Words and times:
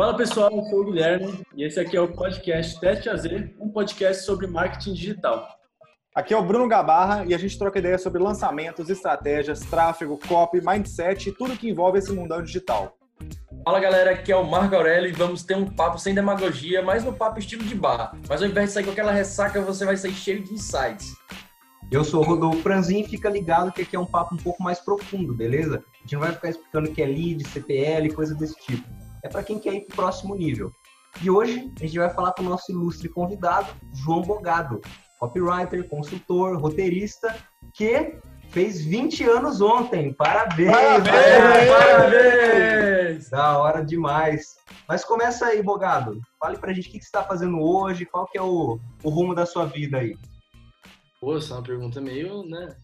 Fala 0.00 0.16
pessoal, 0.16 0.50
eu 0.50 0.64
sou 0.64 0.80
o 0.80 0.84
Guilherme 0.86 1.44
e 1.54 1.62
esse 1.62 1.78
aqui 1.78 1.94
é 1.94 2.00
o 2.00 2.08
podcast 2.08 2.80
Teste 2.80 3.10
AZ, 3.10 3.26
um 3.60 3.68
podcast 3.68 4.24
sobre 4.24 4.46
marketing 4.46 4.94
digital. 4.94 5.46
Aqui 6.14 6.32
é 6.32 6.38
o 6.38 6.42
Bruno 6.42 6.66
Gabarra 6.66 7.26
e 7.26 7.34
a 7.34 7.38
gente 7.38 7.58
troca 7.58 7.78
ideias 7.78 8.00
sobre 8.00 8.18
lançamentos, 8.18 8.88
estratégias, 8.88 9.60
tráfego, 9.60 10.18
copy, 10.26 10.62
mindset 10.64 11.28
e 11.28 11.32
tudo 11.32 11.54
que 11.54 11.68
envolve 11.68 11.98
esse 11.98 12.10
mundão 12.12 12.42
digital. 12.42 12.96
Fala 13.62 13.78
galera, 13.78 14.12
aqui 14.12 14.32
é 14.32 14.36
o 14.36 14.42
Marco 14.42 14.74
Aurélio 14.74 15.10
e 15.10 15.12
vamos 15.12 15.42
ter 15.42 15.54
um 15.54 15.66
papo 15.66 15.98
sem 15.98 16.14
demagogia, 16.14 16.80
mas 16.80 17.04
no 17.04 17.12
papo 17.12 17.38
estilo 17.38 17.64
de 17.64 17.74
bar. 17.74 18.16
Mas 18.26 18.40
ao 18.40 18.48
invés 18.48 18.68
de 18.68 18.72
sair 18.72 18.84
com 18.84 18.92
aquela 18.92 19.12
ressaca, 19.12 19.60
você 19.60 19.84
vai 19.84 19.98
sair 19.98 20.14
cheio 20.14 20.42
de 20.42 20.54
insights. 20.54 21.12
Eu 21.92 22.04
sou 22.04 22.22
o 22.22 22.24
Rodolfo 22.24 22.62
Franzin 22.62 23.00
e 23.00 23.06
fica 23.06 23.28
ligado 23.28 23.70
que 23.70 23.82
aqui 23.82 23.96
é 23.96 24.00
um 24.00 24.06
papo 24.06 24.34
um 24.34 24.38
pouco 24.38 24.62
mais 24.62 24.80
profundo, 24.80 25.34
beleza? 25.34 25.84
A 25.92 26.00
gente 26.00 26.14
não 26.14 26.20
vai 26.20 26.32
ficar 26.32 26.48
explicando 26.48 26.88
o 26.88 26.94
que 26.94 27.02
é 27.02 27.06
lead, 27.06 27.46
CPL, 27.46 28.14
coisa 28.14 28.34
desse 28.34 28.56
tipo. 28.64 28.99
É 29.22 29.28
para 29.28 29.42
quem 29.42 29.58
quer 29.58 29.74
ir 29.74 29.80
para 29.82 29.92
o 29.92 29.96
próximo 29.96 30.34
nível. 30.34 30.72
E 31.22 31.30
hoje 31.30 31.72
a 31.78 31.84
gente 31.84 31.98
vai 31.98 32.10
falar 32.10 32.32
com 32.32 32.42
o 32.42 32.48
nosso 32.48 32.70
ilustre 32.70 33.08
convidado, 33.08 33.68
João 33.92 34.22
Bogado, 34.22 34.80
copywriter, 35.18 35.86
consultor, 35.88 36.56
roteirista, 36.58 37.36
que 37.74 38.18
fez 38.48 38.82
20 38.84 39.24
anos 39.24 39.60
ontem. 39.60 40.12
Parabéns! 40.14 40.70
Parabéns! 40.70 41.68
Parabéns! 41.68 43.30
Da 43.30 43.58
hora 43.58 43.84
demais. 43.84 44.56
Mas 44.88 45.04
começa 45.04 45.46
aí, 45.46 45.62
Bogado. 45.62 46.20
Fale 46.38 46.58
pra 46.58 46.72
gente 46.72 46.88
o 46.88 46.92
que 46.92 46.98
você 46.98 47.04
está 47.04 47.22
fazendo 47.22 47.60
hoje, 47.60 48.06
qual 48.06 48.26
que 48.26 48.38
é 48.38 48.42
o, 48.42 48.78
o 49.02 49.08
rumo 49.10 49.34
da 49.34 49.44
sua 49.44 49.66
vida 49.66 49.98
aí. 49.98 50.16
Pô, 51.20 51.36
essa 51.36 51.52
é 51.52 51.56
uma 51.56 51.62
pergunta 51.62 52.00
meio, 52.00 52.42
né? 52.44 52.74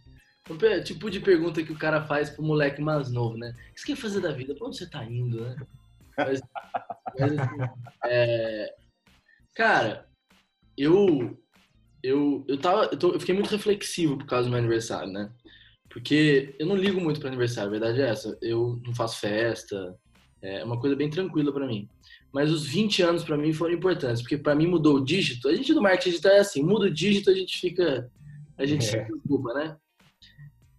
Tipo 0.85 1.11
de 1.11 1.21
pergunta 1.21 1.63
que 1.63 1.73
o 1.73 1.79
cara 1.79 2.05
faz 2.07 2.31
pro 2.31 2.45
moleque 2.45 2.81
mais 2.81 3.11
novo, 3.11 3.37
né? 3.37 3.53
O 3.71 3.75
que 3.75 3.81
você 3.81 3.87
quer 3.87 3.97
fazer 3.97 4.21
da 4.21 4.31
vida? 4.31 4.55
Pra 4.55 4.69
onde 4.69 4.77
você 4.77 4.89
tá 4.89 5.05
indo, 5.05 5.41
né? 5.41 5.57
Mas, 6.17 6.41
mas 7.19 7.39
assim, 7.39 7.57
é... 8.07 8.75
Cara, 9.55 10.07
eu 10.77 11.37
eu, 12.03 12.45
eu, 12.47 12.59
tava, 12.59 12.85
eu, 12.93 12.97
tô, 12.97 13.13
eu, 13.13 13.21
fiquei 13.21 13.35
muito 13.35 13.51
reflexivo 13.51 14.17
por 14.17 14.27
causa 14.27 14.45
do 14.45 14.51
meu 14.51 14.59
aniversário, 14.59 15.13
né? 15.13 15.31
Porque 15.91 16.55
eu 16.59 16.67
não 16.67 16.77
ligo 16.77 17.01
muito 17.01 17.19
para 17.19 17.29
aniversário, 17.29 17.69
a 17.69 17.79
verdade 17.79 18.01
é 18.01 18.09
essa. 18.09 18.39
Eu 18.41 18.81
não 18.85 18.95
faço 18.95 19.19
festa, 19.19 19.97
é 20.43 20.63
uma 20.65 20.79
coisa 20.79 20.95
bem 20.95 21.11
tranquila 21.11 21.53
para 21.53 21.67
mim. 21.67 21.89
Mas 22.33 22.53
os 22.53 22.67
20 22.67 23.03
anos 23.03 23.25
para 23.25 23.37
mim 23.37 23.53
foram 23.53 23.75
importantes, 23.75 24.23
porque 24.23 24.37
para 24.37 24.55
mim 24.55 24.67
mudou 24.67 24.97
o 24.97 25.05
dígito. 25.05 25.49
A 25.49 25.55
gente 25.55 25.75
do 25.75 25.83
marketing 25.83 26.11
digital 26.11 26.33
é 26.33 26.39
assim, 26.39 26.63
muda 26.63 26.87
o 26.87 26.93
dígito, 26.93 27.31
a 27.31 27.35
gente 27.35 27.59
fica 27.59 28.11
a 28.59 28.65
gente 28.65 28.87
é. 28.87 28.91
se 28.91 29.05
preocupa, 29.05 29.53
né? 29.55 29.77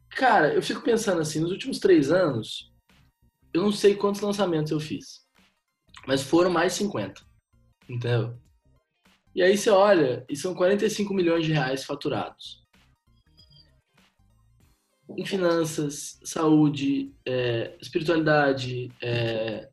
Cara, 0.10 0.54
eu 0.54 0.62
fico 0.62 0.82
pensando 0.82 1.22
assim, 1.22 1.40
nos 1.40 1.52
últimos 1.52 1.80
três 1.80 2.12
anos, 2.12 2.72
eu 3.54 3.62
não 3.62 3.72
sei 3.72 3.96
quantos 3.96 4.22
lançamentos 4.22 4.72
eu 4.72 4.80
fiz, 4.80 5.27
mas 6.08 6.24
foram 6.24 6.50
mais 6.50 6.72
50, 6.74 7.22
entendeu? 7.90 8.40
E 9.36 9.44
aí 9.44 9.58
você 9.58 9.70
olha, 9.70 10.26
e 10.30 10.36
são 10.38 10.56
45 10.56 11.14
milhões 11.14 11.46
de 11.46 11.52
reais 11.52 11.84
faturados. 11.84 12.66
Em 15.10 15.26
finanças, 15.26 16.18
saúde, 16.24 17.14
é, 17.26 17.78
espiritualidade, 17.82 18.90
é, 19.02 19.70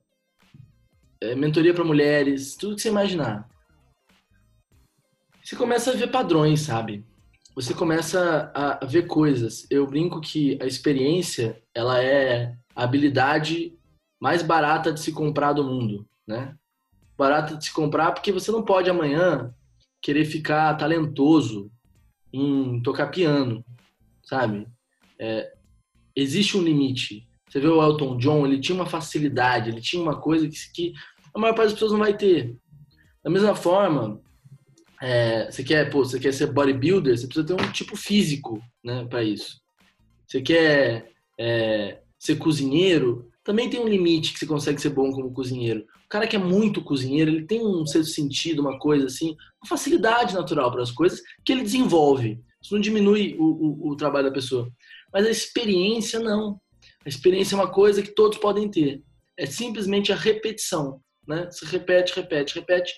é, 1.20 1.34
mentoria 1.36 1.72
para 1.72 1.84
mulheres, 1.84 2.56
tudo 2.56 2.74
que 2.74 2.82
você 2.82 2.88
imaginar. 2.88 3.48
Você 5.42 5.54
começa 5.54 5.92
a 5.92 5.94
ver 5.94 6.10
padrões, 6.10 6.62
sabe? 6.62 7.04
Você 7.54 7.72
começa 7.72 8.50
a 8.54 8.84
ver 8.84 9.06
coisas. 9.06 9.66
Eu 9.70 9.86
brinco 9.86 10.20
que 10.20 10.58
a 10.60 10.66
experiência, 10.66 11.62
ela 11.72 12.02
é 12.02 12.56
a 12.74 12.82
habilidade 12.82 13.78
mais 14.20 14.42
barata 14.42 14.92
de 14.92 15.00
se 15.00 15.12
comprar 15.12 15.52
do 15.52 15.62
mundo, 15.62 16.08
né? 16.26 16.56
barata 17.16 17.56
de 17.56 17.64
se 17.64 17.72
comprar, 17.72 18.12
porque 18.12 18.32
você 18.32 18.50
não 18.50 18.62
pode 18.62 18.90
amanhã 18.90 19.52
querer 20.02 20.24
ficar 20.24 20.74
talentoso 20.74 21.70
em 22.32 22.82
tocar 22.82 23.06
piano, 23.08 23.64
sabe? 24.24 24.66
É, 25.18 25.52
existe 26.14 26.56
um 26.56 26.62
limite. 26.62 27.26
Você 27.48 27.60
vê 27.60 27.68
o 27.68 27.82
Elton 27.82 28.18
John, 28.18 28.44
ele 28.44 28.60
tinha 28.60 28.74
uma 28.74 28.86
facilidade, 28.86 29.70
ele 29.70 29.80
tinha 29.80 30.02
uma 30.02 30.20
coisa 30.20 30.48
que, 30.48 30.56
que 30.72 30.92
a 31.32 31.38
maior 31.38 31.54
parte 31.54 31.66
das 31.66 31.74
pessoas 31.74 31.92
não 31.92 32.00
vai 32.00 32.16
ter. 32.16 32.56
Da 33.22 33.30
mesma 33.30 33.54
forma, 33.54 34.20
é, 35.00 35.50
você 35.50 35.62
quer, 35.62 35.88
pô, 35.88 36.04
você 36.04 36.18
quer 36.18 36.32
ser 36.32 36.52
bodybuilder, 36.52 37.16
você 37.16 37.26
precisa 37.26 37.46
ter 37.46 37.54
um 37.54 37.72
tipo 37.72 37.96
físico, 37.96 38.60
né, 38.82 39.06
para 39.08 39.22
isso. 39.22 39.60
Você 40.26 40.42
quer 40.42 41.12
é, 41.38 42.00
ser 42.18 42.36
cozinheiro, 42.36 43.30
também 43.44 43.70
tem 43.70 43.80
um 43.80 43.88
limite 43.88 44.32
que 44.32 44.40
você 44.40 44.46
consegue 44.46 44.80
ser 44.80 44.90
bom 44.90 45.12
como 45.12 45.32
cozinheiro. 45.32 45.86
Cara 46.14 46.28
que 46.28 46.36
é 46.36 46.38
muito 46.38 46.80
cozinheiro, 46.80 47.28
ele 47.28 47.44
tem 47.44 47.66
um 47.66 47.84
certo 47.84 48.06
sentido, 48.06 48.60
uma 48.60 48.78
coisa 48.78 49.06
assim, 49.06 49.36
uma 49.60 49.68
facilidade 49.68 50.32
natural 50.32 50.70
para 50.70 50.80
as 50.80 50.92
coisas 50.92 51.20
que 51.44 51.50
ele 51.50 51.64
desenvolve. 51.64 52.40
Isso 52.62 52.72
não 52.72 52.80
diminui 52.80 53.34
o, 53.36 53.42
o, 53.42 53.90
o 53.90 53.96
trabalho 53.96 54.28
da 54.28 54.32
pessoa. 54.32 54.70
Mas 55.12 55.26
a 55.26 55.30
experiência, 55.30 56.20
não. 56.20 56.60
A 57.04 57.08
experiência 57.08 57.56
é 57.56 57.58
uma 57.58 57.68
coisa 57.68 58.00
que 58.00 58.14
todos 58.14 58.38
podem 58.38 58.70
ter. 58.70 59.02
É 59.36 59.44
simplesmente 59.44 60.12
a 60.12 60.14
repetição. 60.14 61.00
Né? 61.26 61.50
Você 61.50 61.66
repete, 61.66 62.14
repete, 62.14 62.54
repete. 62.54 62.94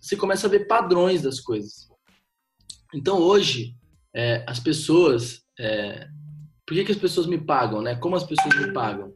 Você 0.00 0.16
começa 0.16 0.48
a 0.48 0.50
ver 0.50 0.66
padrões 0.66 1.22
das 1.22 1.38
coisas. 1.38 1.88
Então, 2.92 3.20
hoje, 3.20 3.76
é, 4.12 4.42
as 4.48 4.58
pessoas. 4.58 5.44
É, 5.60 6.08
por 6.66 6.74
que, 6.74 6.86
que 6.86 6.92
as 6.92 6.98
pessoas 6.98 7.28
me 7.28 7.38
pagam? 7.38 7.80
Né? 7.80 7.94
Como 7.94 8.16
as 8.16 8.24
pessoas 8.24 8.52
me 8.58 8.72
pagam? 8.72 9.14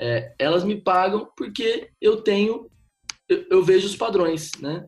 É, 0.00 0.34
elas 0.38 0.64
me 0.64 0.80
pagam 0.80 1.30
porque 1.36 1.90
eu 2.00 2.22
tenho, 2.22 2.70
eu, 3.28 3.46
eu 3.50 3.64
vejo 3.64 3.86
os 3.86 3.96
padrões, 3.96 4.50
né? 4.60 4.86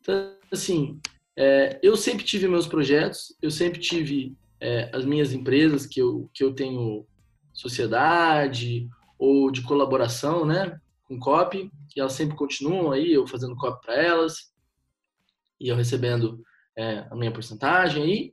Então, 0.00 0.34
assim, 0.50 1.00
é, 1.36 1.78
eu 1.82 1.96
sempre 1.96 2.24
tive 2.24 2.48
meus 2.48 2.66
projetos, 2.66 3.36
eu 3.40 3.50
sempre 3.50 3.78
tive 3.78 4.36
é, 4.60 4.90
as 4.92 5.04
minhas 5.04 5.32
empresas 5.32 5.86
que 5.86 6.00
eu, 6.00 6.28
que 6.34 6.42
eu 6.42 6.52
tenho 6.52 7.06
sociedade 7.52 8.88
ou 9.18 9.50
de 9.50 9.62
colaboração, 9.62 10.44
né? 10.44 10.80
Com 11.04 11.18
copy, 11.18 11.70
e 11.96 12.00
elas 12.00 12.12
sempre 12.12 12.36
continuam 12.36 12.92
aí, 12.92 13.12
eu 13.12 13.26
fazendo 13.26 13.56
copy 13.56 13.80
para 13.84 13.94
elas, 13.94 14.52
e 15.60 15.68
eu 15.68 15.76
recebendo 15.76 16.42
é, 16.76 17.06
a 17.10 17.16
minha 17.16 17.32
porcentagem 17.32 18.02
aí. 18.02 18.32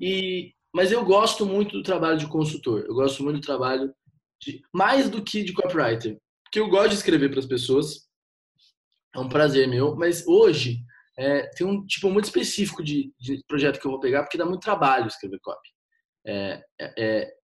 E, 0.00 0.52
mas 0.72 0.92
eu 0.92 1.04
gosto 1.04 1.46
muito 1.46 1.72
do 1.72 1.82
trabalho 1.82 2.18
de 2.18 2.26
consultor, 2.26 2.84
eu 2.86 2.94
gosto 2.94 3.22
muito 3.22 3.40
do 3.40 3.46
trabalho 3.46 3.92
de, 4.40 4.62
mais 4.72 5.08
do 5.08 5.22
que 5.22 5.42
de 5.42 5.52
copywriter. 5.52 6.18
Porque 6.44 6.60
eu 6.60 6.68
gosto 6.68 6.90
de 6.90 6.96
escrever 6.96 7.30
para 7.30 7.40
as 7.40 7.46
pessoas, 7.46 8.08
é 9.14 9.18
um 9.18 9.28
prazer 9.28 9.68
meu, 9.68 9.94
mas 9.96 10.26
hoje 10.26 10.80
é, 11.18 11.46
tem 11.48 11.66
um 11.66 11.84
tipo 11.84 12.10
muito 12.10 12.26
específico 12.26 12.82
de, 12.82 13.12
de, 13.18 13.42
projeto 13.46 13.80
que 13.80 13.86
eu 13.86 13.90
vou 13.90 14.00
pegar, 14.00 14.22
porque 14.22 14.38
dá 14.38 14.46
muito 14.46 14.62
trabalho 14.62 15.08
escrever 15.08 15.40
copy. 15.40 15.68
É, 16.26 16.62
é, 16.80 16.92
é 16.98 17.38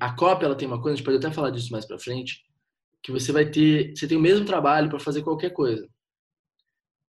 a 0.00 0.14
copy 0.14 0.44
ela 0.44 0.56
tem 0.56 0.68
uma 0.68 0.80
coisa, 0.80 0.94
a 0.94 0.96
gente 0.96 1.04
pode 1.04 1.18
até 1.18 1.30
falar 1.30 1.50
disso 1.50 1.72
mais 1.72 1.86
para 1.86 1.98
frente, 1.98 2.40
que 3.02 3.10
você 3.10 3.32
vai 3.32 3.50
ter, 3.50 3.92
você 3.96 4.06
tem 4.06 4.16
o 4.16 4.20
mesmo 4.20 4.44
trabalho 4.44 4.88
para 4.88 5.00
fazer 5.00 5.22
qualquer 5.22 5.50
coisa. 5.50 5.88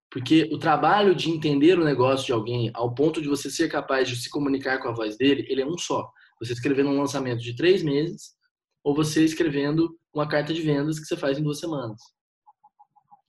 Porque 0.09 0.47
o 0.51 0.59
trabalho 0.59 1.15
de 1.15 1.31
entender 1.31 1.79
o 1.79 1.83
negócio 1.83 2.25
de 2.25 2.31
alguém 2.31 2.69
ao 2.73 2.93
ponto 2.93 3.19
de 3.19 3.27
você 3.27 3.49
ser 3.49 3.67
capaz 3.67 4.07
de 4.07 4.15
se 4.15 4.29
comunicar 4.29 4.79
com 4.79 4.87
a 4.87 4.93
voz 4.93 5.17
dele, 5.17 5.45
ele 5.49 5.61
é 5.61 5.65
um 5.65 5.77
só. 5.77 6.07
Você 6.39 6.53
escrevendo 6.53 6.89
um 6.89 6.99
lançamento 6.99 7.41
de 7.41 7.55
três 7.55 7.81
meses, 7.81 8.35
ou 8.83 8.95
você 8.95 9.23
escrevendo 9.23 9.97
uma 10.13 10.27
carta 10.27 10.53
de 10.53 10.61
vendas 10.61 10.99
que 10.99 11.05
você 11.05 11.15
faz 11.15 11.37
em 11.37 11.43
duas 11.43 11.59
semanas. 11.59 11.99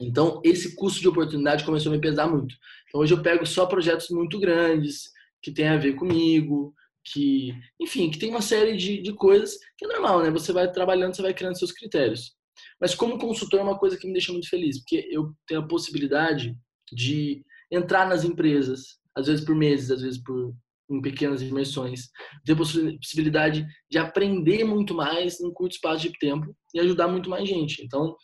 Então, 0.01 0.41
esse 0.45 0.75
custo 0.75 1.01
de 1.01 1.09
oportunidade 1.09 1.65
começou 1.65 1.93
a 1.93 1.95
me 1.95 2.01
pesar 2.01 2.27
muito. 2.27 2.55
Então, 2.89 3.01
hoje 3.01 3.15
eu 3.15 3.23
pego 3.23 3.47
só 3.47 3.65
projetos 3.65 4.09
muito 4.11 4.39
grandes, 4.41 5.11
que 5.41 5.53
tem 5.53 5.69
a 5.69 5.77
ver 5.77 5.95
comigo, 5.95 6.75
que, 7.05 7.55
enfim, 7.81 8.11
que 8.11 8.19
tem 8.19 8.31
uma 8.31 8.43
série 8.43 8.77
de, 8.77 9.01
de 9.01 9.13
coisas 9.13 9.57
que 9.79 9.85
é 9.85 9.89
normal, 9.89 10.23
né? 10.23 10.31
Você 10.31 10.53
vai 10.53 10.71
trabalhando, 10.71 11.15
você 11.15 11.23
vai 11.23 11.35
criando 11.35 11.59
seus 11.59 11.73
critérios. 11.73 12.35
Mas 12.81 12.95
como 12.95 13.19
consultor 13.19 13.61
é 13.61 13.63
uma 13.63 13.79
coisa 13.79 13.97
que 13.97 14.07
me 14.07 14.13
deixa 14.13 14.33
muito 14.33 14.49
feliz, 14.49 14.79
porque 14.79 15.09
eu 15.11 15.33
tenho 15.47 15.61
a 15.61 15.69
possibilidade 15.69 16.57
de 16.93 17.45
entrar 17.71 18.09
nas 18.09 18.25
empresas, 18.25 18.99
às 19.15 19.27
vezes 19.27 19.45
por 19.45 19.55
meses, 19.55 19.91
às 19.91 20.03
vezes 20.03 20.23
por 20.23 20.55
em 20.91 21.01
pequenas 21.01 21.43
imersões, 21.43 22.09
ter 22.45 22.53
a 22.53 22.57
possibilidade 22.57 23.67
de 23.91 23.99
aprender 23.99 24.65
muito 24.65 24.95
mais 24.95 25.41
em 25.41 25.53
curto 25.53 25.73
espaço 25.73 26.03
de 26.03 26.19
tempo 26.19 26.55
e 26.75 26.81
ajudar 26.81 27.09
muito 27.09 27.31
mais 27.31 27.49
gente. 27.49 27.83
Então, 27.85 28.17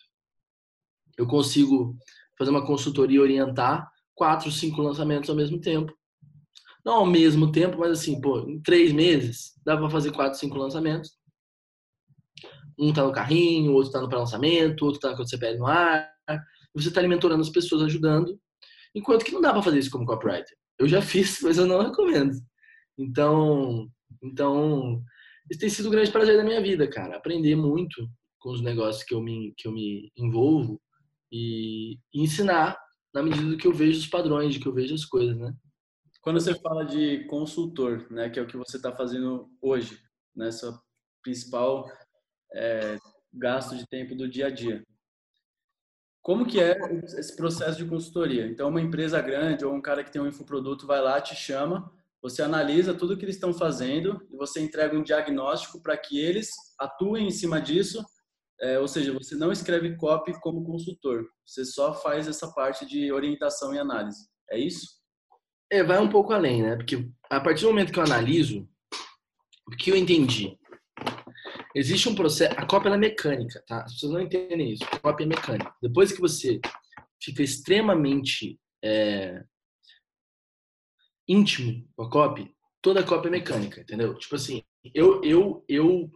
eu 1.16 1.26
consigo 1.26 1.96
fazer 2.38 2.50
uma 2.50 2.66
consultoria 2.66 3.16
e 3.16 3.20
orientar 3.20 3.88
quatro, 4.14 4.50
cinco 4.50 4.82
lançamentos 4.82 5.30
ao 5.30 5.36
mesmo 5.36 5.60
tempo. 5.60 5.92
Não 6.84 6.94
ao 6.94 7.06
mesmo 7.06 7.52
tempo, 7.52 7.78
mas 7.78 7.92
assim, 7.92 8.20
pô, 8.20 8.40
em 8.40 8.60
três 8.60 8.92
meses 8.92 9.52
dá 9.64 9.76
para 9.76 9.90
fazer 9.90 10.12
quatro, 10.12 10.38
cinco 10.38 10.56
lançamentos. 10.56 11.10
Um 12.78 12.92
tá 12.92 13.04
no 13.04 13.12
carrinho, 13.12 13.72
outro 13.72 13.92
tá 13.92 14.00
no 14.00 14.08
pré-lançamento, 14.08 14.82
outro 14.84 15.00
tá 15.00 15.14
com 15.14 15.22
o 15.22 15.28
CPL 15.28 15.58
no 15.58 15.66
ar. 15.66 16.10
Você 16.74 16.90
tá 16.90 17.00
alimentando 17.00 17.34
as 17.34 17.50
pessoas, 17.50 17.82
ajudando. 17.82 18.38
Enquanto 18.94 19.24
que 19.24 19.32
não 19.32 19.40
dá 19.40 19.52
para 19.52 19.62
fazer 19.62 19.78
isso 19.78 19.90
como 19.90 20.06
copywriter. 20.06 20.56
Eu 20.78 20.88
já 20.88 21.02
fiz, 21.02 21.40
mas 21.42 21.58
eu 21.58 21.66
não 21.66 21.82
recomendo. 21.82 22.32
Então, 23.00 23.90
então 24.22 25.02
isso 25.50 25.58
tem 25.58 25.68
sido 25.68 25.88
um 25.88 25.92
grande 25.92 26.12
prazer 26.12 26.36
da 26.36 26.44
minha 26.44 26.60
vida, 26.60 26.88
cara. 26.88 27.16
Aprender 27.16 27.56
muito 27.56 28.08
com 28.38 28.50
os 28.50 28.60
negócios 28.60 29.02
que 29.04 29.14
eu 29.14 29.22
me, 29.22 29.54
que 29.56 29.66
eu 29.66 29.72
me 29.72 30.12
envolvo 30.16 30.80
e, 31.32 31.98
e 32.12 32.22
ensinar 32.22 32.78
na 33.12 33.22
medida 33.22 33.48
do 33.48 33.56
que 33.56 33.66
eu 33.66 33.72
vejo 33.72 33.98
os 33.98 34.06
padrões, 34.06 34.54
de 34.54 34.60
que 34.60 34.68
eu 34.68 34.72
vejo 34.72 34.94
as 34.94 35.04
coisas, 35.04 35.36
né? 35.36 35.52
Quando 36.22 36.38
você 36.38 36.54
fala 36.60 36.84
de 36.84 37.24
consultor, 37.24 38.06
né, 38.10 38.28
que 38.28 38.38
é 38.38 38.42
o 38.42 38.46
que 38.46 38.56
você 38.56 38.76
está 38.76 38.94
fazendo 38.94 39.50
hoje, 39.60 39.98
né, 40.36 40.50
seu 40.50 40.74
principal 41.22 41.90
é, 42.54 42.98
gasto 43.32 43.74
de 43.74 43.86
tempo 43.88 44.14
do 44.14 44.28
dia 44.28 44.48
a 44.48 44.50
dia. 44.50 44.84
Como 46.20 46.46
que 46.46 46.60
é 46.60 46.76
esse 47.18 47.34
processo 47.34 47.78
de 47.78 47.88
consultoria? 47.88 48.46
Então, 48.46 48.68
uma 48.68 48.82
empresa 48.82 49.20
grande 49.22 49.64
ou 49.64 49.74
um 49.74 49.80
cara 49.80 50.04
que 50.04 50.12
tem 50.12 50.20
um 50.20 50.26
infoproduto 50.26 50.86
vai 50.86 51.00
lá, 51.00 51.18
te 51.20 51.34
chama, 51.34 51.90
você 52.22 52.42
analisa 52.42 52.94
tudo 52.94 53.16
que 53.16 53.24
eles 53.24 53.36
estão 53.36 53.52
fazendo 53.52 54.20
e 54.30 54.36
você 54.36 54.60
entrega 54.60 54.96
um 54.96 55.02
diagnóstico 55.02 55.82
para 55.82 55.96
que 55.96 56.18
eles 56.18 56.50
atuem 56.78 57.28
em 57.28 57.30
cima 57.30 57.60
disso. 57.60 58.04
É, 58.60 58.78
ou 58.78 58.86
seja, 58.86 59.12
você 59.12 59.34
não 59.34 59.50
escreve 59.50 59.96
copy 59.96 60.38
como 60.40 60.62
consultor, 60.62 61.24
você 61.46 61.64
só 61.64 61.94
faz 61.94 62.28
essa 62.28 62.52
parte 62.52 62.84
de 62.84 63.10
orientação 63.10 63.74
e 63.74 63.78
análise. 63.78 64.28
É 64.50 64.58
isso? 64.58 65.00
É, 65.72 65.82
vai 65.82 65.98
um 65.98 66.10
pouco 66.10 66.32
além, 66.32 66.62
né? 66.62 66.76
Porque 66.76 67.08
a 67.30 67.40
partir 67.40 67.62
do 67.62 67.68
momento 67.68 67.92
que 67.92 67.98
eu 67.98 68.04
analiso, 68.04 68.68
o 69.66 69.76
que 69.76 69.90
eu 69.90 69.96
entendi? 69.96 70.58
Existe 71.74 72.08
um 72.08 72.14
processo. 72.14 72.54
A 72.58 72.66
cópia 72.66 72.90
é 72.90 72.96
mecânica, 72.96 73.62
tá? 73.66 73.84
As 73.84 73.94
pessoas 73.94 74.12
não 74.12 74.20
entendem 74.20 74.72
isso. 74.72 74.84
A 74.84 74.98
cópia 74.98 75.24
é 75.24 75.28
mecânica. 75.28 75.72
Depois 75.80 76.12
que 76.12 76.20
você 76.20 76.60
fica 77.22 77.42
extremamente 77.42 78.58
é, 78.84 79.42
íntimo 81.30 81.86
com 81.96 82.02
a 82.02 82.10
cópia, 82.10 82.50
toda 82.82 83.00
a 83.00 83.04
cópia 83.04 83.28
é 83.28 83.32
mecânica, 83.32 83.80
entendeu? 83.80 84.14
Tipo 84.14 84.36
assim, 84.36 84.62
eu, 84.94 85.22
eu, 85.22 85.64
eu 85.68 86.10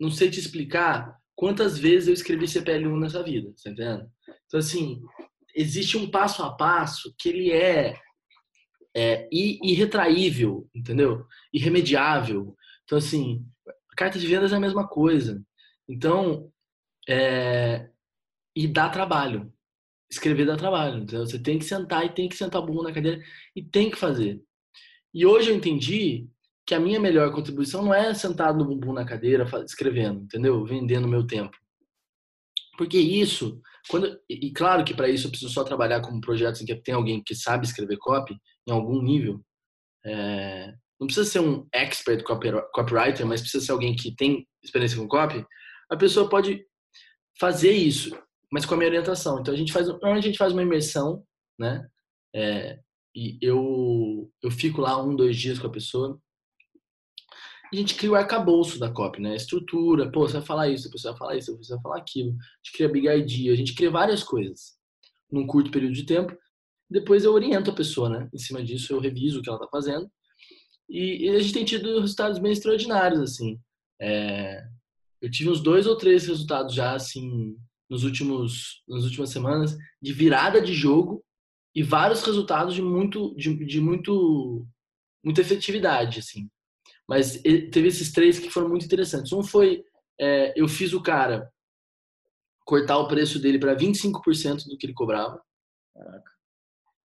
não 0.00 0.10
sei 0.10 0.30
te 0.30 0.40
explicar 0.40 1.16
quantas 1.34 1.78
vezes 1.78 2.08
eu 2.08 2.14
escrevi 2.14 2.46
CPL1 2.46 2.98
nessa 2.98 3.22
vida, 3.22 3.48
tá 3.62 3.70
entendendo? 3.70 4.10
Então, 4.46 4.58
assim, 4.58 5.02
existe 5.54 5.96
um 5.96 6.10
passo 6.10 6.42
a 6.42 6.54
passo 6.54 7.14
que 7.18 7.28
ele 7.28 7.52
é, 7.52 7.94
é 8.94 9.28
irretraível, 9.32 10.68
entendeu? 10.74 11.26
Irremediável. 11.52 12.56
Então, 12.84 12.98
assim, 12.98 13.44
Carta 13.96 14.18
de 14.18 14.26
vendas 14.26 14.52
é 14.52 14.56
a 14.56 14.60
mesma 14.60 14.86
coisa. 14.86 15.42
Então, 15.88 16.52
é... 17.08 17.88
e 18.54 18.68
dá 18.68 18.90
trabalho. 18.90 19.50
Escrever 20.10 20.44
dá 20.44 20.56
trabalho. 20.56 21.02
Então, 21.02 21.24
você 21.24 21.38
tem 21.38 21.58
que 21.58 21.64
sentar 21.64 22.04
e 22.04 22.14
tem 22.14 22.28
que 22.28 22.36
sentar 22.36 22.60
o 22.60 22.66
burro 22.66 22.82
na 22.82 22.92
cadeira 22.92 23.24
e 23.56 23.62
tem 23.62 23.90
que 23.90 23.96
fazer. 23.96 24.42
E 25.14 25.24
hoje 25.24 25.50
eu 25.50 25.56
entendi 25.56 26.28
que 26.66 26.74
a 26.74 26.80
minha 26.80 26.98
melhor 26.98 27.32
contribuição 27.32 27.82
não 27.82 27.94
é 27.94 28.12
sentado 28.12 28.58
no 28.58 28.64
bumbum 28.64 28.92
na 28.92 29.04
cadeira 29.04 29.46
escrevendo, 29.64 30.24
entendeu? 30.24 30.64
Vendendo 30.64 31.06
meu 31.06 31.26
tempo. 31.26 31.56
Porque 32.76 32.98
isso, 32.98 33.60
quando 33.88 34.18
e 34.28 34.52
claro 34.52 34.84
que 34.84 34.92
para 34.92 35.08
isso 35.08 35.26
eu 35.26 35.30
preciso 35.30 35.52
só 35.52 35.64
trabalhar 35.64 36.00
com 36.00 36.20
projetos 36.20 36.60
em 36.60 36.66
que 36.66 36.74
tem 36.74 36.94
alguém 36.94 37.22
que 37.24 37.34
sabe 37.34 37.64
escrever 37.64 37.96
copy 37.98 38.36
em 38.68 38.72
algum 38.72 39.00
nível. 39.00 39.40
É, 40.04 40.74
não 41.00 41.06
precisa 41.06 41.28
ser 41.28 41.40
um 41.40 41.66
expert 41.72 42.22
copywriter, 42.22 43.26
mas 43.26 43.40
precisa 43.40 43.64
ser 43.64 43.72
alguém 43.72 43.94
que 43.94 44.14
tem 44.14 44.46
experiência 44.62 44.98
com 44.98 45.08
copy, 45.08 45.44
a 45.90 45.96
pessoa 45.96 46.28
pode 46.28 46.64
fazer 47.38 47.72
isso, 47.72 48.16
mas 48.50 48.64
com 48.64 48.74
a 48.74 48.76
minha 48.76 48.88
orientação. 48.88 49.40
Então 49.40 49.52
a 49.52 49.56
gente 49.56 49.72
faz, 49.72 49.88
a 49.88 50.20
gente 50.20 50.38
faz 50.38 50.52
uma 50.52 50.62
imersão, 50.62 51.22
né? 51.58 51.86
É, 52.34 52.78
e 53.16 53.38
eu 53.40 54.30
eu 54.42 54.50
fico 54.50 54.82
lá 54.82 55.02
um, 55.02 55.16
dois 55.16 55.36
dias 55.36 55.58
com 55.58 55.66
a 55.66 55.72
pessoa. 55.72 56.20
A 57.72 57.76
gente 57.76 57.94
cria 57.96 58.12
o 58.12 58.14
arcabouço 58.14 58.78
da 58.78 58.90
copy, 58.92 59.20
né? 59.20 59.34
Estrutura, 59.34 60.10
pô, 60.10 60.20
você 60.28 60.34
vai 60.34 60.42
falar 60.42 60.68
isso, 60.68 60.90
pessoa 60.90 61.12
vai 61.12 61.18
falar 61.18 61.36
isso, 61.36 61.56
você 61.56 61.74
vai 61.74 61.82
falar 61.82 61.98
aquilo. 61.98 62.30
A 62.30 62.32
gente 62.32 62.76
cria 62.76 62.88
big 62.88 63.08
idea, 63.08 63.52
a 63.52 63.56
gente 63.56 63.74
cria 63.74 63.90
várias 63.90 64.22
coisas 64.22 64.76
num 65.32 65.46
curto 65.46 65.70
período 65.70 65.94
de 65.94 66.04
tempo. 66.04 66.36
Depois 66.88 67.24
eu 67.24 67.32
oriento 67.32 67.70
a 67.70 67.74
pessoa, 67.74 68.08
né? 68.08 68.28
Em 68.32 68.38
cima 68.38 68.62
disso 68.62 68.92
eu 68.92 69.00
reviso 69.00 69.40
o 69.40 69.42
que 69.42 69.48
ela 69.48 69.58
tá 69.58 69.68
fazendo 69.68 70.08
e, 70.88 71.26
e 71.26 71.28
a 71.30 71.38
gente 71.40 71.52
tem 71.52 71.64
tido 71.64 72.00
resultados 72.00 72.38
bem 72.38 72.52
extraordinários, 72.52 73.20
assim. 73.20 73.58
É, 74.00 74.62
eu 75.20 75.30
tive 75.30 75.50
uns 75.50 75.60
dois 75.60 75.86
ou 75.86 75.96
três 75.96 76.26
resultados 76.26 76.74
já, 76.74 76.94
assim, 76.94 77.56
nos 77.90 78.04
últimos, 78.04 78.82
nas 78.86 79.04
últimas 79.04 79.30
semanas, 79.30 79.76
de 80.00 80.12
virada 80.12 80.60
de 80.60 80.72
jogo 80.72 81.24
e 81.76 81.82
vários 81.82 82.22
resultados 82.22 82.74
de 82.74 82.80
muito, 82.80 83.34
de, 83.36 83.54
de 83.66 83.82
muito, 83.82 84.66
muita 85.22 85.42
efetividade, 85.42 86.20
assim. 86.20 86.50
Mas 87.06 87.42
teve 87.42 87.88
esses 87.88 88.10
três 88.10 88.38
que 88.38 88.48
foram 88.48 88.70
muito 88.70 88.86
interessantes. 88.86 89.30
Um 89.30 89.42
foi, 89.42 89.84
é, 90.18 90.58
eu 90.58 90.66
fiz 90.66 90.94
o 90.94 91.02
cara 91.02 91.52
cortar 92.64 92.96
o 92.96 93.06
preço 93.06 93.38
dele 93.38 93.58
para 93.58 93.76
25% 93.76 94.64
do 94.64 94.78
que 94.78 94.86
ele 94.86 94.94
cobrava. 94.94 95.38
Caraca. 95.94 96.32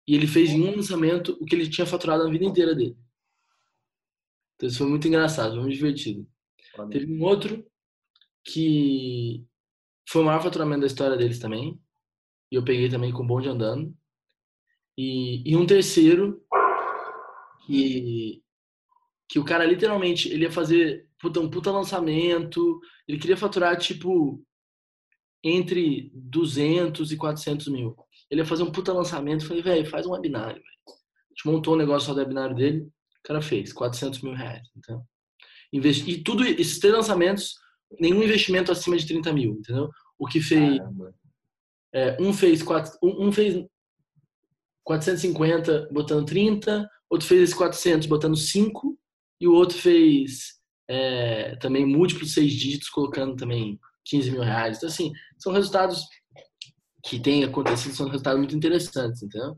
E 0.09 0.15
ele 0.15 0.27
fez 0.27 0.49
em 0.49 0.63
um 0.63 0.77
lançamento 0.77 1.37
o 1.43 1.45
que 1.45 1.55
ele 1.55 1.69
tinha 1.69 1.87
faturado 1.87 2.23
a 2.23 2.31
vida 2.31 2.47
inteira 2.47 2.75
dele. 2.75 2.97
Então 4.57 4.67
isso 4.67 4.79
foi 4.79 4.89
muito 4.89 5.07
engraçado, 5.07 5.61
muito 5.61 5.75
divertido. 5.75 6.27
Teve 6.91 7.13
um 7.13 7.23
outro 7.23 7.67
que 8.43 9.47
foi 10.09 10.23
o 10.23 10.25
maior 10.25 10.43
faturamento 10.43 10.81
da 10.81 10.87
história 10.87 11.19
deles 11.19 11.39
também. 11.39 11.79
E 12.51 12.55
eu 12.55 12.65
peguei 12.65 12.89
também 12.89 13.13
com 13.13 13.23
o 13.23 13.27
bonde 13.27 13.49
andando. 13.49 13.95
E, 14.97 15.51
e 15.51 15.57
um 15.57 15.67
terceiro 15.67 16.43
que, 17.67 18.43
que 19.29 19.39
o 19.39 19.45
cara 19.45 19.65
literalmente 19.65 20.29
ele 20.29 20.45
ia 20.45 20.53
fazer 20.53 21.09
puta, 21.19 21.41
um 21.41 21.51
puta 21.51 21.71
lançamento. 21.71 22.81
Ele 23.09 23.19
queria 23.19 23.37
faturar 23.37 23.77
tipo 23.77 24.43
entre 25.43 26.11
200 26.15 27.13
e 27.13 27.17
400 27.17 27.69
mil. 27.69 27.97
Ele 28.31 28.41
ia 28.41 28.47
fazer 28.47 28.63
um 28.63 28.73
puta 28.73 28.93
lançamento. 28.93 29.47
Falei, 29.47 29.63
velho, 29.63 29.87
faz 29.87 30.07
um 30.07 30.13
webinário. 30.13 30.61
Véio. 30.61 30.75
A 30.87 31.35
gente 31.35 31.47
montou 31.47 31.75
um 31.75 31.79
negócio 31.79 32.07
só 32.07 32.15
do 32.15 32.21
webinário 32.21 32.55
dele. 32.55 32.81
O 32.81 33.23
cara 33.27 33.43
fez 33.43 33.73
400 33.73 34.23
mil 34.23 34.35
reais. 34.35 34.67
Então, 34.77 35.03
investi, 35.73 36.11
e 36.11 36.23
tudo, 36.23 36.45
esses 36.45 36.79
três 36.79 36.95
lançamentos, 36.95 37.55
nenhum 37.99 38.23
investimento 38.23 38.71
acima 38.71 38.97
de 38.97 39.07
30 39.07 39.33
mil, 39.33 39.53
entendeu? 39.53 39.91
O 40.19 40.27
que 40.27 40.41
fez. 40.41 40.79
É, 41.93 42.17
um 42.21 42.33
fez 42.33 42.63
quatro, 42.63 42.93
um, 43.03 43.29
um 43.29 43.33
fez 43.33 43.65
450 44.85 45.89
botando 45.91 46.27
30, 46.27 46.89
outro 47.11 47.27
fez 47.27 47.43
esse 47.43 47.57
400 47.57 48.07
botando 48.07 48.37
5 48.37 48.99
e 49.41 49.49
o 49.49 49.55
outro 49.55 49.77
fez 49.77 50.55
é, 50.89 51.57
também 51.57 51.87
múltiplos 51.87 52.35
seis 52.35 52.53
dígitos 52.53 52.89
colocando 52.91 53.37
também 53.37 53.79
15 54.05 54.31
mil 54.31 54.43
reais. 54.43 54.77
Então, 54.77 54.89
assim, 54.89 55.13
são 55.39 55.53
resultados 55.53 56.05
que 57.05 57.21
têm 57.21 57.45
acontecido, 57.45 57.95
são 57.95 58.09
resultados 58.09 58.39
muito 58.39 58.57
interessantes, 58.57 59.23
entendeu? 59.23 59.57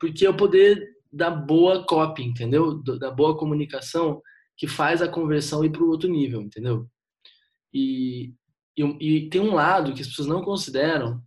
Porque 0.00 0.26
é 0.26 0.30
o 0.30 0.36
poder 0.36 0.84
da 1.12 1.30
boa 1.30 1.84
copy, 1.86 2.22
entendeu? 2.22 2.82
Da 2.98 3.10
boa 3.10 3.36
comunicação 3.36 4.20
que 4.56 4.66
faz 4.66 5.00
a 5.00 5.08
conversão 5.08 5.64
ir 5.64 5.70
para 5.70 5.82
o 5.82 5.88
outro 5.88 6.08
nível, 6.08 6.40
entendeu? 6.42 6.86
E, 7.72 8.34
e, 8.76 8.82
e, 9.00 9.30
tem 9.30 9.40
um 9.40 9.54
lado 9.54 9.92
que 9.92 10.02
as 10.02 10.08
pessoas 10.08 10.26
não 10.26 10.42
consideram 10.42 11.22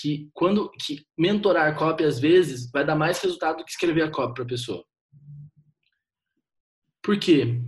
que 0.00 0.28
quando 0.32 0.70
que 0.80 1.06
mentorar 1.16 1.76
copy 1.76 2.04
às 2.04 2.18
vezes 2.18 2.70
vai 2.70 2.84
dar 2.84 2.94
mais 2.94 3.20
resultado 3.20 3.58
do 3.58 3.64
que 3.64 3.70
escrever 3.70 4.02
a 4.02 4.10
copy 4.10 4.34
para 4.34 4.44
a 4.44 4.48
pessoa. 4.48 4.84
Por 7.02 7.18
quê? 7.18 7.60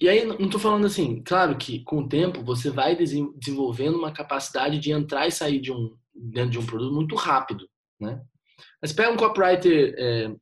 E 0.00 0.08
aí 0.08 0.24
não 0.24 0.34
estou 0.34 0.60
falando 0.60 0.86
assim, 0.86 1.22
claro 1.22 1.56
que 1.56 1.84
com 1.84 2.00
o 2.00 2.08
tempo 2.08 2.42
você 2.42 2.70
vai 2.70 2.96
desenvolvendo 2.96 3.96
uma 3.96 4.12
capacidade 4.12 4.78
de 4.78 4.90
entrar 4.90 5.28
e 5.28 5.32
sair 5.32 5.60
de 5.60 5.72
um 5.72 5.96
dentro 6.14 6.50
de 6.50 6.58
um 6.58 6.66
produto 6.66 6.92
muito 6.92 7.14
rápido, 7.14 7.68
né? 8.00 8.20
Mas 8.80 8.92
pega 8.92 9.10
um 9.10 9.16
copywriter 9.16 9.94
é, 9.96 10.34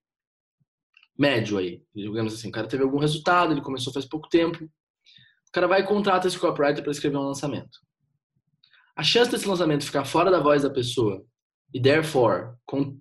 médio 1.17 1.59
aí, 1.59 1.83
digamos 1.95 2.35
assim, 2.35 2.49
o 2.49 2.53
cara 2.53 2.67
teve 2.67 2.83
algum 2.83 2.99
resultado, 2.99 3.53
ele 3.53 3.61
começou 3.61 3.93
faz 3.93 4.07
pouco 4.07 4.29
tempo, 4.29 4.65
o 4.65 5.53
cara 5.53 5.69
vai 5.69 5.83
e 5.83 5.87
contrata 5.87 6.27
esse 6.27 6.39
copywriter 6.39 6.83
para 6.83 6.93
escrever 6.93 7.19
um 7.19 7.27
lançamento. 7.27 7.79
A 9.01 9.03
chance 9.03 9.31
desse 9.31 9.49
lançamento 9.49 9.87
ficar 9.87 10.05
fora 10.05 10.31
da 10.31 10.41
voz 10.41 10.63
da 10.63 10.69
pessoa 10.69 11.25
e, 11.73 11.81
therefore, 11.81 12.55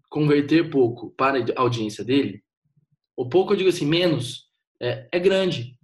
converter 0.09 0.69
pouco 0.69 1.11
para 1.17 1.37
a 1.37 1.61
audiência 1.61 2.05
dele, 2.05 2.41
ou 3.17 3.27
pouco 3.27 3.51
eu 3.51 3.57
digo 3.57 3.69
assim, 3.69 3.85
menos, 3.85 4.45
é, 4.81 5.09
é 5.11 5.19
grande. 5.19 5.77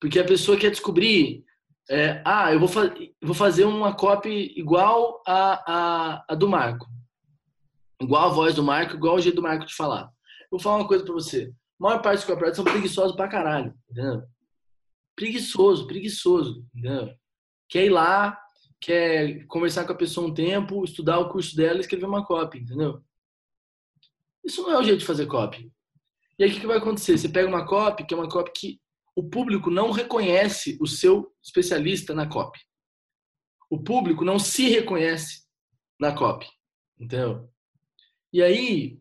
Porque 0.00 0.20
a 0.20 0.24
pessoa 0.24 0.56
quer 0.56 0.70
descobrir, 0.70 1.44
é, 1.90 2.22
ah, 2.24 2.52
eu 2.52 2.60
vou, 2.60 2.68
fa 2.68 2.94
vou 3.20 3.34
fazer 3.34 3.64
uma 3.64 3.92
copy 3.92 4.54
igual 4.56 5.20
a, 5.26 5.64
a, 5.66 6.24
a 6.28 6.34
do 6.36 6.48
Marco. 6.48 6.86
Igual 8.00 8.30
a 8.30 8.32
voz 8.32 8.54
do 8.54 8.62
Marco, 8.62 8.94
igual 8.94 9.16
o 9.16 9.20
jeito 9.20 9.34
do 9.34 9.42
Marco 9.42 9.66
de 9.66 9.74
falar. 9.74 10.08
Vou 10.52 10.60
falar 10.60 10.76
uma 10.76 10.86
coisa 10.86 11.04
para 11.04 11.14
você 11.14 11.52
a 11.80 11.82
maior 11.82 12.02
parte 12.02 12.18
dos 12.18 12.24
corporados 12.24 12.56
são 12.56 12.64
preguiçosos 12.64 13.16
pra 13.16 13.28
caralho, 13.28 13.74
entendeu? 13.90 14.22
Preguiçoso, 15.16 15.86
preguiçoso, 15.86 16.64
entendeu? 16.74 17.14
Quer 17.68 17.86
ir 17.86 17.90
lá, 17.90 18.38
quer 18.80 19.44
conversar 19.46 19.84
com 19.84 19.92
a 19.92 19.96
pessoa 19.96 20.28
um 20.28 20.34
tempo, 20.34 20.84
estudar 20.84 21.18
o 21.18 21.28
curso 21.28 21.56
dela 21.56 21.78
e 21.78 21.80
escrever 21.80 22.06
uma 22.06 22.24
cópia, 22.24 22.60
entendeu? 22.60 23.02
Isso 24.44 24.62
não 24.62 24.72
é 24.72 24.78
o 24.78 24.82
jeito 24.82 25.00
de 25.00 25.06
fazer 25.06 25.26
copy. 25.26 25.70
E 26.38 26.44
aí 26.44 26.50
o 26.50 26.52
que, 26.52 26.60
que 26.60 26.66
vai 26.66 26.78
acontecer? 26.78 27.18
Você 27.18 27.28
pega 27.28 27.48
uma 27.48 27.66
copy, 27.66 28.06
que 28.06 28.14
é 28.14 28.16
uma 28.16 28.28
copy 28.28 28.52
que 28.52 28.80
o 29.14 29.28
público 29.28 29.70
não 29.70 29.90
reconhece 29.90 30.78
o 30.80 30.86
seu 30.86 31.34
especialista 31.42 32.14
na 32.14 32.28
copy. 32.28 32.60
O 33.68 33.82
público 33.82 34.24
não 34.24 34.38
se 34.38 34.68
reconhece 34.68 35.42
na 35.98 36.12
copy. 36.12 36.46
Entendeu? 36.98 37.50
E 38.32 38.42
aí, 38.42 39.00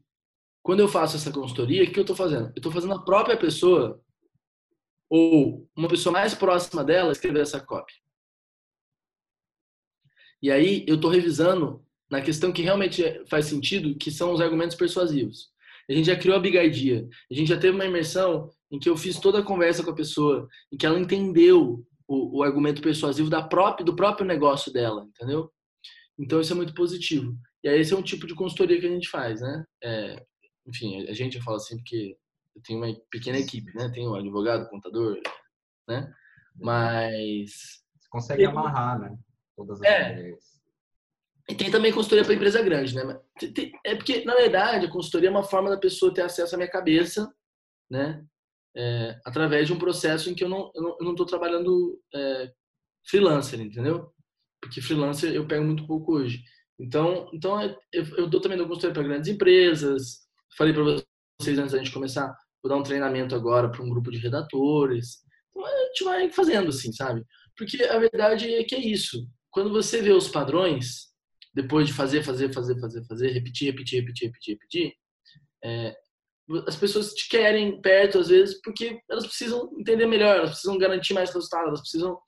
quando 0.63 0.79
eu 0.79 0.87
faço 0.87 1.15
essa 1.15 1.31
consultoria, 1.31 1.83
o 1.83 1.91
que 1.91 1.99
eu 1.99 2.01
estou 2.01 2.15
fazendo? 2.15 2.47
Eu 2.47 2.57
estou 2.57 2.71
fazendo 2.71 2.93
a 2.93 3.03
própria 3.03 3.37
pessoa 3.37 4.01
ou 5.09 5.69
uma 5.75 5.87
pessoa 5.87 6.11
mais 6.11 6.33
próxima 6.33 6.83
dela 6.83 7.11
escrever 7.11 7.41
essa 7.41 7.59
cópia. 7.59 7.95
E 10.41 10.51
aí 10.51 10.85
eu 10.87 10.95
estou 10.95 11.09
revisando 11.09 11.83
na 12.09 12.21
questão 12.21 12.51
que 12.51 12.61
realmente 12.61 13.03
faz 13.29 13.45
sentido, 13.45 13.97
que 13.97 14.11
são 14.11 14.31
os 14.33 14.41
argumentos 14.41 14.77
persuasivos. 14.77 15.49
A 15.89 15.93
gente 15.93 16.05
já 16.05 16.15
criou 16.15 16.37
a 16.37 16.39
Big 16.39 16.57
Idea. 16.57 17.07
A 17.31 17.33
gente 17.33 17.47
já 17.47 17.57
teve 17.57 17.75
uma 17.75 17.85
imersão 17.85 18.49
em 18.71 18.77
que 18.79 18.89
eu 18.89 18.97
fiz 18.97 19.19
toda 19.19 19.39
a 19.39 19.43
conversa 19.43 19.83
com 19.83 19.91
a 19.91 19.95
pessoa, 19.95 20.47
em 20.71 20.77
que 20.77 20.85
ela 20.85 20.99
entendeu 20.99 21.85
o, 22.07 22.39
o 22.39 22.43
argumento 22.43 22.81
persuasivo 22.81 23.29
da 23.29 23.41
própria, 23.41 23.85
do 23.85 23.95
próprio 23.95 24.25
negócio 24.25 24.71
dela, 24.71 25.07
entendeu? 25.09 25.51
Então 26.19 26.41
isso 26.41 26.51
é 26.51 26.55
muito 26.55 26.73
positivo. 26.73 27.37
E 27.63 27.69
aí 27.69 27.79
esse 27.79 27.93
é 27.93 27.97
um 27.97 28.01
tipo 28.01 28.27
de 28.27 28.35
consultoria 28.35 28.79
que 28.79 28.85
a 28.85 28.91
gente 28.91 29.09
faz, 29.09 29.41
né? 29.41 29.65
É, 29.83 30.25
enfim, 30.67 31.07
a 31.07 31.13
gente 31.13 31.41
fala 31.41 31.57
assim 31.57 31.77
porque 31.77 32.17
eu 32.55 32.61
tenho 32.63 32.79
uma 32.79 32.93
pequena 33.09 33.37
equipe, 33.37 33.73
né? 33.75 33.89
Tenho 33.93 34.11
um 34.11 34.15
advogado, 34.15 34.69
contador, 34.69 35.19
né? 35.87 36.11
Mas 36.55 37.51
você 37.99 38.09
consegue 38.09 38.45
amarrar, 38.45 38.99
né? 38.99 39.17
Todas 39.57 39.81
as 39.81 39.87
é. 39.87 40.37
E 41.49 41.55
tem 41.55 41.71
também 41.71 41.91
consultoria 41.91 42.23
para 42.23 42.33
empresa 42.33 42.61
grande, 42.61 42.93
né? 42.93 43.19
É 43.85 43.95
porque, 43.95 44.23
na 44.23 44.35
verdade, 44.35 44.85
a 44.85 44.91
consultoria 44.91 45.29
é 45.29 45.31
uma 45.31 45.43
forma 45.43 45.69
da 45.69 45.77
pessoa 45.77 46.13
ter 46.13 46.21
acesso 46.21 46.53
à 46.53 46.57
minha 46.57 46.69
cabeça, 46.69 47.33
né? 47.89 48.23
É, 48.75 49.19
através 49.25 49.65
de 49.65 49.73
um 49.73 49.79
processo 49.79 50.29
em 50.29 50.35
que 50.35 50.43
eu 50.43 50.49
não 50.49 50.67
estou 50.67 50.97
não, 51.01 51.13
não 51.13 51.25
trabalhando 51.25 51.99
é, 52.13 52.51
freelancer, 53.09 53.59
entendeu? 53.59 54.11
Porque 54.61 54.81
freelancer 54.81 55.33
eu 55.33 55.47
pego 55.47 55.63
muito 55.63 55.87
pouco 55.87 56.13
hoje. 56.13 56.43
Então, 56.77 57.29
então 57.33 57.59
é, 57.59 57.75
eu, 57.91 58.05
eu 58.17 58.27
dou 58.27 58.39
também 58.39 58.57
consultoria 58.57 58.93
para 58.93 59.03
grandes 59.03 59.29
empresas. 59.29 60.27
Falei 60.55 60.73
para 60.73 60.83
vocês 61.41 61.57
antes 61.57 61.71
da 61.71 61.79
gente 61.79 61.93
começar, 61.93 62.35
vou 62.61 62.69
dar 62.69 62.77
um 62.77 62.83
treinamento 62.83 63.33
agora 63.33 63.71
para 63.71 63.81
um 63.81 63.89
grupo 63.89 64.11
de 64.11 64.19
redatores. 64.19 65.23
Então, 65.49 65.65
a 65.65 65.85
gente 65.85 66.03
vai 66.03 66.29
fazendo 66.29 66.69
assim, 66.69 66.91
sabe? 66.91 67.25
Porque 67.55 67.81
a 67.83 67.97
verdade 67.97 68.53
é 68.53 68.63
que 68.63 68.75
é 68.75 68.79
isso. 68.79 69.25
Quando 69.57 69.71
você 69.71 70.03
vê 70.03 70.11
os 70.11 70.27
padrões, 70.27 71.07
depois 71.51 71.87
de 71.87 71.93
fazer, 71.93 72.21
fazer, 72.21 72.53
fazer, 72.53 72.79
fazer, 72.79 73.03
fazer, 73.05 73.31
repetir, 73.31 73.71
repetir, 73.71 74.01
repetir, 74.01 74.27
repetir, 74.27 74.53
repetir, 74.53 74.93
é, 75.63 75.95
as 76.67 76.75
pessoas 76.75 77.11
te 77.15 77.27
querem 77.27 77.81
perto 77.81 78.19
às 78.19 78.27
vezes 78.27 78.61
porque 78.61 78.99
elas 79.09 79.25
precisam 79.25 79.67
entender 79.79 80.05
melhor, 80.05 80.37
elas 80.37 80.51
precisam 80.51 80.77
garantir 80.77 81.15
mais 81.15 81.33
resultado, 81.33 81.69
elas 81.69 81.79
precisam, 81.79 82.19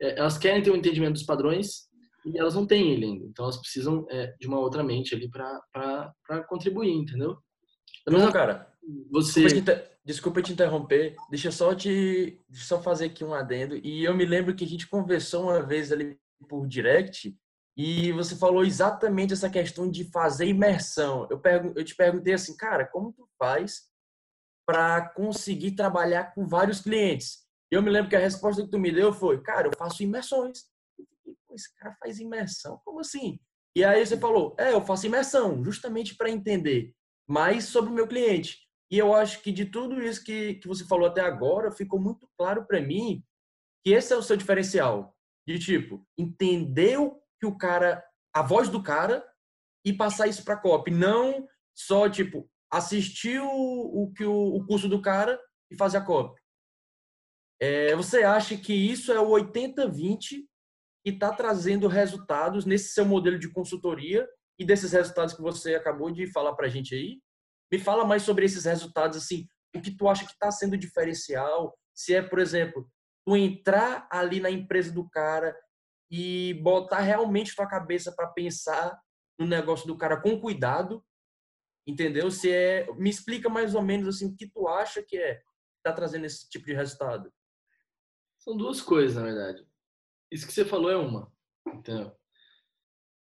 é, 0.00 0.18
elas 0.18 0.38
querem 0.38 0.62
ter 0.62 0.70
um 0.70 0.76
entendimento 0.76 1.12
dos 1.12 1.24
padrões 1.24 1.90
e 2.24 2.38
elas 2.38 2.54
não 2.54 2.66
têm 2.66 2.90
ele 2.90 3.04
ainda. 3.04 3.26
Então 3.26 3.44
elas 3.44 3.58
precisam 3.58 4.06
é, 4.08 4.34
de 4.40 4.46
uma 4.46 4.58
outra 4.58 4.82
mente 4.82 5.14
ali 5.14 5.30
para 5.30 6.42
contribuir, 6.48 6.94
entendeu? 6.94 7.36
Não, 8.06 8.32
cara. 8.32 8.66
Você. 9.10 9.42
Desculpa 9.42 9.74
te, 9.74 9.90
desculpa 10.06 10.42
te 10.42 10.52
interromper. 10.54 11.14
Deixa 11.28 11.50
só 11.50 11.74
te, 11.74 12.42
deixa 12.48 12.64
só 12.64 12.80
fazer 12.80 13.04
aqui 13.04 13.22
um 13.22 13.34
adendo. 13.34 13.76
E 13.76 14.04
eu 14.04 14.16
me 14.16 14.24
lembro 14.24 14.56
que 14.56 14.64
a 14.64 14.66
gente 14.66 14.88
conversou 14.88 15.42
uma 15.42 15.60
vez 15.60 15.92
ali 15.92 16.18
por 16.46 16.66
direct 16.66 17.36
e 17.76 18.10
você 18.10 18.34
falou 18.34 18.64
exatamente 18.64 19.32
essa 19.32 19.48
questão 19.48 19.88
de 19.88 20.10
fazer 20.10 20.46
imersão. 20.46 21.28
Eu, 21.30 21.40
eu 21.76 21.84
te 21.84 21.94
perguntei 21.94 22.34
assim, 22.34 22.56
cara, 22.56 22.84
como 22.84 23.12
tu 23.12 23.28
faz 23.38 23.82
para 24.66 25.08
conseguir 25.10 25.72
trabalhar 25.72 26.34
com 26.34 26.46
vários 26.46 26.80
clientes? 26.80 27.46
Eu 27.70 27.80
me 27.80 27.88
lembro 27.88 28.10
que 28.10 28.16
a 28.16 28.20
resposta 28.20 28.62
que 28.62 28.70
tu 28.70 28.80
me 28.80 28.90
deu 28.90 29.12
foi, 29.12 29.40
cara, 29.42 29.68
eu 29.68 29.72
faço 29.78 30.02
imersões. 30.02 30.64
Esse 31.52 31.72
cara 31.76 31.96
faz 32.00 32.18
imersão? 32.18 32.80
Como 32.84 32.98
assim? 32.98 33.38
E 33.76 33.84
aí 33.84 34.04
você 34.04 34.18
falou, 34.18 34.56
é, 34.58 34.72
eu 34.72 34.82
faço 34.82 35.06
imersão, 35.06 35.62
justamente 35.64 36.16
para 36.16 36.30
entender 36.30 36.92
mais 37.28 37.66
sobre 37.66 37.90
o 37.90 37.94
meu 37.94 38.08
cliente. 38.08 38.58
E 38.90 38.98
eu 38.98 39.14
acho 39.14 39.40
que 39.40 39.52
de 39.52 39.66
tudo 39.66 40.02
isso 40.02 40.24
que, 40.24 40.54
que 40.54 40.66
você 40.66 40.84
falou 40.84 41.06
até 41.06 41.20
agora, 41.20 41.70
ficou 41.70 42.00
muito 42.00 42.28
claro 42.36 42.66
para 42.66 42.80
mim 42.80 43.22
que 43.84 43.92
esse 43.92 44.12
é 44.12 44.16
o 44.16 44.22
seu 44.22 44.36
diferencial. 44.36 45.14
De 45.48 45.58
tipo, 45.58 46.06
entender 46.18 46.98
o 46.98 47.18
que 47.40 47.46
o 47.46 47.56
cara, 47.56 48.04
a 48.34 48.42
voz 48.42 48.68
do 48.68 48.82
cara 48.82 49.26
e 49.82 49.94
passar 49.94 50.26
isso 50.26 50.44
para 50.44 50.60
copy, 50.60 50.90
não 50.90 51.48
só 51.74 52.06
tipo 52.06 52.50
assistir 52.70 53.40
o, 53.40 53.48
o 53.48 54.12
que 54.12 54.26
o, 54.26 54.56
o, 54.56 54.66
curso 54.66 54.90
do 54.90 55.00
cara 55.00 55.40
e 55.70 55.74
fazer 55.74 55.96
a 55.96 56.04
copy. 56.04 56.38
É, 57.58 57.96
você 57.96 58.24
acha 58.24 58.58
que 58.58 58.74
isso 58.74 59.10
é 59.10 59.18
o 59.18 59.30
80-20 59.30 60.44
que 61.02 61.12
está 61.12 61.32
trazendo 61.32 61.88
resultados 61.88 62.66
nesse 62.66 62.92
seu 62.92 63.06
modelo 63.06 63.38
de 63.38 63.50
consultoria 63.50 64.28
e 64.58 64.66
desses 64.66 64.92
resultados 64.92 65.32
que 65.32 65.40
você 65.40 65.74
acabou 65.74 66.10
de 66.10 66.30
falar 66.30 66.54
para 66.56 66.66
a 66.66 66.70
gente 66.70 66.94
aí? 66.94 67.22
Me 67.72 67.78
fala 67.78 68.04
mais 68.04 68.22
sobre 68.22 68.44
esses 68.44 68.66
resultados, 68.66 69.16
assim, 69.16 69.48
o 69.74 69.80
que 69.80 69.96
tu 69.96 70.10
acha 70.10 70.26
que 70.26 70.32
está 70.32 70.50
sendo 70.50 70.76
diferencial? 70.76 71.74
Se 71.94 72.14
é, 72.14 72.20
por 72.20 72.38
exemplo, 72.38 72.86
tu 73.28 73.36
entrar 73.36 74.08
ali 74.10 74.40
na 74.40 74.50
empresa 74.50 74.90
do 74.90 75.06
cara 75.06 75.54
e 76.10 76.54
botar 76.62 77.00
realmente 77.00 77.54
tua 77.54 77.66
cabeça 77.66 78.10
para 78.10 78.28
pensar 78.28 78.98
no 79.38 79.46
negócio 79.46 79.86
do 79.86 79.98
cara 79.98 80.18
com 80.18 80.40
cuidado, 80.40 81.04
entendeu? 81.86 82.30
Se 82.30 82.50
é, 82.50 82.90
me 82.94 83.10
explica 83.10 83.50
mais 83.50 83.74
ou 83.74 83.82
menos 83.82 84.16
assim 84.16 84.28
o 84.28 84.34
que 84.34 84.48
tu 84.48 84.66
acha 84.66 85.02
que 85.02 85.18
é 85.18 85.42
tá 85.82 85.92
trazendo 85.92 86.24
esse 86.24 86.48
tipo 86.48 86.64
de 86.64 86.72
resultado. 86.72 87.30
São 88.38 88.56
duas 88.56 88.80
coisas, 88.80 89.14
na 89.14 89.24
verdade. 89.24 89.62
Isso 90.32 90.46
que 90.46 90.52
você 90.52 90.64
falou 90.64 90.90
é 90.90 90.96
uma, 90.96 91.30
entendeu? 91.66 92.16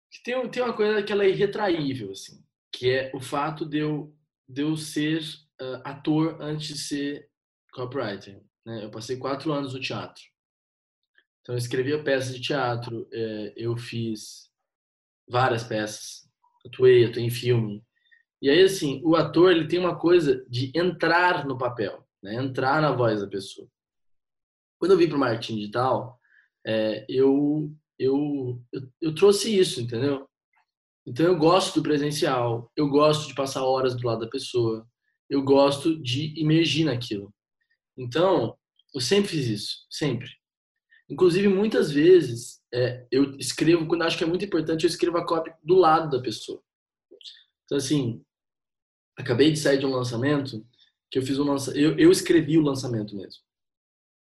Que 0.08 0.22
tem, 0.22 0.48
tem 0.48 0.62
uma 0.62 0.76
coisa 0.76 1.02
que 1.02 1.12
ela 1.12 1.24
é 1.24 1.30
irretraível, 1.30 2.12
assim, 2.12 2.46
que 2.70 2.92
é 2.92 3.10
o 3.12 3.20
fato 3.20 3.66
de 3.66 3.78
eu, 3.78 4.16
de 4.48 4.62
eu 4.62 4.76
ser 4.76 5.20
uh, 5.60 5.82
ator 5.82 6.40
antes 6.40 6.68
de 6.68 6.78
ser 6.78 7.30
copywriter. 7.72 8.45
Né? 8.66 8.84
Eu 8.84 8.90
passei 8.90 9.16
quatro 9.16 9.52
anos 9.52 9.72
no 9.72 9.80
teatro. 9.80 10.22
Então, 11.40 11.54
eu 11.54 11.58
escrevia 11.58 12.02
peças 12.02 12.34
de 12.34 12.40
teatro, 12.40 13.08
é, 13.12 13.54
eu 13.56 13.76
fiz 13.76 14.50
várias 15.28 15.62
peças, 15.62 16.28
atuei, 16.66 17.04
atuei 17.04 17.24
em 17.24 17.30
filme. 17.30 17.84
E 18.42 18.50
aí, 18.50 18.62
assim, 18.62 19.00
o 19.04 19.14
ator 19.14 19.52
ele 19.52 19.68
tem 19.68 19.78
uma 19.78 19.96
coisa 19.96 20.44
de 20.48 20.72
entrar 20.74 21.46
no 21.46 21.56
papel, 21.56 22.04
né? 22.20 22.34
entrar 22.34 22.82
na 22.82 22.90
voz 22.90 23.20
da 23.20 23.28
pessoa. 23.28 23.68
Quando 24.78 24.90
eu 24.92 24.98
vim 24.98 25.08
para 25.08 25.16
o 25.16 25.20
marketing 25.20 25.56
digital, 25.56 26.20
é, 26.66 27.06
eu, 27.08 27.72
eu, 27.96 28.60
eu, 28.72 28.92
eu 29.00 29.14
trouxe 29.14 29.56
isso, 29.56 29.80
entendeu? 29.80 30.28
Então, 31.06 31.24
eu 31.24 31.38
gosto 31.38 31.76
do 31.76 31.82
presencial, 31.84 32.70
eu 32.76 32.88
gosto 32.88 33.28
de 33.28 33.34
passar 33.34 33.62
horas 33.62 33.94
do 33.94 34.04
lado 34.04 34.22
da 34.22 34.28
pessoa, 34.28 34.84
eu 35.30 35.42
gosto 35.42 35.96
de 36.02 36.38
imergir 36.38 36.84
naquilo. 36.84 37.32
Então, 37.96 38.56
eu 38.94 39.00
sempre 39.00 39.30
fiz 39.30 39.46
isso, 39.46 39.86
sempre. 39.90 40.30
Inclusive, 41.08 41.48
muitas 41.48 41.90
vezes, 41.90 42.60
é, 42.72 43.06
eu 43.10 43.36
escrevo, 43.36 43.86
quando 43.86 44.02
acho 44.02 44.18
que 44.18 44.24
é 44.24 44.26
muito 44.26 44.44
importante, 44.44 44.84
eu 44.84 44.88
escrevo 44.88 45.18
a 45.18 45.26
cópia 45.26 45.56
do 45.62 45.76
lado 45.76 46.10
da 46.10 46.22
pessoa. 46.22 46.62
Então, 47.64 47.78
assim, 47.78 48.22
acabei 49.16 49.50
de 49.52 49.58
sair 49.58 49.78
de 49.78 49.86
um 49.86 49.90
lançamento, 49.90 50.66
que 51.10 51.18
eu 51.18 51.22
fiz 51.22 51.38
um 51.38 51.44
lançamento, 51.44 51.80
eu, 51.80 51.98
eu 51.98 52.10
escrevi 52.10 52.58
o 52.58 52.62
lançamento 52.62 53.16
mesmo. 53.16 53.42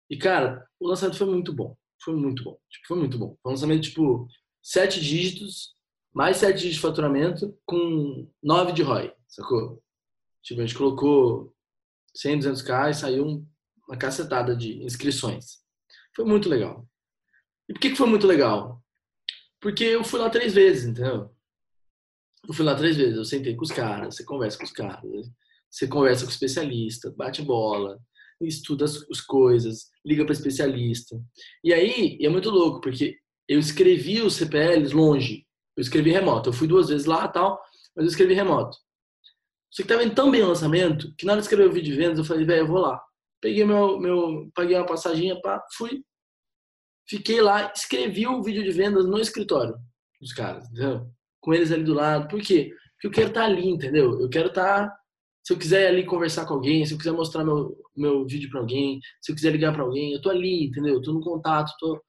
E, 0.09 0.17
cara, 0.17 0.67
o 0.79 0.87
lançamento 0.87 1.17
foi 1.17 1.27
muito 1.27 1.53
bom. 1.53 1.77
Foi 2.01 2.15
muito 2.15 2.43
bom. 2.43 2.57
Tipo, 2.69 2.87
foi 2.87 2.97
muito 2.97 3.17
bom. 3.17 3.37
Foi 3.41 3.51
um 3.51 3.55
lançamento, 3.55 3.83
tipo, 3.83 4.27
sete 4.61 5.01
dígitos, 5.01 5.75
mais 6.13 6.37
sete 6.37 6.59
dígitos 6.59 6.75
de 6.75 6.81
faturamento, 6.81 7.57
com 7.65 8.27
nove 8.41 8.71
de 8.71 8.81
ROI, 8.81 9.13
sacou? 9.27 9.83
Tipo, 10.41 10.61
a 10.61 10.65
gente 10.65 10.77
colocou 10.77 11.53
100, 12.15 12.39
200k 12.39 12.89
e 12.89 12.93
saiu 12.93 13.45
uma 13.89 13.97
cacetada 13.97 14.55
de 14.55 14.83
inscrições. 14.83 15.57
Foi 16.15 16.23
muito 16.23 16.47
legal. 16.47 16.87
E 17.67 17.73
por 17.73 17.79
que, 17.79 17.89
que 17.89 17.95
foi 17.95 18.07
muito 18.07 18.27
legal? 18.27 18.83
Porque 19.59 19.83
eu 19.83 20.03
fui 20.03 20.19
lá 20.19 20.29
três 20.29 20.53
vezes, 20.53 20.85
entendeu? 20.85 21.35
Eu 22.47 22.53
fui 22.53 22.63
lá 22.63 22.75
três 22.75 22.95
vezes, 22.95 23.17
eu 23.17 23.25
sentei 23.25 23.55
com 23.55 23.63
os 23.63 23.71
caras, 23.71 24.15
você 24.15 24.23
conversa 24.23 24.57
com 24.57 24.63
os 24.63 24.71
caras, 24.71 25.27
você 25.69 25.87
conversa 25.87 26.23
com 26.23 26.29
o 26.29 26.33
especialista, 26.33 27.13
bate 27.17 27.41
bola, 27.41 27.99
estuda 28.39 28.85
as, 28.85 28.95
as 29.09 29.21
coisas, 29.21 29.89
liga 30.05 30.23
para 30.23 30.33
especialista. 30.33 31.19
E 31.63 31.73
aí, 31.73 32.17
é 32.21 32.29
muito 32.29 32.49
louco, 32.49 32.79
porque 32.81 33.17
eu 33.47 33.59
escrevi 33.59 34.21
os 34.21 34.35
CPLs 34.35 34.93
longe, 34.93 35.45
eu 35.75 35.81
escrevi 35.81 36.11
remoto. 36.11 36.49
Eu 36.49 36.53
fui 36.53 36.67
duas 36.67 36.89
vezes 36.89 37.05
lá 37.05 37.27
tal, 37.27 37.59
mas 37.95 38.05
eu 38.05 38.09
escrevi 38.09 38.33
remoto. 38.33 38.77
Só 39.71 39.83
que 39.83 39.89
tava 39.89 40.03
indo 40.03 40.15
tão 40.15 40.31
bem 40.31 40.43
o 40.43 40.47
lançamento 40.47 41.13
que 41.17 41.25
na 41.25 41.33
hora 41.33 41.41
de 41.41 41.45
escrever 41.45 41.67
o 41.67 41.73
vídeo 41.73 41.91
de 41.91 41.97
vendas, 41.97 42.19
eu 42.19 42.25
falei, 42.25 42.45
velho, 42.45 42.61
eu 42.61 42.67
vou 42.67 42.79
lá. 42.79 42.99
Peguei 43.41 43.65
meu, 43.65 43.99
meu, 43.99 44.49
paguei 44.53 44.75
uma 44.75 44.85
passaginha, 44.85 45.39
pá, 45.41 45.63
fui. 45.77 46.03
Fiquei 47.07 47.41
lá, 47.41 47.71
escrevi 47.75 48.27
o 48.27 48.43
vídeo 48.43 48.63
de 48.63 48.71
vendas 48.71 49.05
no 49.05 49.19
escritório 49.19 49.75
dos 50.19 50.33
caras, 50.33 50.65
entendeu? 50.69 51.09
Com 51.39 51.53
eles 51.53 51.71
ali 51.71 51.83
do 51.83 51.93
lado. 51.93 52.27
Por 52.27 52.41
quê? 52.41 52.71
Porque 52.93 53.07
eu 53.07 53.11
quero 53.11 53.29
estar 53.29 53.41
tá 53.41 53.45
ali, 53.47 53.67
entendeu? 53.67 54.19
Eu 54.19 54.29
quero 54.29 54.49
estar. 54.49 54.87
Tá, 54.87 54.99
se 55.41 55.53
eu 55.53 55.57
quiser 55.57 55.87
ali 55.87 56.05
conversar 56.05 56.45
com 56.45 56.53
alguém, 56.53 56.85
se 56.85 56.93
eu 56.93 56.97
quiser 56.97 57.11
mostrar 57.11 57.43
meu, 57.43 57.75
meu 57.95 58.27
vídeo 58.27 58.49
para 58.51 58.59
alguém, 58.59 58.99
se 59.21 59.31
eu 59.31 59.35
quiser 59.35 59.51
ligar 59.51 59.73
para 59.73 59.81
alguém, 59.81 60.13
eu 60.13 60.21
tô 60.21 60.29
ali, 60.29 60.65
entendeu? 60.65 60.95
Eu 60.95 61.01
tô 61.01 61.13
no 61.13 61.21
contato, 61.21 61.73
tô, 61.79 61.99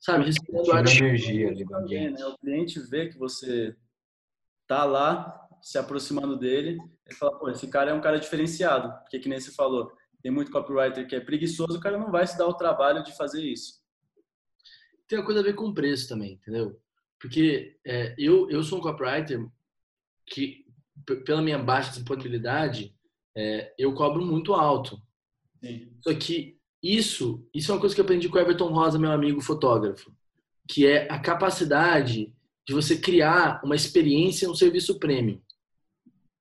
sabe, 0.00 0.24
respirando 0.24 0.72
ar. 0.72 0.80
energia 0.80 1.48
ali 1.48 1.64
do 1.64 1.76
ambiente. 1.76 2.18
Né? 2.18 2.26
O 2.26 2.38
cliente 2.38 2.80
vê 2.88 3.08
que 3.08 3.18
você 3.18 3.76
tá 4.66 4.84
lá 4.84 5.38
se 5.60 5.78
aproximando 5.78 6.36
dele, 6.36 6.78
ele 7.06 7.16
fala, 7.16 7.38
pô, 7.38 7.48
esse 7.50 7.68
cara 7.68 7.90
é 7.90 7.94
um 7.94 8.00
cara 8.00 8.18
diferenciado, 8.18 8.92
porque 9.02 9.20
que 9.20 9.28
nem 9.28 9.38
você 9.38 9.52
falou, 9.52 9.92
tem 10.22 10.30
muito 10.30 10.50
copywriter 10.50 11.06
que 11.06 11.16
é 11.16 11.20
preguiçoso, 11.20 11.78
o 11.78 11.80
cara 11.80 11.98
não 11.98 12.10
vai 12.10 12.26
se 12.26 12.38
dar 12.38 12.46
o 12.46 12.54
trabalho 12.54 13.02
de 13.02 13.16
fazer 13.16 13.42
isso. 13.42 13.82
Tem 15.08 15.18
uma 15.18 15.24
coisa 15.24 15.40
a 15.40 15.42
ver 15.42 15.54
com 15.54 15.74
preço 15.74 16.08
também, 16.08 16.34
entendeu? 16.34 16.80
Porque 17.20 17.76
é, 17.84 18.14
eu, 18.16 18.48
eu 18.48 18.62
sou 18.62 18.78
um 18.78 18.82
copywriter 18.82 19.46
que, 20.26 20.64
pela 21.24 21.42
minha 21.42 21.58
baixa 21.58 21.92
disponibilidade, 21.92 22.94
é, 23.36 23.74
eu 23.76 23.92
cobro 23.94 24.24
muito 24.24 24.54
alto. 24.54 25.00
Sim. 25.60 25.92
Só 26.00 26.14
que 26.14 26.58
isso, 26.82 27.46
isso 27.52 27.70
é 27.70 27.74
uma 27.74 27.80
coisa 27.80 27.94
que 27.94 28.00
eu 28.00 28.04
aprendi 28.04 28.28
com 28.28 28.36
o 28.36 28.40
Everton 28.40 28.72
Rosa, 28.72 28.98
meu 28.98 29.12
amigo 29.12 29.40
fotógrafo, 29.40 30.12
que 30.68 30.86
é 30.86 31.10
a 31.10 31.18
capacidade 31.18 32.32
de 32.66 32.74
você 32.74 32.96
criar 32.96 33.60
uma 33.64 33.74
experiência, 33.74 34.50
um 34.50 34.54
serviço 34.54 34.98
premium. 34.98 35.40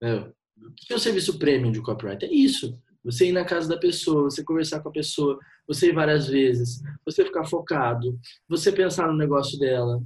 É, 0.02 0.16
o 0.16 0.72
que 0.76 0.94
é 0.94 0.96
o 0.96 1.00
serviço 1.00 1.38
premium 1.38 1.72
de 1.72 1.82
copyright? 1.82 2.26
É 2.26 2.32
isso. 2.32 2.80
Você 3.04 3.30
ir 3.30 3.32
na 3.32 3.44
casa 3.44 3.68
da 3.68 3.78
pessoa, 3.78 4.24
você 4.24 4.44
conversar 4.44 4.80
com 4.82 4.90
a 4.90 4.92
pessoa, 4.92 5.40
você 5.68 5.90
ir 5.90 5.94
várias 5.94 6.28
vezes, 6.28 6.82
você 7.06 7.26
ficar 7.26 7.46
focado, 7.46 8.20
você 8.48 8.72
pensar 8.72 9.08
no 9.08 9.18
negócio 9.18 9.58
dela. 9.58 10.02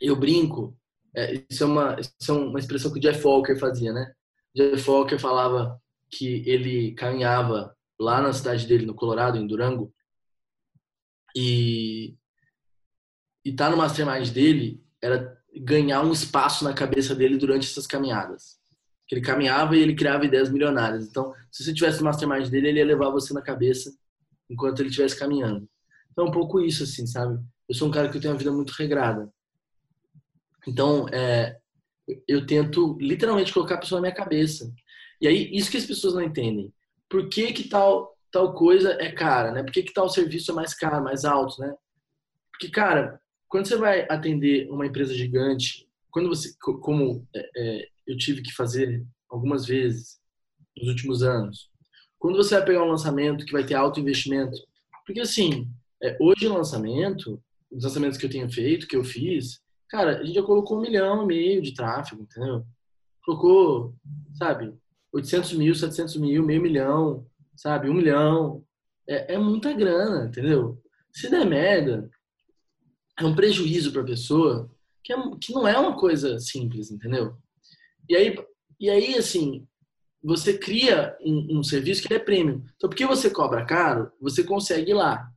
Eu 0.00 0.14
brinco, 0.14 0.76
é, 1.14 1.42
isso, 1.50 1.64
é 1.64 1.66
uma, 1.66 1.96
isso 1.98 2.30
é 2.30 2.32
uma 2.32 2.58
expressão 2.58 2.92
que 2.92 2.98
o 2.98 3.02
Jeff 3.02 3.26
Walker 3.26 3.56
fazia, 3.56 3.92
né? 3.92 4.12
Jeff 4.54 4.88
Walker 4.88 5.18
falava 5.18 5.80
que 6.10 6.42
ele 6.48 6.94
caminhava 6.94 7.76
lá 7.98 8.22
na 8.22 8.32
cidade 8.32 8.66
dele, 8.66 8.86
no 8.86 8.94
Colorado, 8.94 9.36
em 9.36 9.46
Durango, 9.46 9.92
e, 11.36 12.16
e 13.44 13.52
tá 13.52 13.68
no 13.70 13.76
mastermind 13.76 14.30
dele 14.30 14.82
era 15.00 15.38
ganhar 15.56 16.02
um 16.02 16.12
espaço 16.12 16.64
na 16.64 16.72
cabeça 16.72 17.14
dele 17.14 17.36
durante 17.36 17.68
essas 17.68 17.86
caminhadas. 17.86 18.57
Que 19.08 19.14
ele 19.14 19.22
caminhava 19.22 19.76
e 19.76 19.80
ele 19.80 19.94
criava 19.94 20.24
ideias 20.24 20.50
milionárias. 20.50 21.06
Então, 21.06 21.32
se 21.50 21.64
você 21.64 21.72
tivesse 21.72 21.98
no 21.98 22.04
mastermind 22.04 22.48
dele, 22.48 22.68
ele 22.68 22.78
ia 22.78 22.84
levar 22.84 23.10
você 23.10 23.32
na 23.32 23.42
cabeça 23.42 23.90
enquanto 24.48 24.80
ele 24.80 24.90
estivesse 24.90 25.18
caminhando. 25.18 25.68
Então, 26.12 26.26
é 26.26 26.28
um 26.28 26.32
pouco 26.32 26.60
isso, 26.60 26.82
assim, 26.82 27.06
sabe? 27.06 27.42
Eu 27.68 27.74
sou 27.74 27.88
um 27.88 27.90
cara 27.90 28.08
que 28.08 28.16
eu 28.16 28.20
tenho 28.20 28.32
uma 28.32 28.38
vida 28.38 28.52
muito 28.52 28.70
regrada. 28.72 29.32
Então, 30.66 31.08
é, 31.08 31.58
eu 32.26 32.46
tento 32.46 32.96
literalmente 33.00 33.52
colocar 33.52 33.76
a 33.76 33.78
pessoa 33.78 34.00
na 34.00 34.08
minha 34.08 34.14
cabeça. 34.14 34.72
E 35.20 35.26
aí, 35.26 35.50
isso 35.52 35.70
que 35.70 35.76
as 35.76 35.86
pessoas 35.86 36.14
não 36.14 36.22
entendem. 36.22 36.72
Por 37.08 37.28
que 37.28 37.52
que 37.52 37.68
tal, 37.68 38.16
tal 38.30 38.54
coisa 38.54 38.92
é 39.00 39.10
cara, 39.10 39.52
né? 39.52 39.62
Por 39.62 39.72
que 39.72 39.82
que 39.82 39.92
tal 39.92 40.08
serviço 40.08 40.50
é 40.50 40.54
mais 40.54 40.74
caro, 40.74 41.02
mais 41.02 41.24
alto, 41.24 41.60
né? 41.60 41.74
Porque, 42.50 42.68
cara, 42.68 43.20
quando 43.48 43.66
você 43.66 43.76
vai 43.76 44.06
atender 44.08 44.68
uma 44.70 44.86
empresa 44.86 45.14
gigante, 45.14 45.88
quando 46.10 46.28
você, 46.28 46.54
como 46.58 47.26
é, 47.34 47.50
é, 47.56 47.88
eu 48.08 48.16
tive 48.16 48.42
que 48.42 48.52
fazer 48.52 49.04
algumas 49.28 49.66
vezes 49.66 50.18
nos 50.76 50.88
últimos 50.88 51.22
anos, 51.22 51.70
quando 52.18 52.36
você 52.36 52.56
vai 52.56 52.64
pegar 52.64 52.82
um 52.82 52.90
lançamento 52.90 53.44
que 53.44 53.52
vai 53.52 53.64
ter 53.64 53.74
alto 53.74 54.00
investimento, 54.00 54.56
porque 55.06 55.20
assim, 55.20 55.68
é, 56.02 56.16
hoje 56.20 56.46
o 56.46 56.54
lançamento, 56.54 57.40
os 57.70 57.84
lançamentos 57.84 58.18
que 58.18 58.26
eu 58.26 58.30
tenho 58.30 58.50
feito, 58.50 58.86
que 58.86 58.96
eu 58.96 59.04
fiz, 59.04 59.60
cara, 59.88 60.18
a 60.18 60.24
gente 60.24 60.34
já 60.34 60.42
colocou 60.42 60.78
um 60.78 60.82
milhão 60.82 61.22
e 61.22 61.26
meio 61.26 61.62
de 61.62 61.74
tráfego, 61.74 62.22
entendeu? 62.22 62.64
Colocou, 63.24 63.94
sabe, 64.34 64.74
800 65.12 65.52
mil, 65.54 65.74
700 65.74 66.16
mil, 66.16 66.44
meio 66.44 66.62
milhão, 66.62 67.26
sabe, 67.56 67.88
um 67.88 67.94
milhão. 67.94 68.64
É, 69.08 69.34
é 69.34 69.38
muita 69.38 69.72
grana, 69.72 70.26
entendeu? 70.26 70.80
Se 71.12 71.30
der 71.30 71.46
merda, 71.46 72.10
é 73.18 73.24
um 73.24 73.34
prejuízo 73.34 73.92
para 73.92 74.02
a 74.02 74.06
pessoa 74.06 74.70
que, 75.02 75.12
é, 75.12 75.16
que 75.40 75.52
não 75.52 75.66
é 75.66 75.78
uma 75.78 75.96
coisa 75.96 76.38
simples, 76.38 76.90
entendeu? 76.90 77.36
E 78.08 78.16
aí, 78.16 78.36
e 78.80 78.90
aí 78.90 79.16
assim, 79.16 79.66
você 80.22 80.56
cria 80.56 81.16
um, 81.20 81.58
um 81.58 81.62
serviço 81.62 82.06
que 82.06 82.12
é 82.12 82.18
premium. 82.18 82.62
Então, 82.76 82.88
porque 82.88 83.06
você 83.06 83.30
cobra 83.30 83.64
caro, 83.64 84.10
você 84.20 84.42
consegue 84.42 84.90
ir 84.90 84.94
lá. 84.94 85.28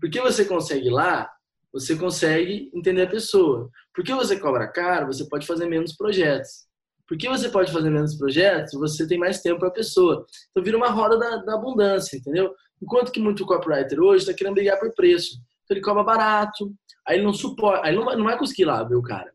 Porque 0.00 0.20
você 0.20 0.44
consegue 0.44 0.86
ir 0.86 0.92
lá, 0.92 1.30
você 1.72 1.96
consegue 1.96 2.70
entender 2.74 3.02
a 3.02 3.10
pessoa. 3.10 3.70
Porque 3.94 4.14
você 4.14 4.38
cobra 4.38 4.66
caro, 4.68 5.06
você 5.06 5.28
pode 5.28 5.46
fazer 5.46 5.66
menos 5.66 5.94
projetos. 5.94 6.68
Porque 7.06 7.28
você 7.28 7.48
pode 7.48 7.72
fazer 7.72 7.90
menos 7.90 8.16
projetos, 8.16 8.72
você 8.74 9.06
tem 9.06 9.18
mais 9.18 9.42
tempo 9.42 9.58
para 9.58 9.68
a 9.68 9.72
pessoa. 9.72 10.24
Então 10.50 10.62
vira 10.62 10.76
uma 10.76 10.90
roda 10.90 11.18
da, 11.18 11.36
da, 11.38 11.54
abundância, 11.54 12.16
entendeu? 12.16 12.54
Enquanto 12.80 13.10
que 13.10 13.20
muito 13.20 13.44
copywriter 13.44 14.00
hoje 14.00 14.22
está 14.22 14.32
querendo 14.32 14.54
brigar 14.54 14.78
por 14.78 14.94
preço. 14.94 15.36
Então 15.64 15.76
ele 15.76 15.84
cobra 15.84 16.04
barato, 16.04 16.72
Aí 17.06 17.16
ele 17.16 17.24
não 17.24 17.32
suporta, 17.32 17.84
aí 17.84 17.90
ele 17.90 17.98
não 17.98 18.04
vai, 18.04 18.16
não 18.16 18.24
vai 18.24 18.38
conseguir 18.38 18.64
lá 18.64 18.82
ver 18.84 18.94
o 18.94 19.02
cara. 19.02 19.32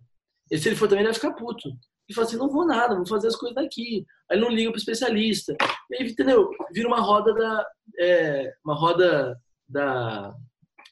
E 0.50 0.58
se 0.58 0.70
ele 0.70 0.76
for 0.76 0.88
também, 0.88 1.04
ele 1.04 1.12
vai 1.12 1.14
ficar 1.14 1.34
puto. 1.34 1.70
E 2.08 2.14
fala 2.14 2.28
assim, 2.28 2.38
não 2.38 2.50
vou 2.50 2.66
nada, 2.66 2.96
vou 2.96 3.08
fazer 3.08 3.28
as 3.28 3.36
coisas 3.36 3.56
daqui. 3.56 4.06
Aí 4.30 4.40
não 4.40 4.50
liga 4.50 4.70
pro 4.70 4.80
especialista. 4.80 5.56
E 5.90 5.96
aí, 5.96 6.10
entendeu? 6.10 6.50
Vira 6.72 6.88
uma 6.88 7.00
roda 7.00 7.34
da... 7.34 7.68
É, 8.00 8.54
uma 8.64 8.76
roda 8.76 9.40
da... 9.68 10.34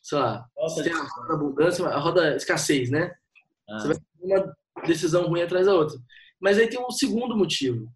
Sei 0.01 0.17
lá, 0.17 0.45
Nossa, 0.57 0.83
tem 0.83 0.91
a 0.91 0.97
roda 0.97 1.33
abundância, 1.33 1.85
a 1.87 1.99
roda 1.99 2.35
escassez, 2.35 2.89
né? 2.89 3.13
Ah. 3.69 3.79
Você 3.79 3.87
vai 3.87 3.97
uma 4.23 4.55
decisão 4.85 5.27
ruim 5.27 5.41
atrás 5.41 5.65
da 5.65 5.73
outra. 5.73 5.97
Mas 6.39 6.57
aí 6.57 6.67
tem 6.67 6.79
um 6.79 6.91
segundo 6.91 7.37
motivo, 7.37 7.87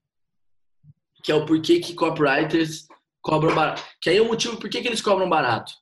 que 1.23 1.31
é 1.31 1.35
o 1.35 1.45
porquê 1.45 1.79
que 1.79 1.93
copywriters 1.93 2.87
cobram 3.21 3.53
barato. 3.53 3.83
Que 4.01 4.09
aí 4.09 4.17
é 4.17 4.21
o 4.21 4.27
motivo 4.27 4.57
por 4.57 4.69
que, 4.69 4.81
que 4.81 4.87
eles 4.87 5.01
cobram 5.01 5.27
barato. 5.27 5.73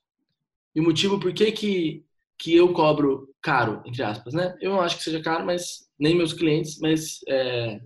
E 0.74 0.80
o 0.80 0.84
motivo 0.84 1.20
por 1.20 1.32
que, 1.32 2.04
que 2.38 2.54
eu 2.54 2.72
cobro 2.72 3.34
caro, 3.42 3.82
entre 3.86 4.02
aspas, 4.02 4.34
né? 4.34 4.56
Eu 4.60 4.72
não 4.72 4.80
acho 4.80 4.96
que 4.96 5.02
seja 5.02 5.22
caro, 5.22 5.44
mas 5.44 5.88
nem 5.98 6.14
meus 6.14 6.32
clientes, 6.32 6.78
mas 6.80 7.20
é, 7.28 7.80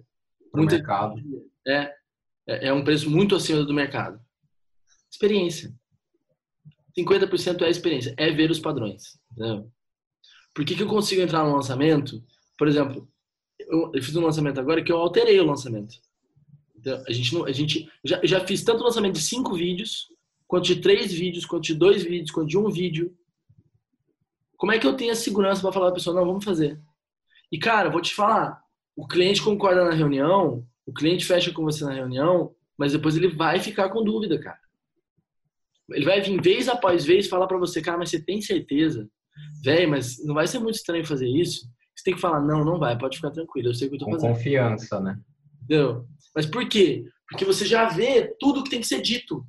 muito 0.54 0.74
mercado. 0.74 1.20
É, 1.66 1.92
é, 2.48 2.68
é 2.68 2.72
um 2.72 2.84
preço 2.84 3.08
muito 3.10 3.36
acima 3.36 3.64
do 3.64 3.74
mercado. 3.74 4.20
Experiência. 5.10 5.72
50% 6.98 7.62
é 7.62 7.70
experiência, 7.70 8.14
é 8.16 8.30
ver 8.30 8.50
os 8.50 8.58
padrões. 8.58 9.18
Entendeu? 9.32 9.70
Por 10.54 10.64
que, 10.64 10.74
que 10.74 10.82
eu 10.82 10.88
consigo 10.88 11.22
entrar 11.22 11.44
no 11.44 11.54
lançamento? 11.54 12.22
Por 12.58 12.66
exemplo, 12.66 13.08
eu, 13.58 13.92
eu 13.94 14.02
fiz 14.02 14.14
um 14.16 14.24
lançamento 14.24 14.58
agora 14.58 14.82
que 14.82 14.90
eu 14.90 14.98
alterei 14.98 15.38
o 15.40 15.46
lançamento. 15.46 15.94
Então, 16.76 17.02
a 17.06 17.12
gente, 17.12 17.34
não, 17.34 17.44
a 17.44 17.52
gente 17.52 17.90
já, 18.04 18.20
já 18.24 18.40
fiz 18.46 18.64
tanto 18.64 18.82
lançamento 18.82 19.14
de 19.14 19.22
cinco 19.22 19.54
vídeos, 19.54 20.08
quanto 20.46 20.64
de 20.64 20.80
três 20.80 21.12
vídeos, 21.12 21.44
quanto 21.44 21.64
de 21.64 21.74
dois 21.74 22.02
vídeos, 22.02 22.30
quanto 22.30 22.48
de 22.48 22.58
um 22.58 22.68
vídeo. 22.70 23.14
Como 24.60 24.72
é 24.72 24.78
que 24.78 24.86
eu 24.86 24.94
tenho 24.94 25.10
a 25.10 25.14
segurança 25.14 25.62
para 25.62 25.72
falar 25.72 25.86
para 25.86 25.92
a 25.92 25.94
pessoa, 25.94 26.14
não, 26.14 26.26
vamos 26.26 26.44
fazer? 26.44 26.78
E, 27.50 27.58
cara, 27.58 27.88
vou 27.88 28.02
te 28.02 28.14
falar, 28.14 28.62
o 28.94 29.08
cliente 29.08 29.42
concorda 29.42 29.86
na 29.86 29.94
reunião, 29.94 30.62
o 30.84 30.92
cliente 30.92 31.24
fecha 31.24 31.50
com 31.50 31.64
você 31.64 31.82
na 31.82 31.94
reunião, 31.94 32.54
mas 32.76 32.92
depois 32.92 33.16
ele 33.16 33.28
vai 33.28 33.58
ficar 33.58 33.88
com 33.88 34.04
dúvida, 34.04 34.38
cara. 34.38 34.60
Ele 35.90 36.04
vai 36.04 36.20
vir 36.20 36.38
vez 36.42 36.68
após 36.68 37.06
vez 37.06 37.26
falar 37.26 37.46
para 37.46 37.56
você, 37.56 37.80
cara, 37.80 37.96
mas 37.96 38.10
você 38.10 38.22
tem 38.22 38.42
certeza? 38.42 39.08
Véi, 39.64 39.86
mas 39.86 40.22
não 40.26 40.34
vai 40.34 40.46
ser 40.46 40.58
muito 40.58 40.74
estranho 40.74 41.06
fazer 41.06 41.26
isso? 41.26 41.66
Você 41.96 42.04
tem 42.04 42.14
que 42.14 42.20
falar, 42.20 42.42
não, 42.42 42.62
não 42.62 42.78
vai, 42.78 42.98
pode 42.98 43.16
ficar 43.16 43.30
tranquilo, 43.30 43.68
eu 43.68 43.74
sei 43.74 43.86
o 43.86 43.90
que 43.90 43.96
eu 43.96 44.00
tô 44.00 44.04
com 44.04 44.12
fazendo. 44.12 44.34
confiança, 44.34 45.00
né? 45.00 45.18
Entendeu? 45.62 46.06
Mas 46.36 46.44
por 46.44 46.68
quê? 46.68 47.06
Porque 47.30 47.46
você 47.46 47.64
já 47.64 47.88
vê 47.88 48.36
tudo 48.38 48.62
que 48.62 48.68
tem 48.68 48.80
que 48.80 48.86
ser 48.86 49.00
dito 49.00 49.42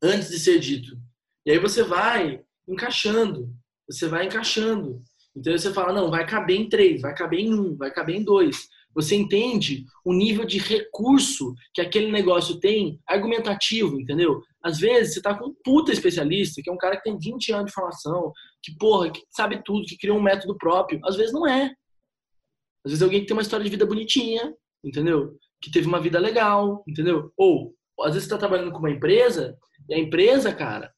antes 0.00 0.28
de 0.30 0.38
ser 0.38 0.60
dito. 0.60 0.96
E 1.44 1.50
aí 1.50 1.58
você 1.58 1.82
vai 1.82 2.44
encaixando. 2.70 3.50
Você 3.88 4.08
vai 4.08 4.26
encaixando. 4.26 5.02
Então 5.36 5.56
você 5.56 5.72
fala, 5.72 5.92
não, 5.92 6.10
vai 6.10 6.26
caber 6.26 6.58
em 6.58 6.68
três, 6.68 7.00
vai 7.02 7.14
caber 7.14 7.40
em 7.40 7.54
um, 7.54 7.76
vai 7.76 7.90
caber 7.90 8.16
em 8.16 8.24
dois. 8.24 8.68
Você 8.94 9.14
entende 9.14 9.84
o 10.04 10.12
nível 10.12 10.44
de 10.44 10.58
recurso 10.58 11.54
que 11.72 11.80
aquele 11.80 12.10
negócio 12.10 12.58
tem 12.58 13.00
argumentativo, 13.06 14.00
entendeu? 14.00 14.42
Às 14.62 14.78
vezes 14.78 15.14
você 15.14 15.22
tá 15.22 15.34
com 15.36 15.50
um 15.50 15.54
puta 15.64 15.92
especialista, 15.92 16.60
que 16.62 16.68
é 16.68 16.72
um 16.72 16.78
cara 16.78 16.96
que 16.96 17.04
tem 17.04 17.16
20 17.16 17.52
anos 17.52 17.66
de 17.66 17.72
formação, 17.72 18.32
que, 18.62 18.76
porra, 18.76 19.10
que 19.10 19.22
sabe 19.30 19.62
tudo, 19.64 19.86
que 19.86 19.96
criou 19.96 20.18
um 20.18 20.22
método 20.22 20.56
próprio. 20.56 21.00
Às 21.04 21.16
vezes 21.16 21.32
não 21.32 21.46
é. 21.46 21.72
Às 22.84 22.92
vezes 22.92 23.02
alguém 23.02 23.20
que 23.20 23.26
tem 23.26 23.36
uma 23.36 23.42
história 23.42 23.64
de 23.64 23.70
vida 23.70 23.86
bonitinha, 23.86 24.52
entendeu? 24.84 25.36
Que 25.62 25.70
teve 25.70 25.86
uma 25.86 26.00
vida 26.00 26.18
legal, 26.18 26.82
entendeu? 26.88 27.32
Ou, 27.36 27.72
às 28.00 28.14
vezes 28.14 28.24
você 28.24 28.34
tá 28.34 28.38
trabalhando 28.38 28.72
com 28.72 28.78
uma 28.78 28.90
empresa, 28.90 29.56
e 29.88 29.94
a 29.94 29.98
empresa, 29.98 30.52
cara, 30.52 30.92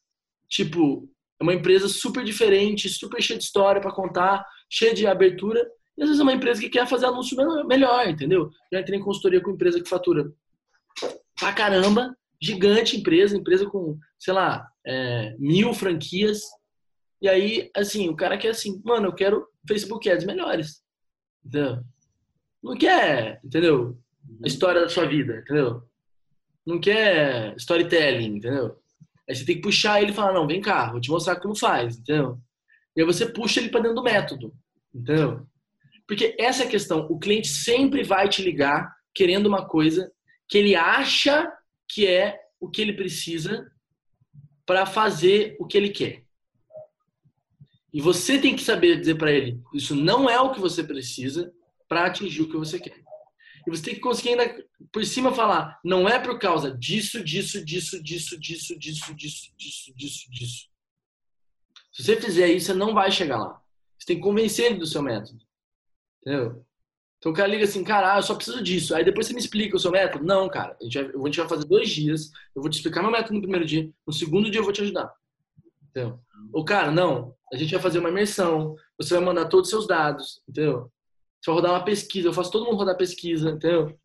tipo, 0.48 1.08
é 1.42 1.44
uma 1.44 1.54
empresa 1.54 1.88
super 1.88 2.22
diferente, 2.24 2.88
super 2.88 3.20
cheia 3.20 3.36
de 3.36 3.44
história 3.44 3.80
para 3.80 3.92
contar, 3.92 4.46
cheia 4.70 4.94
de 4.94 5.08
abertura. 5.08 5.60
E 5.98 6.02
às 6.02 6.08
vezes 6.08 6.20
é 6.20 6.22
uma 6.22 6.32
empresa 6.32 6.60
que 6.60 6.70
quer 6.70 6.86
fazer 6.86 7.06
anúncio 7.06 7.36
melhor, 7.66 8.08
entendeu? 8.08 8.48
Já 8.72 8.80
entrei 8.80 8.98
em 8.98 9.02
consultoria 9.02 9.40
com 9.40 9.50
empresa 9.50 9.82
que 9.82 9.88
fatura 9.88 10.32
pra 11.36 11.52
caramba, 11.52 12.16
gigante 12.40 12.96
empresa, 12.96 13.36
empresa 13.36 13.68
com, 13.68 13.98
sei 14.18 14.32
lá, 14.32 14.66
é, 14.86 15.34
mil 15.36 15.74
franquias. 15.74 16.42
E 17.20 17.28
aí, 17.28 17.70
assim, 17.76 18.08
o 18.08 18.16
cara 18.16 18.38
quer 18.38 18.50
assim, 18.50 18.80
mano, 18.84 19.08
eu 19.08 19.12
quero 19.12 19.46
Facebook 19.66 20.08
Ads 20.08 20.24
melhores. 20.24 20.80
Entendeu? 21.44 21.82
Não 22.62 22.76
quer, 22.76 23.40
entendeu? 23.44 23.98
A 24.44 24.46
história 24.46 24.80
da 24.80 24.88
sua 24.88 25.06
vida, 25.06 25.38
entendeu? 25.38 25.82
Não 26.64 26.80
quer 26.80 27.56
storytelling, 27.56 28.36
entendeu? 28.36 28.80
Aí 29.28 29.34
você 29.34 29.44
tem 29.44 29.56
que 29.56 29.62
puxar 29.62 30.02
ele 30.02 30.12
e 30.12 30.14
falar, 30.14 30.32
não, 30.32 30.46
vem 30.46 30.60
cá, 30.60 30.90
vou 30.90 31.00
te 31.00 31.10
mostrar 31.10 31.36
como 31.36 31.56
faz, 31.56 31.98
entendeu? 31.98 32.38
E 32.96 33.00
aí 33.00 33.06
você 33.06 33.26
puxa 33.26 33.60
ele 33.60 33.68
para 33.68 33.80
dentro 33.80 33.96
do 33.96 34.02
método, 34.02 34.54
entendeu? 34.94 35.46
Porque 36.06 36.36
essa 36.38 36.64
é 36.64 36.66
a 36.66 36.70
questão. 36.70 37.06
O 37.08 37.18
cliente 37.18 37.48
sempre 37.48 38.02
vai 38.02 38.28
te 38.28 38.42
ligar 38.42 38.94
querendo 39.14 39.46
uma 39.46 39.66
coisa 39.66 40.10
que 40.48 40.58
ele 40.58 40.74
acha 40.74 41.50
que 41.88 42.06
é 42.06 42.38
o 42.60 42.68
que 42.68 42.82
ele 42.82 42.92
precisa 42.92 43.70
para 44.66 44.84
fazer 44.86 45.56
o 45.58 45.66
que 45.66 45.76
ele 45.76 45.90
quer. 45.90 46.24
E 47.92 48.00
você 48.00 48.38
tem 48.38 48.56
que 48.56 48.62
saber 48.62 48.98
dizer 48.98 49.16
para 49.16 49.32
ele: 49.32 49.60
isso 49.74 49.94
não 49.94 50.28
é 50.28 50.40
o 50.40 50.52
que 50.52 50.60
você 50.60 50.82
precisa 50.82 51.52
para 51.88 52.06
atingir 52.06 52.42
o 52.42 52.48
que 52.48 52.56
você 52.56 52.78
quer. 52.78 53.02
E 53.66 53.70
você 53.70 53.82
tem 53.82 53.94
que 53.94 54.00
conseguir 54.00 54.30
ainda 54.30 54.64
por 54.92 55.04
cima 55.04 55.32
falar: 55.32 55.78
não 55.84 56.08
é 56.08 56.18
por 56.18 56.38
causa 56.38 56.76
disso, 56.76 57.22
disso, 57.22 57.64
disso, 57.64 58.02
disso, 58.02 58.38
disso, 58.38 58.78
disso, 58.78 59.14
disso, 59.14 59.52
disso, 59.56 59.94
disso, 59.94 60.30
disso. 60.30 60.68
Se 61.92 62.02
você 62.02 62.20
fizer 62.20 62.48
isso, 62.48 62.66
você 62.66 62.74
não 62.74 62.94
vai 62.94 63.10
chegar 63.10 63.38
lá. 63.38 63.62
Você 63.98 64.06
tem 64.06 64.16
que 64.16 64.22
convencer 64.22 64.66
ele 64.66 64.78
do 64.78 64.86
seu 64.86 65.02
método. 65.02 65.38
Entendeu? 66.20 66.64
Então 67.18 67.30
o 67.30 67.34
cara 67.34 67.48
liga 67.48 67.62
assim, 67.62 67.84
cara, 67.84 68.14
ah, 68.14 68.18
eu 68.18 68.22
só 68.22 68.34
preciso 68.34 68.60
disso. 68.60 68.96
Aí 68.96 69.04
depois 69.04 69.26
você 69.28 69.32
me 69.32 69.38
explica 69.38 69.76
o 69.76 69.78
seu 69.78 69.92
método. 69.92 70.24
Não, 70.24 70.48
cara, 70.48 70.76
a 70.80 70.84
gente, 70.84 71.00
vai, 71.00 71.04
a 71.04 71.26
gente 71.26 71.38
vai 71.38 71.48
fazer 71.48 71.64
dois 71.66 71.88
dias. 71.88 72.32
Eu 72.52 72.60
vou 72.60 72.68
te 72.68 72.78
explicar 72.78 73.00
meu 73.00 73.12
método 73.12 73.34
no 73.34 73.40
primeiro 73.40 73.64
dia. 73.64 73.88
No 74.04 74.12
segundo 74.12 74.50
dia 74.50 74.58
eu 74.58 74.64
vou 74.64 74.72
te 74.72 74.82
ajudar. 74.82 75.14
Entendeu? 75.88 76.18
O 76.52 76.64
cara, 76.64 76.90
não, 76.90 77.36
a 77.52 77.56
gente 77.56 77.70
vai 77.70 77.80
fazer 77.80 78.00
uma 78.00 78.08
imersão. 78.08 78.74
Você 78.98 79.14
vai 79.14 79.22
mandar 79.22 79.46
todos 79.46 79.68
os 79.68 79.70
seus 79.70 79.86
dados. 79.86 80.42
Entendeu? 80.48 80.90
Você 81.42 81.50
vai 81.50 81.54
rodar 81.56 81.72
uma 81.72 81.84
pesquisa. 81.84 82.28
Eu 82.28 82.32
faço 82.32 82.52
todo 82.52 82.64
mundo 82.64 82.76
rodar 82.76 82.96
pesquisa. 82.96 83.50
Entendeu? 83.50 83.98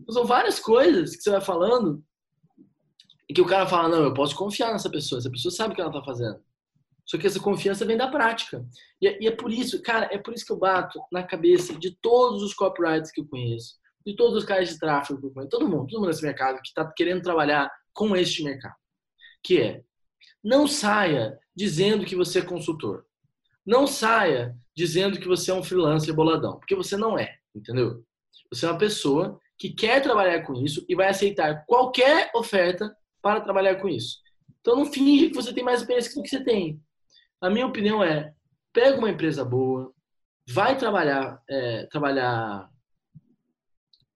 Então, 0.00 0.14
são 0.14 0.24
várias 0.24 0.60
coisas 0.60 1.16
que 1.16 1.22
você 1.22 1.30
vai 1.30 1.40
falando 1.40 2.02
e 3.28 3.34
que 3.34 3.40
o 3.40 3.46
cara 3.46 3.66
fala, 3.66 3.88
não, 3.88 4.04
eu 4.04 4.14
posso 4.14 4.36
confiar 4.36 4.72
nessa 4.72 4.90
pessoa. 4.90 5.18
Essa 5.18 5.30
pessoa 5.30 5.52
sabe 5.52 5.72
o 5.72 5.74
que 5.74 5.80
ela 5.80 5.92
tá 5.92 6.02
fazendo. 6.02 6.40
Só 7.04 7.18
que 7.18 7.26
essa 7.26 7.40
confiança 7.40 7.84
vem 7.84 7.96
da 7.96 8.08
prática. 8.08 8.64
E 9.00 9.08
é, 9.08 9.22
e 9.22 9.26
é, 9.26 9.30
por 9.30 9.52
isso, 9.52 9.82
cara, 9.82 10.08
é 10.12 10.18
por 10.18 10.32
isso 10.32 10.46
que 10.46 10.52
eu 10.52 10.58
bato 10.58 11.00
na 11.10 11.22
cabeça 11.22 11.74
de 11.78 11.96
todos 12.00 12.42
os 12.42 12.54
copywriters 12.54 13.10
que 13.10 13.20
eu 13.20 13.26
conheço, 13.26 13.76
de 14.06 14.14
todos 14.14 14.36
os 14.36 14.44
caras 14.44 14.68
de 14.68 14.78
tráfego 14.78 15.20
que 15.20 15.26
eu 15.26 15.30
conheço, 15.32 15.50
todo 15.50 15.68
mundo, 15.68 15.86
todo 15.88 15.98
mundo 15.98 16.08
nesse 16.08 16.22
mercado 16.22 16.60
que 16.62 16.68
está 16.68 16.84
querendo 16.92 17.22
trabalhar 17.22 17.70
com 17.92 18.14
este 18.16 18.44
mercado. 18.44 18.76
Que 19.42 19.60
é, 19.60 19.82
não 20.42 20.66
saia 20.66 21.38
dizendo 21.54 22.04
que 22.04 22.14
você 22.14 22.38
é 22.38 22.42
consultor. 22.42 23.04
Não 23.66 23.86
saia 23.86 24.56
dizendo 24.76 25.18
que 25.18 25.28
você 25.28 25.50
é 25.50 25.54
um 25.54 25.62
freelancer 25.62 26.14
boladão, 26.14 26.58
porque 26.58 26.74
você 26.74 26.96
não 26.96 27.18
é, 27.18 27.36
entendeu? 27.54 28.04
Você 28.52 28.66
é 28.66 28.70
uma 28.70 28.78
pessoa 28.78 29.38
que 29.58 29.70
quer 29.70 30.02
trabalhar 30.02 30.42
com 30.42 30.54
isso 30.54 30.84
e 30.88 30.94
vai 30.94 31.08
aceitar 31.08 31.64
qualquer 31.66 32.30
oferta 32.34 32.94
para 33.20 33.40
trabalhar 33.40 33.76
com 33.76 33.88
isso. 33.88 34.18
Então 34.60 34.76
não 34.76 34.86
finge 34.86 35.28
que 35.28 35.34
você 35.34 35.52
tem 35.52 35.64
mais 35.64 35.80
experiência 35.80 36.14
do 36.14 36.22
que 36.22 36.28
você 36.28 36.42
tem. 36.42 36.80
A 37.40 37.50
minha 37.50 37.66
opinião 37.66 38.02
é, 38.02 38.32
pega 38.72 38.98
uma 38.98 39.10
empresa 39.10 39.44
boa, 39.44 39.92
vai 40.48 40.76
trabalhar, 40.76 41.40
é, 41.48 41.86
trabalhar 41.86 42.68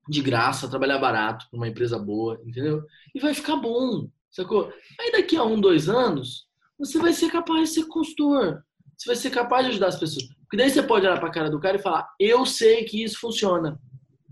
de 0.09 0.21
graça, 0.21 0.69
trabalhar 0.69 0.97
barato 0.97 1.45
para 1.49 1.57
uma 1.57 1.67
empresa 1.67 1.99
boa, 1.99 2.39
entendeu? 2.45 2.83
E 3.13 3.19
vai 3.19 3.33
ficar 3.33 3.57
bom, 3.57 4.09
sacou? 4.31 4.71
Aí 4.99 5.11
daqui 5.11 5.35
a 5.35 5.43
um, 5.43 5.59
dois 5.59 5.89
anos, 5.89 6.47
você 6.79 6.97
vai 6.99 7.11
ser 7.13 7.31
capaz 7.31 7.69
de 7.69 7.75
ser 7.75 7.87
consultor. 7.87 8.63
Você 8.97 9.07
vai 9.07 9.15
ser 9.15 9.29
capaz 9.29 9.65
de 9.65 9.71
ajudar 9.71 9.87
as 9.87 9.99
pessoas. 9.99 10.25
Porque 10.47 10.57
daí 10.57 10.69
você 10.69 10.81
pode 10.81 11.05
olhar 11.05 11.19
para 11.19 11.29
a 11.29 11.31
cara 11.31 11.49
do 11.49 11.59
cara 11.59 11.77
e 11.77 11.81
falar: 11.81 12.09
Eu 12.19 12.45
sei 12.45 12.83
que 12.85 13.03
isso 13.03 13.19
funciona. 13.19 13.79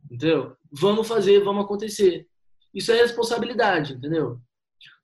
Entendeu? 0.09 0.55
Vamos 0.71 1.07
fazer, 1.07 1.43
vamos 1.43 1.65
acontecer. 1.65 2.27
Isso 2.73 2.91
é 2.91 3.01
responsabilidade, 3.01 3.93
entendeu? 3.93 4.39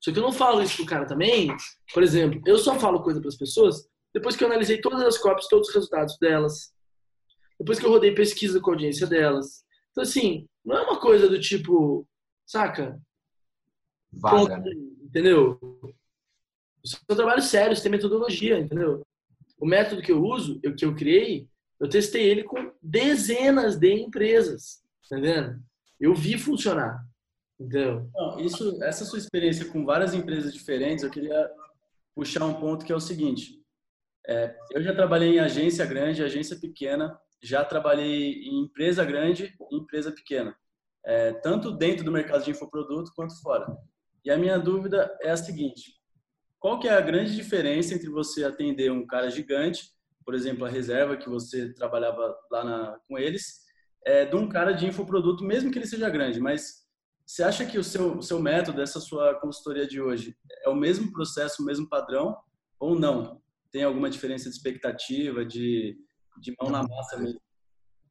Só 0.00 0.12
que 0.12 0.18
eu 0.18 0.22
não 0.22 0.32
falo 0.32 0.62
isso 0.62 0.76
pro 0.76 0.86
cara 0.86 1.06
também. 1.06 1.54
Por 1.92 2.02
exemplo, 2.02 2.40
eu 2.46 2.58
só 2.58 2.78
falo 2.78 3.02
coisa 3.02 3.20
para 3.20 3.28
as 3.28 3.36
pessoas 3.36 3.90
depois 4.14 4.36
que 4.36 4.44
eu 4.44 4.48
analisei 4.48 4.80
todas 4.80 5.02
as 5.02 5.16
copies, 5.16 5.48
todos 5.48 5.68
os 5.68 5.74
resultados 5.74 6.18
delas. 6.18 6.72
Depois 7.58 7.78
que 7.78 7.86
eu 7.86 7.90
rodei 7.90 8.14
pesquisa 8.14 8.60
com 8.60 8.70
a 8.70 8.74
audiência 8.74 9.06
delas. 9.06 9.64
Então, 9.90 10.02
assim, 10.02 10.46
não 10.64 10.76
é 10.76 10.82
uma 10.82 11.00
coisa 11.00 11.28
do 11.28 11.40
tipo, 11.40 12.06
saca? 12.46 13.00
Vaga, 14.12 14.58
né? 14.58 14.70
Entendeu? 15.02 15.58
Isso 16.84 16.98
é 17.08 17.12
um 17.12 17.16
trabalho 17.16 17.42
sério, 17.42 17.72
isso 17.72 17.82
tem 17.82 17.90
metodologia, 17.90 18.58
entendeu? 18.58 19.06
O 19.62 19.66
método 19.66 20.02
que 20.02 20.10
eu 20.10 20.20
uso, 20.20 20.58
eu, 20.60 20.74
que 20.74 20.84
eu 20.84 20.92
criei, 20.92 21.48
eu 21.78 21.88
testei 21.88 22.28
ele 22.28 22.42
com 22.42 22.72
dezenas 22.82 23.78
de 23.78 23.92
empresas, 23.92 24.82
tá 25.08 25.16
entendendo? 25.16 25.62
Eu 26.00 26.16
vi 26.16 26.36
funcionar. 26.36 27.06
Entendeu? 27.60 28.10
Não, 28.12 28.40
isso, 28.40 28.82
essa 28.82 29.04
sua 29.04 29.20
experiência 29.20 29.66
com 29.66 29.84
várias 29.84 30.14
empresas 30.14 30.52
diferentes, 30.52 31.04
eu 31.04 31.10
queria 31.10 31.48
puxar 32.12 32.44
um 32.44 32.54
ponto 32.54 32.84
que 32.84 32.90
é 32.90 32.96
o 32.96 33.00
seguinte. 33.00 33.62
É, 34.26 34.52
eu 34.72 34.82
já 34.82 34.92
trabalhei 34.92 35.36
em 35.36 35.38
agência 35.38 35.86
grande, 35.86 36.24
agência 36.24 36.58
pequena, 36.58 37.16
já 37.40 37.64
trabalhei 37.64 38.42
em 38.42 38.64
empresa 38.64 39.04
grande 39.04 39.56
e 39.70 39.76
empresa 39.76 40.10
pequena, 40.10 40.56
é, 41.06 41.34
tanto 41.34 41.70
dentro 41.70 42.04
do 42.04 42.10
mercado 42.10 42.44
de 42.44 42.50
infoproduto 42.50 43.12
quanto 43.14 43.40
fora. 43.40 43.76
E 44.24 44.30
a 44.32 44.36
minha 44.36 44.58
dúvida 44.58 45.16
é 45.20 45.30
a 45.30 45.36
seguinte: 45.36 46.01
qual 46.62 46.78
que 46.78 46.86
é 46.86 46.92
a 46.92 47.00
grande 47.00 47.34
diferença 47.34 47.92
entre 47.92 48.08
você 48.08 48.44
atender 48.44 48.92
um 48.92 49.04
cara 49.04 49.28
gigante, 49.28 49.90
por 50.24 50.32
exemplo, 50.32 50.64
a 50.64 50.68
reserva 50.68 51.16
que 51.16 51.28
você 51.28 51.74
trabalhava 51.74 52.36
lá 52.52 52.64
na, 52.64 53.00
com 53.08 53.18
eles, 53.18 53.62
é, 54.06 54.24
de 54.24 54.36
um 54.36 54.48
cara 54.48 54.70
de 54.70 54.86
infoproduto, 54.86 55.44
mesmo 55.44 55.72
que 55.72 55.78
ele 55.78 55.86
seja 55.86 56.08
grande, 56.08 56.38
mas 56.38 56.82
você 57.26 57.42
acha 57.42 57.66
que 57.66 57.78
o 57.78 57.82
seu, 57.82 58.18
o 58.18 58.22
seu 58.22 58.40
método, 58.40 58.80
essa 58.80 59.00
sua 59.00 59.34
consultoria 59.40 59.88
de 59.88 60.00
hoje, 60.00 60.36
é 60.64 60.68
o 60.68 60.74
mesmo 60.76 61.10
processo, 61.10 61.62
o 61.62 61.66
mesmo 61.66 61.88
padrão 61.88 62.36
ou 62.78 62.96
não? 62.96 63.42
Tem 63.72 63.82
alguma 63.82 64.08
diferença 64.08 64.48
de 64.48 64.54
expectativa, 64.54 65.44
de, 65.44 65.98
de 66.40 66.54
mão 66.60 66.70
na 66.70 66.84
massa 66.84 67.18
mesmo? 67.18 67.40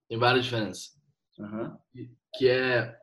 Tem 0.10 0.18
várias 0.18 0.44
diferenças. 0.44 0.98
Uhum. 1.40 1.78
Que 2.36 2.50
é. 2.50 3.00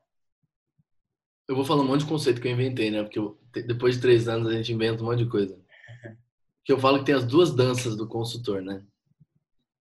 Eu 1.49 1.57
vou 1.57 1.65
falar 1.65 1.83
um 1.83 1.87
monte 1.87 2.01
de 2.01 2.07
conceito 2.07 2.43
que 2.43 2.47
eu 2.47 2.53
inventei, 2.53 2.91
né? 2.91 3.03
Porque 3.03 3.19
eu, 3.19 3.41
depois 3.67 3.95
de 3.95 4.03
três 4.03 4.29
anos 4.29 4.49
a 4.49 4.53
gente 4.53 4.71
inventa 4.71 5.03
um 5.03 5.07
monte 5.07 5.25
de 5.25 5.31
coisa. 5.31 5.59
Que 6.63 6.73
eu 6.75 6.79
falo 6.79 6.99
que 6.99 7.07
tem 7.07 7.15
as 7.15 7.25
duas 7.25 7.51
danças 7.51 7.97
do 7.97 8.07
consultor, 8.07 8.61
né? 8.61 8.85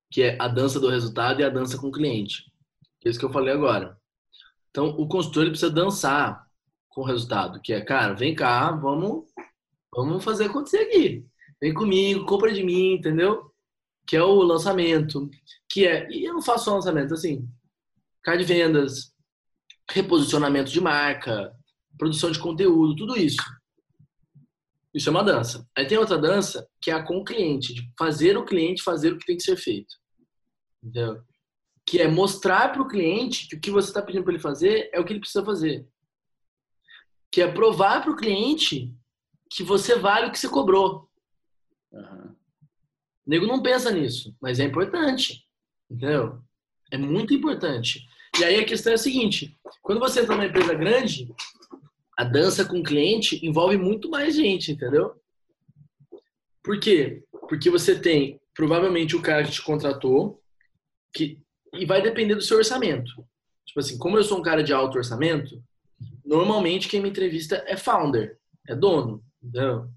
Que 0.10 0.24
é 0.24 0.38
a 0.40 0.48
dança 0.48 0.80
do 0.80 0.88
resultado 0.88 1.42
e 1.42 1.44
a 1.44 1.50
dança 1.50 1.78
com 1.78 1.90
o 1.90 1.92
cliente. 1.92 2.50
Que 3.02 3.10
é 3.10 3.12
isso 3.12 3.20
que 3.20 3.26
eu 3.26 3.30
falei 3.30 3.54
agora. 3.54 4.00
Então, 4.70 4.92
o 4.92 5.06
consultor 5.06 5.44
ele 5.44 5.52
precisa 5.52 5.70
dançar 5.70 6.48
com 6.88 7.02
o 7.02 7.04
resultado, 7.04 7.60
que 7.60 7.74
é, 7.74 7.82
cara, 7.82 8.14
vem 8.14 8.34
cá, 8.34 8.72
vamos, 8.72 9.26
vamos 9.94 10.24
fazer 10.24 10.46
acontecer 10.46 10.78
aqui. 10.78 11.26
Vem 11.60 11.74
comigo, 11.74 12.26
compra 12.26 12.54
de 12.54 12.64
mim, 12.64 12.94
entendeu? 12.94 13.52
Que 14.06 14.16
é 14.16 14.24
o 14.24 14.42
lançamento, 14.42 15.30
que 15.70 15.86
é, 15.86 16.10
e 16.10 16.24
eu 16.24 16.34
não 16.34 16.42
faço 16.42 16.66
só 16.66 16.76
lançamento, 16.76 17.14
assim, 17.14 17.46
card 18.24 18.46
de 18.46 18.54
vendas, 18.54 19.14
reposicionamento 19.92 20.72
de 20.72 20.80
marca, 20.80 21.57
produção 21.98 22.32
de 22.32 22.40
conteúdo, 22.40 22.96
tudo 22.96 23.18
isso. 23.18 23.42
Isso 24.94 25.10
é 25.10 25.12
uma 25.12 25.24
dança. 25.24 25.68
Aí 25.76 25.86
tem 25.86 25.98
outra 25.98 26.18
dança 26.18 26.68
que 26.82 26.90
é 26.90 26.94
a 26.94 27.04
com 27.04 27.18
o 27.18 27.24
cliente, 27.24 27.74
de 27.74 27.82
fazer 27.98 28.38
o 28.38 28.46
cliente 28.46 28.84
fazer 28.84 29.14
o 29.14 29.18
que 29.18 29.26
tem 29.26 29.38
que 29.38 29.44
ser 29.44 29.58
feito. 29.58 29.94
Entendeu? 30.84 31.24
que 31.88 32.02
é 32.02 32.08
mostrar 32.08 32.74
para 32.74 32.82
o 32.82 32.88
cliente 32.88 33.48
que 33.48 33.56
o 33.56 33.62
que 33.62 33.72
você 33.72 33.88
está 33.88 34.02
pedindo 34.02 34.26
para 34.26 34.34
ele 34.34 34.42
fazer 34.42 34.90
é 34.92 35.00
o 35.00 35.06
que 35.06 35.14
ele 35.14 35.22
precisa 35.22 35.44
fazer. 35.44 35.88
Que 37.32 37.42
é 37.42 37.50
provar 37.50 38.02
para 38.02 38.12
o 38.12 38.16
cliente 38.16 38.94
que 39.50 39.64
você 39.64 39.96
vale 39.96 40.28
o 40.28 40.32
que 40.32 40.38
você 40.38 40.50
cobrou. 40.50 41.10
Uhum. 41.94 42.36
O 43.26 43.30
nego 43.30 43.48
não 43.48 43.62
pensa 43.62 43.90
nisso, 43.90 44.36
mas 44.42 44.60
é 44.60 44.66
importante. 44.66 45.46
Entendeu? 45.90 46.42
É 46.92 46.98
muito 46.98 47.34
importante. 47.34 48.06
E 48.38 48.44
aí 48.44 48.60
a 48.60 48.66
questão 48.66 48.92
é 48.92 48.96
a 48.96 49.00
seguinte: 49.00 49.58
quando 49.82 50.00
você 50.00 50.20
entra 50.20 50.36
numa 50.36 50.46
empresa 50.46 50.74
grande, 50.74 51.34
a 52.18 52.24
dança 52.24 52.66
com 52.66 52.80
o 52.80 52.84
cliente 52.84 53.46
envolve 53.46 53.78
muito 53.78 54.10
mais 54.10 54.36
gente, 54.36 54.72
entendeu? 54.72 55.16
Por 56.64 56.80
quê? 56.80 57.24
Porque 57.48 57.70
você 57.70 57.98
tem 57.98 58.42
provavelmente 58.56 59.16
o 59.16 59.22
cara 59.22 59.44
que 59.44 59.52
te 59.52 59.62
contratou, 59.62 60.42
que 61.14 61.40
e 61.74 61.86
vai 61.86 62.02
depender 62.02 62.34
do 62.34 62.42
seu 62.42 62.58
orçamento. 62.58 63.12
Tipo 63.66 63.80
assim, 63.80 63.98
como 64.00 64.18
eu 64.18 64.24
sou 64.24 64.40
um 64.40 64.42
cara 64.42 64.64
de 64.64 64.74
alto 64.74 64.98
orçamento, 64.98 65.62
normalmente 66.26 66.88
quem 66.88 67.02
me 67.02 67.10
entrevista 67.10 67.64
é 67.68 67.78
founder, 67.78 68.40
é 68.68 68.76
dono, 68.76 69.24
entendeu? 69.42 69.88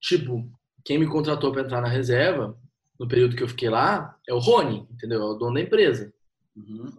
Tipo, 0.00 0.48
quem 0.84 0.98
me 0.98 1.06
contratou 1.06 1.50
para 1.50 1.62
entrar 1.62 1.80
na 1.80 1.88
reserva, 1.88 2.56
no 2.98 3.08
período 3.08 3.34
que 3.34 3.42
eu 3.42 3.48
fiquei 3.48 3.68
lá, 3.68 4.16
é 4.28 4.32
o 4.32 4.38
Rony, 4.38 4.86
entendeu? 4.90 5.20
É 5.22 5.24
o 5.24 5.34
dono 5.34 5.54
da 5.54 5.60
empresa. 5.60 6.12
Uhum. 6.54 6.92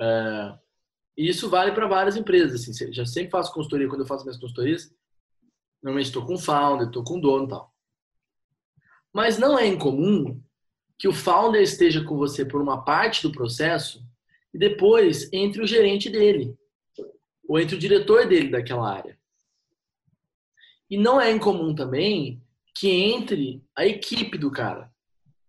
É, 0.00 0.58
e 1.18 1.28
isso 1.28 1.50
vale 1.50 1.72
para 1.72 1.88
várias 1.88 2.16
empresas. 2.16 2.68
Assim, 2.68 2.92
já 2.92 3.04
sempre 3.04 3.32
faço 3.32 3.52
consultoria, 3.52 3.88
quando 3.88 4.02
eu 4.02 4.06
faço 4.06 4.24
minhas 4.24 4.38
consultorias, 4.38 4.94
normalmente 5.82 6.06
estou 6.06 6.24
com 6.24 6.38
founder, 6.38 6.86
estou 6.86 7.02
com 7.02 7.18
dono 7.18 7.46
e 7.46 7.48
tal. 7.48 7.74
Mas 9.12 9.36
não 9.36 9.58
é 9.58 9.66
incomum 9.66 10.40
que 10.96 11.08
o 11.08 11.12
founder 11.12 11.60
esteja 11.60 12.04
com 12.04 12.16
você 12.16 12.44
por 12.44 12.62
uma 12.62 12.84
parte 12.84 13.20
do 13.20 13.32
processo 13.32 14.00
e 14.54 14.58
depois 14.58 15.28
entre 15.32 15.60
o 15.60 15.66
gerente 15.66 16.08
dele 16.08 16.56
ou 17.48 17.58
entre 17.58 17.74
o 17.74 17.78
diretor 17.78 18.28
dele 18.28 18.50
daquela 18.50 18.88
área. 18.88 19.18
E 20.88 20.96
não 20.96 21.20
é 21.20 21.32
incomum 21.32 21.74
também 21.74 22.40
que 22.76 22.88
entre 22.88 23.64
a 23.74 23.84
equipe 23.84 24.38
do 24.38 24.52
cara. 24.52 24.92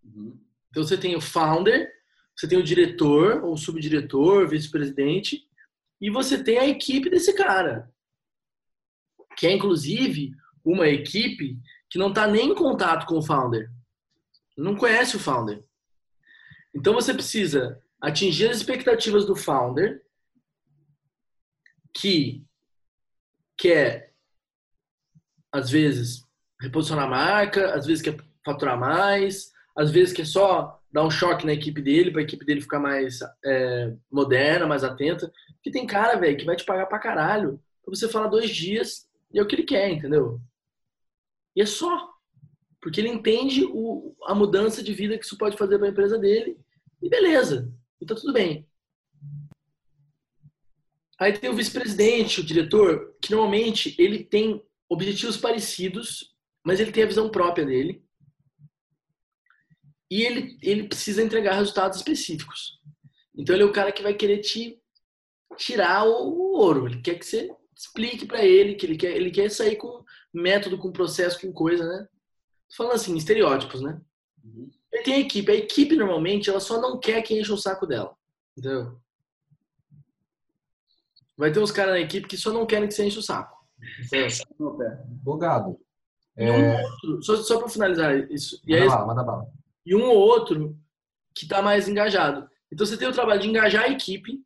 Uhum. 0.02 0.36
Então 0.70 0.82
você 0.82 0.96
tem 0.96 1.14
o 1.14 1.20
founder 1.20 1.92
você 2.40 2.48
tem 2.48 2.58
o 2.58 2.64
diretor, 2.64 3.44
ou 3.44 3.54
subdiretor, 3.54 4.48
vice-presidente, 4.48 5.46
e 6.00 6.10
você 6.10 6.42
tem 6.42 6.58
a 6.58 6.66
equipe 6.66 7.10
desse 7.10 7.34
cara. 7.34 7.92
Que 9.36 9.46
é, 9.46 9.52
inclusive, 9.52 10.32
uma 10.64 10.88
equipe 10.88 11.58
que 11.88 11.98
não 11.98 12.08
está 12.08 12.26
nem 12.26 12.50
em 12.50 12.54
contato 12.54 13.06
com 13.06 13.18
o 13.18 13.22
founder. 13.22 13.70
Não 14.56 14.76
conhece 14.76 15.16
o 15.16 15.20
founder. 15.20 15.64
Então 16.74 16.94
você 16.94 17.12
precisa 17.12 17.82
atingir 18.00 18.48
as 18.48 18.58
expectativas 18.58 19.26
do 19.26 19.36
founder, 19.36 20.02
que 21.92 22.46
quer, 23.58 24.14
às 25.52 25.68
vezes, 25.70 26.26
reposicionar 26.60 27.06
a 27.06 27.10
marca, 27.10 27.74
às 27.74 27.84
vezes 27.86 28.02
quer 28.02 28.16
faturar 28.44 28.78
mais, 28.78 29.52
às 29.76 29.90
vezes 29.90 30.14
quer 30.14 30.26
só 30.26 30.79
dar 30.92 31.04
um 31.04 31.10
choque 31.10 31.46
na 31.46 31.52
equipe 31.52 31.80
dele, 31.80 32.10
para 32.10 32.20
a 32.20 32.24
equipe 32.24 32.44
dele 32.44 32.60
ficar 32.60 32.80
mais 32.80 33.20
é, 33.44 33.94
moderna, 34.10 34.66
mais 34.66 34.82
atenta. 34.82 35.32
Porque 35.54 35.70
tem 35.70 35.86
cara, 35.86 36.16
velho, 36.18 36.36
que 36.36 36.44
vai 36.44 36.56
te 36.56 36.64
pagar 36.64 36.86
pra 36.86 36.98
caralho 36.98 37.60
pra 37.84 37.94
você 37.94 38.08
falar 38.08 38.26
dois 38.26 38.50
dias 38.50 39.08
e 39.32 39.38
é 39.38 39.42
o 39.42 39.46
que 39.46 39.54
ele 39.54 39.62
quer, 39.62 39.90
entendeu? 39.90 40.40
E 41.54 41.62
é 41.62 41.66
só. 41.66 42.10
Porque 42.80 43.00
ele 43.00 43.08
entende 43.08 43.64
o, 43.64 44.16
a 44.24 44.34
mudança 44.34 44.82
de 44.82 44.92
vida 44.92 45.18
que 45.18 45.24
isso 45.24 45.36
pode 45.36 45.56
fazer 45.56 45.78
para 45.78 45.86
a 45.86 45.90
empresa 45.90 46.18
dele. 46.18 46.58
E 47.02 47.08
beleza. 47.08 47.72
E 48.00 48.06
tá 48.06 48.14
tudo 48.14 48.32
bem. 48.32 48.66
Aí 51.18 51.34
tem 51.34 51.50
o 51.50 51.54
vice-presidente, 51.54 52.40
o 52.40 52.44
diretor, 52.44 53.14
que 53.20 53.30
normalmente 53.30 53.94
ele 53.98 54.24
tem 54.24 54.62
objetivos 54.88 55.36
parecidos, 55.36 56.34
mas 56.64 56.80
ele 56.80 56.92
tem 56.92 57.02
a 57.04 57.06
visão 57.06 57.28
própria 57.28 57.66
dele. 57.66 58.02
E 60.10 60.22
ele, 60.22 60.58
ele 60.60 60.88
precisa 60.88 61.22
entregar 61.22 61.54
resultados 61.54 61.98
específicos. 61.98 62.80
Então 63.34 63.54
ele 63.54 63.62
é 63.62 63.66
o 63.66 63.72
cara 63.72 63.92
que 63.92 64.02
vai 64.02 64.12
querer 64.14 64.38
te 64.38 64.80
tirar 65.56 66.04
o, 66.04 66.28
o 66.28 66.58
ouro. 66.58 66.86
Ele 66.86 67.00
quer 67.00 67.18
que 67.18 67.24
você 67.24 67.50
explique 67.76 68.26
para 68.26 68.44
ele 68.44 68.74
que 68.74 68.86
ele 68.86 68.96
quer, 68.96 69.16
ele 69.16 69.30
quer 69.30 69.50
sair 69.50 69.76
com 69.76 70.04
método, 70.32 70.78
com 70.78 70.92
processo, 70.92 71.40
com 71.40 71.52
coisa, 71.52 71.86
né? 71.86 72.08
Falando 72.76 72.94
assim, 72.94 73.16
estereótipos, 73.16 73.80
né? 73.80 74.00
Uhum. 74.44 74.70
Ele 74.92 75.02
tem 75.02 75.14
a 75.14 75.20
equipe. 75.20 75.50
A 75.50 75.54
equipe, 75.54 75.96
normalmente, 75.96 76.50
ela 76.50 76.60
só 76.60 76.80
não 76.80 76.98
quer 76.98 77.22
que 77.22 77.38
encha 77.38 77.54
o 77.54 77.58
saco 77.58 77.86
dela. 77.86 78.14
Entendeu? 78.56 79.00
Vai 81.36 81.50
ter 81.50 81.60
uns 81.60 81.72
caras 81.72 81.94
na 81.94 82.00
equipe 82.00 82.28
que 82.28 82.36
só 82.36 82.52
não 82.52 82.66
querem 82.66 82.86
que 82.86 82.94
você 82.94 83.06
enche 83.06 83.18
o 83.18 83.22
saco. 83.22 83.56
Bogado. 85.06 85.80
E 86.36 86.44
um 86.44 86.54
é... 86.54 86.82
só, 87.22 87.36
só 87.36 87.58
para 87.58 87.68
finalizar 87.68 88.30
isso. 88.30 88.60
E 88.66 88.72
manda 88.72 88.82
aí, 88.82 88.88
bala, 88.88 89.06
manda 89.06 89.24
bala. 89.24 89.59
E 89.90 89.94
um 89.96 90.04
ou 90.04 90.16
outro 90.16 90.78
que 91.34 91.46
está 91.46 91.60
mais 91.60 91.88
engajado. 91.88 92.48
Então 92.72 92.86
você 92.86 92.96
tem 92.96 93.08
o 93.08 93.12
trabalho 93.12 93.40
de 93.40 93.48
engajar 93.48 93.86
a 93.86 93.88
equipe, 93.88 94.40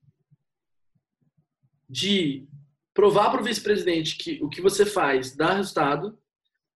de 1.87 2.48
provar 2.94 3.30
para 3.30 3.42
o 3.42 3.44
vice-presidente 3.44 4.16
que 4.16 4.42
o 4.42 4.48
que 4.48 4.62
você 4.62 4.87
faz 4.87 5.37
dá 5.37 5.52
resultado 5.52 6.18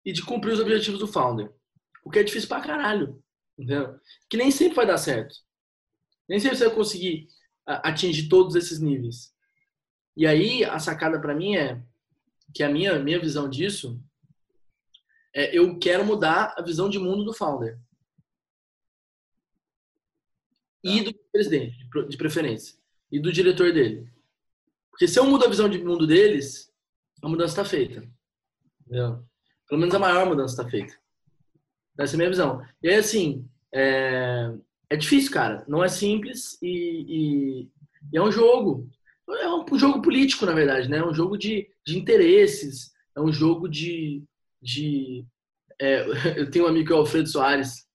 e 0.04 0.12
de 0.12 0.22
cumprir 0.22 0.52
os 0.52 0.61
objetivos 0.61 1.00
do 1.00 1.07
founder. 1.07 1.50
O 2.04 2.11
que 2.11 2.18
é 2.18 2.22
difícil 2.22 2.46
pra 2.46 2.61
caralho. 2.61 3.24
Entendeu? 3.59 3.98
Que 4.28 4.37
nem 4.37 4.50
sempre 4.50 4.74
vai 4.74 4.87
dar 4.87 4.98
certo. 4.98 5.35
Nem 6.28 6.38
sempre 6.38 6.59
você 6.59 6.66
vai 6.66 6.74
conseguir 6.74 7.26
atingir 7.64 8.28
todos 8.28 8.54
esses 8.54 8.81
níveis. 8.81 9.33
E 10.14 10.26
aí, 10.26 10.62
a 10.62 10.78
sacada 10.78 11.18
para 11.18 11.35
mim 11.35 11.57
é 11.57 11.83
que 12.54 12.62
a 12.62 12.68
minha, 12.68 12.98
minha 12.98 13.18
visão 13.18 13.48
disso 13.48 13.98
é 15.35 15.57
eu 15.57 15.78
quero 15.78 16.04
mudar 16.04 16.54
a 16.59 16.61
visão 16.61 16.90
de 16.90 16.98
mundo 16.98 17.24
do 17.24 17.33
founder. 17.33 17.78
E 20.82 21.02
do 21.02 21.14
presidente, 21.32 21.76
de 22.08 22.16
preferência. 22.16 22.76
E 23.10 23.20
do 23.20 23.32
diretor 23.32 23.72
dele. 23.72 24.08
Porque 24.90 25.08
se 25.08 25.18
eu 25.18 25.24
mudo 25.24 25.44
a 25.44 25.48
visão 25.48 25.68
de 25.68 25.82
mundo 25.82 26.06
deles, 26.06 26.72
a 27.22 27.28
mudança 27.28 27.60
está 27.60 27.64
feita. 27.64 28.08
Entendeu? 28.80 29.24
Pelo 29.68 29.80
menos 29.80 29.94
a 29.94 29.98
maior 29.98 30.26
mudança 30.26 30.54
está 30.54 30.70
feita. 30.70 30.94
Essa 31.98 32.14
é 32.14 32.16
a 32.16 32.18
minha 32.18 32.30
visão. 32.30 32.62
E 32.82 32.88
aí, 32.88 32.94
assim, 32.96 33.48
é, 33.72 34.52
é 34.88 34.96
difícil, 34.96 35.32
cara. 35.32 35.64
Não 35.68 35.84
é 35.84 35.88
simples 35.88 36.58
e, 36.62 36.68
e, 36.68 37.70
e, 38.12 38.16
é 38.16 38.22
um 38.22 38.30
jogo. 38.30 38.88
É 39.28 39.48
um 39.48 39.78
jogo 39.78 40.00
político, 40.00 40.46
na 40.46 40.54
verdade, 40.54 40.88
né? 40.88 40.98
É 40.98 41.04
um 41.04 41.12
jogo 41.12 41.36
de, 41.36 41.68
de 41.84 41.98
interesses. 41.98 42.92
É 43.16 43.20
um 43.20 43.32
jogo 43.32 43.68
de... 43.68 44.22
de 44.62 45.26
é, 45.80 46.04
eu 46.40 46.50
tenho 46.50 46.64
um 46.64 46.68
amigo 46.68 46.86
que 46.86 46.92
é 46.92 46.96
o 46.96 47.00
Alfredo 47.00 47.28
Soares, 47.28 47.86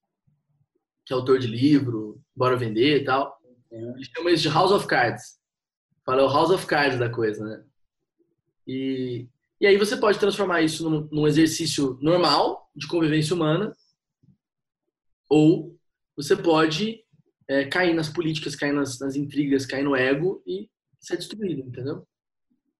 que 1.05 1.13
é 1.13 1.15
autor 1.15 1.39
de 1.39 1.47
livro, 1.47 2.12
Bora 2.35 2.55
Vender 2.55 3.01
e 3.01 3.03
tal. 3.03 3.37
Ele 3.71 4.05
chama 4.05 4.31
isso 4.31 4.43
de 4.43 4.49
House 4.49 4.71
of 4.71 4.87
Cards. 4.87 5.39
Fala 6.05 6.23
o 6.23 6.31
House 6.31 6.51
of 6.51 6.65
Cards 6.65 6.99
da 6.99 7.09
coisa, 7.09 7.43
né? 7.43 7.63
E, 8.67 9.27
e 9.59 9.67
aí 9.67 9.77
você 9.77 9.97
pode 9.97 10.19
transformar 10.19 10.61
isso 10.61 10.89
num, 10.89 11.07
num 11.11 11.27
exercício 11.27 11.97
normal 12.01 12.69
de 12.75 12.87
convivência 12.87 13.35
humana, 13.35 13.73
ou 15.29 15.77
você 16.15 16.35
pode 16.35 17.03
é, 17.47 17.65
cair 17.65 17.93
nas 17.93 18.09
políticas, 18.09 18.55
cair 18.55 18.73
nas, 18.73 18.99
nas 18.99 19.15
intrigas, 19.15 19.65
cair 19.65 19.83
no 19.83 19.95
ego 19.95 20.41
e 20.45 20.69
ser 20.99 21.17
destruído, 21.17 21.61
entendeu? 21.61 22.07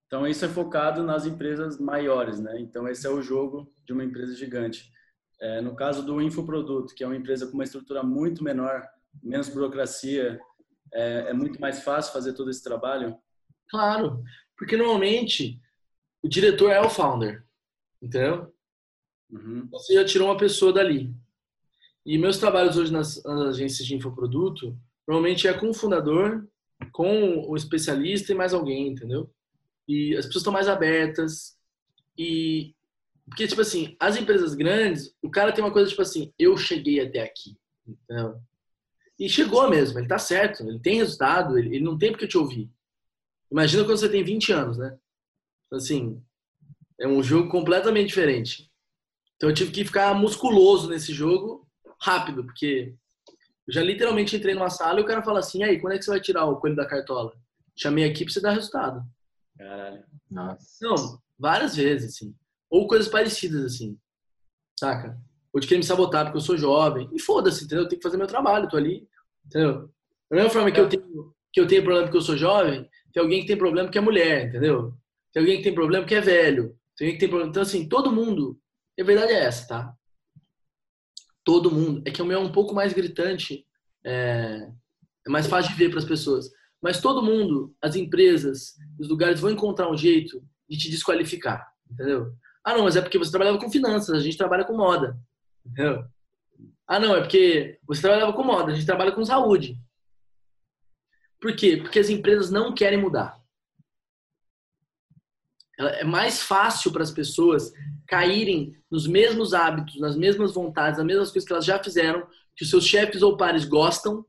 Então 0.06 0.26
isso 0.26 0.44
é 0.44 0.48
focado 0.48 1.02
nas 1.02 1.26
empresas 1.26 1.78
maiores, 1.78 2.38
né? 2.38 2.60
Então 2.60 2.86
esse 2.88 3.06
é 3.06 3.10
o 3.10 3.22
jogo 3.22 3.72
de 3.84 3.92
uma 3.92 4.04
empresa 4.04 4.34
gigante. 4.34 4.90
É, 5.40 5.60
no 5.60 5.74
caso 5.74 6.04
do 6.04 6.20
infoproduto, 6.20 6.94
que 6.94 7.02
é 7.02 7.06
uma 7.06 7.16
empresa 7.16 7.46
com 7.46 7.54
uma 7.54 7.64
estrutura 7.64 8.02
muito 8.02 8.42
menor, 8.42 8.86
menos 9.22 9.48
burocracia, 9.48 10.40
é, 10.92 11.30
é 11.30 11.32
muito 11.32 11.60
mais 11.60 11.82
fácil 11.82 12.12
fazer 12.12 12.34
todo 12.34 12.50
esse 12.50 12.62
trabalho? 12.62 13.16
Claro, 13.68 14.22
porque 14.56 14.76
normalmente 14.76 15.60
o 16.22 16.28
diretor 16.28 16.70
é 16.70 16.80
o 16.80 16.88
founder, 16.88 17.44
entendeu? 18.00 18.54
Uhum. 19.30 19.68
Você 19.70 19.94
já 19.94 20.04
tirou 20.04 20.28
uma 20.28 20.36
pessoa 20.36 20.72
dali. 20.72 21.14
E 22.06 22.18
meus 22.18 22.38
trabalhos 22.38 22.76
hoje 22.76 22.92
nas, 22.92 23.22
nas 23.24 23.48
agências 23.48 23.86
de 23.86 23.94
infoproduto, 23.94 24.76
normalmente 25.06 25.48
é 25.48 25.54
com 25.54 25.70
o 25.70 25.74
fundador, 25.74 26.46
com 26.92 27.48
o 27.48 27.56
especialista 27.56 28.32
e 28.32 28.34
mais 28.34 28.52
alguém, 28.52 28.88
entendeu? 28.88 29.30
E 29.88 30.14
as 30.16 30.26
pessoas 30.26 30.42
estão 30.42 30.52
mais 30.52 30.68
abertas. 30.68 31.56
E. 32.16 32.74
Porque, 33.26 33.46
tipo 33.46 33.60
assim, 33.60 33.96
as 33.98 34.16
empresas 34.16 34.54
grandes, 34.54 35.14
o 35.22 35.30
cara 35.30 35.52
tem 35.52 35.64
uma 35.64 35.72
coisa 35.72 35.88
tipo 35.88 36.02
assim: 36.02 36.32
eu 36.38 36.56
cheguei 36.56 37.00
até 37.00 37.22
aqui. 37.22 37.56
Entendeu? 37.86 38.40
E 39.18 39.28
chegou 39.28 39.68
mesmo, 39.70 39.98
ele 39.98 40.08
tá 40.08 40.18
certo, 40.18 40.66
ele 40.66 40.80
tem 40.80 40.96
resultado, 40.96 41.58
ele, 41.58 41.76
ele 41.76 41.84
não 41.84 41.96
tem 41.96 42.10
porque 42.10 42.26
te 42.26 42.36
ouvir. 42.36 42.70
Imagina 43.50 43.84
quando 43.84 43.98
você 43.98 44.08
tem 44.08 44.24
20 44.24 44.52
anos, 44.52 44.78
né? 44.78 44.98
Assim, 45.72 46.22
é 46.98 47.06
um 47.06 47.22
jogo 47.22 47.48
completamente 47.48 48.08
diferente. 48.08 48.70
Então 49.36 49.48
eu 49.48 49.54
tive 49.54 49.70
que 49.70 49.84
ficar 49.84 50.14
musculoso 50.14 50.88
nesse 50.88 51.12
jogo 51.12 51.68
rápido, 52.00 52.44
porque 52.44 52.94
eu 53.66 53.72
já 53.72 53.82
literalmente 53.82 54.36
entrei 54.36 54.54
numa 54.54 54.70
sala 54.70 55.00
e 55.00 55.02
o 55.02 55.06
cara 55.06 55.22
fala 55.22 55.40
assim: 55.40 55.62
aí, 55.62 55.80
quando 55.80 55.94
é 55.94 55.98
que 55.98 56.04
você 56.04 56.10
vai 56.10 56.20
tirar 56.20 56.44
o 56.46 56.56
coelho 56.56 56.76
da 56.76 56.86
cartola? 56.86 57.32
Chamei 57.76 58.04
aqui 58.04 58.24
pra 58.24 58.32
você 58.32 58.40
dar 58.40 58.52
resultado. 58.52 59.04
Caralho. 59.56 60.04
Nossa. 60.30 60.78
Não, 60.80 61.22
várias 61.38 61.76
vezes, 61.76 62.14
assim. 62.14 62.34
Ou 62.70 62.86
coisas 62.86 63.08
parecidas, 63.08 63.64
assim. 63.64 63.98
Saca? 64.78 65.18
Ou 65.54 65.60
de 65.60 65.68
querer 65.68 65.78
me 65.78 65.84
sabotar 65.84 66.24
porque 66.24 66.38
eu 66.38 66.42
sou 66.42 66.58
jovem. 66.58 67.08
E 67.12 67.20
foda-se, 67.20 67.64
entendeu? 67.64 67.84
Eu 67.84 67.88
tenho 67.88 68.00
que 68.00 68.02
fazer 68.02 68.16
meu 68.16 68.26
trabalho, 68.26 68.68
tô 68.68 68.76
ali, 68.76 69.08
entendeu? 69.46 69.88
Da 70.28 70.36
mesma 70.36 70.50
forma 70.50 70.72
que 70.72 70.80
eu 70.80 70.88
tenho, 70.88 71.32
que 71.52 71.60
eu 71.60 71.66
tenho 71.66 71.82
problema 71.84 72.06
porque 72.06 72.18
eu 72.18 72.22
sou 72.22 72.36
jovem, 72.36 72.90
tem 73.12 73.22
alguém 73.22 73.40
que 73.42 73.46
tem 73.46 73.56
problema 73.56 73.88
que 73.88 73.96
é 73.96 74.00
mulher, 74.00 74.48
entendeu? 74.48 74.92
Tem 75.32 75.40
alguém 75.40 75.58
que 75.58 75.62
tem 75.62 75.74
problema 75.74 76.04
que 76.04 76.14
é 76.14 76.20
velho. 76.20 76.76
Tem 76.96 77.06
alguém 77.06 77.14
que 77.14 77.20
tem 77.20 77.28
problema. 77.28 77.50
Então, 77.50 77.62
assim, 77.62 77.88
todo 77.88 78.12
mundo. 78.12 78.58
E 78.98 79.02
a 79.02 79.04
verdade 79.04 79.32
é 79.32 79.44
essa, 79.44 79.68
tá? 79.68 79.94
Todo 81.44 81.70
mundo. 81.70 82.02
É 82.04 82.10
que 82.10 82.20
o 82.20 82.26
meu 82.26 82.40
é 82.40 82.42
um 82.42 82.50
pouco 82.52 82.74
mais 82.74 82.92
gritante, 82.92 83.64
é, 84.04 84.68
é 85.24 85.30
mais 85.30 85.46
fácil 85.46 85.72
de 85.72 85.78
ver 85.78 85.90
para 85.90 86.00
as 86.00 86.04
pessoas. 86.04 86.50
Mas 86.82 87.00
todo 87.00 87.22
mundo, 87.22 87.74
as 87.80 87.94
empresas, 87.94 88.74
os 88.98 89.08
lugares 89.08 89.40
vão 89.40 89.50
encontrar 89.50 89.90
um 89.90 89.96
jeito 89.96 90.42
de 90.68 90.76
te 90.76 90.90
desqualificar, 90.90 91.66
entendeu? 91.90 92.32
Ah, 92.64 92.74
não, 92.74 92.84
mas 92.84 92.96
é 92.96 93.00
porque 93.00 93.18
você 93.18 93.30
trabalhava 93.30 93.58
com 93.58 93.70
finanças, 93.70 94.16
a 94.16 94.20
gente 94.20 94.36
trabalha 94.36 94.64
com 94.64 94.76
moda. 94.76 95.18
Entendeu? 95.64 96.04
Ah, 96.86 97.00
não, 97.00 97.16
é 97.16 97.20
porque 97.20 97.78
você 97.86 98.02
trabalhava 98.02 98.32
com 98.32 98.44
moda, 98.44 98.72
a 98.72 98.74
gente 98.74 98.86
trabalha 98.86 99.12
com 99.12 99.24
saúde. 99.24 99.78
Por 101.40 101.54
quê? 101.56 101.76
Porque 101.76 101.98
as 101.98 102.08
empresas 102.08 102.50
não 102.50 102.74
querem 102.74 103.00
mudar. 103.00 103.42
É 105.78 106.04
mais 106.04 106.42
fácil 106.42 106.92
para 106.92 107.02
as 107.02 107.10
pessoas 107.10 107.72
caírem 108.06 108.76
nos 108.90 109.06
mesmos 109.06 109.54
hábitos, 109.54 109.98
nas 109.98 110.16
mesmas 110.16 110.54
vontades, 110.54 110.98
nas 110.98 111.06
mesmas 111.06 111.30
coisas 111.30 111.46
que 111.46 111.52
elas 111.52 111.64
já 111.64 111.82
fizeram, 111.82 112.26
que 112.54 112.62
os 112.62 112.70
seus 112.70 112.86
chefes 112.86 113.22
ou 113.22 113.36
pares 113.36 113.64
gostam, 113.64 114.24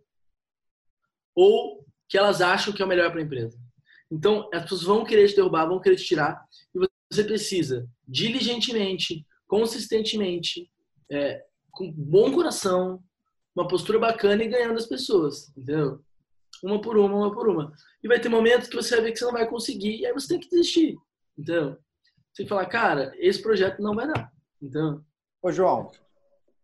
ou 1.36 1.86
que 2.08 2.18
elas 2.18 2.42
acham 2.42 2.74
que 2.74 2.82
é 2.82 2.86
o 2.86 2.88
melhor 2.88 3.12
para 3.12 3.20
a 3.20 3.24
empresa. 3.24 3.60
Então, 4.10 4.50
as 4.54 4.64
pessoas 4.64 4.84
vão 4.84 5.04
querer 5.04 5.28
te 5.28 5.36
derrubar, 5.36 5.68
vão 5.68 5.80
querer 5.80 5.98
te 5.98 6.06
tirar, 6.06 6.44
e 6.74 6.80
você 7.12 7.24
precisa 7.24 7.88
diligentemente, 8.08 9.26
consistentemente, 9.48 10.72
é, 11.12 11.44
com 11.72 11.92
bom 11.92 12.32
coração, 12.34 13.04
uma 13.56 13.68
postura 13.68 14.00
bacana 14.00 14.44
e 14.44 14.48
ganhando 14.48 14.78
as 14.78 14.86
pessoas, 14.86 15.50
entendeu? 15.50 16.02
Uma 16.64 16.82
por 16.82 16.98
uma, 16.98 17.16
uma 17.16 17.34
por 17.34 17.48
uma. 17.48 17.74
E 18.04 18.08
vai 18.08 18.20
ter 18.20 18.30
momentos 18.30 18.68
que 18.68 18.76
você 18.76 18.96
vai 18.96 19.06
ver 19.06 19.12
que 19.12 19.20
você 19.20 19.26
não 19.26 19.34
vai 19.34 19.48
conseguir 19.48 19.98
e 19.98 20.06
aí 20.06 20.14
você 20.14 20.28
tem 20.28 20.40
que 20.40 20.50
desistir, 20.50 20.96
entendeu? 21.38 21.78
Você 22.34 22.46
falar, 22.46 22.66
cara, 22.66 23.14
esse 23.18 23.42
projeto 23.42 23.82
não 23.82 23.96
vai 23.96 24.08
dar, 24.08 24.32
então. 24.62 25.04
Ô, 25.42 25.52
João, 25.52 25.92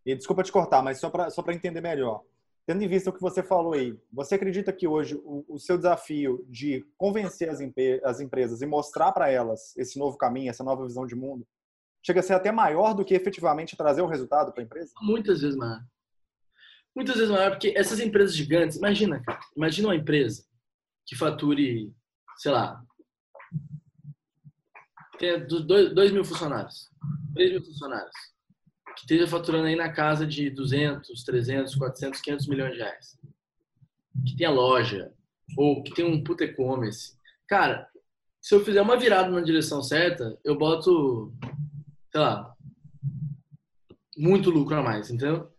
e 0.05 0.15
desculpa 0.15 0.43
te 0.43 0.51
cortar, 0.51 0.81
mas 0.81 0.99
só 0.99 1.09
para 1.09 1.29
só 1.29 1.43
entender 1.49 1.81
melhor. 1.81 2.23
Tendo 2.65 2.83
em 2.83 2.87
vista 2.87 3.09
o 3.09 3.13
que 3.13 3.21
você 3.21 3.41
falou 3.41 3.73
aí, 3.73 3.97
você 4.11 4.35
acredita 4.35 4.71
que 4.71 4.87
hoje 4.87 5.15
o, 5.23 5.43
o 5.47 5.59
seu 5.59 5.77
desafio 5.77 6.45
de 6.47 6.85
convencer 6.97 7.49
as, 7.49 7.59
as 8.03 8.19
empresas 8.19 8.61
e 8.61 8.65
mostrar 8.65 9.11
para 9.11 9.29
elas 9.29 9.75
esse 9.77 9.97
novo 9.97 10.17
caminho, 10.17 10.49
essa 10.49 10.63
nova 10.63 10.85
visão 10.85 11.05
de 11.05 11.15
mundo, 11.15 11.45
chega 12.03 12.19
a 12.19 12.23
ser 12.23 12.33
até 12.33 12.51
maior 12.51 12.93
do 12.93 13.05
que 13.05 13.13
efetivamente 13.13 13.75
trazer 13.75 14.01
o 14.01 14.07
resultado 14.07 14.51
para 14.51 14.61
a 14.61 14.65
empresa? 14.65 14.91
Muitas 15.01 15.41
vezes 15.41 15.55
maior. 15.55 15.83
Muitas 16.95 17.15
vezes 17.15 17.31
maior, 17.31 17.51
porque 17.51 17.73
essas 17.75 17.99
empresas 17.99 18.35
gigantes, 18.35 18.77
imagina, 18.77 19.21
cara, 19.23 19.39
imagina 19.55 19.87
uma 19.87 19.95
empresa 19.95 20.43
que 21.05 21.15
fature, 21.15 21.93
sei 22.37 22.51
lá, 22.51 22.83
tenha 25.17 25.39
dois 25.39 26.11
mil 26.11 26.25
funcionários, 26.25 26.89
três 27.33 27.51
mil 27.51 27.63
funcionários 27.63 28.31
que 28.95 29.01
esteja 29.01 29.27
faturando 29.27 29.67
aí 29.67 29.75
na 29.75 29.91
casa 29.91 30.25
de 30.25 30.49
200, 30.49 31.23
300, 31.23 31.75
400, 31.75 32.21
500 32.21 32.47
milhões 32.47 32.73
de 32.73 32.79
reais. 32.79 33.17
Que 34.25 34.35
tenha 34.35 34.49
loja, 34.49 35.11
ou 35.57 35.81
que 35.83 35.93
tenha 35.93 36.07
um 36.07 36.23
puta 36.23 36.43
e-commerce. 36.43 37.15
Cara, 37.47 37.87
se 38.39 38.53
eu 38.53 38.63
fizer 38.63 38.81
uma 38.81 38.97
virada 38.97 39.29
na 39.29 39.41
direção 39.41 39.81
certa, 39.81 40.37
eu 40.43 40.57
boto, 40.57 41.33
sei 42.11 42.19
lá, 42.19 42.55
muito 44.17 44.49
lucro 44.49 44.75
a 44.75 44.83
mais, 44.83 45.09
entendeu? 45.09 45.49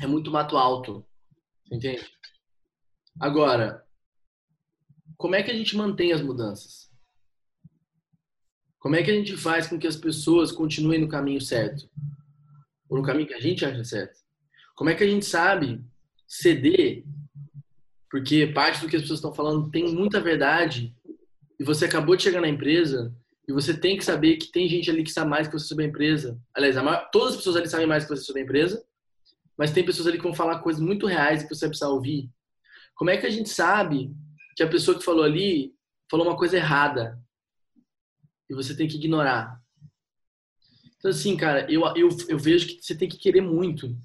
É 0.00 0.06
muito 0.06 0.30
mato 0.30 0.56
alto, 0.56 1.06
entende? 1.70 2.04
Agora, 3.20 3.84
como 5.16 5.34
é 5.34 5.42
que 5.42 5.50
a 5.50 5.54
gente 5.54 5.76
mantém 5.76 6.12
as 6.12 6.22
mudanças? 6.22 6.90
Como 8.78 8.96
é 8.96 9.02
que 9.02 9.10
a 9.10 9.14
gente 9.14 9.36
faz 9.36 9.66
com 9.66 9.78
que 9.78 9.86
as 9.86 9.96
pessoas 9.96 10.52
continuem 10.52 11.00
no 11.00 11.08
caminho 11.08 11.40
certo? 11.40 11.90
Ou 12.88 12.96
no 12.96 13.04
caminho 13.04 13.26
que 13.26 13.34
a 13.34 13.40
gente 13.40 13.64
acha 13.64 13.84
certo? 13.84 14.18
Como 14.74 14.88
é 14.88 14.94
que 14.94 15.04
a 15.04 15.08
gente 15.08 15.26
sabe 15.26 15.84
ceder? 16.26 17.04
Porque 18.10 18.46
parte 18.46 18.80
do 18.80 18.88
que 18.88 18.96
as 18.96 19.02
pessoas 19.02 19.18
estão 19.18 19.34
falando 19.34 19.70
tem 19.70 19.92
muita 19.92 20.20
verdade 20.20 20.96
e 21.58 21.64
você 21.64 21.84
acabou 21.84 22.16
de 22.16 22.22
chegar 22.22 22.40
na 22.40 22.48
empresa 22.48 23.14
e 23.48 23.52
você 23.52 23.74
tem 23.74 23.96
que 23.96 24.04
saber 24.04 24.36
que 24.36 24.52
tem 24.52 24.68
gente 24.68 24.90
ali 24.90 25.02
que 25.02 25.10
sabe 25.10 25.30
mais 25.30 25.48
que 25.48 25.58
você 25.58 25.66
sobre 25.66 25.84
a 25.84 25.88
empresa. 25.88 26.38
Aliás, 26.54 26.76
maior, 26.76 27.08
todas 27.10 27.30
as 27.30 27.36
pessoas 27.36 27.56
ali 27.56 27.68
sabem 27.68 27.86
mais 27.86 28.04
que 28.04 28.10
você 28.10 28.22
sobre 28.22 28.42
a 28.42 28.44
empresa, 28.44 28.84
mas 29.56 29.72
tem 29.72 29.84
pessoas 29.84 30.06
ali 30.06 30.18
que 30.18 30.22
vão 30.22 30.34
falar 30.34 30.60
coisas 30.60 30.80
muito 30.80 31.06
reais 31.06 31.42
que 31.42 31.48
você 31.48 31.66
precisa 31.66 31.88
ouvir. 31.88 32.30
Como 32.94 33.10
é 33.10 33.16
que 33.16 33.26
a 33.26 33.30
gente 33.30 33.48
sabe 33.48 34.14
que 34.54 34.62
a 34.62 34.68
pessoa 34.68 34.98
que 34.98 35.04
falou 35.04 35.24
ali 35.24 35.74
falou 36.10 36.26
uma 36.26 36.36
coisa 36.36 36.56
errada? 36.56 37.18
e 38.48 38.54
você 38.54 38.74
tem 38.74 38.88
que 38.88 38.96
ignorar. 38.96 39.60
Então, 40.96 41.10
assim, 41.10 41.36
cara, 41.36 41.70
eu, 41.70 41.82
eu, 41.94 42.08
eu 42.28 42.38
vejo 42.38 42.66
que 42.66 42.82
você 42.82 42.96
tem 42.96 43.08
que 43.08 43.18
querer 43.18 43.40
muito. 43.40 43.96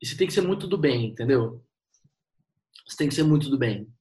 E 0.00 0.06
você 0.06 0.16
tem 0.16 0.26
que 0.26 0.32
ser 0.32 0.40
muito 0.40 0.66
do 0.66 0.78
bem, 0.78 1.06
entendeu? 1.06 1.64
Você 2.86 2.96
tem 2.96 3.08
que 3.08 3.14
ser 3.14 3.22
muito 3.22 3.50
do 3.50 3.58
bem. 3.58 3.92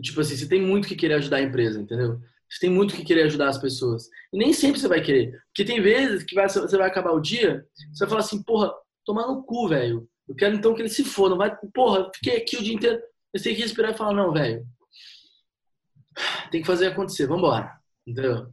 Tipo 0.00 0.20
assim, 0.20 0.36
você 0.36 0.48
tem 0.48 0.62
muito 0.62 0.86
que 0.86 0.96
querer 0.96 1.14
ajudar 1.14 1.38
a 1.38 1.42
empresa, 1.42 1.80
entendeu? 1.80 2.20
Você 2.48 2.60
tem 2.60 2.70
muito 2.70 2.94
que 2.94 3.04
querer 3.04 3.24
ajudar 3.24 3.48
as 3.48 3.58
pessoas. 3.58 4.08
E 4.32 4.38
nem 4.38 4.52
sempre 4.52 4.80
você 4.80 4.88
vai 4.88 5.02
querer. 5.02 5.32
Porque 5.48 5.64
tem 5.64 5.82
vezes 5.82 6.22
que 6.22 6.34
vai, 6.34 6.48
você 6.48 6.76
vai 6.76 6.88
acabar 6.88 7.12
o 7.12 7.20
dia, 7.20 7.66
você 7.92 8.00
vai 8.00 8.08
falar 8.08 8.20
assim, 8.20 8.42
porra, 8.42 8.72
tomar 9.04 9.26
no 9.26 9.42
cu, 9.42 9.68
velho. 9.68 10.08
Eu 10.28 10.34
quero 10.34 10.54
então 10.54 10.74
que 10.74 10.82
ele 10.82 10.88
se 10.88 11.04
for. 11.04 11.28
Não 11.28 11.36
vai, 11.36 11.54
porra, 11.74 12.10
fiquei 12.14 12.38
aqui 12.38 12.56
o 12.56 12.62
dia 12.62 12.74
inteiro. 12.74 13.00
Você 13.34 13.44
tem 13.44 13.54
que 13.54 13.62
respirar 13.62 13.92
e 13.92 13.96
falar, 13.96 14.14
não, 14.14 14.32
velho. 14.32 14.66
Tem 16.50 16.60
que 16.60 16.66
fazer 16.66 16.86
acontecer, 16.86 17.26
vambora. 17.26 17.78
Entendeu? 18.06 18.52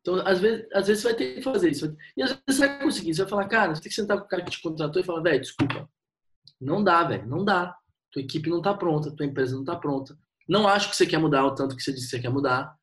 Então, 0.00 0.26
às 0.26 0.38
vezes, 0.40 0.66
às 0.72 0.86
vezes 0.86 1.02
você 1.02 1.08
vai 1.08 1.16
ter 1.16 1.34
que 1.34 1.42
fazer 1.42 1.70
isso. 1.70 1.96
E 2.16 2.22
às 2.22 2.30
vezes 2.30 2.42
você 2.48 2.66
vai 2.66 2.82
conseguir. 2.82 3.14
Você 3.14 3.22
vai 3.22 3.30
falar, 3.30 3.48
cara, 3.48 3.74
você 3.74 3.82
tem 3.82 3.90
que 3.90 3.96
sentar 3.96 4.18
com 4.18 4.24
o 4.24 4.28
cara 4.28 4.42
que 4.42 4.50
te 4.50 4.62
contratou 4.62 5.02
e 5.02 5.04
falar, 5.04 5.22
velho, 5.22 5.40
desculpa. 5.40 5.88
Não 6.60 6.82
dá, 6.82 7.04
velho, 7.04 7.26
não 7.26 7.44
dá. 7.44 7.76
Tua 8.10 8.22
equipe 8.22 8.48
não 8.48 8.62
tá 8.62 8.74
pronta, 8.74 9.14
tua 9.14 9.26
empresa 9.26 9.54
não 9.54 9.64
tá 9.64 9.76
pronta. 9.76 10.18
Não 10.48 10.66
acho 10.66 10.88
que 10.88 10.96
você 10.96 11.06
quer 11.06 11.18
mudar 11.18 11.44
o 11.44 11.54
tanto 11.54 11.76
que 11.76 11.82
você 11.82 11.92
disse 11.92 12.06
que 12.06 12.10
você 12.10 12.20
quer 12.20 12.30
mudar. 12.30 12.74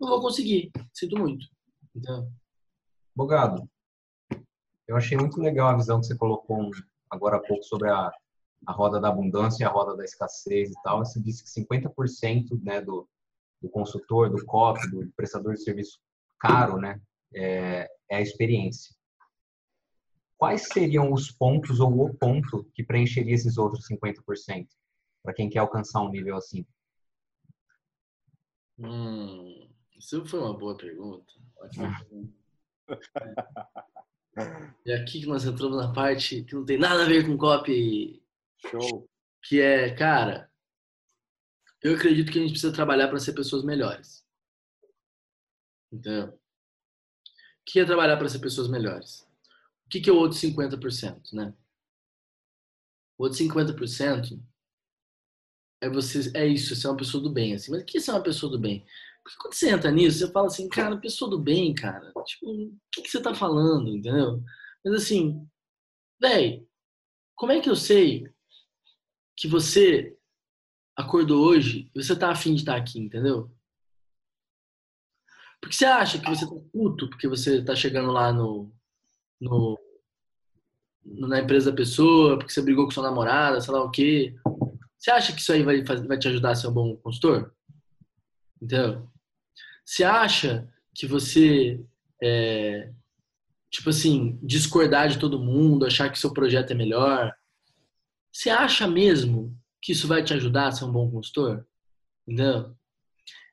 Não 0.00 0.08
vou 0.08 0.20
conseguir. 0.20 0.70
Sinto 0.94 1.18
muito. 1.18 1.46
Então... 1.94 2.30
Bogado, 3.14 3.68
eu 4.86 4.96
achei 4.96 5.18
muito 5.18 5.40
legal 5.40 5.68
a 5.68 5.76
visão 5.76 6.00
que 6.00 6.06
você 6.06 6.16
colocou 6.16 6.70
agora 7.10 7.36
há 7.36 7.40
pouco 7.40 7.64
sobre 7.64 7.90
a, 7.90 8.12
a 8.64 8.72
roda 8.72 9.00
da 9.00 9.08
abundância 9.08 9.64
e 9.64 9.66
a 9.66 9.70
roda 9.70 9.96
da 9.96 10.04
escassez 10.04 10.70
e 10.70 10.82
tal. 10.84 11.04
Você 11.04 11.20
disse 11.20 11.42
que 11.42 11.66
50% 11.66 12.62
né, 12.62 12.80
do, 12.80 13.08
do 13.60 13.68
consultor, 13.68 14.30
do 14.30 14.44
COP, 14.46 14.88
do 14.88 15.10
prestador 15.16 15.54
de 15.54 15.64
serviço 15.64 15.98
caro, 16.38 16.78
né, 16.78 17.00
é, 17.34 17.90
é 18.08 18.16
a 18.16 18.20
experiência. 18.20 18.94
Quais 20.36 20.68
seriam 20.68 21.12
os 21.12 21.32
pontos 21.32 21.80
ou 21.80 22.06
o 22.06 22.14
ponto 22.14 22.64
que 22.72 22.84
preencheria 22.84 23.34
esses 23.34 23.58
outros 23.58 23.88
50% 23.88 24.68
para 25.20 25.34
quem 25.34 25.50
quer 25.50 25.58
alcançar 25.58 26.00
um 26.00 26.10
nível 26.10 26.36
assim? 26.36 26.64
Hum, 28.78 29.68
isso 29.98 30.24
foi 30.26 30.40
uma 30.40 30.56
boa 30.56 30.76
pergunta. 30.76 31.32
E 34.86 34.92
aqui 34.92 35.20
que 35.20 35.26
nós 35.26 35.44
entramos 35.44 35.76
na 35.76 35.92
parte 35.92 36.44
que 36.44 36.54
não 36.54 36.64
tem 36.64 36.78
nada 36.78 37.02
a 37.02 37.08
ver 37.08 37.26
com 37.26 37.36
copy. 37.36 38.22
Show. 38.70 39.10
Que 39.42 39.60
é, 39.60 39.92
cara, 39.94 40.48
eu 41.82 41.94
acredito 41.94 42.30
que 42.30 42.38
a 42.38 42.42
gente 42.42 42.52
precisa 42.52 42.72
trabalhar 42.72 43.08
para 43.08 43.18
ser 43.18 43.32
pessoas 43.32 43.64
melhores. 43.64 44.24
Entendeu? 45.92 46.28
O 46.28 46.38
que 47.64 47.80
é 47.80 47.84
trabalhar 47.84 48.16
para 48.16 48.28
ser 48.28 48.38
pessoas 48.38 48.68
melhores? 48.68 49.26
O 49.86 49.88
que 49.88 50.08
é 50.08 50.12
o 50.12 50.16
outro 50.16 50.38
50%, 50.38 51.32
né? 51.32 51.54
O 53.16 53.24
outro 53.24 53.38
50% 53.38 54.40
é 55.80 55.88
você, 55.88 56.30
é 56.34 56.46
isso, 56.46 56.74
você 56.74 56.86
é 56.86 56.90
uma 56.90 56.96
pessoa 56.96 57.22
do 57.22 57.30
bem, 57.30 57.54
assim. 57.54 57.70
Mas 57.70 57.82
o 57.82 57.84
que 57.84 57.98
é 57.98 58.00
ser 58.00 58.10
uma 58.12 58.22
pessoa 58.22 58.50
do 58.50 58.58
bem? 58.58 58.84
Porque 59.22 59.38
quando 59.40 59.54
você 59.54 59.70
entra 59.70 59.90
nisso, 59.90 60.18
você 60.18 60.32
fala 60.32 60.46
assim, 60.46 60.68
cara, 60.68 60.96
pessoa 60.96 61.30
do 61.30 61.38
bem, 61.38 61.74
cara, 61.74 62.12
tipo, 62.24 62.50
o 62.50 62.72
que, 62.92 63.02
que 63.02 63.10
você 63.10 63.20
tá 63.20 63.34
falando, 63.34 63.88
entendeu? 63.88 64.42
Mas 64.84 64.94
assim, 64.94 65.46
véi, 66.20 66.66
como 67.34 67.52
é 67.52 67.60
que 67.60 67.68
eu 67.68 67.76
sei 67.76 68.24
que 69.36 69.46
você 69.46 70.16
acordou 70.96 71.46
hoje 71.46 71.90
e 71.94 72.02
você 72.02 72.16
tá 72.18 72.30
afim 72.30 72.54
de 72.54 72.62
estar 72.62 72.72
tá 72.72 72.78
aqui, 72.78 72.98
entendeu? 72.98 73.50
Porque 75.60 75.76
você 75.76 75.84
acha 75.84 76.18
que 76.18 76.28
você 76.28 76.46
tá 76.46 76.54
puto 76.72 77.08
porque 77.08 77.28
você 77.28 77.64
tá 77.64 77.76
chegando 77.76 78.10
lá 78.10 78.32
no, 78.32 78.72
no 79.40 79.78
na 81.04 81.40
empresa 81.40 81.70
da 81.70 81.76
pessoa, 81.76 82.36
porque 82.36 82.52
você 82.52 82.62
brigou 82.62 82.84
com 82.84 82.90
sua 82.90 83.02
namorada, 83.02 83.60
sei 83.60 83.72
lá 83.72 83.82
o 83.82 83.90
quê. 83.90 84.34
Você 84.98 85.10
acha 85.10 85.32
que 85.32 85.40
isso 85.40 85.52
aí 85.52 85.62
vai, 85.62 85.82
vai 85.82 86.18
te 86.18 86.28
ajudar 86.28 86.50
a 86.50 86.54
ser 86.54 86.68
um 86.68 86.72
bom 86.72 86.96
consultor? 86.96 87.54
Entendeu? 88.60 89.08
Você 89.84 90.02
acha 90.02 90.68
que 90.94 91.06
você, 91.06 91.80
é, 92.22 92.92
tipo 93.70 93.90
assim, 93.90 94.38
discordar 94.42 95.08
de 95.08 95.18
todo 95.18 95.38
mundo, 95.38 95.86
achar 95.86 96.10
que 96.10 96.18
seu 96.18 96.32
projeto 96.32 96.72
é 96.72 96.74
melhor, 96.74 97.32
você 98.32 98.50
acha 98.50 98.86
mesmo 98.86 99.56
que 99.80 99.92
isso 99.92 100.08
vai 100.08 100.22
te 100.22 100.34
ajudar 100.34 100.68
a 100.68 100.72
ser 100.72 100.84
um 100.84 100.92
bom 100.92 101.10
consultor? 101.10 101.66
Entendeu? 102.26 102.74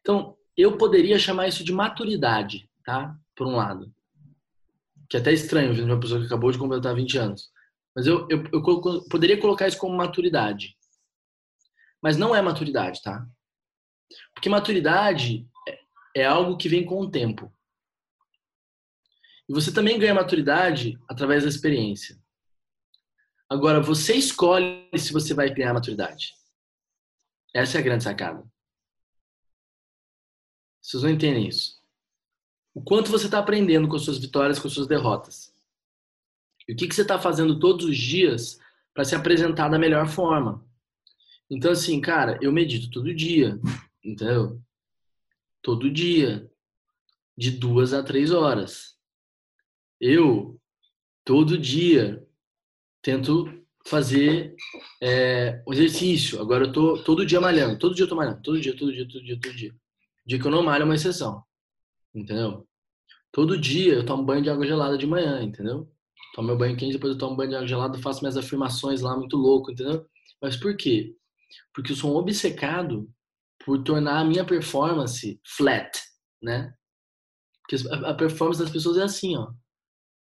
Então, 0.02 0.36
eu 0.58 0.78
poderia 0.78 1.20
chamar 1.20 1.48
isso 1.48 1.64
de 1.64 1.72
maturidade, 1.72 2.70
tá? 2.84 3.16
Por 3.36 3.48
um 3.48 3.56
lado. 3.56 3.94
Que 5.10 5.18
é 5.18 5.20
até 5.20 5.32
estranho, 5.32 5.74
vindo 5.74 5.86
de 5.86 5.92
uma 5.92 6.00
pessoa 6.00 6.20
que 6.20 6.26
acabou 6.26 6.52
de 6.52 6.58
completar 6.58 6.96
20 6.96 7.18
anos. 7.18 7.50
Mas 7.96 8.08
eu, 8.08 8.28
eu, 8.30 8.44
eu 8.52 9.04
poderia 9.10 9.40
colocar 9.40 9.68
isso 9.68 9.78
como 9.78 9.96
maturidade. 9.96 10.76
Mas 12.06 12.18
não 12.18 12.36
é 12.36 12.40
maturidade, 12.40 13.02
tá? 13.02 13.28
Porque 14.36 14.48
maturidade 14.48 15.50
é, 15.68 15.80
é 16.22 16.24
algo 16.24 16.56
que 16.56 16.70
vem 16.70 16.86
com 16.86 17.00
o 17.00 17.10
tempo. 17.10 17.52
E 19.50 19.52
você 19.52 19.74
também 19.74 19.98
ganha 19.98 20.14
maturidade 20.14 21.00
através 21.10 21.42
da 21.42 21.50
experiência. 21.50 22.16
Agora, 23.50 23.82
você 23.82 24.14
escolhe 24.14 24.88
se 24.96 25.12
você 25.12 25.34
vai 25.34 25.52
ganhar 25.52 25.74
maturidade. 25.74 26.36
Essa 27.52 27.80
é 27.80 27.82
a 27.82 27.84
grande 27.84 28.04
sacada. 28.04 28.48
Vocês 30.80 31.02
não 31.02 31.10
entendem 31.10 31.48
isso. 31.48 31.82
O 32.72 32.84
quanto 32.84 33.10
você 33.10 33.26
está 33.26 33.40
aprendendo 33.40 33.88
com 33.88 33.96
as 33.96 34.04
suas 34.04 34.20
vitórias, 34.20 34.60
com 34.60 34.68
as 34.68 34.76
suas 34.76 34.86
derrotas. 34.86 35.52
E 36.68 36.74
o 36.74 36.76
que, 36.76 36.88
que 36.88 36.94
você 36.94 37.02
está 37.02 37.18
fazendo 37.18 37.58
todos 37.58 37.84
os 37.84 37.98
dias 37.98 38.60
para 38.94 39.04
se 39.04 39.16
apresentar 39.16 39.70
da 39.70 39.80
melhor 39.80 40.08
forma. 40.08 40.64
Então, 41.50 41.72
assim, 41.72 42.02
cara, 42.02 42.40
eu 42.42 42.52
medito 42.52 42.90
todo 42.90 43.14
dia, 43.14 43.60
entendeu? 44.04 44.62
Todo 45.62 45.92
dia. 45.92 46.50
De 47.38 47.52
duas 47.52 47.94
a 47.94 48.02
três 48.02 48.32
horas. 48.32 48.98
Eu, 50.00 50.60
todo 51.24 51.58
dia, 51.58 52.26
tento 53.02 53.66
fazer 53.86 54.56
é, 55.02 55.62
o 55.66 55.74
exercício. 55.74 56.42
Agora 56.42 56.66
eu 56.66 56.72
tô 56.72 57.04
todo 57.04 57.26
dia 57.26 57.40
malhando, 57.40 57.78
todo 57.78 57.94
dia 57.94 58.06
eu 58.06 58.10
tô 58.10 58.16
malhando, 58.16 58.42
todo 58.42 58.60
dia, 58.60 58.76
todo 58.76 58.92
dia, 58.92 59.08
todo 59.08 59.24
dia, 59.24 59.40
todo 59.40 59.56
dia. 59.56 59.72
O 59.72 60.30
dia 60.30 60.40
que 60.40 60.48
eu 60.48 60.52
não 60.52 60.64
malho 60.64 60.82
é 60.82 60.86
uma 60.86 60.96
exceção, 60.96 61.44
entendeu? 62.14 62.68
Todo 63.32 63.60
dia 63.60 63.94
eu 63.94 64.06
tomo 64.06 64.24
banho 64.24 64.42
de 64.42 64.50
água 64.50 64.66
gelada 64.66 64.98
de 64.98 65.06
manhã, 65.06 65.44
entendeu? 65.44 65.92
Tomo 66.34 66.48
meu 66.48 66.58
banho 66.58 66.76
quente, 66.76 66.94
depois 66.94 67.14
eu 67.14 67.20
tomo 67.20 67.36
banho 67.36 67.50
de 67.50 67.56
água 67.58 67.68
gelada, 67.68 68.00
faço 68.00 68.22
minhas 68.22 68.38
afirmações 68.38 69.02
lá, 69.02 69.16
muito 69.16 69.38
louco, 69.38 69.72
entendeu? 69.72 70.06
Mas 70.42 70.58
por 70.58 70.76
quê? 70.76 71.16
Porque 71.74 71.92
eu 71.92 71.96
sou 71.96 72.14
um 72.14 72.18
obcecado 72.18 73.12
por 73.64 73.84
tornar 73.84 74.20
a 74.20 74.26
minha 74.26 74.46
performance 74.46 75.40
flat, 75.46 76.00
né? 76.42 76.74
Porque 77.62 77.88
a 77.90 78.14
performance 78.14 78.62
das 78.62 78.72
pessoas 78.72 78.98
é 78.98 79.04
assim, 79.04 79.36
ó. 79.36 79.52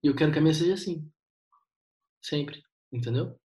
E 0.04 0.08
eu 0.08 0.16
quero 0.16 0.32
que 0.32 0.40
a 0.40 0.42
minha 0.42 0.54
seja 0.54 0.74
assim. 0.74 1.10
Sempre, 2.22 2.64
entendeu? 2.92 3.40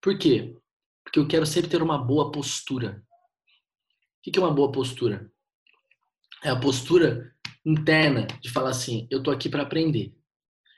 Por 0.00 0.18
quê? 0.18 0.56
Porque 1.02 1.18
eu 1.18 1.26
quero 1.26 1.46
sempre 1.46 1.70
ter 1.70 1.82
uma 1.82 1.98
boa 1.98 2.30
postura. 2.30 3.02
O 4.18 4.30
que 4.30 4.38
é 4.38 4.42
uma 4.42 4.52
boa 4.52 4.70
postura? 4.70 5.32
É 6.44 6.50
a 6.50 6.60
postura 6.60 7.34
interna 7.64 8.26
de 8.42 8.50
falar 8.50 8.70
assim: 8.70 9.08
eu 9.10 9.22
tô 9.22 9.30
aqui 9.30 9.48
para 9.48 9.62
aprender. 9.62 10.14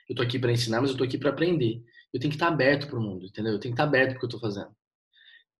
Eu 0.07 0.15
tô 0.15 0.21
aqui 0.21 0.39
para 0.39 0.51
ensinar, 0.51 0.81
mas 0.81 0.91
eu 0.91 0.97
tô 0.97 1.03
aqui 1.03 1.17
para 1.17 1.29
aprender. 1.29 1.83
Eu 2.13 2.19
tenho 2.19 2.31
que 2.31 2.35
estar 2.35 2.47
aberto 2.47 2.87
para 2.87 2.99
o 2.99 3.01
mundo, 3.01 3.25
entendeu? 3.25 3.53
Eu 3.53 3.59
tenho 3.59 3.73
que 3.73 3.81
estar 3.81 3.83
aberto 3.83 4.09
para 4.09 4.17
o 4.17 4.19
que 4.19 4.25
eu 4.25 4.29
tô 4.29 4.39
fazendo. 4.39 4.75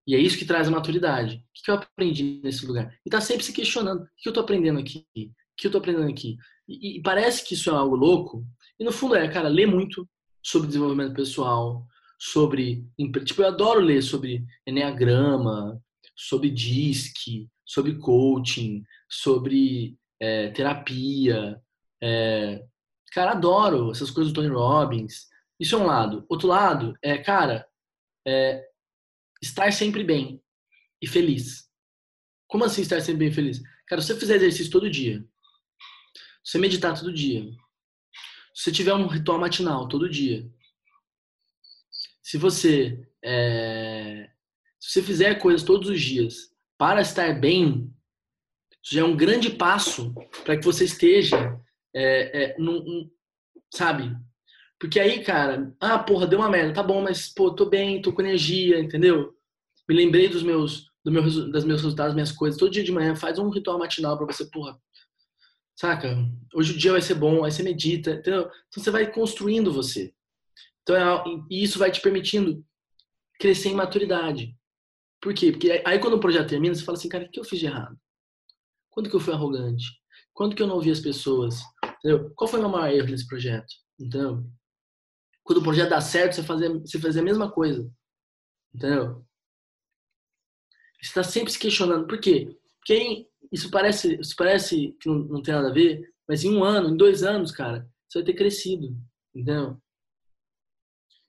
E 0.07 0.15
é 0.15 0.19
isso 0.19 0.37
que 0.37 0.45
traz 0.45 0.67
a 0.67 0.71
maturidade. 0.71 1.37
O 1.37 1.63
que 1.63 1.71
eu 1.71 1.75
aprendi 1.75 2.41
nesse 2.43 2.65
lugar? 2.65 2.93
E 3.05 3.09
tá 3.09 3.21
sempre 3.21 3.43
se 3.43 3.53
questionando: 3.53 4.03
o 4.03 4.07
que 4.17 4.29
eu 4.29 4.33
tô 4.33 4.39
aprendendo 4.39 4.79
aqui? 4.79 5.05
O 5.15 5.31
que 5.57 5.67
eu 5.67 5.71
tô 5.71 5.77
aprendendo 5.77 6.09
aqui? 6.09 6.37
E, 6.67 6.97
e 6.97 7.01
parece 7.01 7.43
que 7.45 7.53
isso 7.53 7.69
é 7.69 7.73
algo 7.73 7.95
louco. 7.95 8.45
E 8.79 8.83
no 8.83 8.91
fundo 8.91 9.15
é, 9.15 9.27
cara, 9.27 9.47
ler 9.47 9.67
muito 9.67 10.07
sobre 10.43 10.67
desenvolvimento 10.67 11.13
pessoal, 11.13 11.85
sobre. 12.19 12.85
Tipo, 13.25 13.43
eu 13.43 13.47
adoro 13.47 13.79
ler 13.79 14.01
sobre 14.01 14.43
Enneagrama, 14.65 15.81
sobre 16.15 16.49
DISC, 16.49 17.47
sobre 17.65 17.95
coaching, 17.95 18.83
sobre 19.09 19.97
é, 20.19 20.49
terapia. 20.49 21.61
É, 22.01 22.63
cara, 23.11 23.31
adoro 23.31 23.91
essas 23.91 24.09
coisas 24.11 24.33
do 24.33 24.41
Tony 24.41 24.53
Robbins. 24.53 25.27
Isso 25.59 25.75
é 25.75 25.77
um 25.77 25.85
lado. 25.85 26.25
Outro 26.27 26.47
lado 26.47 26.95
é, 27.03 27.17
cara, 27.17 27.67
é, 28.27 28.63
estar 29.41 29.71
sempre 29.73 30.03
bem 30.03 30.41
e 31.01 31.07
feliz. 31.07 31.69
Como 32.47 32.63
assim 32.63 32.81
estar 32.81 32.99
sempre 33.01 33.19
bem 33.19 33.29
e 33.29 33.33
feliz? 33.33 33.61
Cara, 33.87 34.01
se 34.01 34.07
você 34.07 34.19
fizer 34.19 34.35
exercício 34.35 34.71
todo 34.71 34.89
dia, 34.89 35.25
se 36.43 36.51
você 36.51 36.57
meditar 36.59 36.97
todo 36.97 37.13
dia, 37.13 37.43
se 38.53 38.63
você 38.63 38.71
tiver 38.71 38.93
um 38.93 39.07
ritual 39.07 39.39
matinal 39.39 39.87
todo 39.87 40.09
dia, 40.09 40.49
se 42.21 42.37
você 42.37 43.07
é, 43.23 44.29
se 44.79 44.93
você 44.93 45.03
fizer 45.03 45.35
coisas 45.35 45.63
todos 45.63 45.89
os 45.89 46.01
dias 46.01 46.51
para 46.77 47.01
estar 47.01 47.39
bem, 47.39 47.93
isso 48.83 48.95
já 48.95 49.01
é 49.01 49.03
um 49.03 49.15
grande 49.15 49.51
passo 49.51 50.13
para 50.43 50.57
que 50.57 50.65
você 50.65 50.85
esteja 50.85 51.59
é, 51.93 52.43
é, 52.43 52.57
num, 52.57 52.77
um, 52.77 53.11
sabe? 53.71 54.15
Porque 54.82 54.99
aí, 54.99 55.23
cara, 55.23 55.71
ah, 55.79 55.99
porra, 55.99 56.25
deu 56.25 56.39
uma 56.39 56.49
merda, 56.49 56.73
tá 56.73 56.82
bom, 56.82 57.03
mas 57.03 57.29
pô, 57.32 57.53
tô 57.53 57.67
bem, 57.67 58.01
tô 58.01 58.11
com 58.11 58.23
energia, 58.23 58.79
entendeu? 58.79 59.32
Me 59.88 59.95
lembrei 59.95 60.27
dos 60.27 60.41
meus, 60.41 60.88
do 61.05 61.11
meu, 61.11 61.21
das 61.51 61.63
meus 61.63 61.84
resultados, 61.84 62.15
minhas 62.15 62.32
coisas. 62.32 62.59
Todo 62.59 62.71
dia 62.71 62.84
de 62.84 62.91
manhã 62.91 63.15
faz 63.15 63.38
um 63.38 63.51
ritual 63.51 63.77
matinal 63.77 64.17
para 64.17 64.25
você, 64.25 64.43
porra, 64.49 64.82
saca? 65.75 66.17
Hoje 66.51 66.73
o 66.73 66.77
dia 66.79 66.93
vai 66.93 67.01
ser 67.01 67.13
bom, 67.13 67.45
aí 67.45 67.51
você 67.51 67.61
medita, 67.61 68.13
entendeu? 68.13 68.49
Então 68.69 68.84
você 68.84 68.89
vai 68.89 69.11
construindo 69.13 69.71
você. 69.71 70.15
Então, 70.82 70.95
é, 70.95 71.23
e 71.51 71.63
isso 71.63 71.77
vai 71.77 71.91
te 71.91 72.01
permitindo 72.01 72.65
crescer 73.39 73.69
em 73.69 73.75
maturidade. 73.75 74.57
Por 75.21 75.32
quê? 75.36 75.51
Porque 75.51 75.84
aí 75.86 75.99
quando 75.99 76.15
o 76.15 76.19
projeto 76.19 76.49
termina, 76.49 76.73
você 76.73 76.84
fala 76.84 76.97
assim, 76.97 77.07
cara, 77.07 77.25
o 77.25 77.29
que 77.29 77.39
eu 77.39 77.45
fiz 77.45 77.59
de 77.59 77.67
errado? 77.67 77.95
Quando 78.89 79.11
que 79.11 79.15
eu 79.15 79.19
fui 79.19 79.32
arrogante? 79.32 79.86
Quando 80.34 80.55
que 80.55 80.63
eu 80.63 80.65
não 80.65 80.77
ouvi 80.77 80.89
as 80.89 80.99
pessoas? 80.99 81.61
Entendeu? 81.99 82.32
Qual 82.34 82.47
foi 82.47 82.59
o 82.59 82.63
meu 82.63 82.71
maior 82.71 82.91
erro 82.91 83.11
nesse 83.11 83.27
projeto? 83.27 83.71
Então, 83.99 84.51
quando 85.51 85.57
o 85.57 85.63
projeto 85.63 85.89
dá 85.89 85.99
certo, 85.99 86.35
você 86.35 86.43
fazer, 86.43 86.69
você 86.79 86.97
fazer 86.97 87.19
a 87.19 87.23
mesma 87.23 87.51
coisa. 87.51 87.91
Entendeu? 88.73 89.25
Você 91.01 91.09
está 91.09 91.23
sempre 91.23 91.51
se 91.51 91.59
questionando. 91.59 92.07
Por 92.07 92.21
quê? 92.21 92.57
Porque 92.77 93.27
isso 93.51 93.69
parece, 93.69 94.15
isso 94.21 94.33
parece 94.37 94.95
que 94.99 95.09
não, 95.09 95.15
não 95.15 95.41
tem 95.41 95.53
nada 95.53 95.69
a 95.69 95.73
ver, 95.73 96.09
mas 96.25 96.45
em 96.45 96.55
um 96.55 96.63
ano, 96.63 96.89
em 96.89 96.95
dois 96.95 97.21
anos, 97.21 97.51
cara, 97.51 97.85
você 98.07 98.19
vai 98.19 98.25
ter 98.25 98.33
crescido. 98.33 98.95
Entendeu? 99.35 99.77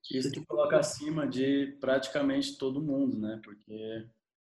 Isso 0.08 0.30
te 0.30 0.44
coloca 0.46 0.78
acima 0.78 1.26
de 1.26 1.76
praticamente 1.80 2.56
todo 2.56 2.82
mundo, 2.82 3.18
né? 3.18 3.40
Porque 3.42 4.06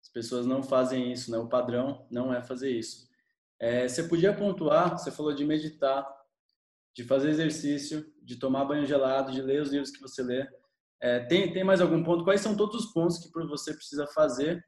as 0.01 0.09
pessoas 0.09 0.45
não 0.45 0.61
fazem 0.61 1.13
isso, 1.13 1.31
né? 1.31 1.37
O 1.37 1.47
padrão 1.47 2.05
não 2.11 2.33
é 2.33 2.41
fazer 2.41 2.69
isso. 2.69 3.07
É, 3.59 3.87
você 3.87 4.03
podia 4.03 4.35
pontuar, 4.35 4.97
você 4.97 5.09
falou 5.09 5.33
de 5.33 5.45
meditar, 5.45 6.05
de 6.95 7.03
fazer 7.03 7.29
exercício, 7.29 8.05
de 8.21 8.37
tomar 8.37 8.65
banho 8.65 8.85
gelado, 8.85 9.31
de 9.31 9.41
ler 9.41 9.61
os 9.61 9.71
livros 9.71 9.91
que 9.91 10.01
você 10.01 10.21
lê. 10.21 10.47
É, 11.01 11.19
tem, 11.21 11.51
tem 11.51 11.63
mais 11.63 11.81
algum 11.81 12.03
ponto? 12.03 12.23
Quais 12.23 12.41
são 12.41 12.55
todos 12.55 12.85
os 12.85 12.93
pontos 12.93 13.17
que 13.17 13.29
você 13.45 13.73
precisa 13.73 14.07
fazer 14.07 14.63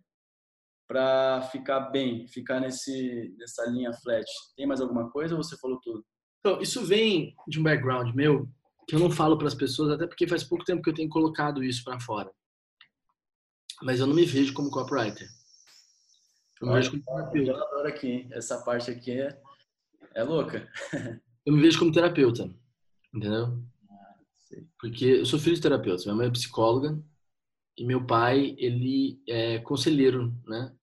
para 0.87 1.41
ficar 1.51 1.79
bem, 1.91 2.27
ficar 2.27 2.59
nesse, 2.59 3.33
nessa 3.37 3.65
linha 3.69 3.93
flat? 3.93 4.25
Tem 4.55 4.65
mais 4.65 4.81
alguma 4.81 5.09
coisa 5.09 5.35
ou 5.35 5.43
você 5.43 5.57
falou 5.57 5.79
tudo? 5.81 6.05
Então, 6.39 6.61
isso 6.61 6.83
vem 6.85 7.35
de 7.47 7.59
um 7.59 7.63
background 7.63 8.13
meu 8.13 8.47
que 8.87 8.95
eu 8.95 8.99
não 8.99 9.09
falo 9.09 9.37
para 9.37 9.47
as 9.47 9.55
pessoas, 9.55 9.91
até 9.91 10.05
porque 10.05 10.27
faz 10.27 10.43
pouco 10.43 10.63
tempo 10.63 10.81
que 10.81 10.89
eu 10.89 10.93
tenho 10.93 11.09
colocado 11.09 11.63
isso 11.63 11.83
para 11.83 11.99
fora. 11.99 12.31
Mas 13.81 13.99
eu 13.99 14.07
não 14.07 14.13
me 14.13 14.25
vejo 14.25 14.53
como 14.53 14.69
copywriter. 14.69 15.27
Eu 16.61 16.67
me 16.67 16.73
vejo 16.73 16.91
como 16.91 17.03
terapeuta. 17.03 17.51
Eu 17.51 17.63
adoro 17.63 17.87
aqui. 17.87 18.27
Essa 18.31 18.63
parte 18.63 18.91
aqui 18.91 19.19
é, 19.19 19.41
é 20.13 20.23
louca. 20.23 20.69
eu 21.45 21.53
me 21.53 21.61
vejo 21.61 21.79
como 21.79 21.91
terapeuta. 21.91 22.49
Entendeu? 23.13 23.63
Porque 24.79 25.05
eu 25.05 25.25
sou 25.25 25.39
filho 25.39 25.55
de 25.55 25.61
terapeuta. 25.61 26.03
Minha 26.03 26.15
mãe 26.15 26.27
é 26.27 26.31
psicóloga 26.31 27.01
e 27.77 27.85
meu 27.85 28.05
pai, 28.05 28.55
ele 28.57 29.21
é 29.27 29.59
conselheiro, 29.59 30.33
né? 30.45 30.73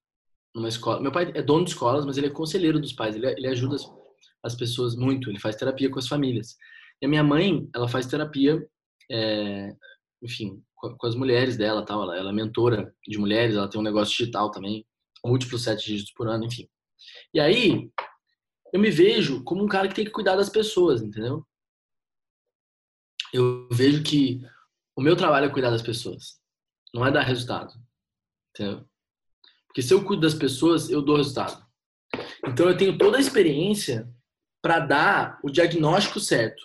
Numa 0.55 0.69
escola. 0.69 1.01
Meu 1.01 1.11
pai 1.11 1.33
é 1.35 1.43
dono 1.43 1.65
de 1.65 1.71
escolas, 1.71 2.05
mas 2.05 2.19
ele 2.19 2.27
é 2.27 2.31
conselheiro 2.31 2.79
dos 2.79 2.93
pais. 2.93 3.17
Ele, 3.17 3.27
ele 3.27 3.47
ajuda 3.49 3.77
as, 3.77 3.85
as 4.43 4.55
pessoas 4.55 4.95
muito. 4.95 5.31
Ele 5.31 5.41
faz 5.41 5.57
terapia 5.57 5.91
com 5.91 5.99
as 5.99 6.09
famílias. 6.09 6.57
E 7.01 7.07
a 7.07 7.09
minha 7.09 7.25
mãe, 7.25 7.69
ela 7.75 7.89
faz 7.89 8.07
terapia, 8.07 8.65
é, 9.11 9.75
enfim, 10.23 10.63
com, 10.75 10.95
com, 10.97 11.07
as 11.07 11.15
mulheres 11.15 11.57
dela, 11.57 11.85
tal. 11.85 12.03
Ela, 12.03 12.17
ela 12.19 12.31
é 12.31 12.35
mentora 12.35 12.95
de 13.09 13.19
mulheres, 13.19 13.57
ela 13.57 13.69
tem 13.69 13.81
um 13.81 13.85
negócio 13.85 14.17
digital 14.17 14.51
também, 14.51 14.87
múltiplos 15.25 15.65
sete 15.65 15.87
dígitos 15.87 16.13
por 16.13 16.29
ano, 16.29 16.45
enfim. 16.45 16.69
E 17.35 17.41
aí, 17.41 17.91
eu 18.73 18.81
me 18.81 18.91
vejo 18.91 19.45
como 19.45 19.63
um 19.63 19.69
cara 19.69 19.87
que 19.87 19.95
tem 19.95 20.05
que 20.05 20.11
cuidar 20.11 20.35
das 20.35 20.49
pessoas, 20.49 21.03
entendeu? 21.03 21.47
Eu 23.33 23.69
vejo 23.71 24.03
que 24.03 24.41
o 24.97 25.03
meu 25.03 25.17
trabalho 25.17 25.47
é 25.47 25.53
cuidar 25.53 25.71
das 25.71 25.83
pessoas, 25.83 26.41
não 26.95 27.05
é 27.05 27.11
dar 27.11 27.23
resultado, 27.23 27.75
entendeu? 28.51 28.89
Porque 29.67 29.83
se 29.83 29.93
eu 29.93 30.05
cuido 30.05 30.23
das 30.23 30.35
pessoas, 30.35 30.91
eu 30.91 31.03
dou 31.03 31.17
resultado. 31.17 31.65
Então 32.47 32.69
eu 32.69 32.77
tenho 32.77 32.99
toda 32.99 33.17
a 33.17 33.21
experiência 33.21 34.09
para 34.63 34.81
dar 34.81 35.41
o 35.43 35.51
diagnóstico 35.51 36.21
certo. 36.21 36.63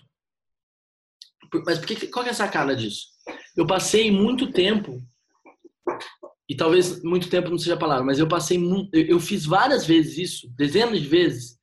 Mas 1.65 1.79
por 1.79 1.87
que, 1.87 2.07
qual 2.07 2.25
é 2.25 2.29
a 2.29 2.33
sacada 2.33 2.75
disso? 2.75 3.07
Eu 3.55 3.65
passei 3.65 4.11
muito 4.11 4.51
tempo, 4.51 5.01
e 6.49 6.55
talvez 6.55 7.01
muito 7.03 7.29
tempo 7.29 7.49
não 7.49 7.57
seja 7.57 7.73
a 7.73 7.79
palavra, 7.79 8.03
mas 8.03 8.19
eu 8.19 8.27
passei 8.27 8.59
eu 8.93 9.19
fiz 9.19 9.45
várias 9.45 9.85
vezes 9.85 10.17
isso, 10.17 10.49
dezenas 10.55 11.01
de 11.01 11.07
vezes, 11.07 11.56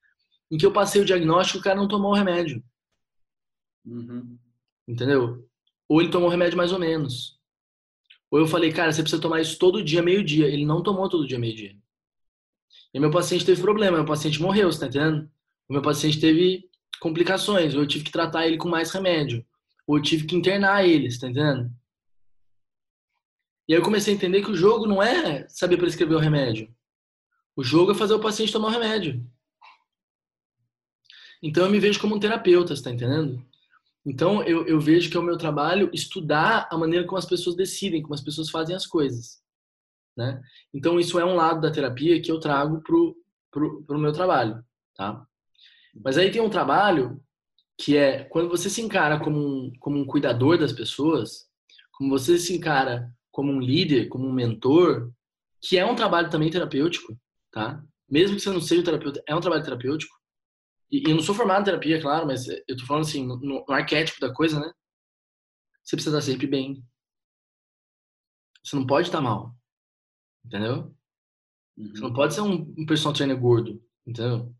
em 0.51 0.57
que 0.57 0.67
eu 0.67 0.73
passei 0.73 1.01
o 1.01 1.05
diagnóstico 1.05 1.59
e 1.59 1.61
o 1.61 1.63
cara 1.63 1.77
não 1.77 1.89
tomou 1.89 2.13
o 2.13 2.15
remédio. 2.15 2.63
Uhum. 3.85 4.39
Entendeu? 4.87 5.49
Ou 5.89 6.01
ele 6.01 6.11
tomou 6.11 6.29
o 6.29 6.31
remédio 6.31 6.57
mais 6.57 6.73
ou 6.73 6.79
menos. 6.79 7.39
Ou 8.31 8.39
eu 8.39 8.47
falei, 8.47 8.73
cara, 8.73 8.93
você 8.93 9.03
precisa 9.03 9.23
tomar 9.23 9.41
isso 9.41 9.59
todo 9.59 9.83
dia, 9.83 10.03
meio-dia. 10.03 10.47
Ele 10.47 10.65
não 10.65 10.83
tomou 10.83 11.09
todo 11.09 11.27
dia, 11.27 11.39
meio-dia. 11.39 11.77
E 12.93 13.01
meu 13.01 13.11
paciente 13.11 13.45
teve 13.45 13.61
problema, 13.61 13.99
meu 13.99 14.07
paciente 14.07 14.41
morreu, 14.41 14.71
você 14.71 14.81
tá 14.81 14.87
entendendo? 14.87 15.31
O 15.69 15.73
meu 15.73 15.83
paciente 15.83 16.21
teve 16.21 16.69
complicações, 17.01 17.75
eu 17.75 17.87
tive 17.87 18.05
que 18.05 18.13
tratar 18.13 18.47
ele 18.47 18.57
com 18.57 18.69
mais 18.69 18.91
remédio 18.91 19.45
ou 19.87 19.99
eu 19.99 20.03
tive 20.03 20.27
que 20.27 20.37
internar 20.37 20.87
eles, 20.87 21.19
tá 21.19 21.29
entendendo? 21.29 21.71
E 23.69 23.75
aí 23.75 23.79
eu 23.79 23.85
comecei 23.85 24.13
a 24.13 24.17
entender 24.17 24.43
que 24.43 24.51
o 24.51 24.57
jogo 24.57 24.87
não 24.87 25.03
é 25.03 25.49
saber 25.49 25.77
prescrever 25.77 26.17
o 26.17 26.21
remédio. 26.21 26.75
O 27.57 27.63
jogo 27.65 27.93
é 27.93 27.95
fazer 27.95 28.15
o 28.15 28.21
paciente 28.21 28.53
tomar 28.53 28.69
o 28.69 28.73
remédio. 28.73 29.25
Então 31.45 31.67
eu 31.67 31.71
me 31.71 31.79
vejo 31.79 32.01
como 32.01 32.15
um 32.17 32.19
terapeuta, 32.19 32.75
tá 32.83 32.91
entendendo? 32.91 33.45
Então 34.05 34.43
eu, 34.45 34.67
eu 34.67 34.81
vejo 34.81 35.11
que 35.11 35.17
é 35.17 35.21
o 35.21 35.23
meu 35.23 35.37
trabalho 35.37 35.91
estudar 35.93 36.67
a 36.73 36.79
maneira 36.79 37.05
como 37.05 37.19
as 37.19 37.27
pessoas 37.27 37.55
decidem, 37.55 38.01
como 38.01 38.15
as 38.15 38.23
pessoas 38.23 38.49
fazem 38.49 38.75
as 38.75 38.87
coisas. 38.87 39.43
Né? 40.17 40.41
Então 40.73 40.99
isso 40.99 41.19
é 41.19 41.25
um 41.25 41.35
lado 41.35 41.61
da 41.61 41.71
terapia 41.71 42.21
que 42.23 42.33
eu 42.33 42.41
trago 42.41 42.81
pro, 42.81 43.15
pro, 43.51 43.83
pro 43.83 43.99
meu 43.99 44.11
trabalho, 44.11 44.65
tá? 44.97 45.27
Mas 46.03 46.17
aí 46.17 46.31
tem 46.31 46.41
um 46.41 46.49
trabalho 46.49 47.23
que 47.77 47.95
é 47.95 48.25
quando 48.25 48.49
você 48.49 48.71
se 48.71 48.81
encara 48.81 49.21
como 49.21 49.39
um, 49.39 49.73
como 49.81 49.99
um 49.99 50.07
cuidador 50.07 50.57
das 50.57 50.73
pessoas, 50.73 51.47
como 51.93 52.09
você 52.09 52.39
se 52.39 52.55
encara 52.55 53.13
como 53.31 53.53
um 53.53 53.61
líder, 53.61 54.09
como 54.09 54.27
um 54.27 54.33
mentor, 54.33 55.13
que 55.61 55.77
é 55.77 55.85
um 55.85 55.95
trabalho 55.95 56.31
também 56.31 56.51
terapêutico, 56.51 57.15
tá? 57.53 57.85
Mesmo 58.09 58.37
que 58.37 58.43
você 58.43 58.51
não 58.51 58.63
seja 58.63 58.81
um 58.81 58.85
terapeuta, 58.85 59.23
é 59.27 59.35
um 59.35 59.41
trabalho 59.41 59.63
terapêutico. 59.63 60.24
E, 60.95 61.11
eu 61.11 61.17
não 61.17 61.23
sou 61.23 61.35
formado 61.35 61.63
em 61.63 61.65
terapia, 61.65 62.01
claro, 62.01 62.25
mas 62.25 62.47
eu 62.47 62.77
tô 62.77 62.87
falando 62.87 63.03
assim, 63.03 63.27
no, 63.27 63.37
no 63.37 63.65
arquétipo 63.73 64.21
da 64.21 64.33
coisa, 64.33 64.61
né? 64.61 64.73
Você 65.83 65.97
precisa 65.97 66.19
estar 66.19 66.31
sempre 66.31 66.47
bem. 66.47 66.87
Você 68.63 68.77
não 68.77 68.87
pode 68.87 69.09
estar 69.09 69.21
mal. 69.21 69.57
Entendeu? 70.45 70.95
Uhum. 71.77 71.91
Você 71.91 72.01
não 72.01 72.13
pode 72.13 72.35
ser 72.35 72.43
um, 72.43 72.73
um 72.79 72.87
personal 72.87 73.13
trainer 73.13 73.39
gordo, 73.39 73.85
entendeu? 74.07 74.55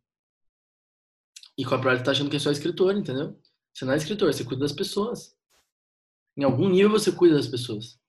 E 1.57 1.65
corporate 1.65 2.03
tá 2.03 2.11
achando 2.11 2.29
que 2.29 2.37
é 2.37 2.41
só 2.41 2.51
escritor, 2.51 2.97
entendeu? 2.97 3.41
Você 3.73 3.85
não 3.85 3.93
é 3.93 3.97
escritor, 3.97 4.33
você 4.33 4.45
cuida 4.45 4.63
das 4.63 4.73
pessoas. 4.73 5.37
Em 6.37 6.43
algum 6.43 6.69
nível 6.69 6.91
você 6.91 7.13
cuida 7.13 7.37
das 7.37 7.47
pessoas. 7.47 8.01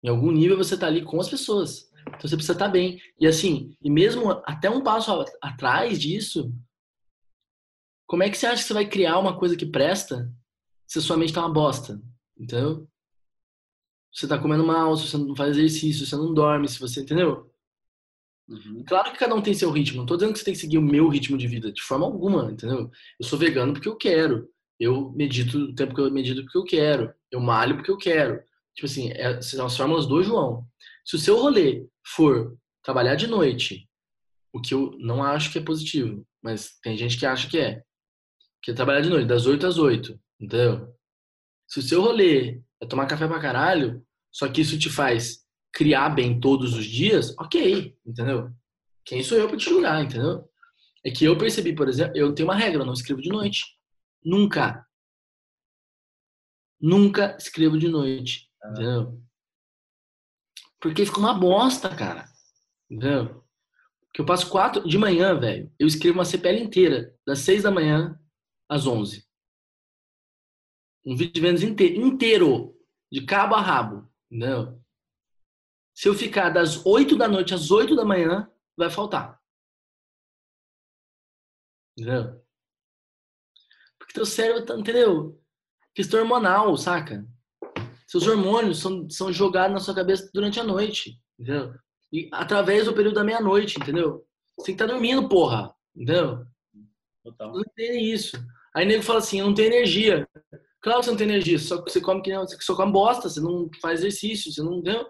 Em 0.00 0.08
algum 0.08 0.30
nível 0.30 0.56
você 0.56 0.78
tá 0.78 0.86
ali 0.86 1.02
com 1.02 1.20
as 1.20 1.28
pessoas. 1.28 1.90
Então 2.06 2.20
você 2.20 2.36
precisa 2.36 2.52
estar 2.52 2.66
tá 2.66 2.70
bem. 2.70 3.00
E 3.18 3.26
assim, 3.26 3.76
e 3.82 3.90
mesmo 3.90 4.30
até 4.44 4.70
um 4.70 4.80
passo 4.80 5.10
atrás 5.42 5.98
disso, 5.98 6.54
como 8.06 8.22
é 8.22 8.30
que 8.30 8.38
você 8.38 8.46
acha 8.46 8.62
que 8.62 8.68
você 8.68 8.74
vai 8.74 8.86
criar 8.86 9.18
uma 9.18 9.36
coisa 9.36 9.56
que 9.56 9.66
presta 9.66 10.32
se 10.86 10.98
a 10.98 11.02
sua 11.02 11.16
mente 11.16 11.32
tá 11.32 11.40
uma 11.40 11.52
bosta? 11.52 12.00
Entendeu? 12.38 12.88
Você 14.12 14.26
tá 14.26 14.38
comendo 14.38 14.64
mal, 14.64 14.96
se 14.96 15.08
você 15.08 15.18
não 15.18 15.36
faz 15.36 15.56
exercício, 15.56 16.04
se 16.04 16.10
você 16.10 16.16
não 16.16 16.32
dorme, 16.32 16.68
se 16.68 16.80
você. 16.80 17.00
Entendeu? 17.00 17.50
Uhum. 18.48 18.84
Claro 18.86 19.12
que 19.12 19.18
cada 19.18 19.34
um 19.34 19.42
tem 19.42 19.52
seu 19.52 19.70
ritmo. 19.70 19.98
Não 19.98 20.06
tô 20.06 20.16
dizendo 20.16 20.32
que 20.32 20.38
você 20.38 20.44
tem 20.44 20.54
que 20.54 20.60
seguir 20.60 20.78
o 20.78 20.82
meu 20.82 21.08
ritmo 21.08 21.36
de 21.36 21.46
vida, 21.46 21.72
de 21.72 21.82
forma 21.82 22.06
alguma, 22.06 22.50
entendeu? 22.50 22.90
Eu 23.18 23.26
sou 23.26 23.38
vegano 23.38 23.72
porque 23.72 23.88
eu 23.88 23.96
quero. 23.96 24.48
Eu 24.78 25.10
medito 25.12 25.58
o 25.58 25.74
tempo 25.74 25.94
que 25.94 26.00
eu 26.00 26.10
medito 26.10 26.42
porque 26.42 26.58
eu 26.58 26.64
quero. 26.64 27.12
Eu 27.30 27.40
malho 27.40 27.76
porque 27.76 27.90
eu 27.90 27.98
quero. 27.98 28.42
Tipo 28.74 28.86
assim, 28.86 29.10
é, 29.12 29.40
são 29.40 29.66
as 29.66 29.76
fórmulas 29.76 30.06
do 30.06 30.22
João. 30.22 30.66
Se 31.04 31.16
o 31.16 31.18
seu 31.18 31.38
rolê 31.38 31.86
for 32.04 32.56
trabalhar 32.82 33.16
de 33.16 33.26
noite, 33.26 33.88
o 34.52 34.60
que 34.60 34.74
eu 34.74 34.94
não 34.98 35.22
acho 35.22 35.50
que 35.50 35.58
é 35.58 35.62
positivo, 35.62 36.26
mas 36.42 36.78
tem 36.82 36.96
gente 36.96 37.18
que 37.18 37.26
acha 37.26 37.48
que 37.48 37.58
é. 37.58 37.82
Que 38.66 38.72
é 38.72 38.74
trabalhar 38.74 39.00
de 39.00 39.08
noite, 39.08 39.28
das 39.28 39.46
8 39.46 39.64
às 39.64 39.78
8, 39.78 40.20
entendeu? 40.40 40.92
Se 41.68 41.78
o 41.78 41.82
seu 41.82 42.02
rolê 42.02 42.60
é 42.80 42.86
tomar 42.86 43.06
café 43.06 43.28
pra 43.28 43.38
caralho, 43.38 44.04
só 44.32 44.48
que 44.48 44.60
isso 44.60 44.76
te 44.76 44.90
faz 44.90 45.46
criar 45.72 46.08
bem 46.08 46.40
todos 46.40 46.74
os 46.74 46.84
dias, 46.84 47.32
ok, 47.38 47.96
entendeu? 48.04 48.50
Quem 49.04 49.22
sou 49.22 49.38
eu 49.38 49.46
para 49.46 49.56
te 49.56 49.70
julgar, 49.70 50.02
entendeu? 50.02 50.50
É 51.04 51.12
que 51.12 51.24
eu 51.24 51.38
percebi, 51.38 51.76
por 51.76 51.88
exemplo, 51.88 52.16
eu 52.16 52.34
tenho 52.34 52.48
uma 52.48 52.56
regra, 52.56 52.82
eu 52.82 52.84
não 52.84 52.92
escrevo 52.92 53.22
de 53.22 53.28
noite. 53.28 53.62
Nunca. 54.24 54.84
Nunca 56.80 57.36
escrevo 57.38 57.78
de 57.78 57.86
noite, 57.86 58.50
ah. 58.60 58.70
entendeu? 58.70 59.22
Porque 60.80 61.06
fica 61.06 61.20
uma 61.20 61.34
bosta, 61.34 61.88
cara. 61.94 62.24
Entendeu? 62.90 63.44
Que 64.12 64.22
eu 64.22 64.26
passo 64.26 64.50
quatro 64.50 64.88
de 64.88 64.98
manhã, 64.98 65.38
velho. 65.38 65.72
Eu 65.78 65.86
escrevo 65.86 66.18
uma 66.18 66.24
CPL 66.24 66.58
inteira, 66.58 67.14
das 67.24 67.38
seis 67.38 67.62
da 67.62 67.70
manhã 67.70 68.18
às 68.68 68.86
onze. 68.86 69.26
Um 71.04 71.16
vídeo 71.16 71.32
de 71.32 71.40
vendas 71.40 71.62
inteiro, 71.62 72.00
inteiro 72.00 72.76
de 73.10 73.24
cabo 73.24 73.54
a 73.54 73.60
rabo, 73.60 74.10
entendeu? 74.30 74.82
Se 75.94 76.08
eu 76.08 76.14
ficar 76.14 76.50
das 76.50 76.84
8 76.84 77.16
da 77.16 77.28
noite 77.28 77.54
às 77.54 77.70
8 77.70 77.94
da 77.96 78.04
manhã, 78.04 78.50
vai 78.76 78.90
faltar. 78.90 79.40
Entendeu? 81.96 82.44
Porque 83.98 84.12
teu 84.12 84.26
cérebro 84.26 84.66
tá, 84.66 84.74
entendeu? 84.76 85.42
Questão 85.94 86.20
hormonal, 86.20 86.76
saca? 86.76 87.26
Seus 88.06 88.26
hormônios 88.26 88.78
são, 88.80 89.08
são 89.08 89.32
jogados 89.32 89.72
na 89.72 89.80
sua 89.80 89.94
cabeça 89.94 90.30
durante 90.32 90.60
a 90.60 90.64
noite, 90.64 91.20
entendeu? 91.38 91.74
E 92.12 92.28
através 92.32 92.84
do 92.84 92.94
período 92.94 93.14
da 93.14 93.24
meia-noite, 93.24 93.78
entendeu? 93.80 94.26
Você 94.56 94.66
tem 94.66 94.76
que 94.76 94.82
estar 94.82 94.86
tá 94.86 94.92
dormindo, 94.92 95.28
porra, 95.28 95.74
entendeu? 95.94 96.46
Total. 97.24 97.52
Não 97.52 97.64
tem 97.74 98.12
isso. 98.12 98.36
Aí 98.76 98.84
o 98.84 98.88
nego 98.88 99.02
fala 99.02 99.20
assim, 99.20 99.40
eu 99.40 99.46
não 99.46 99.54
tenho 99.54 99.72
energia. 99.72 100.28
Claro 100.82 101.00
que 101.00 101.06
você 101.06 101.10
não 101.10 101.16
tem 101.16 101.28
energia, 101.28 101.58
só 101.58 101.82
que 101.82 101.90
você 101.90 101.98
come 101.98 102.20
que 102.20 102.36
você 102.36 102.56
só 102.60 102.76
come 102.76 102.92
bosta, 102.92 103.28
você 103.28 103.40
não 103.40 103.70
faz 103.80 104.00
exercício, 104.00 104.52
você 104.52 104.62
não. 104.62 104.78
Entendeu? 104.78 105.06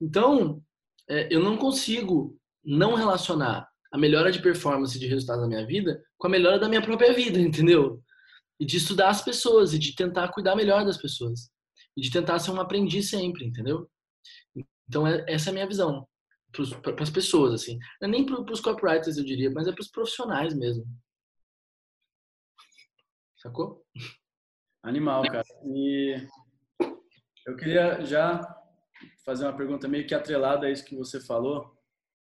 Então, 0.00 0.62
é, 1.08 1.28
eu 1.30 1.40
não 1.40 1.58
consigo 1.58 2.34
não 2.64 2.94
relacionar 2.94 3.68
a 3.92 3.98
melhora 3.98 4.32
de 4.32 4.40
performance 4.40 4.98
de 4.98 5.06
resultado 5.06 5.42
da 5.42 5.46
minha 5.46 5.66
vida 5.66 6.02
com 6.16 6.26
a 6.26 6.30
melhora 6.30 6.58
da 6.58 6.68
minha 6.68 6.80
própria 6.80 7.12
vida, 7.12 7.38
entendeu? 7.38 8.02
E 8.58 8.64
de 8.64 8.78
estudar 8.78 9.10
as 9.10 9.22
pessoas 9.22 9.74
e 9.74 9.78
de 9.78 9.94
tentar 9.94 10.28
cuidar 10.28 10.56
melhor 10.56 10.84
das 10.84 10.96
pessoas. 10.96 11.50
E 11.94 12.00
de 12.00 12.10
tentar 12.10 12.38
ser 12.38 12.52
um 12.52 12.60
aprendiz 12.60 13.10
sempre, 13.10 13.44
entendeu? 13.44 13.86
Então, 14.88 15.06
é, 15.06 15.22
essa 15.28 15.50
é 15.50 15.50
a 15.50 15.54
minha 15.54 15.66
visão 15.66 16.08
para 16.82 17.02
as 17.02 17.10
pessoas, 17.10 17.54
assim. 17.54 17.78
Não 18.00 18.08
é 18.08 18.10
nem 18.10 18.24
para 18.24 18.52
os 18.52 18.60
copywriters, 18.60 19.16
eu 19.16 19.24
diria, 19.24 19.50
mas 19.50 19.66
é 19.66 19.72
para 19.72 19.80
os 19.80 19.90
profissionais 19.90 20.54
mesmo. 20.54 20.84
Sacou? 23.42 23.84
Animal, 24.84 25.22
cara. 25.24 25.42
E 25.64 26.14
eu 27.44 27.56
queria 27.56 28.04
já 28.04 28.40
fazer 29.24 29.44
uma 29.44 29.56
pergunta 29.56 29.88
meio 29.88 30.06
que 30.06 30.14
atrelada 30.14 30.68
a 30.68 30.70
isso 30.70 30.84
que 30.84 30.94
você 30.94 31.20
falou, 31.20 31.76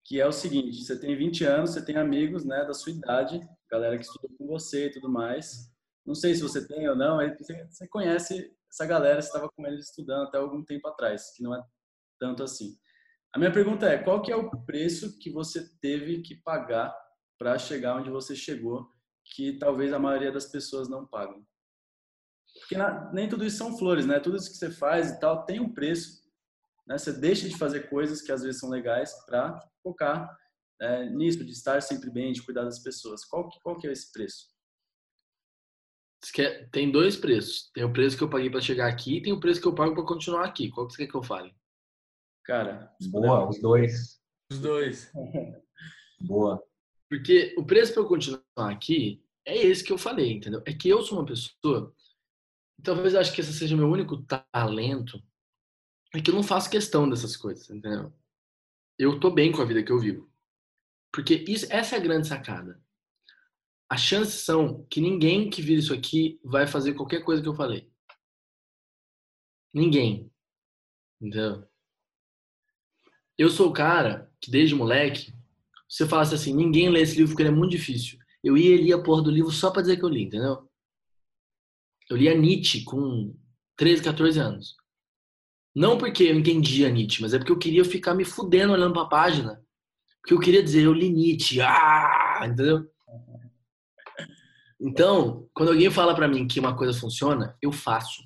que 0.07 0.19
é 0.19 0.27
o 0.27 0.33
seguinte: 0.33 0.83
você 0.83 0.99
tem 0.99 1.15
20 1.15 1.45
anos, 1.45 1.71
você 1.71 1.85
tem 1.85 1.99
amigos, 1.99 2.47
né, 2.47 2.65
da 2.65 2.73
sua 2.73 2.93
idade, 2.93 3.47
galera 3.71 3.99
que 3.99 4.07
estudou 4.07 4.31
com 4.39 4.47
você 4.47 4.87
e 4.87 4.91
tudo 4.91 5.11
mais. 5.11 5.71
Não 6.07 6.15
sei 6.15 6.35
se 6.35 6.41
você 6.41 6.67
tem 6.67 6.89
ou 6.89 6.97
não, 6.97 7.19
você 7.69 7.87
conhece 7.89 8.51
essa 8.71 8.87
galera, 8.87 9.21
você 9.21 9.29
estava 9.29 9.51
com 9.51 9.67
eles 9.67 9.91
estudando 9.91 10.29
até 10.29 10.39
algum 10.39 10.65
tempo 10.65 10.89
atrás, 10.89 11.31
que 11.37 11.43
não 11.43 11.55
é 11.55 11.63
tanto 12.19 12.43
assim. 12.43 12.75
A 13.35 13.39
minha 13.39 13.53
pergunta 13.53 13.87
é: 13.87 13.99
qual 13.99 14.23
que 14.23 14.33
é 14.33 14.37
o 14.37 14.51
preço 14.65 15.19
que 15.19 15.31
você 15.31 15.63
teve 15.79 16.23
que 16.23 16.37
pagar 16.37 16.97
para 17.39 17.59
chegar 17.59 17.97
onde 17.97 18.09
você 18.09 18.35
chegou, 18.35 18.91
que 19.35 19.59
talvez 19.59 19.93
a 19.93 19.99
maioria 19.99 20.33
das 20.33 20.47
pessoas 20.47 20.89
não 20.89 21.07
pagam? 21.07 21.45
Porque 22.61 22.77
na, 22.77 23.11
nem 23.13 23.29
tudo 23.29 23.45
isso 23.45 23.57
são 23.57 23.77
flores, 23.77 24.07
né? 24.07 24.21
Tudo 24.21 24.37
isso 24.37 24.51
que 24.51 24.57
você 24.57 24.71
faz 24.71 25.11
e 25.11 25.21
tal 25.21 25.45
tem 25.45 25.59
um 25.61 25.73
preço 25.73 26.23
né? 26.87 26.99
Você 26.99 27.13
deixa 27.13 27.49
de 27.49 27.57
fazer 27.57 27.89
coisas 27.89 28.23
que 28.23 28.33
às 28.33 28.43
vezes 28.43 28.61
são 28.61 28.69
legais 28.69 29.13
para 29.25 29.59
focar 29.83 30.37
é, 30.81 31.09
nisso, 31.11 31.45
de 31.45 31.53
estar 31.53 31.81
sempre 31.81 32.11
bem, 32.11 32.33
de 32.33 32.43
cuidar 32.43 32.65
das 32.65 32.81
pessoas. 32.81 33.25
Qual 33.25 33.49
que, 33.49 33.61
qual 33.61 33.79
que 33.79 33.87
é 33.87 33.93
esse 33.93 34.13
preço? 34.13 34.51
Tem 36.71 36.91
dois 36.91 37.17
preços. 37.17 37.71
Tem 37.73 37.85
o 37.85 37.93
preço 37.93 38.17
que 38.17 38.23
eu 38.23 38.31
paguei 38.31 38.51
para 38.51 38.61
chegar 38.61 38.89
aqui 38.89 39.17
e 39.17 39.23
tem 39.23 39.33
o 39.33 39.41
preço 39.41 39.61
que 39.61 39.67
eu 39.67 39.75
pago 39.75 39.95
para 39.95 40.05
continuar 40.05 40.45
aqui. 40.45 40.71
Qual 40.71 40.87
que 40.87 40.93
você 40.93 41.05
quer 41.05 41.11
que 41.11 41.17
eu 41.17 41.23
fale? 41.23 41.55
Cara, 42.45 42.95
boa, 43.11 43.49
os 43.49 43.61
dois. 43.61 44.21
Os 44.51 44.59
dois. 44.59 45.13
boa. 46.21 46.63
Porque 47.09 47.55
o 47.59 47.65
preço 47.65 47.93
para 47.93 48.03
eu 48.03 48.09
continuar 48.09 48.42
aqui 48.57 49.23
é 49.45 49.57
esse 49.57 49.83
que 49.83 49.93
eu 49.93 49.99
falei, 49.99 50.33
entendeu? 50.33 50.63
É 50.67 50.73
que 50.73 50.89
eu 50.89 51.03
sou 51.03 51.19
uma 51.19 51.27
pessoa. 51.27 51.95
Talvez 52.83 53.15
eu 53.15 53.21
acho 53.21 53.33
que 53.33 53.41
esse 53.41 53.53
seja 53.53 53.77
meu 53.77 53.89
único 53.89 54.23
talento 54.53 55.23
é 56.15 56.21
que 56.21 56.31
eu 56.31 56.35
não 56.35 56.43
faço 56.43 56.71
questão 56.71 57.09
dessas 57.09 57.37
coisas, 57.37 57.69
entendeu? 57.71 58.13
Eu 58.99 59.19
tô 59.19 59.31
bem 59.31 59.51
com 59.51 59.63
a 59.63 59.65
vida 59.65 59.83
que 59.83 59.91
eu 59.91 59.99
vivo. 59.99 60.31
Porque 61.13 61.45
isso, 61.49 61.67
essa 61.71 61.97
é 61.97 61.99
a 61.99 62.03
grande 62.03 62.27
sacada. 62.27 62.83
As 63.89 64.01
chances 64.01 64.41
são 64.45 64.85
que 64.87 65.01
ninguém 65.01 65.51
que 65.51 65.61
vira 65.61 65.81
isso 65.81 65.93
aqui 65.93 66.41
vai 66.43 66.67
fazer 66.67 66.95
qualquer 66.95 67.23
coisa 67.23 67.43
que 67.43 67.49
eu 67.49 67.55
falei. 67.55 67.91
Ninguém. 69.73 70.31
Entendeu? 71.21 71.69
Eu 73.37 73.49
sou 73.49 73.71
o 73.71 73.73
cara 73.73 74.33
que 74.41 74.51
desde 74.51 74.75
moleque, 74.75 75.33
eu 76.01 76.09
falasse 76.09 76.35
assim, 76.35 76.55
ninguém 76.55 76.89
lê 76.89 77.01
esse 77.01 77.17
livro 77.17 77.33
porque 77.33 77.43
ele 77.43 77.51
é 77.51 77.55
muito 77.55 77.73
difícil 77.73 78.22
eu 78.43 78.57
ia 78.57 78.75
e 78.75 78.83
lia 78.83 79.03
porra 79.03 79.23
do 79.23 79.31
livro 79.31 79.51
só 79.51 79.71
para 79.71 79.83
dizer 79.83 79.97
que 79.97 80.05
eu 80.05 80.09
li, 80.09 80.25
entendeu? 80.25 80.69
Eu 82.11 82.17
lia 82.17 82.35
Nietzsche 82.35 82.85
com 82.85 83.35
13, 83.77 84.03
14 84.03 84.39
anos. 84.39 84.77
Não 85.75 85.97
porque 85.97 86.25
eu 86.25 86.39
entendia 86.39 86.91
Nietzsche, 86.91 87.23
mas 87.23 87.33
é 87.33 87.39
porque 87.39 87.53
eu 87.53 87.59
queria 87.59 87.85
ficar 87.85 88.15
me 88.15 88.25
fudendo 88.25 88.73
olhando 88.73 88.93
pra 88.93 89.07
página. 89.07 89.65
Porque 90.21 90.35
eu 90.35 90.41
queria 90.41 90.63
dizer, 90.63 90.83
eu 90.83 90.93
li 90.93 91.11
Nietzsche, 91.11 91.61
ah! 91.61 92.41
entendeu? 92.45 92.91
Então, 94.81 95.49
quando 95.55 95.71
alguém 95.71 95.91
fala 95.91 96.15
para 96.15 96.27
mim 96.27 96.47
que 96.47 96.59
uma 96.59 96.77
coisa 96.77 96.99
funciona, 96.99 97.57
eu 97.63 97.71
faço. 97.71 98.23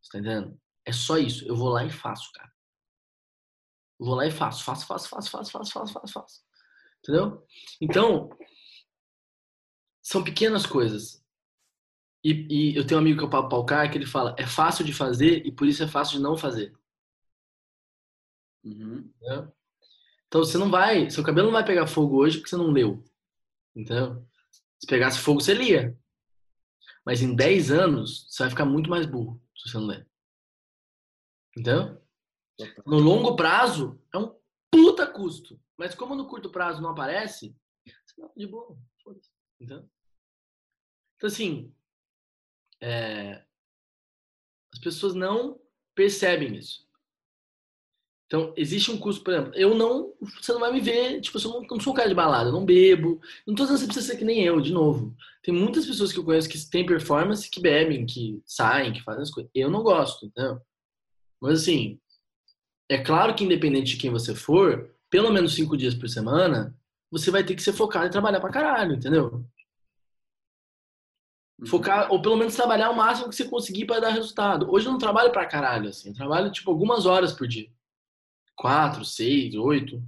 Você 0.00 0.12
tá 0.12 0.18
entendendo? 0.18 0.58
É 0.84 0.92
só 0.92 1.18
isso. 1.18 1.46
Eu 1.46 1.56
vou 1.56 1.68
lá 1.68 1.84
e 1.84 1.90
faço, 1.90 2.30
cara. 2.32 2.50
Eu 3.98 4.06
vou 4.06 4.14
lá 4.14 4.26
e 4.26 4.30
faço. 4.30 4.62
Faço, 4.62 4.86
faço, 4.86 5.08
faço, 5.08 5.30
faço, 5.30 5.50
faço, 5.50 5.72
faço, 5.72 5.92
faço, 5.92 6.12
faço. 6.12 6.40
Entendeu? 7.02 7.44
Então, 7.80 8.30
são 10.08 10.24
pequenas 10.24 10.64
coisas. 10.64 11.22
E, 12.24 12.72
e 12.72 12.76
eu 12.76 12.86
tenho 12.86 12.98
um 12.98 13.02
amigo 13.02 13.18
que 13.18 13.24
é 13.24 13.26
o 13.26 13.30
Pablo 13.30 13.50
Palcar 13.50 13.90
que 13.90 13.98
ele 13.98 14.06
fala: 14.06 14.34
é 14.38 14.46
fácil 14.46 14.82
de 14.82 14.94
fazer 14.94 15.46
e 15.46 15.52
por 15.52 15.66
isso 15.66 15.82
é 15.82 15.86
fácil 15.86 16.16
de 16.16 16.22
não 16.22 16.34
fazer. 16.34 16.74
Uhum. 18.64 19.12
Então 20.26 20.42
você 20.42 20.56
não 20.56 20.70
vai, 20.70 21.10
seu 21.10 21.22
cabelo 21.22 21.48
não 21.48 21.52
vai 21.52 21.64
pegar 21.64 21.86
fogo 21.86 22.16
hoje 22.16 22.38
porque 22.38 22.48
você 22.48 22.56
não 22.56 22.70
leu. 22.70 23.04
Entendeu? 23.76 24.26
Se 24.80 24.86
pegasse 24.86 25.18
fogo, 25.18 25.40
você 25.42 25.52
lia. 25.52 25.96
Mas 27.04 27.20
em 27.20 27.34
10 27.34 27.70
anos, 27.70 28.26
você 28.28 28.44
vai 28.44 28.50
ficar 28.50 28.64
muito 28.64 28.88
mais 28.88 29.04
burro 29.04 29.40
se 29.56 29.70
você 29.70 29.76
não 29.76 29.86
ler. 29.86 30.08
Entendeu? 31.54 32.00
No 32.86 32.98
longo 32.98 33.36
prazo, 33.36 34.00
é 34.12 34.18
um 34.18 34.34
puta 34.70 35.06
custo. 35.06 35.60
Mas 35.76 35.94
como 35.94 36.14
no 36.14 36.26
curto 36.26 36.50
prazo 36.50 36.80
não 36.80 36.90
aparece, 36.90 37.54
não, 38.16 38.32
de 38.36 38.46
boa, 38.46 38.76
foda-se. 39.02 39.30
Entendeu? 39.60 39.88
Então, 41.18 41.26
assim, 41.26 41.70
é, 42.80 43.42
as 44.72 44.78
pessoas 44.78 45.14
não 45.14 45.60
percebem 45.94 46.56
isso. 46.56 46.86
Então, 48.26 48.52
existe 48.56 48.90
um 48.90 48.98
custo, 48.98 49.24
por 49.24 49.32
exemplo, 49.32 49.52
eu 49.54 49.74
não, 49.74 50.14
você 50.20 50.52
não 50.52 50.60
vai 50.60 50.70
me 50.70 50.80
ver, 50.80 51.20
tipo, 51.20 51.38
eu 51.38 51.50
não, 51.50 51.62
não 51.62 51.80
sou 51.80 51.92
um 51.92 51.96
cara 51.96 52.08
de 52.08 52.14
balada, 52.14 52.50
eu 52.50 52.52
não 52.52 52.64
bebo, 52.64 53.20
não 53.46 53.54
tô 53.54 53.64
dizendo 53.64 53.78
que 53.78 53.80
você 53.80 53.86
precisa 53.86 54.06
ser 54.12 54.18
que 54.18 54.24
nem 54.24 54.44
eu, 54.44 54.60
de 54.60 54.70
novo. 54.70 55.16
Tem 55.42 55.52
muitas 55.52 55.86
pessoas 55.86 56.12
que 56.12 56.18
eu 56.18 56.24
conheço 56.24 56.48
que 56.48 56.58
têm 56.70 56.84
performance, 56.86 57.50
que 57.50 57.60
bebem, 57.60 58.04
que 58.06 58.40
saem, 58.44 58.92
que 58.92 59.02
fazem 59.02 59.22
as 59.22 59.30
coisas. 59.30 59.50
Eu 59.54 59.70
não 59.70 59.82
gosto, 59.82 60.26
entendeu? 60.26 60.60
Mas, 61.40 61.62
assim, 61.62 61.98
é 62.88 62.98
claro 62.98 63.34
que 63.34 63.44
independente 63.44 63.92
de 63.92 63.96
quem 63.96 64.10
você 64.10 64.34
for, 64.34 64.94
pelo 65.10 65.32
menos 65.32 65.54
cinco 65.54 65.76
dias 65.76 65.94
por 65.94 66.08
semana, 66.08 66.76
você 67.10 67.30
vai 67.30 67.42
ter 67.42 67.54
que 67.54 67.62
ser 67.62 67.72
focado 67.72 68.06
e 68.06 68.10
trabalhar 68.10 68.40
pra 68.40 68.52
caralho, 68.52 68.94
entendeu? 68.94 69.44
Uhum. 71.58 71.66
Focar, 71.66 72.12
ou 72.12 72.22
pelo 72.22 72.36
menos 72.36 72.54
trabalhar 72.54 72.90
o 72.90 72.96
máximo 72.96 73.28
que 73.28 73.34
você 73.34 73.48
conseguir 73.48 73.84
para 73.84 74.00
dar 74.00 74.10
resultado. 74.10 74.70
Hoje 74.70 74.86
eu 74.86 74.92
não 74.92 74.98
trabalho 74.98 75.32
pra 75.32 75.46
caralho, 75.46 75.88
assim. 75.88 76.10
Eu 76.10 76.14
trabalho, 76.14 76.52
tipo, 76.52 76.70
algumas 76.70 77.04
horas 77.04 77.32
por 77.32 77.48
dia. 77.48 77.68
Quatro, 78.54 79.04
seis, 79.04 79.54
oito. 79.54 80.02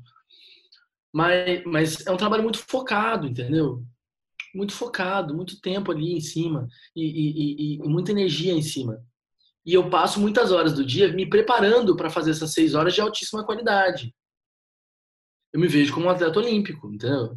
Mas, 1.13 1.65
mas 1.65 2.07
é 2.07 2.11
um 2.11 2.17
trabalho 2.17 2.43
muito 2.43 2.59
focado, 2.59 3.27
entendeu? 3.27 3.85
Muito 4.55 4.73
focado, 4.73 5.35
muito 5.35 5.61
tempo 5.61 5.91
ali 5.91 6.15
em 6.15 6.21
cima. 6.21 6.69
E, 6.95 7.05
e, 7.05 7.31
e, 7.33 7.77
e 7.77 7.89
muita 7.89 8.13
energia 8.13 8.53
em 8.53 8.63
cima. 8.63 9.05
E 9.67 9.75
eu 9.75 9.91
passo 9.91 10.21
muitas 10.21 10.53
horas 10.53 10.73
do 10.73 10.85
dia 10.85 11.13
me 11.13 11.29
preparando 11.29 11.97
para 11.97 12.11
fazer 12.11 12.31
essas 12.31 12.53
seis 12.53 12.75
horas 12.75 12.95
de 12.95 13.01
altíssima 13.01 13.45
qualidade. 13.45 14.15
Eu 15.53 15.61
me 15.61 15.67
vejo 15.67 15.93
como 15.93 16.07
um 16.07 16.11
atleta 16.11 16.39
olímpico, 16.39 16.89
entendeu? 16.93 17.37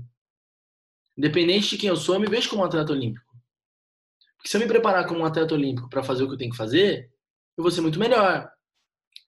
Independente 1.17 1.69
de 1.69 1.77
quem 1.77 1.89
eu 1.89 1.95
sou, 1.95 2.15
eu 2.15 2.21
me 2.21 2.27
vejo 2.27 2.49
como 2.49 2.61
um 2.61 2.65
atleta 2.65 2.91
olímpico. 2.91 3.32
Porque 4.43 4.49
se 4.49 4.57
eu 4.57 4.61
me 4.61 4.67
preparar 4.67 5.07
como 5.07 5.21
um 5.21 5.25
atleta 5.25 5.53
olímpico 5.53 5.89
para 5.89 6.03
fazer 6.03 6.23
o 6.23 6.27
que 6.27 6.33
eu 6.33 6.37
tenho 6.37 6.51
que 6.51 6.57
fazer, 6.57 7.09
eu 7.55 7.63
vou 7.63 7.71
ser 7.71 7.79
muito 7.79 7.97
melhor. 7.97 8.51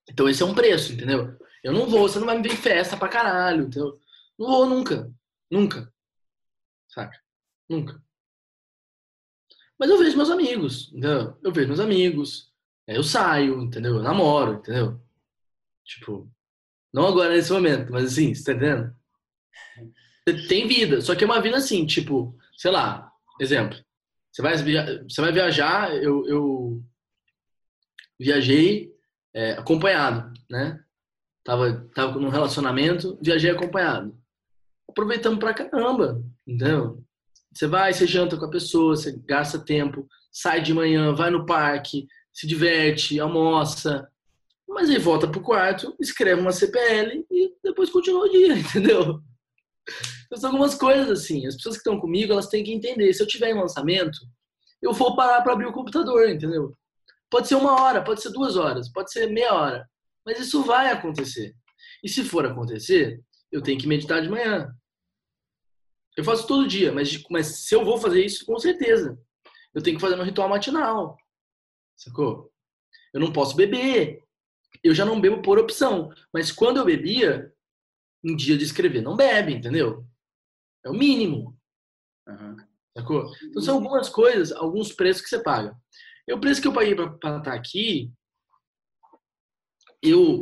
Então 0.09 0.27
esse 0.27 0.43
é 0.43 0.45
um 0.45 0.53
preço, 0.53 0.91
entendeu? 0.91 1.39
Eu 1.63 1.71
não 1.71 1.87
vou, 1.87 2.01
você 2.01 2.19
não 2.19 2.25
vai 2.25 2.35
me 2.35 2.43
ver 2.43 2.53
em 2.53 2.57
festa 2.57 2.97
pra 2.97 3.07
caralho, 3.07 3.63
entendeu? 3.63 3.97
Não 4.37 4.45
vou 4.45 4.65
nunca. 4.65 5.09
Nunca. 5.49 5.89
Saca? 6.89 7.17
Nunca. 7.69 8.03
Mas 9.79 9.89
eu 9.89 9.97
vejo 9.97 10.17
meus 10.17 10.29
amigos, 10.29 10.89
entendeu? 10.89 11.39
Eu 11.41 11.53
vejo 11.53 11.67
meus 11.69 11.79
amigos. 11.79 12.53
Eu 12.85 13.01
saio, 13.01 13.61
entendeu? 13.61 13.95
Eu 13.95 14.03
namoro, 14.03 14.55
entendeu? 14.55 15.01
Tipo, 15.85 16.29
não 16.93 17.07
agora 17.07 17.33
nesse 17.33 17.53
momento, 17.53 17.89
mas 17.89 18.11
assim, 18.11 18.35
você 18.35 18.43
tá 18.43 18.51
entendendo? 18.51 18.93
Tem 20.49 20.67
vida, 20.67 20.99
só 20.99 21.15
que 21.15 21.23
é 21.23 21.27
uma 21.27 21.41
vida 21.41 21.55
assim, 21.55 21.85
tipo, 21.85 22.37
sei 22.57 22.71
lá, 22.71 23.09
exemplo. 23.39 23.84
Você 24.35 24.41
vai, 24.41 24.57
você 24.57 25.21
vai 25.21 25.31
viajar, 25.31 25.95
eu, 25.95 26.27
eu 26.27 26.83
viajei 28.19 28.91
é, 29.33 29.51
acompanhado, 29.53 30.33
né? 30.49 30.77
Tava, 31.41 31.89
tava 31.95 32.19
num 32.19 32.27
relacionamento, 32.27 33.17
viajei 33.23 33.49
acompanhado. 33.49 34.13
Aproveitamos 34.89 35.39
pra 35.39 35.53
caramba, 35.53 36.21
entendeu? 36.45 37.01
Você 37.53 37.65
vai, 37.65 37.93
você 37.93 38.05
janta 38.05 38.35
com 38.35 38.43
a 38.43 38.49
pessoa, 38.49 38.97
você 38.97 39.17
gasta 39.25 39.57
tempo, 39.57 40.05
sai 40.29 40.61
de 40.61 40.73
manhã, 40.73 41.15
vai 41.15 41.29
no 41.29 41.45
parque, 41.45 42.05
se 42.33 42.45
diverte, 42.45 43.17
almoça, 43.17 44.05
mas 44.67 44.89
aí 44.89 44.97
volta 44.97 45.29
pro 45.29 45.39
quarto, 45.39 45.95
escreve 45.97 46.41
uma 46.41 46.51
CPL 46.51 47.25
e 47.31 47.55
depois 47.63 47.89
continua 47.89 48.25
o 48.25 48.29
dia, 48.29 48.51
entendeu? 48.59 49.23
São 50.35 50.49
algumas 50.49 50.75
coisas 50.75 51.09
assim. 51.09 51.45
As 51.45 51.55
pessoas 51.55 51.75
que 51.75 51.79
estão 51.79 51.99
comigo, 51.99 52.33
elas 52.33 52.47
têm 52.47 52.63
que 52.63 52.73
entender. 52.73 53.13
Se 53.13 53.23
eu 53.23 53.27
tiver 53.27 53.51
em 53.51 53.59
lançamento, 53.59 54.19
eu 54.81 54.93
vou 54.93 55.15
parar 55.15 55.41
para 55.41 55.53
abrir 55.53 55.65
o 55.65 55.73
computador, 55.73 56.29
entendeu? 56.29 56.77
Pode 57.29 57.47
ser 57.47 57.55
uma 57.55 57.81
hora, 57.81 58.03
pode 58.03 58.21
ser 58.21 58.29
duas 58.29 58.55
horas, 58.55 58.91
pode 58.91 59.11
ser 59.11 59.27
meia 59.27 59.53
hora. 59.53 59.89
Mas 60.25 60.39
isso 60.39 60.63
vai 60.63 60.91
acontecer. 60.91 61.55
E 62.03 62.09
se 62.09 62.23
for 62.23 62.45
acontecer, 62.45 63.21
eu 63.51 63.61
tenho 63.61 63.79
que 63.79 63.87
meditar 63.87 64.21
de 64.21 64.29
manhã. 64.29 64.73
Eu 66.15 66.23
faço 66.23 66.47
todo 66.47 66.67
dia, 66.67 66.91
mas, 66.91 67.21
mas 67.29 67.65
se 67.65 67.75
eu 67.75 67.83
vou 67.83 67.97
fazer 67.97 68.23
isso, 68.23 68.45
com 68.45 68.57
certeza. 68.57 69.17
Eu 69.73 69.81
tenho 69.81 69.97
que 69.97 70.01
fazer 70.01 70.19
um 70.19 70.23
ritual 70.23 70.47
matinal. 70.47 71.17
Sacou? 71.97 72.51
Eu 73.13 73.19
não 73.19 73.33
posso 73.33 73.55
beber. 73.55 74.23
Eu 74.83 74.93
já 74.93 75.05
não 75.05 75.19
bebo 75.19 75.41
por 75.41 75.59
opção. 75.59 76.11
Mas 76.33 76.51
quando 76.51 76.77
eu 76.77 76.85
bebia, 76.85 77.51
um 78.23 78.35
dia 78.35 78.57
de 78.57 78.63
escrever, 78.63 79.01
não 79.01 79.15
bebe, 79.15 79.53
entendeu? 79.53 80.05
É 80.85 80.89
o 80.89 80.93
mínimo. 80.93 81.57
Uhum. 82.27 82.57
Sacou? 82.97 83.31
Então 83.43 83.61
são 83.61 83.75
algumas 83.75 84.07
coisas, 84.07 84.51
alguns 84.51 84.93
preços 84.93 85.21
que 85.23 85.29
você 85.29 85.41
paga. 85.41 85.75
E 86.27 86.33
o 86.33 86.39
preço 86.39 86.61
que 86.61 86.67
eu 86.67 86.73
paguei 86.73 86.95
para 86.95 87.13
estar 87.13 87.41
tá 87.41 87.53
aqui, 87.53 88.13
eu 90.01 90.41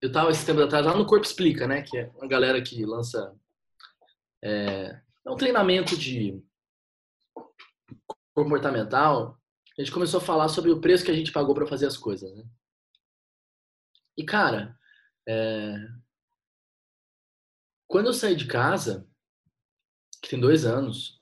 eu 0.00 0.12
tava 0.12 0.30
esse 0.30 0.46
tempo 0.46 0.60
atrás 0.60 0.86
lá 0.86 0.96
no 0.96 1.06
Corpo 1.06 1.26
Explica, 1.26 1.66
né? 1.66 1.82
Que 1.82 1.98
é 1.98 2.08
uma 2.10 2.28
galera 2.28 2.62
que 2.62 2.84
lança 2.84 3.36
é, 4.42 5.00
é 5.26 5.30
um 5.30 5.36
treinamento 5.36 5.96
de 5.96 6.40
comportamental. 8.32 9.36
A 9.76 9.82
gente 9.82 9.92
começou 9.92 10.18
a 10.18 10.24
falar 10.24 10.48
sobre 10.48 10.70
o 10.70 10.80
preço 10.80 11.04
que 11.04 11.10
a 11.10 11.14
gente 11.14 11.32
pagou 11.32 11.54
para 11.54 11.66
fazer 11.66 11.86
as 11.86 11.96
coisas, 11.96 12.32
né? 12.36 12.44
E 14.16 14.24
cara, 14.24 14.78
é, 15.28 15.76
quando 17.88 18.06
eu 18.06 18.12
saí 18.12 18.36
de 18.36 18.46
casa, 18.46 19.08
que 20.22 20.30
tem 20.30 20.40
dois 20.40 20.64
anos, 20.64 21.20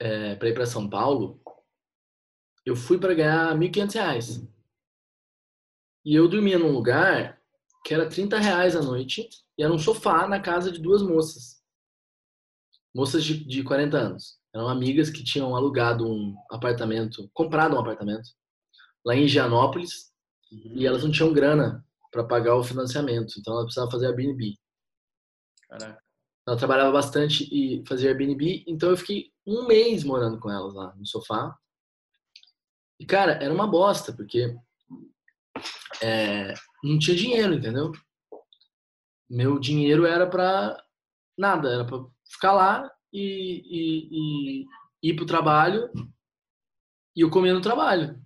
é, 0.00 0.34
para 0.36 0.48
ir 0.48 0.54
para 0.54 0.66
São 0.66 0.88
Paulo, 0.88 1.40
eu 2.64 2.76
fui 2.76 2.98
para 2.98 3.14
ganhar 3.14 3.52
R$ 3.52 3.68
1.500. 3.68 4.48
E 6.04 6.14
eu 6.14 6.28
dormia 6.28 6.58
num 6.58 6.72
lugar 6.72 7.40
que 7.84 7.94
era 7.94 8.08
30 8.08 8.38
reais 8.38 8.76
a 8.76 8.82
noite 8.82 9.28
e 9.56 9.62
era 9.62 9.72
um 9.72 9.78
sofá 9.78 10.28
na 10.28 10.40
casa 10.40 10.70
de 10.70 10.80
duas 10.80 11.02
moças. 11.02 11.62
Moças 12.94 13.24
de, 13.24 13.44
de 13.44 13.62
40 13.62 13.96
anos. 13.96 14.38
Eram 14.54 14.68
amigas 14.68 15.10
que 15.10 15.24
tinham 15.24 15.54
alugado 15.54 16.06
um 16.06 16.36
apartamento, 16.50 17.28
comprado 17.32 17.76
um 17.76 17.80
apartamento 17.80 18.30
lá 19.04 19.14
em 19.14 19.28
Gianópolis 19.28 20.12
uhum. 20.50 20.72
e 20.76 20.86
elas 20.86 21.04
não 21.04 21.10
tinham 21.10 21.32
grana 21.32 21.84
para 22.10 22.24
pagar 22.24 22.56
o 22.56 22.64
financiamento, 22.64 23.34
então 23.38 23.52
elas 23.52 23.66
precisavam 23.66 23.90
fazer 23.90 24.06
Airbnb. 24.06 24.58
Caraca. 25.68 26.07
Ela 26.48 26.56
trabalhava 26.56 26.90
bastante 26.90 27.46
e 27.52 27.84
fazia 27.86 28.08
Airbnb, 28.08 28.64
então 28.66 28.88
eu 28.88 28.96
fiquei 28.96 29.30
um 29.46 29.66
mês 29.66 30.02
morando 30.02 30.40
com 30.40 30.50
elas 30.50 30.72
lá 30.72 30.96
no 30.96 31.04
sofá. 31.04 31.54
E, 32.98 33.04
cara, 33.04 33.32
era 33.32 33.52
uma 33.52 33.66
bosta, 33.66 34.14
porque 34.14 34.56
é, 36.02 36.54
não 36.82 36.98
tinha 36.98 37.14
dinheiro, 37.14 37.52
entendeu? 37.52 37.92
Meu 39.28 39.58
dinheiro 39.58 40.06
era 40.06 40.26
pra 40.26 40.82
nada, 41.36 41.68
era 41.68 41.84
pra 41.84 41.98
ficar 42.24 42.54
lá 42.54 42.90
e, 43.12 43.62
e, 43.66 44.62
e 45.02 45.10
ir 45.10 45.16
pro 45.16 45.26
trabalho 45.26 45.90
e 47.14 47.20
eu 47.20 47.28
comia 47.28 47.52
no 47.52 47.60
trabalho. 47.60 48.18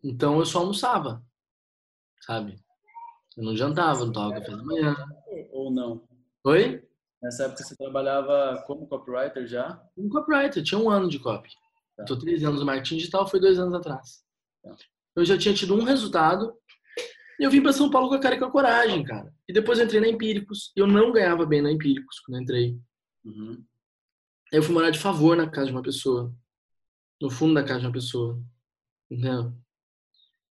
Então 0.00 0.38
eu 0.38 0.46
só 0.46 0.60
almoçava, 0.60 1.26
sabe? 2.20 2.54
Eu 3.36 3.42
não 3.42 3.56
jantava, 3.56 4.04
não 4.04 4.12
tomava 4.12 4.34
café 4.34 4.52
da 4.52 4.62
manhã. 4.62 4.94
Ou 5.50 5.72
não? 5.72 6.13
Oi? 6.46 6.86
Nessa 7.22 7.44
época 7.44 7.64
você 7.64 7.74
trabalhava 7.74 8.62
como 8.66 8.86
copywriter 8.86 9.46
já? 9.46 9.76
Como 9.94 10.10
copywriter, 10.10 10.62
tinha 10.62 10.78
um 10.78 10.90
ano 10.90 11.08
de 11.08 11.18
copy. 11.18 11.48
Tá. 11.96 12.02
Estou 12.02 12.18
três 12.18 12.44
anos 12.44 12.60
no 12.60 12.66
marketing 12.66 12.98
digital, 12.98 13.26
foi 13.26 13.40
dois 13.40 13.58
anos 13.58 13.72
atrás. 13.74 14.22
Tá. 14.62 14.76
Eu 15.16 15.24
já 15.24 15.38
tinha 15.38 15.54
tido 15.54 15.74
um 15.74 15.84
resultado 15.84 16.54
e 17.40 17.44
eu 17.44 17.50
vim 17.50 17.62
para 17.62 17.72
São 17.72 17.90
Paulo 17.90 18.10
com 18.10 18.14
a 18.14 18.20
cara 18.20 18.34
e 18.34 18.38
com 18.38 18.44
a 18.44 18.50
coragem, 18.50 19.02
cara. 19.04 19.32
E 19.48 19.54
depois 19.54 19.78
eu 19.78 19.86
entrei 19.86 20.02
na 20.02 20.08
Empíricos. 20.08 20.70
Eu 20.76 20.86
não 20.86 21.12
ganhava 21.12 21.46
bem 21.46 21.62
na 21.62 21.72
Empíricos 21.72 22.20
quando 22.20 22.36
eu 22.36 22.42
entrei. 22.42 22.78
Uhum. 23.24 23.64
Aí 24.52 24.58
eu 24.58 24.62
fui 24.62 24.74
morar 24.74 24.90
de 24.90 24.98
favor 24.98 25.34
na 25.34 25.48
casa 25.48 25.68
de 25.68 25.72
uma 25.72 25.82
pessoa. 25.82 26.30
No 27.22 27.30
fundo 27.30 27.54
da 27.54 27.64
casa 27.64 27.80
de 27.80 27.86
uma 27.86 27.92
pessoa. 27.92 28.38
Entendeu? 29.10 29.50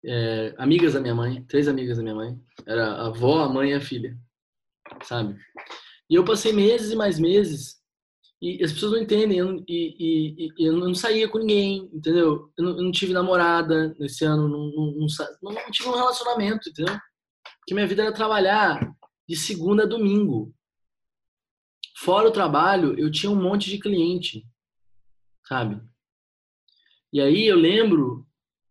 É, 0.03 0.55
amigas 0.57 0.93
da 0.93 0.99
minha 0.99 1.13
mãe, 1.13 1.43
três 1.43 1.67
amigas 1.67 1.97
da 1.97 2.03
minha 2.03 2.15
mãe. 2.15 2.41
Era 2.65 2.87
a 2.87 3.07
avó, 3.07 3.43
a 3.43 3.49
mãe 3.49 3.69
e 3.69 3.73
a 3.75 3.81
filha. 3.81 4.17
Sabe? 5.03 5.35
E 6.09 6.15
eu 6.15 6.23
passei 6.23 6.53
meses 6.53 6.91
e 6.91 6.95
mais 6.95 7.19
meses 7.19 7.75
e 8.41 8.63
as 8.63 8.71
pessoas 8.71 8.91
não 8.93 9.01
entendem. 9.01 9.37
Eu, 9.37 9.63
e, 9.67 9.95
e, 10.47 10.49
e 10.57 10.65
eu 10.67 10.73
não 10.73 10.93
saía 10.93 11.27
com 11.27 11.39
ninguém, 11.39 11.89
entendeu? 11.93 12.51
Eu 12.57 12.63
não, 12.63 12.77
eu 12.77 12.83
não 12.83 12.91
tive 12.91 13.13
namorada 13.13 13.95
nesse 13.99 14.23
ano, 14.25 14.47
não, 14.47 14.71
não, 14.71 15.07
não, 15.41 15.71
tive 15.71 15.89
um 15.89 15.95
relacionamento, 15.95 16.69
entendeu? 16.69 16.95
Porque 17.59 17.73
minha 17.73 17.87
vida 17.87 18.03
era 18.03 18.13
trabalhar 18.13 18.93
de 19.27 19.35
segunda 19.35 19.83
a 19.83 19.87
domingo. 19.87 20.53
Fora 21.97 22.27
o 22.27 22.31
trabalho, 22.31 22.97
eu 22.99 23.09
tinha 23.09 23.31
um 23.31 23.41
monte 23.41 23.69
de 23.69 23.79
cliente, 23.79 24.45
sabe? 25.47 25.81
E 27.11 27.21
aí 27.21 27.47
eu 27.47 27.55
lembro 27.55 28.27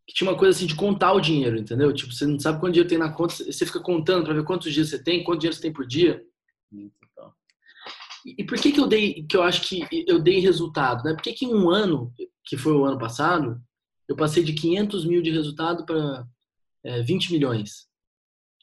que 0.07 0.15
tinha 0.15 0.31
uma 0.31 0.39
coisa 0.39 0.57
assim 0.57 0.67
de 0.67 0.75
contar 0.75 1.13
o 1.13 1.21
dinheiro, 1.21 1.57
entendeu? 1.57 1.93
Tipo, 1.93 2.13
você 2.13 2.27
não 2.27 2.39
sabe 2.39 2.61
quanto 2.61 2.73
dinheiro 2.73 2.89
tem 2.89 2.99
na 2.99 3.13
conta, 3.13 3.35
você 3.35 3.67
fica 3.67 3.81
contando 3.81 4.25
para 4.25 4.35
ver 4.35 4.45
quantos 4.45 4.73
dias 4.73 4.91
você 4.91 5.03
tem, 5.03 5.25
quanto 5.25 5.41
dinheiro 5.41 5.57
você 5.57 5.63
tem 5.63 5.73
por 5.73 5.87
dia. 5.87 6.23
E, 6.73 6.93
e 8.39 8.45
por 8.45 8.59
que 8.59 8.73
que 8.73 8.81
eu 8.81 8.87
dei, 8.87 9.25
que 9.25 9.37
eu 9.37 9.43
acho 9.43 9.63
que 9.63 9.87
eu 10.07 10.19
dei 10.19 10.41
resultado, 10.41 11.05
né? 11.05 11.15
Por 11.15 11.23
que 11.23 11.33
que 11.33 11.47
em 11.47 11.55
um 11.55 11.71
ano, 11.71 12.13
que 12.45 12.57
foi 12.57 12.73
o 12.73 12.85
ano 12.85 12.99
passado, 12.99 13.61
eu 14.09 14.17
passei 14.17 14.43
de 14.43 14.53
500 14.53 15.05
mil 15.07 15.23
de 15.23 15.31
resultado 15.31 15.87
para 15.87 16.27
é, 16.85 17.03
20 17.03 17.33
milhões 17.33 17.89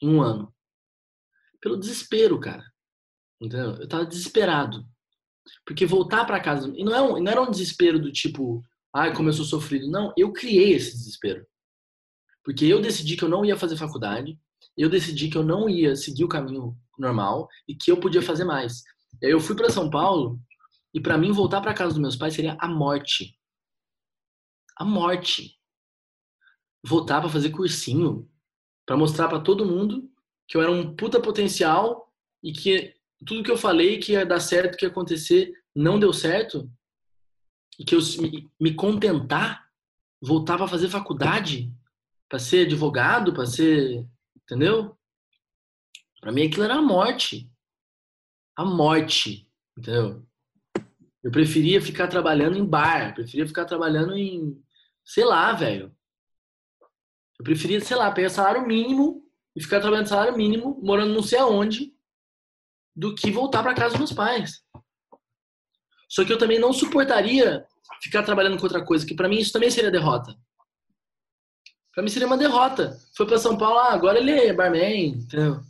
em 0.01 0.09
um 0.09 0.21
ano? 0.21 0.53
Pelo 1.59 1.77
desespero, 1.77 2.39
cara. 2.39 2.63
Entendeu? 3.39 3.75
Eu 3.77 3.87
tava 3.87 4.05
desesperado. 4.05 4.85
Porque 5.65 5.85
voltar 5.85 6.25
para 6.25 6.39
casa. 6.39 6.71
E 6.75 6.83
não, 6.83 6.95
é 6.95 7.01
um, 7.01 7.19
não 7.21 7.31
era 7.31 7.41
um 7.41 7.49
desespero 7.49 7.99
do 7.99 8.11
tipo, 8.11 8.63
ai, 8.93 9.13
como 9.15 9.29
eu 9.29 9.33
sou 9.33 9.45
sofrido. 9.45 9.89
Não, 9.89 10.13
eu 10.17 10.31
criei 10.31 10.73
esse 10.73 10.91
desespero. 10.91 11.45
Porque 12.43 12.65
eu 12.65 12.81
decidi 12.81 13.15
que 13.15 13.23
eu 13.23 13.29
não 13.29 13.45
ia 13.45 13.57
fazer 13.57 13.77
faculdade, 13.77 14.39
eu 14.75 14.89
decidi 14.89 15.29
que 15.29 15.37
eu 15.37 15.43
não 15.43 15.69
ia 15.69 15.95
seguir 15.95 16.23
o 16.23 16.29
caminho 16.29 16.77
normal 16.97 17.47
e 17.67 17.75
que 17.75 17.91
eu 17.91 17.99
podia 17.99 18.21
fazer 18.21 18.43
mais. 18.43 18.83
E 19.21 19.25
aí 19.25 19.31
eu 19.31 19.39
fui 19.39 19.55
para 19.55 19.69
São 19.69 19.89
Paulo 19.89 20.39
e 20.93 20.99
para 20.99 21.17
mim 21.17 21.31
voltar 21.31 21.61
para 21.61 21.73
casa 21.73 21.91
dos 21.91 22.01
meus 22.01 22.15
pais 22.15 22.33
seria 22.33 22.57
a 22.59 22.67
morte. 22.67 23.37
A 24.77 24.85
morte. 24.85 25.57
Voltar 26.83 27.21
para 27.21 27.29
fazer 27.29 27.51
cursinho, 27.51 28.29
para 28.85 28.97
mostrar 28.97 29.27
para 29.27 29.39
todo 29.39 29.65
mundo 29.65 30.09
que 30.47 30.57
eu 30.57 30.61
era 30.61 30.71
um 30.71 30.95
puta 30.95 31.21
potencial 31.21 32.11
e 32.43 32.51
que 32.51 32.93
tudo 33.25 33.43
que 33.43 33.51
eu 33.51 33.57
falei 33.57 33.99
que 33.99 34.13
ia 34.13 34.25
dar 34.25 34.39
certo, 34.39 34.77
que 34.77 34.85
ia 34.85 34.89
acontecer, 34.89 35.53
não 35.75 35.99
deu 35.99 36.11
certo, 36.11 36.69
e 37.81 37.83
que 37.83 37.95
eu 37.95 37.99
me, 38.59 38.75
contentar, 38.75 39.67
voltar 40.21 40.55
para 40.55 40.67
fazer 40.67 40.87
faculdade, 40.87 41.73
para 42.29 42.37
ser 42.37 42.67
advogado, 42.67 43.33
para 43.33 43.47
ser, 43.47 44.07
entendeu? 44.43 44.95
Para 46.19 46.31
mim 46.31 46.45
aquilo 46.45 46.63
era 46.63 46.75
a 46.75 46.81
morte. 46.81 47.51
A 48.55 48.63
morte, 48.63 49.49
entendeu? 49.75 50.23
Eu 51.23 51.31
preferia 51.31 51.81
ficar 51.81 52.07
trabalhando 52.07 52.55
em 52.55 52.63
bar, 52.63 53.15
preferia 53.15 53.47
ficar 53.47 53.65
trabalhando 53.65 54.15
em, 54.15 54.63
sei 55.03 55.25
lá, 55.25 55.51
velho. 55.53 55.91
Eu 57.39 57.43
preferia, 57.43 57.81
sei 57.81 57.97
lá, 57.97 58.11
pegar 58.11 58.29
salário 58.29 58.67
mínimo 58.67 59.27
e 59.55 59.63
ficar 59.63 59.79
trabalhando 59.79 60.07
salário 60.07 60.37
mínimo, 60.37 60.79
morando 60.83 61.15
não 61.15 61.23
sei 61.23 61.39
aonde, 61.39 61.95
do 62.95 63.15
que 63.15 63.31
voltar 63.31 63.63
para 63.63 63.73
casa 63.73 63.89
dos 63.89 63.97
meus 63.97 64.13
pais. 64.13 64.63
Só 66.11 66.25
que 66.25 66.33
eu 66.33 66.37
também 66.37 66.59
não 66.59 66.73
suportaria 66.73 67.65
ficar 68.03 68.21
trabalhando 68.23 68.57
com 68.57 68.63
outra 68.63 68.83
coisa, 68.83 69.05
que 69.05 69.15
para 69.15 69.29
mim 69.29 69.37
isso 69.37 69.53
também 69.53 69.71
seria 69.71 69.89
derrota. 69.89 70.35
Para 71.93 72.03
mim 72.03 72.09
seria 72.09 72.27
uma 72.27 72.37
derrota. 72.37 72.99
Foi 73.15 73.25
para 73.25 73.37
São 73.37 73.57
Paulo, 73.57 73.79
ah, 73.79 73.93
agora 73.93 74.19
ele 74.19 74.31
é 74.31 74.51
barman, 74.51 75.05
entendeu? 75.05 75.61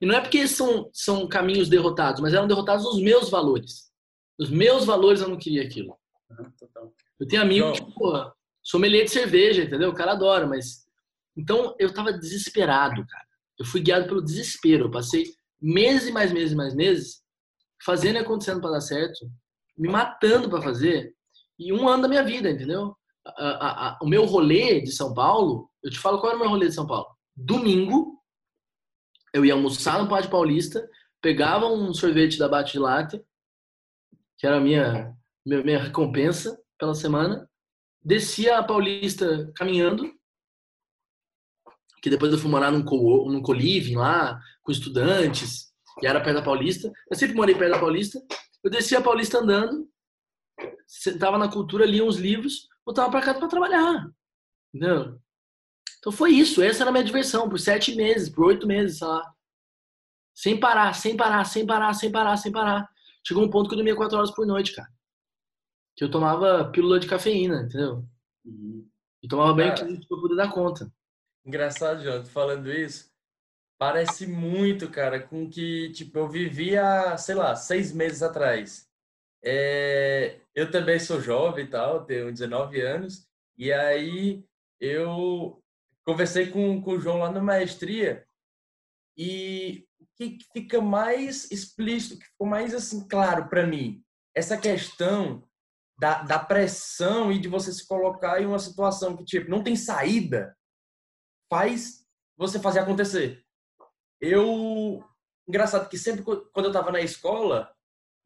E 0.00 0.06
não 0.06 0.14
é 0.14 0.20
porque 0.20 0.46
são, 0.46 0.88
são 0.92 1.26
caminhos 1.26 1.68
derrotados, 1.68 2.20
mas 2.20 2.34
eram 2.34 2.46
derrotados 2.46 2.86
os 2.86 3.02
meus 3.02 3.28
valores. 3.28 3.90
Os 4.38 4.48
meus 4.48 4.84
valores 4.84 5.20
eu 5.20 5.28
não 5.28 5.38
queria 5.38 5.64
aquilo. 5.64 5.98
Eu 7.18 7.26
tenho 7.26 7.42
amigo 7.42 7.72
que, 7.72 7.94
porra, 7.94 8.32
sommelier 8.62 9.04
de 9.04 9.10
cerveja, 9.10 9.64
entendeu? 9.64 9.90
O 9.90 9.94
cara 9.94 10.12
adora, 10.12 10.46
mas. 10.46 10.86
Então 11.36 11.74
eu 11.80 11.92
tava 11.92 12.12
desesperado, 12.12 13.04
cara. 13.04 13.26
Eu 13.58 13.64
fui 13.64 13.80
guiado 13.80 14.06
pelo 14.06 14.22
desespero. 14.22 14.84
Eu 14.84 14.90
passei 14.90 15.34
meses 15.60 16.08
e 16.08 16.12
mais 16.12 16.32
meses 16.32 16.52
e 16.52 16.56
mais 16.56 16.74
meses 16.74 17.23
fazendo 17.84 18.16
e 18.16 18.18
acontecendo 18.18 18.60
para 18.60 18.72
dar 18.72 18.80
certo, 18.80 19.30
me 19.76 19.88
matando 19.88 20.48
para 20.48 20.62
fazer, 20.62 21.14
e 21.58 21.72
um 21.72 21.88
ano 21.88 22.02
da 22.02 22.08
minha 22.08 22.24
vida, 22.24 22.50
entendeu? 22.50 22.96
A, 23.26 23.30
a, 23.30 23.88
a, 23.88 23.98
o 24.02 24.08
meu 24.08 24.24
rolê 24.24 24.80
de 24.80 24.92
São 24.92 25.14
Paulo, 25.14 25.70
eu 25.82 25.90
te 25.90 25.98
falo 25.98 26.18
qual 26.18 26.30
era 26.30 26.36
o 26.36 26.40
meu 26.40 26.48
rolê 26.48 26.68
de 26.68 26.74
São 26.74 26.86
Paulo. 26.86 27.06
Domingo, 27.36 28.20
eu 29.32 29.44
ia 29.44 29.54
almoçar 29.54 30.02
no 30.02 30.08
Pátio 30.08 30.30
Paulista, 30.30 30.88
pegava 31.20 31.66
um 31.66 31.92
sorvete 31.92 32.38
da 32.38 32.48
Bate 32.48 32.72
de 32.72 32.78
Latte, 32.78 33.24
que 34.38 34.46
era 34.46 34.56
a 34.56 34.60
minha, 34.60 35.14
minha, 35.44 35.62
minha 35.62 35.78
recompensa 35.78 36.58
pela 36.78 36.94
semana, 36.94 37.48
descia 38.02 38.58
a 38.58 38.62
Paulista 38.62 39.50
caminhando, 39.56 40.12
que 42.02 42.10
depois 42.10 42.32
eu 42.32 42.38
fui 42.38 42.50
morar 42.50 42.70
num, 42.70 42.84
co, 42.84 43.26
lá, 43.94 44.38
com 44.62 44.70
estudantes, 44.70 45.73
e 46.02 46.06
era 46.06 46.20
perto 46.20 46.36
da 46.36 46.42
Paulista. 46.42 46.92
Eu 47.10 47.16
sempre 47.16 47.36
morei 47.36 47.54
perto 47.54 47.72
da 47.72 47.80
Paulista. 47.80 48.20
Eu 48.62 48.70
descia 48.70 48.98
a 48.98 49.02
Paulista 49.02 49.38
andando, 49.38 49.88
sentava 50.86 51.38
na 51.38 51.50
cultura, 51.50 51.84
lia 51.84 52.04
uns 52.04 52.16
livros, 52.16 52.68
voltava 52.84 53.10
para 53.10 53.24
casa 53.24 53.38
para 53.38 53.48
trabalhar. 53.48 54.10
Entendeu? 54.72 55.20
Então 55.98 56.12
foi 56.12 56.32
isso. 56.32 56.62
Essa 56.62 56.82
era 56.82 56.90
a 56.90 56.92
minha 56.92 57.04
diversão, 57.04 57.48
por 57.48 57.58
sete 57.58 57.94
meses, 57.94 58.28
por 58.28 58.46
oito 58.46 58.66
meses, 58.66 58.98
sei 58.98 59.06
lá. 59.06 59.34
Sem 60.34 60.58
parar, 60.58 60.92
sem 60.94 61.16
parar, 61.16 61.44
sem 61.44 61.66
parar, 61.66 61.92
sem 61.94 62.10
parar, 62.10 62.36
sem 62.36 62.52
parar. 62.52 62.88
Chegou 63.26 63.44
um 63.44 63.50
ponto 63.50 63.68
que 63.68 63.74
eu 63.74 63.78
dormia 63.78 63.96
quatro 63.96 64.18
horas 64.18 64.30
por 64.30 64.46
noite, 64.46 64.74
cara. 64.74 64.92
Que 65.96 66.04
eu 66.04 66.10
tomava 66.10 66.70
pílula 66.70 66.98
de 66.98 67.06
cafeína, 67.06 67.62
entendeu? 67.62 68.04
Uhum. 68.44 68.86
E 69.22 69.28
tomava 69.28 69.54
banho 69.54 69.74
quente 69.74 70.06
pra 70.06 70.18
poder 70.18 70.36
dar 70.36 70.52
conta. 70.52 70.92
Engraçado, 71.46 72.02
Jonathan, 72.02 72.24
falando 72.24 72.70
isso. 72.70 73.13
Parece 73.84 74.26
muito, 74.26 74.90
cara, 74.90 75.20
com 75.20 75.46
que, 75.46 75.90
tipo, 75.90 76.18
eu 76.18 76.26
vivia, 76.26 77.18
sei 77.18 77.34
lá, 77.34 77.54
seis 77.54 77.92
meses 77.92 78.22
atrás. 78.22 78.88
É, 79.44 80.40
eu 80.54 80.70
também 80.70 80.98
sou 80.98 81.20
jovem 81.20 81.66
e 81.66 81.68
tal, 81.68 82.02
tenho 82.06 82.32
19 82.32 82.80
anos, 82.80 83.28
e 83.58 83.70
aí 83.70 84.42
eu 84.80 85.62
conversei 86.02 86.50
com, 86.50 86.80
com 86.80 86.92
o 86.92 86.98
João 86.98 87.18
lá 87.18 87.30
na 87.30 87.42
maestria, 87.42 88.26
e 89.18 89.86
o 90.00 90.06
que 90.16 90.38
fica 90.54 90.80
mais 90.80 91.50
explícito, 91.50 92.18
que 92.18 92.24
ficou 92.24 92.46
mais, 92.46 92.74
assim, 92.74 93.06
claro 93.06 93.50
para 93.50 93.66
mim, 93.66 94.02
essa 94.34 94.56
questão 94.56 95.46
da, 95.98 96.22
da 96.22 96.38
pressão 96.38 97.30
e 97.30 97.38
de 97.38 97.48
você 97.48 97.70
se 97.70 97.86
colocar 97.86 98.40
em 98.40 98.46
uma 98.46 98.58
situação 98.58 99.14
que, 99.14 99.26
tipo, 99.26 99.50
não 99.50 99.62
tem 99.62 99.76
saída, 99.76 100.56
faz 101.50 102.02
você 102.34 102.58
fazer 102.58 102.78
acontecer. 102.78 103.43
Eu. 104.24 105.04
Engraçado 105.46 105.88
que 105.90 105.98
sempre 105.98 106.22
quando 106.22 106.64
eu 106.64 106.68
estava 106.68 106.90
na 106.90 107.00
escola, 107.00 107.70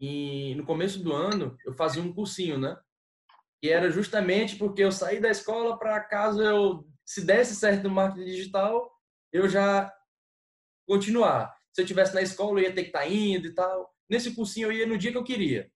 e 0.01 0.55
no 0.55 0.65
começo 0.65 1.03
do 1.03 1.13
ano, 1.13 1.57
eu 1.67 1.75
fazia 1.75 2.01
um 2.01 2.13
cursinho, 2.13 2.57
né? 2.57 2.79
E 3.63 3.69
era 3.69 3.91
justamente 3.91 4.57
porque 4.57 4.83
eu 4.83 4.93
saí 4.93 5.21
da 5.21 5.29
escola 5.29 5.77
para 5.77 6.01
caso 6.05 6.41
eu, 6.41 6.89
se 7.05 7.25
desse 7.25 7.57
certo 7.57 7.83
no 7.85 7.91
marketing 7.91 8.27
digital, 8.27 8.89
eu 9.33 9.49
já 9.49 9.93
continuar. 10.87 11.53
Se 11.75 11.83
eu 11.83 11.87
tivesse 11.87 12.15
na 12.15 12.23
escola, 12.23 12.61
eu 12.61 12.65
ia 12.65 12.75
ter 12.75 12.83
que 12.83 12.89
estar 12.91 13.01
tá 13.01 13.09
indo 13.09 13.49
e 13.49 13.55
tal. 13.55 13.93
Nesse 14.09 14.35
cursinho, 14.35 14.69
eu 14.69 14.73
ia 14.73 14.87
no 14.87 14.97
dia 14.97 15.11
que 15.11 15.19
eu 15.19 15.25
queria. 15.25 15.69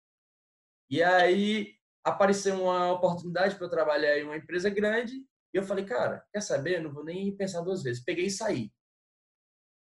E 0.89 1.03
aí 1.03 1.75
apareceu 2.05 2.63
uma 2.63 2.93
oportunidade 2.93 3.57
para 3.57 3.67
eu 3.67 3.71
trabalhar 3.71 4.19
em 4.19 4.25
uma 4.25 4.37
empresa 4.37 4.71
grande. 4.71 5.15
E 5.53 5.59
eu 5.59 5.65
falei, 5.65 5.85
cara, 5.85 6.25
quer 6.33 6.41
saber? 6.41 6.79
Eu 6.79 6.85
não 6.85 6.93
vou 6.93 7.05
nem 7.05 7.37
pensar 7.37 7.63
duas 7.63 7.83
vezes. 7.83 8.05
Peguei 8.05 8.27
e 8.27 8.31
saí. 8.31 8.71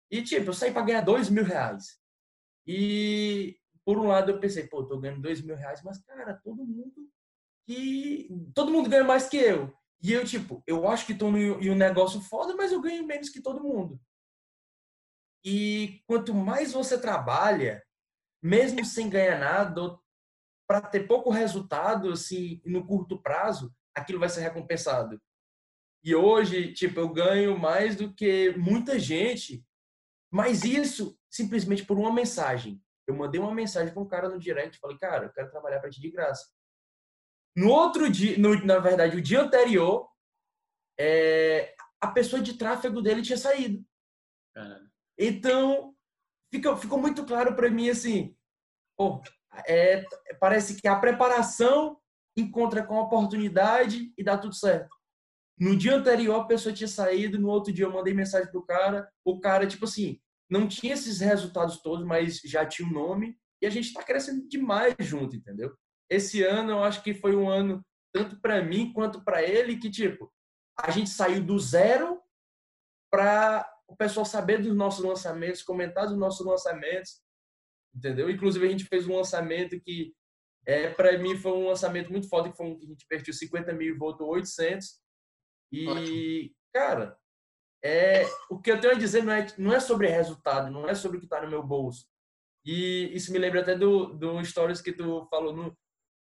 E, 0.10 0.22
tipo, 0.22 0.50
eu 0.50 0.54
saí 0.54 0.72
para 0.72 0.86
ganhar 0.86 1.02
dois 1.02 1.30
mil 1.30 1.44
reais. 1.44 2.00
E, 2.66 3.58
por 3.86 3.98
um 3.98 4.08
lado, 4.08 4.32
eu 4.32 4.40
pensei, 4.40 4.68
pô, 4.68 4.84
tô 4.86 5.00
ganhando 5.00 5.22
dois 5.22 5.42
mil 5.42 5.56
reais, 5.56 5.82
mas, 5.84 6.02
cara, 6.04 6.40
todo 6.44 6.66
mundo 6.66 7.10
que... 7.66 8.30
Todo 8.54 8.72
mundo 8.72 8.90
ganha 8.90 9.04
mais 9.04 9.28
que 9.28 9.38
eu. 9.38 9.74
E 10.02 10.14
eu, 10.14 10.24
tipo, 10.24 10.64
eu 10.68 10.88
acho 10.88 11.06
que 11.06 11.16
tô 11.16 11.28
em 11.36 11.70
um 11.70 11.76
negócio 11.76 12.22
foda, 12.22 12.56
mas 12.56 12.72
eu 12.72 12.82
ganho 12.82 13.06
menos 13.06 13.30
que 13.30 13.42
todo 13.42 13.64
mundo. 13.64 14.00
E 15.44 16.02
quanto 16.06 16.34
mais 16.34 16.74
você 16.74 17.00
trabalha, 17.00 17.84
mesmo 18.42 18.84
sem 18.86 19.10
ganhar 19.10 19.40
nada, 19.40 19.98
para 20.68 20.82
ter 20.82 21.08
pouco 21.08 21.30
resultado, 21.30 22.12
assim, 22.12 22.62
no 22.66 22.86
curto 22.86 23.22
prazo, 23.22 23.74
aquilo 23.96 24.20
vai 24.20 24.30
ser 24.30 24.42
recompensado. 24.42 25.20
E 26.04 26.14
hoje, 26.14 26.74
tipo, 26.74 27.00
eu 27.00 27.10
ganho 27.10 27.58
mais 27.58 27.96
do 27.96 28.14
que 28.14 28.56
muita 28.58 29.00
gente 29.00 29.66
mas 30.38 30.64
isso 30.64 31.18
simplesmente 31.32 31.84
por 31.84 31.98
uma 31.98 32.14
mensagem. 32.14 32.80
Eu 33.08 33.16
mandei 33.16 33.42
uma 33.42 33.56
mensagem 33.56 33.92
para 33.92 34.04
um 34.04 34.08
cara 34.08 34.30
no 34.30 34.38
direct, 34.38 34.78
falei, 34.78 34.96
cara, 35.00 35.26
eu 35.26 35.34
quero 35.34 35.50
trabalhar 35.50 35.80
para 35.80 35.90
ti 35.90 36.00
de 36.00 36.12
graça. 36.12 36.48
No 37.56 37.70
outro 37.70 38.08
dia, 38.08 38.38
no, 38.38 38.64
na 38.64 38.78
verdade, 38.78 39.18
o 39.18 39.22
dia 39.22 39.42
anterior, 39.42 40.08
é, 41.00 41.74
a 42.00 42.10
pessoa 42.10 42.40
de 42.40 42.56
tráfego 42.56 43.02
dele 43.02 43.24
tinha 43.24 43.38
saído. 43.38 43.84
Caramba. 44.54 44.92
Então, 45.18 45.96
ficou, 46.54 46.78
ficou 46.78 47.00
muito 47.00 47.26
claro 47.26 47.56
para 47.56 47.72
mim 47.72 47.90
assim, 47.90 48.38
é, 49.68 50.06
parece 50.40 50.80
que 50.80 50.88
a 50.88 51.00
preparação 51.00 52.00
encontra 52.38 52.86
com 52.86 53.00
a 53.00 53.02
oportunidade 53.02 54.14
e 54.16 54.24
dá 54.24 54.38
tudo 54.38 54.54
certo. 54.54 54.96
No 55.60 55.76
dia 55.76 55.96
anterior, 55.96 56.42
a 56.42 56.46
pessoa 56.46 56.76
tinha 56.76 56.88
saído, 56.88 57.40
no 57.40 57.48
outro 57.48 57.74
dia 57.74 57.86
eu 57.86 57.92
mandei 57.92 58.14
mensagem 58.14 58.52
pro 58.52 58.64
cara, 58.64 59.12
o 59.26 59.40
cara, 59.40 59.66
tipo 59.66 59.86
assim, 59.86 60.22
não 60.50 60.68
tinha 60.68 60.94
esses 60.94 61.20
resultados 61.20 61.82
todos, 61.82 62.06
mas 62.06 62.40
já 62.40 62.66
tinha 62.66 62.88
o 62.88 62.92
um 62.92 62.94
nome, 62.94 63.38
e 63.62 63.66
a 63.66 63.70
gente 63.70 63.88
está 63.88 64.04
crescendo 64.04 64.48
demais 64.48 64.96
junto, 65.00 65.36
entendeu? 65.36 65.76
Esse 66.10 66.44
ano 66.44 66.72
eu 66.72 66.84
acho 66.84 67.04
que 67.04 67.14
foi 67.14 67.36
um 67.36 67.50
ano 67.50 67.86
tanto 68.14 68.40
para 68.40 68.64
mim 68.64 68.94
quanto 68.94 69.24
para 69.24 69.44
ele, 69.44 69.78
que 69.78 69.90
tipo, 69.90 70.32
a 70.80 70.92
gente 70.92 71.10
saiu 71.10 71.44
do 71.44 71.60
zero 71.60 72.22
para 73.12 73.68
o 73.88 73.96
pessoal 73.96 74.26
saber 74.26 74.62
dos 74.62 74.76
nossos 74.76 75.04
lançamentos, 75.04 75.64
comentar 75.64 76.08
dos 76.08 76.18
nossos 76.18 76.46
lançamentos, 76.46 77.22
entendeu? 77.96 78.30
Inclusive 78.30 78.66
a 78.66 78.70
gente 78.70 78.86
fez 78.86 79.08
um 79.08 79.16
lançamento 79.16 79.80
que 79.82 80.14
é 80.66 80.90
para 80.90 81.18
mim 81.18 81.38
foi 81.38 81.54
um 81.54 81.68
lançamento 81.68 82.12
muito 82.12 82.28
foda, 82.28 82.50
que 82.50 82.58
foi 82.58 82.66
um 82.66 82.78
que 82.78 82.86
a 82.86 82.90
gente 82.90 83.06
investiu 83.06 83.34
50 83.34 83.74
mil 83.74 83.96
e 83.96 83.98
voltou 83.98 84.28
800. 84.28 85.00
E, 85.72 85.88
Ótimo. 85.88 86.56
cara, 86.74 87.18
é, 87.88 88.30
o 88.50 88.60
que 88.60 88.70
eu 88.70 88.82
tenho 88.82 88.94
a 88.94 88.98
dizer 88.98 89.24
não 89.24 89.32
é, 89.32 89.48
não 89.58 89.74
é 89.74 89.80
sobre 89.80 90.10
resultado, 90.10 90.70
não 90.70 90.90
é 90.90 90.94
sobre 90.94 91.18
o 91.18 91.20
que 91.22 91.26
está 91.26 91.42
no 91.42 91.50
meu 91.50 91.64
bolso. 91.64 92.06
E 92.66 93.10
isso 93.14 93.32
me 93.32 93.40
lembra 93.40 93.62
até 93.62 93.78
do, 93.78 94.08
do 94.08 94.44
stories 94.44 94.82
que 94.82 94.92
tu 94.92 95.26
falou 95.32 95.56
no, 95.56 95.78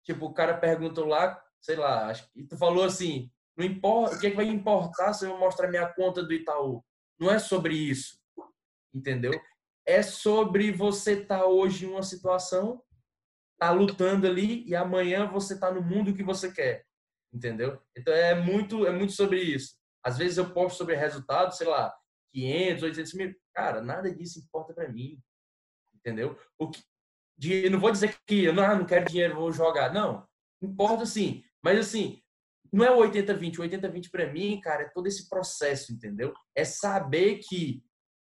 tipo, 0.03 0.25
o 0.25 0.33
cara 0.33 0.57
perguntou 0.57 1.05
lá, 1.05 1.39
sei 1.61 1.75
lá, 1.75 2.11
e 2.35 2.43
tu 2.43 2.57
falou 2.57 2.83
assim, 2.83 3.31
não 3.55 3.63
importa, 3.63 4.15
o 4.15 4.19
que, 4.19 4.25
é 4.25 4.29
que 4.31 4.35
vai 4.35 4.47
importar 4.47 5.13
se 5.13 5.27
eu 5.27 5.37
mostrar 5.37 5.69
minha 5.69 5.87
conta 5.93 6.23
do 6.23 6.33
Itaú? 6.33 6.83
Não 7.19 7.29
é 7.29 7.37
sobre 7.37 7.75
isso, 7.75 8.19
entendeu? 8.91 9.39
É 9.85 10.01
sobre 10.01 10.71
você 10.71 11.13
estar 11.21 11.39
tá 11.39 11.45
hoje 11.45 11.85
em 11.85 11.89
uma 11.89 12.01
situação, 12.01 12.81
tá 13.59 13.69
lutando 13.69 14.25
ali 14.25 14.67
e 14.67 14.75
amanhã 14.75 15.27
você 15.27 15.59
tá 15.59 15.71
no 15.71 15.83
mundo 15.83 16.15
que 16.15 16.23
você 16.23 16.51
quer, 16.51 16.83
entendeu? 17.31 17.79
Então 17.95 18.11
é 18.11 18.33
muito, 18.33 18.87
é 18.87 18.91
muito 18.91 19.13
sobre 19.13 19.39
isso. 19.39 19.82
Às 20.03 20.17
vezes 20.17 20.37
eu 20.37 20.53
posto 20.53 20.77
sobre 20.77 20.95
resultado, 20.95 21.55
sei 21.55 21.67
lá, 21.67 21.93
500, 22.33 22.83
800 22.83 23.13
mil, 23.13 23.35
cara, 23.53 23.81
nada 23.81 24.13
disso 24.13 24.39
importa 24.39 24.73
para 24.73 24.89
mim, 24.89 25.21
entendeu? 25.95 26.37
O 26.57 26.69
que, 26.69 26.83
de, 27.37 27.69
não 27.69 27.79
vou 27.79 27.91
dizer 27.91 28.17
que 28.25 28.43
eu 28.43 28.53
não, 28.53 28.63
ah, 28.63 28.75
não 28.75 28.85
quero 28.85 29.05
dinheiro, 29.05 29.35
vou 29.35 29.51
jogar, 29.51 29.93
não. 29.93 30.27
Importa 30.61 31.05
sim, 31.05 31.43
mas 31.63 31.79
assim, 31.79 32.21
não 32.71 32.83
é 32.83 32.91
o 32.91 32.97
80-20. 32.97 33.59
O 33.59 33.61
80-20 33.61 34.09
para 34.09 34.31
mim, 34.31 34.59
cara, 34.59 34.83
é 34.83 34.89
todo 34.89 35.07
esse 35.07 35.29
processo, 35.29 35.93
entendeu? 35.93 36.33
É 36.55 36.65
saber 36.65 37.39
que 37.47 37.83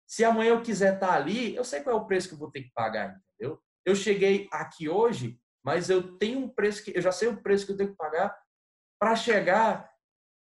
se 0.07 0.23
amanhã 0.23 0.51
eu 0.51 0.61
quiser 0.61 0.95
estar 0.95 1.09
tá 1.09 1.15
ali, 1.15 1.55
eu 1.55 1.63
sei 1.63 1.81
qual 1.81 1.97
é 1.97 1.99
o 1.99 2.05
preço 2.05 2.29
que 2.29 2.33
eu 2.33 2.39
vou 2.39 2.49
ter 2.49 2.63
que 2.63 2.71
pagar, 2.73 3.21
entendeu? 3.35 3.61
Eu 3.85 3.95
cheguei 3.95 4.47
aqui 4.51 4.87
hoje, 4.87 5.39
mas 5.63 5.89
eu 5.89 6.17
tenho 6.17 6.39
um 6.39 6.49
preço 6.49 6.83
que 6.83 6.95
eu 6.95 7.01
já 7.01 7.11
sei 7.11 7.27
o 7.27 7.41
preço 7.41 7.65
que 7.65 7.73
eu 7.73 7.77
tenho 7.77 7.91
que 7.91 7.97
pagar 7.97 8.35
para 8.99 9.15
chegar 9.15 9.88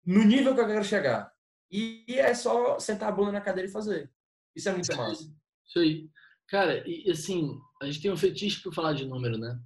no 0.05 0.23
nível 0.25 0.55
que 0.55 0.61
eu 0.61 0.67
quero 0.67 0.85
chegar. 0.85 1.33
E 1.71 2.05
é 2.09 2.35
só 2.35 2.79
sentar 2.79 3.09
a 3.09 3.13
bunda 3.13 3.33
na 3.33 3.41
cadeira 3.41 3.69
e 3.69 3.73
fazer. 3.73 4.11
Isso 4.55 4.69
é 4.69 4.73
muito 4.73 4.97
massa. 4.97 5.25
Isso 5.67 5.79
aí. 5.79 6.11
Cara, 6.47 6.87
e 6.87 7.11
assim, 7.11 7.59
a 7.83 7.87
gente 7.87 8.03
tem 8.03 8.13
um 8.13 8.17
fetiche 8.17 8.63
por 8.63 8.73
falar 8.73 8.93
de 8.93 9.07
número, 9.07 9.39
né? 9.39 9.59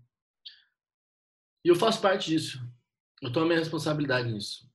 E 1.64 1.68
eu 1.68 1.76
faço 1.76 2.00
parte 2.00 2.30
disso 2.30 2.58
eu 3.22 3.32
tomo 3.32 3.46
a 3.46 3.48
minha 3.48 3.58
responsabilidade 3.58 4.30
nisso. 4.30 4.68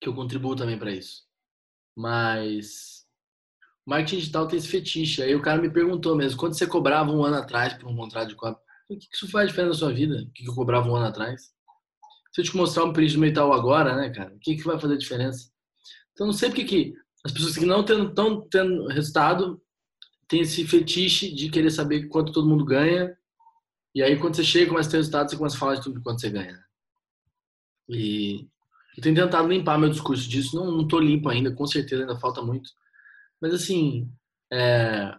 Que 0.00 0.08
eu 0.08 0.14
contribuo 0.14 0.56
também 0.56 0.78
para 0.78 0.92
isso. 0.92 1.24
Mas 1.96 3.06
o 3.86 3.90
marketing 3.90 4.16
digital 4.16 4.48
tem 4.48 4.58
esse 4.58 4.68
fetiche. 4.68 5.22
Aí 5.22 5.34
o 5.34 5.42
cara 5.42 5.60
me 5.60 5.70
perguntou 5.70 6.16
mesmo, 6.16 6.38
quanto 6.38 6.56
você 6.56 6.66
cobrava 6.66 7.10
um 7.10 7.24
ano 7.24 7.36
atrás 7.36 7.74
por 7.74 7.88
um 7.88 7.96
contrato 7.96 8.28
de 8.28 8.34
cópia? 8.34 8.62
O 8.88 8.96
que 8.96 9.08
isso 9.12 9.30
faz 9.30 9.48
diferença 9.48 9.72
na 9.72 9.78
sua 9.78 9.92
vida? 9.92 10.22
O 10.22 10.30
que 10.32 10.48
eu 10.48 10.54
cobrava 10.54 10.88
um 10.88 10.96
ano 10.96 11.06
atrás? 11.06 11.54
Se 12.36 12.42
eu 12.42 12.44
te 12.44 12.54
mostrar 12.54 12.84
um 12.84 12.92
preço 12.92 13.18
do 13.18 13.52
agora, 13.54 13.96
né, 13.96 14.10
cara? 14.10 14.34
O 14.34 14.38
que, 14.38 14.56
que 14.56 14.62
vai 14.62 14.78
fazer 14.78 14.98
diferença? 14.98 15.50
Então, 16.12 16.26
não 16.26 16.34
sei 16.34 16.50
porque 16.50 16.64
que 16.64 16.94
as 17.24 17.32
pessoas 17.32 17.56
que 17.56 17.64
não 17.64 17.80
estão 17.80 18.46
tendo, 18.50 18.88
resultado 18.88 19.58
têm 20.28 20.42
esse 20.42 20.66
fetiche 20.66 21.34
de 21.34 21.48
querer 21.48 21.70
saber 21.70 22.08
quanto 22.08 22.32
todo 22.32 22.46
mundo 22.46 22.62
ganha. 22.62 23.16
E 23.94 24.02
aí, 24.02 24.18
quando 24.18 24.36
você 24.36 24.44
chega 24.44 24.68
começa 24.68 24.86
a 24.86 24.90
ter 24.90 24.96
resultado, 24.98 25.30
você 25.30 25.36
começa 25.38 25.56
a 25.56 25.58
falar 25.58 25.74
de 25.76 25.84
tudo 25.84 26.02
quanto 26.02 26.20
você 26.20 26.28
ganha. 26.28 26.62
E 27.88 28.46
eu 28.98 29.02
tenho 29.02 29.14
tentado 29.14 29.48
limpar 29.48 29.78
meu 29.78 29.88
discurso 29.88 30.28
disso. 30.28 30.54
Não, 30.56 30.70
não 30.70 30.86
tô 30.86 31.00
limpo 31.00 31.30
ainda, 31.30 31.50
com 31.50 31.66
certeza 31.66 32.02
ainda 32.02 32.18
falta 32.18 32.42
muito. 32.42 32.68
Mas 33.40 33.54
assim, 33.54 34.12
é... 34.52 35.10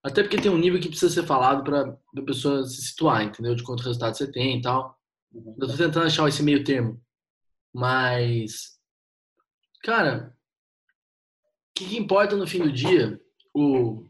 até 0.00 0.22
porque 0.22 0.40
tem 0.40 0.52
um 0.52 0.58
nível 0.58 0.80
que 0.80 0.88
precisa 0.88 1.12
ser 1.12 1.26
falado 1.26 1.64
para 1.64 1.98
a 2.16 2.22
pessoa 2.24 2.64
se 2.68 2.82
situar, 2.82 3.24
entendeu? 3.24 3.52
De 3.56 3.64
quanto 3.64 3.82
resultado 3.82 4.16
você 4.16 4.30
tem 4.30 4.60
e 4.60 4.62
tal. 4.62 5.01
Eu 5.34 5.66
tô 5.68 5.76
tentando 5.76 6.06
achar 6.06 6.28
esse 6.28 6.42
meio 6.42 6.64
termo. 6.64 7.00
Mas, 7.72 8.78
cara, 9.82 10.36
o 11.70 11.74
que, 11.74 11.88
que, 11.88 11.96
importa 11.96 12.36
no 12.36 12.46
fim 12.46 12.62
do 12.62 12.72
dia? 12.72 13.20
O, 13.54 14.06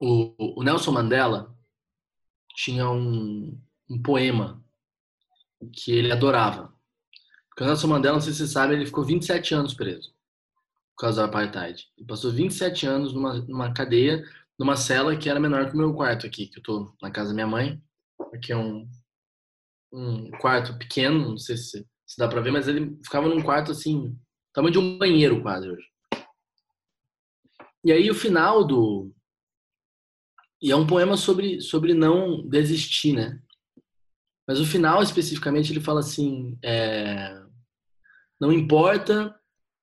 o, 0.00 0.60
o 0.60 0.62
Nelson 0.62 0.92
Mandela 0.92 1.56
tinha 2.54 2.88
um, 2.90 3.60
um 3.88 4.02
poema 4.02 4.62
que 5.72 5.92
ele 5.92 6.10
adorava. 6.10 6.74
Porque 7.48 7.62
o 7.62 7.66
Nelson 7.66 7.86
Mandela, 7.86 8.16
não 8.16 8.20
sei 8.20 8.32
se 8.32 8.40
você 8.40 8.48
sabe, 8.48 8.74
ele 8.74 8.86
ficou 8.86 9.04
27 9.04 9.54
anos 9.54 9.74
preso 9.74 10.16
por 10.96 11.02
causa 11.02 11.22
do 11.22 11.28
apartheid. 11.28 11.86
Ele 11.96 12.06
passou 12.06 12.32
27 12.32 12.86
anos 12.86 13.12
numa, 13.12 13.34
numa 13.34 13.72
cadeia, 13.72 14.24
numa 14.58 14.76
cela 14.76 15.14
que 15.16 15.28
era 15.28 15.38
menor 15.38 15.68
que 15.68 15.74
o 15.74 15.76
meu 15.76 15.92
quarto 15.94 16.26
aqui, 16.26 16.46
que 16.46 16.58
eu 16.58 16.62
tô 16.62 16.96
na 17.02 17.10
casa 17.10 17.28
da 17.28 17.34
minha 17.34 17.46
mãe. 17.46 17.80
Aqui 18.32 18.50
é 18.50 18.56
um, 18.56 18.88
um 19.96 20.30
quarto 20.32 20.76
pequeno, 20.78 21.30
não 21.30 21.38
sei 21.38 21.56
se, 21.56 21.86
se 22.06 22.18
dá 22.18 22.28
pra 22.28 22.42
ver, 22.42 22.50
mas 22.50 22.68
ele 22.68 22.96
ficava 23.02 23.28
num 23.28 23.42
quarto 23.42 23.72
assim, 23.72 24.14
tamanho 24.52 24.72
de 24.72 24.78
um 24.78 24.98
banheiro 24.98 25.40
quase. 25.40 25.74
E 27.82 27.90
aí 27.90 28.10
o 28.10 28.14
final 28.14 28.64
do. 28.64 29.12
E 30.60 30.70
é 30.70 30.76
um 30.76 30.86
poema 30.86 31.16
sobre, 31.16 31.60
sobre 31.60 31.94
não 31.94 32.46
desistir, 32.46 33.12
né? 33.12 33.40
Mas 34.46 34.60
o 34.60 34.66
final, 34.66 35.02
especificamente, 35.02 35.72
ele 35.72 35.80
fala 35.80 36.00
assim: 36.00 36.58
é, 36.62 37.42
não 38.40 38.52
importa 38.52 39.34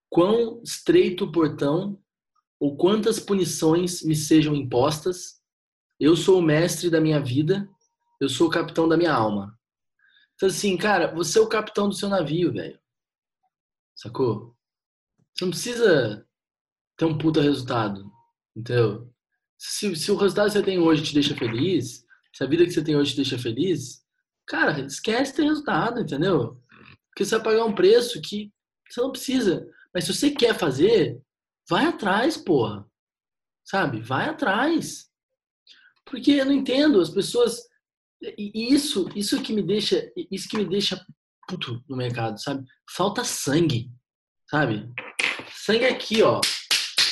quão 0.10 0.62
estreito 0.64 1.26
o 1.26 1.32
portão 1.32 2.00
ou 2.60 2.78
quantas 2.78 3.20
punições 3.20 4.04
me 4.04 4.16
sejam 4.16 4.56
impostas, 4.56 5.42
eu 6.00 6.16
sou 6.16 6.40
o 6.40 6.42
mestre 6.42 6.90
da 6.90 7.02
minha 7.02 7.20
vida, 7.20 7.68
eu 8.22 8.30
sou 8.30 8.48
o 8.48 8.52
capitão 8.52 8.88
da 8.88 8.96
minha 8.96 9.14
alma. 9.14 9.58
Então, 10.44 10.50
assim, 10.50 10.76
cara, 10.76 11.14
você 11.14 11.40
é 11.40 11.42
o 11.42 11.48
capitão 11.48 11.88
do 11.88 11.96
seu 11.96 12.10
navio, 12.10 12.52
velho. 12.52 12.78
Sacou? 13.96 14.56
Você 15.34 15.46
não 15.46 15.52
precisa 15.52 16.28
ter 16.98 17.06
um 17.06 17.18
puta 17.18 17.42
resultado, 17.42 18.12
entendeu? 18.56 19.10
Se, 19.58 19.96
se 19.96 20.12
o 20.12 20.18
resultado 20.18 20.48
que 20.48 20.54
você 20.54 20.64
tem 20.64 20.80
hoje 20.80 21.04
te 21.04 21.14
deixa 21.14 21.36
feliz, 21.36 22.06
se 22.34 22.44
a 22.44 22.48
vida 22.48 22.66
que 22.66 22.72
você 22.72 22.84
tem 22.84 22.96
hoje 22.96 23.12
te 23.12 23.18
deixa 23.18 23.40
feliz, 23.40 24.04
Cara, 24.46 24.82
esquece 24.82 25.36
ter 25.36 25.44
resultado, 25.44 26.02
entendeu? 26.02 26.62
Porque 27.10 27.26
você 27.26 27.36
vai 27.36 27.44
pagar 27.44 27.66
um 27.66 27.76
preço 27.76 28.22
que 28.22 28.52
você 28.90 29.02
não 29.02 29.12
precisa. 29.12 29.68
Mas 29.94 30.06
se 30.06 30.14
você 30.14 30.32
quer 30.32 30.58
fazer, 30.58 31.22
vai 31.70 31.86
atrás, 31.86 32.38
porra. 32.38 32.86
Sabe? 33.64 34.02
Vai 34.02 34.30
atrás. 34.30 35.10
Porque 36.06 36.32
eu 36.32 36.46
não 36.46 36.52
entendo, 36.52 37.00
as 37.00 37.10
pessoas. 37.10 37.62
E 38.38 38.74
isso, 38.74 39.10
isso 39.16 39.42
que 39.42 39.54
me 39.54 39.62
deixa, 39.62 40.12
isso 40.32 40.48
que 40.48 40.58
me 40.58 40.66
deixa 40.66 41.04
puto 41.48 41.84
no 41.90 41.98
mercado, 41.98 42.42
sabe? 42.42 42.66
Falta 42.90 43.24
sangue, 43.24 43.92
sabe? 44.50 44.90
Sangue 45.52 45.86
aqui, 45.86 46.22
ó. 46.22 46.40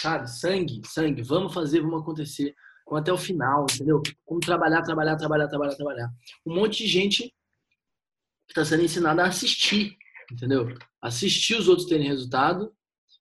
Sabe? 0.02 0.30
Sangue, 0.30 0.82
sangue. 0.86 1.22
Vamos 1.22 1.54
fazer, 1.54 1.82
vamos 1.82 2.02
acontecer 2.02 2.56
até 2.92 3.12
o 3.12 3.18
final, 3.18 3.66
entendeu? 3.72 4.02
Como 4.26 4.40
trabalhar, 4.40 4.82
trabalhar, 4.82 5.16
trabalhar, 5.16 5.48
trabalhar, 5.48 5.76
trabalhar. 5.76 6.10
Um 6.46 6.56
monte 6.56 6.80
de 6.80 6.88
gente 6.88 7.24
que 7.24 8.52
está 8.52 8.66
sendo 8.66 8.84
ensinada 8.84 9.24
a 9.24 9.28
assistir, 9.28 9.96
entendeu? 10.32 10.68
Assistir 11.02 11.56
os 11.56 11.68
outros 11.68 11.88
terem 11.88 12.08
resultado, 12.08 12.74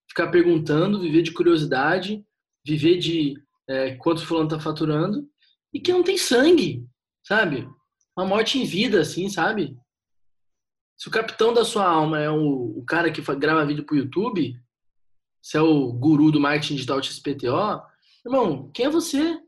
ficar 0.08 0.28
perguntando, 0.28 1.00
viver 1.00 1.22
de 1.22 1.32
curiosidade, 1.32 2.24
viver 2.64 2.98
de 2.98 3.34
é, 3.68 3.94
quanto 3.96 4.26
fulano 4.26 4.48
está 4.48 4.58
faturando 4.58 5.28
e 5.72 5.80
que 5.80 5.92
não 5.92 6.02
tem 6.02 6.18
sangue, 6.18 6.84
sabe? 7.24 7.68
Uma 8.16 8.26
morte 8.26 8.58
em 8.58 8.64
vida, 8.64 9.00
assim, 9.00 9.28
sabe? 9.28 9.76
Se 10.96 11.08
o 11.08 11.10
capitão 11.10 11.54
da 11.54 11.64
sua 11.64 11.86
alma 11.86 12.20
é 12.20 12.28
o, 12.30 12.78
o 12.78 12.84
cara 12.84 13.10
que 13.10 13.22
grava 13.36 13.64
vídeo 13.64 13.84
pro 13.84 13.96
YouTube, 13.96 14.60
se 15.42 15.56
é 15.56 15.60
o 15.60 15.92
guru 15.92 16.30
do 16.30 16.40
marketing 16.40 16.74
digital 16.74 17.02
XPTO, 17.02 17.82
irmão, 18.24 18.70
quem 18.72 18.86
é 18.86 18.90
você? 18.90 19.40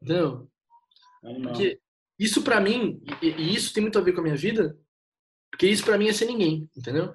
Entendeu? 0.00 0.50
Porque 1.20 1.80
isso 2.18 2.42
para 2.42 2.60
mim, 2.60 3.02
e, 3.20 3.26
e, 3.26 3.54
isso 3.54 3.74
tem 3.74 3.82
muito 3.82 3.98
a 3.98 4.02
ver 4.02 4.12
com 4.12 4.20
a 4.20 4.24
minha 4.24 4.36
vida, 4.36 4.78
porque 5.50 5.66
isso 5.66 5.84
para 5.84 5.98
mim 5.98 6.08
é 6.08 6.12
ser 6.12 6.26
ninguém, 6.26 6.70
entendeu? 6.76 7.14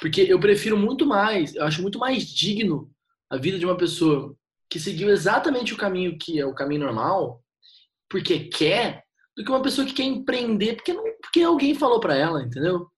Porque 0.00 0.22
eu 0.22 0.38
prefiro 0.38 0.76
muito 0.76 1.06
mais, 1.06 1.54
eu 1.54 1.64
acho 1.64 1.82
muito 1.82 1.98
mais 1.98 2.26
digno 2.28 2.90
a 3.30 3.36
vida 3.36 3.58
de 3.58 3.64
uma 3.64 3.76
pessoa 3.76 4.36
que 4.70 4.78
seguiu 4.78 5.10
exatamente 5.10 5.72
o 5.72 5.76
caminho 5.76 6.18
que 6.18 6.40
é 6.40 6.46
o 6.46 6.54
caminho 6.54 6.82
normal, 6.82 7.42
porque 8.08 8.48
quer, 8.48 9.03
do 9.36 9.44
que 9.44 9.50
uma 9.50 9.62
pessoa 9.62 9.86
que 9.86 9.94
quer 9.94 10.04
empreender 10.04 10.76
porque, 10.76 10.92
não, 10.92 11.04
porque 11.20 11.42
alguém 11.42 11.74
falou 11.74 12.00
para 12.00 12.16
ela, 12.16 12.42
entendeu? 12.42 12.88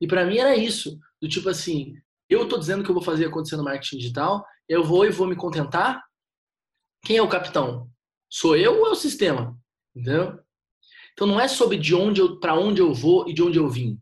E 0.00 0.06
para 0.06 0.24
mim 0.24 0.38
era 0.38 0.56
isso, 0.56 0.98
do 1.20 1.28
tipo 1.28 1.48
assim, 1.48 1.94
eu 2.28 2.48
tô 2.48 2.58
dizendo 2.58 2.82
que 2.82 2.90
eu 2.90 2.94
vou 2.94 3.02
fazer 3.02 3.26
acontecer 3.26 3.56
no 3.56 3.64
marketing 3.64 3.98
digital, 3.98 4.44
eu 4.68 4.82
vou 4.82 5.04
e 5.04 5.10
vou 5.10 5.26
me 5.26 5.36
contentar. 5.36 6.02
Quem 7.04 7.16
é 7.16 7.22
o 7.22 7.28
capitão? 7.28 7.90
Sou 8.30 8.56
eu 8.56 8.80
ou 8.80 8.88
é 8.88 8.90
o 8.90 8.94
sistema? 8.94 9.56
Entendeu? 9.94 10.38
Então 11.12 11.26
não 11.26 11.40
é 11.40 11.46
sobre 11.46 11.76
de 11.76 11.94
onde 11.94 12.20
eu, 12.20 12.40
para 12.40 12.54
onde 12.54 12.80
eu 12.80 12.94
vou 12.94 13.28
e 13.28 13.34
de 13.34 13.42
onde 13.42 13.58
eu 13.58 13.68
vim, 13.68 14.00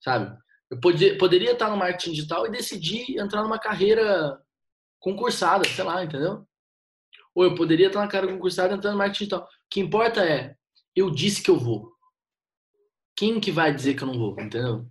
sabe? 0.00 0.36
Eu 0.70 0.78
poderia 0.80 1.52
estar 1.52 1.70
no 1.70 1.76
marketing 1.76 2.12
digital 2.12 2.46
e 2.46 2.50
decidir 2.50 3.18
entrar 3.18 3.42
numa 3.42 3.58
carreira 3.58 4.38
concursada, 5.00 5.64
sei 5.64 5.82
lá, 5.82 6.04
entendeu? 6.04 6.46
Ou 7.34 7.44
eu 7.44 7.54
poderia 7.54 7.86
estar 7.86 8.00
na 8.00 8.08
carreira 8.08 8.34
concursada 8.34 8.74
entrando 8.74 8.92
no 8.92 8.98
marketing 8.98 9.24
digital. 9.24 9.44
O 9.44 9.48
que 9.70 9.80
importa 9.80 10.24
é, 10.24 10.56
eu 10.98 11.10
disse 11.10 11.42
que 11.42 11.50
eu 11.50 11.58
vou. 11.58 11.92
Quem 13.16 13.40
que 13.40 13.50
vai 13.50 13.74
dizer 13.74 13.94
que 13.94 14.02
eu 14.02 14.06
não 14.06 14.18
vou, 14.18 14.32
entendeu? 14.32 14.88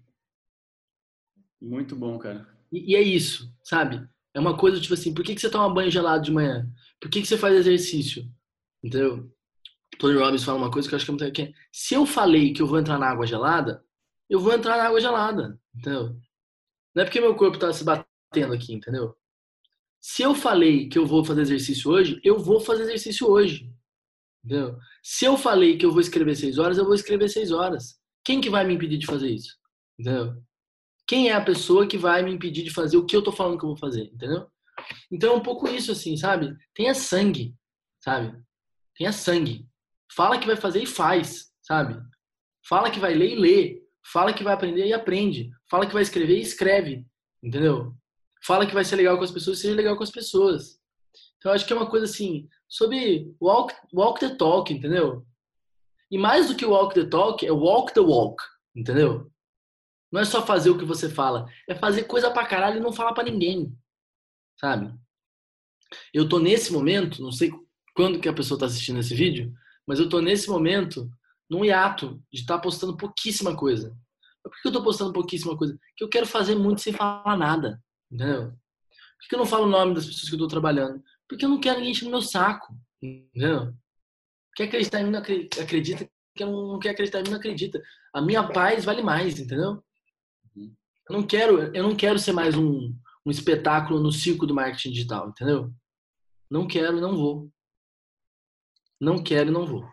Muito 1.62 1.96
bom, 1.96 2.18
cara. 2.20 2.48
E, 2.72 2.92
e 2.92 2.96
é 2.96 3.02
isso, 3.02 3.54
sabe? 3.64 4.08
É 4.34 4.40
uma 4.40 4.58
coisa 4.58 4.80
tipo 4.80 4.94
assim, 4.94 5.14
por 5.14 5.24
que, 5.24 5.34
que 5.34 5.42
você 5.42 5.50
toma 5.50 5.74
banho 5.74 5.90
gelado 5.90 6.24
de 6.24 6.32
manhã? 6.32 6.70
Por 7.00 7.10
que, 7.10 7.22
que 7.22 7.28
você 7.28 7.38
faz 7.38 7.56
exercício? 7.56 8.30
Entendeu? 8.84 9.32
Tony 9.98 10.18
Robbins 10.18 10.44
fala 10.44 10.58
uma 10.58 10.72
coisa 10.72 10.88
que 10.88 10.94
eu 10.94 10.98
acho 10.98 11.06
que 11.06 11.12
é 11.12 11.14
muito. 11.14 11.32
Que 11.32 11.54
se 11.72 11.96
eu 11.96 12.06
falei 12.06 12.54
que 12.54 12.62
eu 12.62 12.68
vou 12.68 12.80
entrar 12.80 13.00
na 13.00 13.10
água 13.10 13.26
gelada, 13.26 13.84
eu 14.30 14.40
vou 14.40 14.54
entrar 14.54 14.78
na 14.78 14.84
água 14.84 15.00
gelada, 15.00 15.60
entendeu? 15.76 16.20
Não 16.94 17.02
é 17.02 17.06
porque 17.06 17.22
meu 17.22 17.36
corpo 17.36 17.58
tá 17.58 17.72
se 17.72 17.84
batendo 17.84 18.54
aqui, 18.54 18.74
entendeu? 18.74 19.16
Se 20.00 20.22
eu 20.22 20.36
falei 20.36 20.88
que 20.90 20.98
eu 20.98 21.06
vou 21.06 21.24
fazer 21.24 21.42
exercício 21.42 21.90
hoje, 21.92 22.20
eu 22.24 22.40
vou 22.40 22.60
fazer 22.60 22.84
exercício 22.84 23.28
hoje. 23.28 23.74
Entendeu? 24.48 24.78
Se 25.04 25.26
eu 25.26 25.38
falei 25.38 25.78
que 25.78 25.86
eu 25.86 25.92
vou 25.92 26.00
escrever 26.00 26.34
seis 26.34 26.58
horas, 26.58 26.78
eu 26.78 26.86
vou 26.86 26.96
escrever 26.96 27.28
seis 27.28 27.52
horas. 27.52 28.00
Quem 28.24 28.40
que 28.40 28.50
vai 28.50 28.66
me 28.66 28.74
impedir 28.74 28.98
de 28.98 29.06
fazer 29.06 29.30
isso? 29.30 29.58
Entendeu? 30.00 30.42
Quem 31.06 31.30
é 31.30 31.34
a 31.34 31.44
pessoa 31.44 31.86
que 31.86 31.98
vai 31.98 32.24
me 32.24 32.32
impedir 32.32 32.64
de 32.64 32.74
fazer 32.74 32.96
o 32.96 33.06
que 33.06 33.16
eu 33.16 33.22
tô 33.22 33.32
falando 33.32 33.58
que 33.58 33.66
eu 33.66 33.70
vou 33.70 33.78
fazer? 33.78 34.06
Entendeu? 34.06 34.48
Então 35.12 35.34
é 35.34 35.36
um 35.36 35.44
pouco 35.44 35.68
isso, 35.68 35.92
assim, 35.92 36.16
sabe? 36.16 36.56
Tenha 36.74 36.94
sangue, 36.94 37.54
sabe? 38.02 38.42
Tenha 38.98 39.12
sangue. 39.12 39.68
Fala 40.16 40.40
que 40.40 40.48
vai 40.48 40.56
fazer 40.56 40.82
e 40.82 40.88
faz, 40.88 41.52
sabe? 41.62 42.02
Fala 42.66 42.90
que 42.90 43.00
vai 43.00 43.14
ler 43.14 43.34
e 43.34 43.36
lê. 43.36 43.84
Fala 44.14 44.32
que 44.32 44.46
vai 44.46 44.54
aprender 44.54 44.88
e 44.88 44.94
aprende. 44.94 45.50
Fala 45.70 45.86
que 45.86 45.94
vai 45.94 46.04
escrever 46.04 46.38
e 46.38 46.42
escreve. 46.42 47.06
Entendeu? 47.44 47.94
Fala 48.46 48.66
que 48.66 48.74
vai 48.74 48.86
ser 48.86 48.96
legal 48.96 49.18
com 49.18 49.26
as 49.26 49.32
pessoas 49.32 49.58
e 49.58 49.62
seja 49.64 49.76
legal 49.76 49.98
com 49.98 50.04
as 50.04 50.12
pessoas. 50.12 50.80
Então, 51.38 51.52
acho 51.52 51.66
que 51.66 51.74
é 51.74 51.76
uma 51.76 51.90
coisa 51.90 52.06
assim, 52.06 52.48
sobre 52.68 53.34
walk, 53.40 53.74
walk 53.94 54.20
the 54.20 54.36
talk, 54.36 54.74
entendeu? 54.74 55.26
E 56.10 56.18
mais 56.18 56.48
do 56.48 56.56
que 56.56 56.66
walk 56.66 56.94
the 56.94 57.06
talk, 57.06 57.46
é 57.46 57.52
walk 57.52 57.94
the 57.94 58.00
walk, 58.00 58.44
entendeu? 58.76 59.32
Não 60.12 60.22
é 60.22 60.26
só 60.26 60.46
fazer 60.46 60.70
o 60.70 60.78
que 60.78 60.86
você 60.86 61.10
fala, 61.10 61.46
é 61.68 61.76
fazer 61.76 62.04
coisa 62.04 62.32
pra 62.32 62.46
caralho 62.46 62.78
e 62.78 62.82
não 62.82 62.94
falar 62.94 63.14
pra 63.14 63.24
ninguém, 63.24 63.76
sabe? 64.60 64.94
Eu 66.14 66.28
tô 66.28 66.40
nesse 66.40 66.72
momento, 66.72 67.22
não 67.22 67.32
sei 67.32 67.52
quando 67.96 68.20
que 68.20 68.30
a 68.30 68.34
pessoa 68.34 68.60
tá 68.60 68.66
assistindo 68.66 69.00
esse 69.00 69.16
vídeo, 69.16 69.54
mas 69.86 70.00
eu 70.00 70.10
tô 70.10 70.22
nesse 70.22 70.50
momento 70.50 71.10
num 71.50 71.64
hiato 71.64 72.22
de 72.32 72.42
estar 72.42 72.56
tá 72.56 72.62
postando 72.62 72.98
pouquíssima 72.98 73.56
coisa. 73.56 73.96
Por 74.44 74.62
que 74.62 74.68
eu 74.68 74.72
tô 74.72 74.84
postando 74.84 75.14
pouquíssima 75.14 75.58
coisa? 75.58 75.78
Porque 75.90 76.04
eu 76.04 76.10
quero 76.10 76.26
fazer 76.26 76.56
muito 76.56 76.82
sem 76.82 76.94
falar 76.94 77.38
nada, 77.38 77.82
entendeu? 78.12 78.52
Por 78.52 79.28
que 79.30 79.36
eu 79.36 79.40
não 79.40 79.46
falo 79.46 79.66
o 79.66 79.70
nome 79.70 79.96
das 79.96 80.06
pessoas 80.06 80.30
que 80.30 80.36
eu 80.36 80.40
tô 80.40 80.48
trabalhando? 80.48 81.04
Porque 81.28 81.46
eu 81.46 81.50
não 81.50 81.60
quero 81.60 81.80
ninguém 81.80 82.04
no 82.04 82.10
meu 82.10 82.22
saco, 82.22 82.74
entendeu? 83.02 83.74
Quer 84.56 84.66
acreditar 84.66 85.02
em 85.02 85.06
mim, 85.06 85.12
não 85.12 85.20
acredita. 85.20 86.10
Quer 86.36 86.46
não 86.46 86.80
quer 86.80 86.90
acreditar 86.92 87.20
em 87.20 87.24
mim, 87.24 87.30
não 87.32 87.38
acredita. 87.38 87.82
A 88.14 88.22
minha 88.22 88.48
paz 88.48 88.86
vale 88.86 89.02
mais, 89.02 89.40
entendeu? 89.40 89.84
Eu 90.56 91.16
não 91.16 91.26
quero, 91.26 91.76
eu 91.76 91.84
não 91.84 91.96
quero 91.96 92.20
ser 92.20 92.34
mais 92.34 92.56
um, 92.56 92.94
um 93.26 93.32
espetáculo 93.32 94.00
no 94.00 94.12
circo 94.12 94.46
do 94.46 94.54
marketing 94.54 94.92
digital, 94.92 95.30
entendeu? 95.30 95.74
Não 96.50 96.68
quero, 96.68 97.00
não 97.00 97.16
vou. 97.16 97.52
Não 99.00 99.24
quero, 99.24 99.52
não 99.52 99.66
vou. 99.66 99.88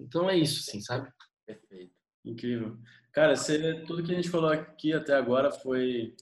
Então 0.00 0.28
é 0.28 0.36
isso, 0.36 0.62
sim, 0.62 0.80
sabe? 0.80 1.10
Perfeito. 1.46 1.94
Incrível. 2.24 2.78
Cara, 3.12 3.36
você, 3.36 3.82
tudo 3.84 4.02
que 4.02 4.12
a 4.12 4.14
gente 4.14 4.30
falou 4.30 4.50
aqui 4.50 4.92
até 4.92 5.14
agora 5.14 5.50
foi 5.50 6.14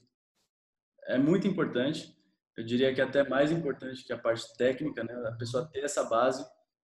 é 1.07 1.17
muito 1.17 1.47
importante. 1.47 2.15
Eu 2.57 2.65
diria 2.65 2.93
que 2.93 3.01
é 3.01 3.03
até 3.03 3.27
mais 3.27 3.51
importante 3.51 4.03
que 4.03 4.13
a 4.13 4.17
parte 4.17 4.55
técnica, 4.57 5.03
né? 5.03 5.13
A 5.27 5.31
pessoa 5.33 5.67
ter 5.71 5.83
essa 5.83 6.03
base, 6.03 6.45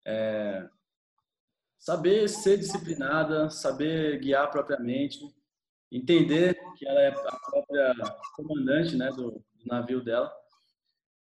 é, 0.05 0.67
saber 1.77 2.27
ser 2.29 2.57
disciplinada, 2.57 3.49
saber 3.49 4.19
guiar 4.19 4.49
propriamente, 4.49 5.19
entender 5.91 6.57
que 6.77 6.87
ela 6.87 7.01
é 7.01 7.09
a 7.09 7.39
própria 7.39 7.93
comandante, 8.35 8.95
né, 8.95 9.09
do, 9.09 9.31
do 9.31 9.65
navio 9.65 10.03
dela. 10.03 10.33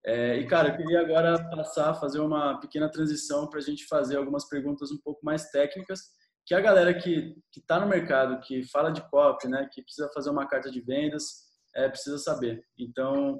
É, 0.04 0.36
e 0.36 0.46
cara, 0.46 0.70
eu 0.70 0.76
queria 0.76 1.00
agora 1.00 1.38
passar, 1.50 1.94
fazer 1.94 2.20
uma 2.20 2.58
pequena 2.58 2.90
transição 2.90 3.48
para 3.48 3.58
a 3.58 3.62
gente 3.62 3.86
fazer 3.86 4.16
algumas 4.16 4.48
perguntas 4.48 4.90
um 4.90 4.98
pouco 4.98 5.24
mais 5.24 5.50
técnicas, 5.50 6.00
que 6.44 6.54
a 6.54 6.60
galera 6.60 6.92
que 6.94 7.36
está 7.56 7.78
no 7.78 7.86
mercado, 7.86 8.40
que 8.40 8.64
fala 8.64 8.90
de 8.90 9.00
copy, 9.10 9.46
né, 9.48 9.68
que 9.72 9.82
precisa 9.82 10.10
fazer 10.12 10.30
uma 10.30 10.48
carta 10.48 10.70
de 10.70 10.80
vendas, 10.80 11.44
é, 11.74 11.88
precisa 11.88 12.18
saber. 12.18 12.64
Então, 12.76 13.38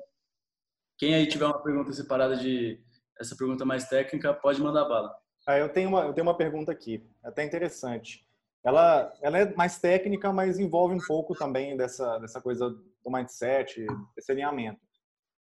quem 1.02 1.16
aí 1.16 1.26
tiver 1.26 1.46
uma 1.46 1.60
pergunta 1.60 1.92
separada 1.92 2.36
de 2.36 2.80
essa 3.18 3.34
pergunta 3.34 3.64
mais 3.64 3.88
técnica, 3.88 4.32
pode 4.32 4.62
mandar 4.62 4.84
bala. 4.84 5.12
Ah, 5.44 5.58
eu 5.58 5.68
tenho 5.68 5.88
uma 5.88 6.02
eu 6.02 6.12
tenho 6.12 6.24
uma 6.24 6.36
pergunta 6.36 6.70
aqui, 6.70 7.04
até 7.24 7.42
interessante. 7.42 8.24
Ela 8.64 9.12
ela 9.20 9.36
é 9.36 9.52
mais 9.56 9.80
técnica, 9.80 10.32
mas 10.32 10.60
envolve 10.60 10.94
um 10.94 11.04
pouco 11.04 11.34
também 11.34 11.76
dessa 11.76 12.20
dessa 12.20 12.40
coisa 12.40 12.70
do 12.70 13.10
mindset, 13.10 13.84
desse 14.14 14.30
alinhamento. 14.30 14.80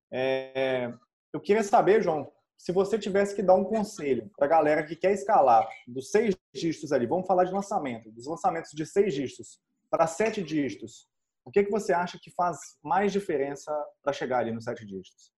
É, 0.10 0.94
eu 1.34 1.42
queria 1.42 1.62
saber, 1.62 2.02
João, 2.02 2.32
se 2.58 2.72
você 2.72 2.98
tivesse 2.98 3.36
que 3.36 3.44
dar 3.44 3.56
um 3.56 3.66
conselho 3.66 4.32
para 4.38 4.46
a 4.46 4.50
galera 4.50 4.86
que 4.86 4.96
quer 4.96 5.12
escalar 5.12 5.68
dos 5.86 6.10
seis 6.10 6.38
dígitos 6.56 6.94
ali, 6.94 7.06
vamos 7.06 7.28
falar 7.28 7.44
de 7.44 7.52
lançamento, 7.52 8.10
dos 8.12 8.28
lançamentos 8.28 8.72
de 8.72 8.86
seis 8.86 9.14
dígitos 9.14 9.60
para 9.90 10.08
sete 10.08 10.42
dígitos, 10.42 11.10
o 11.44 11.52
que, 11.52 11.66
que 11.66 11.72
você 11.72 11.92
acha 11.92 12.18
que 12.18 12.32
faz 12.32 12.58
mais 12.82 13.12
diferença 13.12 13.70
para 14.02 14.14
chegar 14.14 14.40
ali 14.40 14.54
nos 14.54 14.64
sete 14.64 14.86
dígitos? 14.86 15.38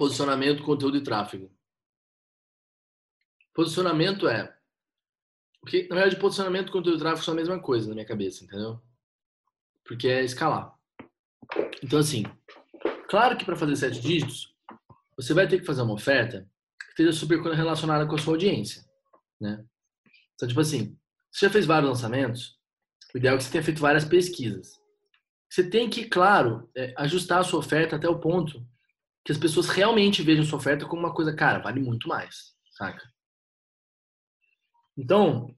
Posicionamento, 0.00 0.62
conteúdo 0.62 0.96
e 0.96 1.02
tráfego. 1.02 1.52
Posicionamento 3.54 4.26
é. 4.26 4.56
Porque, 5.60 5.86
na 5.88 5.96
verdade, 5.96 6.18
posicionamento, 6.18 6.72
conteúdo 6.72 6.96
e 6.96 7.00
tráfego 7.00 7.24
são 7.24 7.34
a 7.34 7.36
mesma 7.36 7.60
coisa 7.60 7.88
na 7.88 7.94
minha 7.94 8.06
cabeça, 8.06 8.42
entendeu? 8.42 8.80
Porque 9.84 10.08
é 10.08 10.24
escalar. 10.24 10.74
Então, 11.82 11.98
assim, 11.98 12.24
Claro 13.10 13.36
que 13.36 13.44
para 13.44 13.56
fazer 13.56 13.74
sete 13.74 14.00
dígitos, 14.00 14.54
você 15.16 15.34
vai 15.34 15.48
ter 15.48 15.58
que 15.58 15.66
fazer 15.66 15.82
uma 15.82 15.94
oferta 15.94 16.48
que 16.78 16.90
esteja 16.90 17.12
super 17.12 17.42
relacionada 17.42 18.06
com 18.06 18.14
a 18.14 18.18
sua 18.18 18.34
audiência, 18.34 18.84
né? 19.40 19.64
Então, 20.36 20.46
tipo 20.46 20.60
assim, 20.60 20.96
você 21.28 21.46
já 21.46 21.52
fez 21.52 21.66
vários 21.66 21.90
lançamentos, 21.90 22.56
o 23.12 23.18
ideal 23.18 23.34
é 23.34 23.38
que 23.38 23.42
você 23.42 23.50
tenha 23.50 23.64
feito 23.64 23.80
várias 23.80 24.04
pesquisas. 24.04 24.78
Você 25.50 25.68
tem 25.68 25.90
que, 25.90 26.04
claro, 26.04 26.70
é, 26.76 26.94
ajustar 26.98 27.40
a 27.40 27.42
sua 27.42 27.58
oferta 27.58 27.96
até 27.96 28.08
o 28.08 28.20
ponto 28.20 28.64
que 29.24 29.32
as 29.32 29.38
pessoas 29.38 29.68
realmente 29.68 30.22
vejam 30.22 30.44
sua 30.44 30.58
oferta 30.58 30.86
como 30.86 31.02
uma 31.02 31.14
coisa, 31.14 31.34
cara, 31.34 31.58
vale 31.58 31.80
muito 31.80 32.08
mais, 32.08 32.54
saca? 32.72 33.06
Então, 34.96 35.54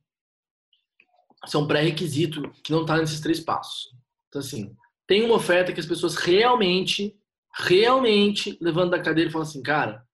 isso 1.45 1.57
é 1.57 1.61
um 1.61 1.67
pré-requisito 1.67 2.51
que 2.63 2.73
não 2.73 2.83
está 2.83 2.97
nesses 2.97 3.21
três 3.21 3.41
passos. 3.41 3.95
Então, 4.29 4.41
assim, 4.41 4.77
tem 5.07 5.25
uma 5.25 5.37
oferta 5.37 5.73
que 5.73 5.81
as 5.81 5.87
pessoas 5.87 6.17
realmente 6.17 7.17
realmente 7.55 8.57
levando 8.61 8.91
da 8.91 9.03
cadeira 9.03 9.29
e 9.29 9.33
falando 9.33 9.49
assim, 9.49 9.63
cara, 9.63 10.07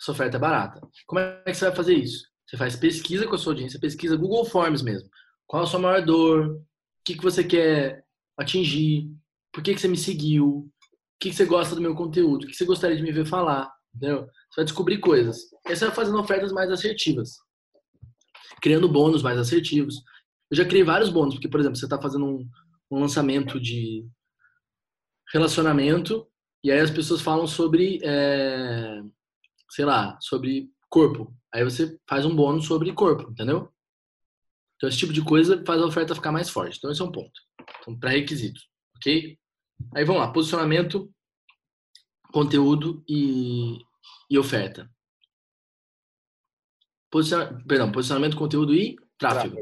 essa 0.00 0.12
oferta 0.12 0.36
é 0.36 0.40
barata. 0.40 0.80
Como 1.06 1.20
é 1.20 1.42
que 1.44 1.54
você 1.54 1.66
vai 1.66 1.74
fazer 1.74 1.94
isso? 1.94 2.26
Você 2.46 2.56
faz 2.56 2.76
pesquisa 2.76 3.26
com 3.26 3.34
a 3.34 3.38
sua 3.38 3.52
audiência, 3.52 3.80
pesquisa 3.80 4.16
Google 4.16 4.44
Forms 4.44 4.82
mesmo. 4.82 5.08
Qual 5.46 5.62
a 5.62 5.66
sua 5.66 5.80
maior 5.80 6.04
dor? 6.04 6.56
O 6.56 6.64
que, 7.04 7.14
que 7.14 7.22
você 7.22 7.42
quer 7.42 8.04
atingir? 8.36 9.10
Por 9.52 9.62
que, 9.62 9.74
que 9.74 9.80
você 9.80 9.88
me 9.88 9.96
seguiu? 9.96 10.70
Que 11.22 11.32
você 11.32 11.44
gosta 11.44 11.76
do 11.76 11.80
meu 11.80 11.94
conteúdo? 11.94 12.42
O 12.42 12.46
que 12.48 12.52
você 12.52 12.64
gostaria 12.64 12.96
de 12.96 13.02
me 13.02 13.12
ver 13.12 13.24
falar? 13.24 13.72
Entendeu? 13.94 14.22
Você 14.50 14.56
vai 14.56 14.64
descobrir 14.64 14.98
coisas. 14.98 15.44
E 15.68 15.76
você 15.76 15.86
vai 15.86 15.94
fazendo 15.94 16.18
ofertas 16.18 16.50
mais 16.50 16.68
assertivas. 16.68 17.36
Criando 18.60 18.88
bônus 18.88 19.22
mais 19.22 19.38
assertivos. 19.38 20.02
Eu 20.50 20.56
já 20.56 20.64
criei 20.64 20.82
vários 20.82 21.10
bônus, 21.10 21.34
porque, 21.34 21.48
por 21.48 21.60
exemplo, 21.60 21.78
você 21.78 21.86
está 21.86 21.96
fazendo 22.02 22.26
um, 22.26 22.48
um 22.90 22.98
lançamento 22.98 23.60
de 23.60 24.04
relacionamento 25.32 26.26
e 26.64 26.72
aí 26.72 26.80
as 26.80 26.90
pessoas 26.90 27.20
falam 27.20 27.46
sobre, 27.46 28.00
é, 28.02 29.00
sei 29.70 29.84
lá, 29.84 30.18
sobre 30.20 30.70
corpo. 30.90 31.32
Aí 31.54 31.62
você 31.62 31.96
faz 32.08 32.26
um 32.26 32.34
bônus 32.34 32.66
sobre 32.66 32.92
corpo, 32.92 33.30
entendeu? 33.30 33.72
Então 34.74 34.88
esse 34.88 34.98
tipo 34.98 35.12
de 35.12 35.22
coisa 35.22 35.62
faz 35.64 35.80
a 35.80 35.86
oferta 35.86 36.16
ficar 36.16 36.32
mais 36.32 36.50
forte. 36.50 36.78
Então 36.78 36.90
esse 36.90 37.00
é 37.00 37.04
um 37.04 37.12
ponto. 37.12 37.40
Então, 37.80 37.96
pré-requisito, 37.96 38.60
ok? 38.96 39.38
Aí 39.94 40.04
vamos 40.04 40.22
lá, 40.22 40.32
posicionamento, 40.32 41.12
conteúdo 42.32 43.04
e, 43.08 43.78
e 44.30 44.38
oferta. 44.38 44.90
Posiciona, 47.10 47.62
perdão, 47.66 47.92
posicionamento, 47.92 48.36
conteúdo 48.36 48.74
e 48.74 48.96
tráfego. 49.18 49.58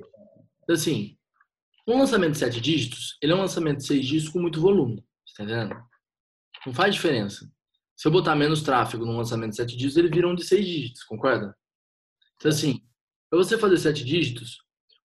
Então, 0.62 0.74
assim, 0.74 1.18
um 1.86 1.98
lançamento 1.98 2.32
de 2.32 2.38
sete 2.38 2.60
dígitos, 2.60 3.18
ele 3.20 3.32
é 3.32 3.34
um 3.34 3.40
lançamento 3.40 3.78
de 3.78 3.86
seis 3.86 4.06
dígitos 4.06 4.32
com 4.32 4.40
muito 4.40 4.60
volume. 4.60 5.04
Tá 5.36 5.44
entendendo? 5.44 5.74
Não 6.66 6.74
faz 6.74 6.94
diferença. 6.94 7.50
Se 7.96 8.08
eu 8.08 8.12
botar 8.12 8.34
menos 8.34 8.62
tráfego 8.62 9.04
no 9.04 9.16
lançamento 9.16 9.50
de 9.50 9.56
7 9.56 9.76
dígitos, 9.76 9.96
ele 9.96 10.08
vira 10.08 10.26
um 10.26 10.34
de 10.34 10.44
6 10.44 10.64
dígitos, 10.64 11.04
concorda? 11.04 11.54
Então, 12.36 12.50
assim, 12.50 12.82
para 13.28 13.38
você 13.38 13.58
fazer 13.58 13.76
sete 13.76 14.04
dígitos, 14.04 14.58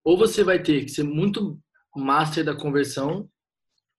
ou 0.03 0.17
você 0.17 0.43
vai 0.43 0.61
ter 0.61 0.85
que 0.85 0.91
ser 0.91 1.03
muito 1.03 1.59
master 1.95 2.45
da 2.45 2.55
conversão, 2.55 3.29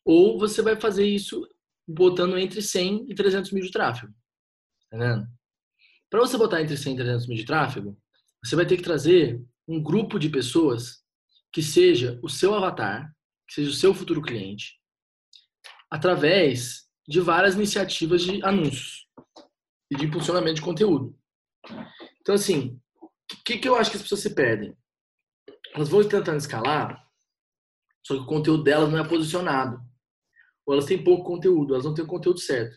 ou 0.06 0.38
você 0.38 0.62
vai 0.62 0.76
fazer 0.76 1.04
isso 1.04 1.44
botando 1.86 2.38
entre 2.38 2.62
100 2.62 3.10
e 3.10 3.14
300 3.14 3.50
mil 3.50 3.64
de 3.64 3.72
tráfego. 3.72 4.14
Tá? 4.88 5.28
Para 6.08 6.20
você 6.20 6.38
botar 6.38 6.62
entre 6.62 6.76
100 6.76 6.94
e 6.94 6.96
300 6.96 7.26
mil 7.26 7.36
de 7.36 7.44
tráfego, 7.44 7.98
você 8.42 8.54
vai 8.54 8.64
ter 8.64 8.76
que 8.76 8.84
trazer 8.84 9.44
um 9.66 9.82
grupo 9.82 10.18
de 10.18 10.30
pessoas 10.30 11.04
que 11.52 11.60
seja 11.60 12.20
o 12.22 12.28
seu 12.28 12.54
avatar, 12.54 13.12
que 13.48 13.54
seja 13.54 13.70
o 13.70 13.74
seu 13.74 13.92
futuro 13.92 14.22
cliente, 14.22 14.80
através 15.90 16.86
de 17.08 17.20
várias 17.20 17.56
iniciativas 17.56 18.22
de 18.22 18.42
anúncios 18.44 19.08
e 19.90 19.96
de 19.96 20.06
impulsionamento 20.06 20.56
de 20.56 20.62
conteúdo. 20.62 21.18
Então, 22.20 22.34
assim, 22.34 22.80
o 23.02 23.44
que, 23.44 23.58
que 23.58 23.68
eu 23.68 23.74
acho 23.74 23.90
que 23.90 23.96
as 23.96 24.02
pessoas 24.02 24.20
se 24.20 24.34
perdem? 24.34 24.76
Elas 25.74 25.88
vão 25.88 26.08
tentando 26.08 26.38
escalar, 26.38 27.04
só 28.06 28.14
que 28.14 28.20
o 28.20 28.26
conteúdo 28.26 28.62
delas 28.62 28.90
não 28.90 28.98
é 28.98 29.08
posicionado. 29.08 29.80
Ou 30.66 30.74
elas 30.74 30.84
têm 30.84 31.02
pouco 31.02 31.24
conteúdo, 31.24 31.74
elas 31.74 31.84
não 31.84 31.94
têm 31.94 32.04
o 32.04 32.08
conteúdo 32.08 32.40
certo. 32.40 32.76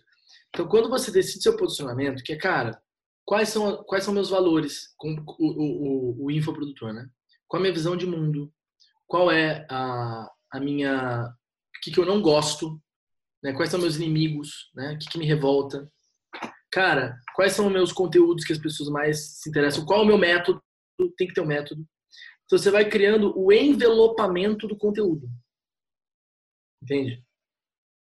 Então, 0.50 0.68
quando 0.68 0.90
você 0.90 1.12
decide 1.12 1.44
seu 1.44 1.58
posicionamento, 1.58 2.24
que 2.24 2.34
é, 2.34 2.38
cara, 2.38 2.82
quais 3.26 3.50
são, 3.50 3.84
quais 3.84 4.04
são 4.04 4.14
meus 4.14 4.30
valores 4.30 4.94
como 4.98 5.24
o, 5.40 6.24
o, 6.24 6.26
o 6.26 6.32
infoprodutor, 6.32 6.94
né? 6.94 7.08
Qual 7.48 7.60
a 7.60 7.62
minha 7.62 7.74
visão 7.74 7.98
de 7.98 8.06
mundo? 8.06 8.52
Qual 9.08 9.32
é 9.32 9.66
a, 9.70 10.32
a 10.52 10.60
minha... 10.60 11.26
O 11.26 11.82
que, 11.82 11.92
que 11.92 12.00
eu 12.00 12.06
não 12.06 12.22
gosto? 12.22 12.80
Né? 13.44 13.54
Quais 13.54 13.72
são 13.72 13.80
meus 13.80 13.96
inimigos? 13.96 14.70
Né? 14.76 14.94
O 14.94 14.98
que, 15.00 15.10
que 15.10 15.18
me 15.18 15.26
revolta? 15.26 15.92
Cara, 16.72 17.18
quais 17.36 17.54
são 17.54 17.68
os 17.68 17.72
meus 17.74 17.92
conteúdos 17.92 18.46
que 18.46 18.54
as 18.54 18.60
pessoas 18.60 18.90
mais 18.90 19.40
se 19.40 19.50
interessam? 19.50 19.86
Qual 19.86 20.02
é 20.02 20.04
o 20.04 20.06
meu 20.06 20.18
método? 20.18 20.62
Tem 21.18 21.28
que 21.28 21.34
ter 21.34 21.42
um 21.42 21.48
método. 21.48 21.84
Então, 22.46 22.58
você 22.58 22.70
vai 22.70 22.88
criando 22.88 23.34
o 23.36 23.52
envelopamento 23.52 24.68
do 24.68 24.78
conteúdo. 24.78 25.28
Entende? 26.84 27.24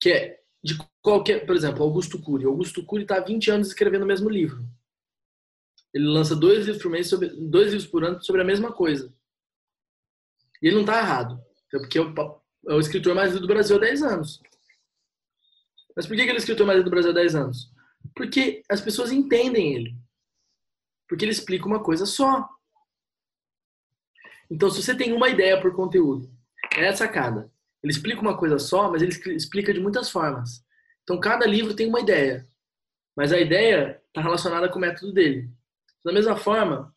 Que 0.01 0.11
é 0.11 0.41
de 0.63 0.77
qualquer, 1.01 1.47
por 1.47 1.55
exemplo, 1.55 1.83
Augusto 1.83 2.21
Cury. 2.21 2.45
Augusto 2.45 2.85
Cury 2.85 3.03
está 3.03 3.17
há 3.19 3.21
20 3.21 3.51
anos 3.51 3.69
escrevendo 3.69 4.03
o 4.03 4.07
mesmo 4.07 4.29
livro. 4.29 4.67
Ele 5.95 6.09
lança 6.09 6.35
dois 6.35 6.67
livros 6.67 6.83
por 6.83 6.91
mês, 6.91 7.09
sobre, 7.09 7.29
dois 7.29 7.73
livros 7.73 7.87
por 7.87 8.05
ano 8.05 8.23
sobre 8.23 8.43
a 8.43 8.45
mesma 8.45 8.73
coisa. 8.73 9.15
E 10.61 10.67
ele 10.67 10.75
não 10.75 10.83
está 10.83 10.99
errado. 10.99 11.41
Porque 11.71 11.99
é 11.99 12.03
o, 12.03 12.43
é 12.69 12.75
o, 12.75 12.81
escritor 12.81 13.15
mais 13.15 13.33
lido 13.33 13.47
do 13.47 13.53
Brasil 13.53 13.77
há 13.77 13.81
10 13.81 14.03
anos. 14.03 14.43
Mas 15.95 16.07
por 16.07 16.17
que 16.17 16.23
ele 16.23 16.31
é 16.33 16.35
o 16.35 16.37
escritor 16.37 16.67
mais 16.67 16.79
lido 16.79 16.91
do 16.91 16.91
Brasil 16.91 17.11
há 17.11 17.15
10 17.15 17.35
anos? 17.35 17.73
Porque 18.15 18.63
as 18.69 18.81
pessoas 18.81 19.13
entendem 19.13 19.75
ele. 19.75 19.97
Porque 21.09 21.25
ele 21.25 21.33
explica 21.33 21.67
uma 21.67 21.83
coisa 21.83 22.05
só. 22.05 22.49
Então, 24.51 24.71
se 24.71 24.83
você 24.83 24.95
tem 24.95 25.13
uma 25.13 25.29
ideia 25.29 25.61
por 25.61 25.75
conteúdo, 25.75 26.31
é 26.77 26.89
a 26.89 26.97
sacada. 26.97 27.51
Ele 27.87 27.93
explica 27.93 28.20
uma 28.20 28.37
coisa 28.37 28.59
só, 28.59 28.91
mas 28.91 29.01
ele 29.01 29.12
explica 29.37 29.72
de 29.72 29.78
muitas 29.78 30.11
formas. 30.11 30.61
Então, 31.05 31.20
cada 31.20 31.47
livro 31.47 31.72
tem 31.72 31.87
uma 31.87 32.01
ideia, 32.01 32.45
mas 33.16 33.32
a 33.32 33.39
ideia 33.39 34.03
está 34.09 34.20
relacionada 34.20 34.68
com 34.68 34.76
o 34.76 34.80
método 34.80 35.12
dele. 35.12 35.49
Da 36.05 36.12
mesma 36.12 36.37
forma, 36.37 36.93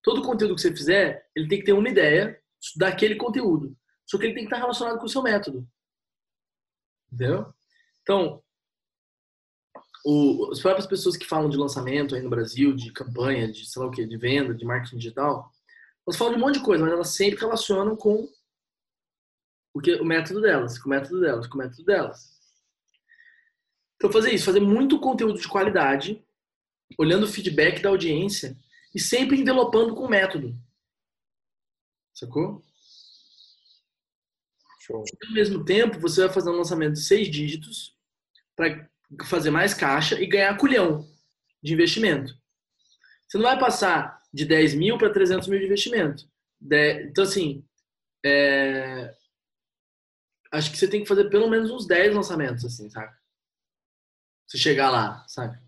todo 0.00 0.22
conteúdo 0.22 0.54
que 0.54 0.60
você 0.60 0.70
fizer, 0.70 1.28
ele 1.34 1.48
tem 1.48 1.58
que 1.58 1.64
ter 1.64 1.72
uma 1.72 1.88
ideia 1.88 2.40
daquele 2.76 3.16
conteúdo. 3.16 3.76
Só 4.06 4.16
que 4.16 4.26
ele 4.26 4.34
tem 4.34 4.44
que 4.44 4.46
estar 4.46 4.58
relacionado 4.58 5.00
com 5.00 5.06
o 5.06 5.08
seu 5.08 5.22
método. 5.22 5.68
Entendeu? 7.12 7.52
Então, 8.02 8.40
o, 10.04 10.50
as 10.52 10.60
próprias 10.60 10.86
pessoas 10.86 11.16
que 11.16 11.26
falam 11.26 11.50
de 11.50 11.56
lançamento 11.56 12.14
aí 12.14 12.22
no 12.22 12.30
Brasil, 12.30 12.76
de 12.76 12.92
campanha, 12.92 13.50
de 13.50 13.68
sei 13.68 13.82
lá 13.82 13.88
o 13.88 13.90
que, 13.90 14.06
de 14.06 14.16
venda, 14.16 14.54
de 14.54 14.64
marketing 14.64 14.98
digital, 14.98 15.50
elas 16.06 16.16
falam 16.16 16.34
de 16.34 16.38
um 16.38 16.46
monte 16.46 16.58
de 16.60 16.64
coisa, 16.64 16.84
mas 16.84 16.92
elas 16.92 17.08
sempre 17.08 17.40
relacionam 17.40 17.96
com 17.96 18.28
o, 19.74 19.80
que, 19.80 19.94
o 19.96 20.04
método 20.04 20.40
delas, 20.40 20.78
com 20.78 20.88
o 20.88 20.90
método 20.90 21.20
delas, 21.20 21.46
com 21.46 21.54
o 21.54 21.58
método 21.58 21.84
delas. 21.84 22.38
Então, 23.96 24.12
fazer 24.12 24.32
isso, 24.32 24.44
fazer 24.44 24.60
muito 24.60 25.00
conteúdo 25.00 25.40
de 25.40 25.48
qualidade, 25.48 26.24
olhando 26.96 27.24
o 27.24 27.28
feedback 27.28 27.82
da 27.82 27.88
audiência 27.88 28.56
e 28.94 29.00
sempre 29.00 29.40
envelopando 29.40 29.94
com 29.94 30.04
o 30.04 30.08
método. 30.08 30.56
Sacou? 32.14 32.64
Show. 34.80 35.04
Ao 35.26 35.32
mesmo 35.32 35.64
tempo, 35.64 36.00
você 36.00 36.22
vai 36.22 36.32
fazer 36.32 36.50
um 36.50 36.56
lançamento 36.56 36.94
de 36.94 37.02
seis 37.02 37.28
dígitos 37.28 37.94
para 38.56 38.88
fazer 39.26 39.50
mais 39.50 39.74
caixa 39.74 40.20
e 40.20 40.26
ganhar 40.26 40.56
culhão 40.56 41.06
de 41.62 41.74
investimento. 41.74 42.34
Você 43.26 43.36
não 43.36 43.44
vai 43.44 43.58
passar 43.58 44.22
de 44.32 44.46
10 44.46 44.74
mil 44.74 44.96
para 44.96 45.12
300 45.12 45.46
mil 45.48 45.58
de 45.58 45.66
investimento. 45.66 46.28
Então, 46.62 47.24
assim, 47.24 47.64
é... 48.24 49.14
acho 50.52 50.70
que 50.70 50.76
você 50.78 50.88
tem 50.88 51.02
que 51.02 51.08
fazer 51.08 51.28
pelo 51.28 51.48
menos 51.48 51.70
uns 51.70 51.86
10 51.86 52.14
lançamentos, 52.14 52.64
assim, 52.64 52.88
sabe? 52.88 53.14
Você 54.46 54.56
chegar 54.56 54.90
lá, 54.90 55.26
sabe? 55.28 55.58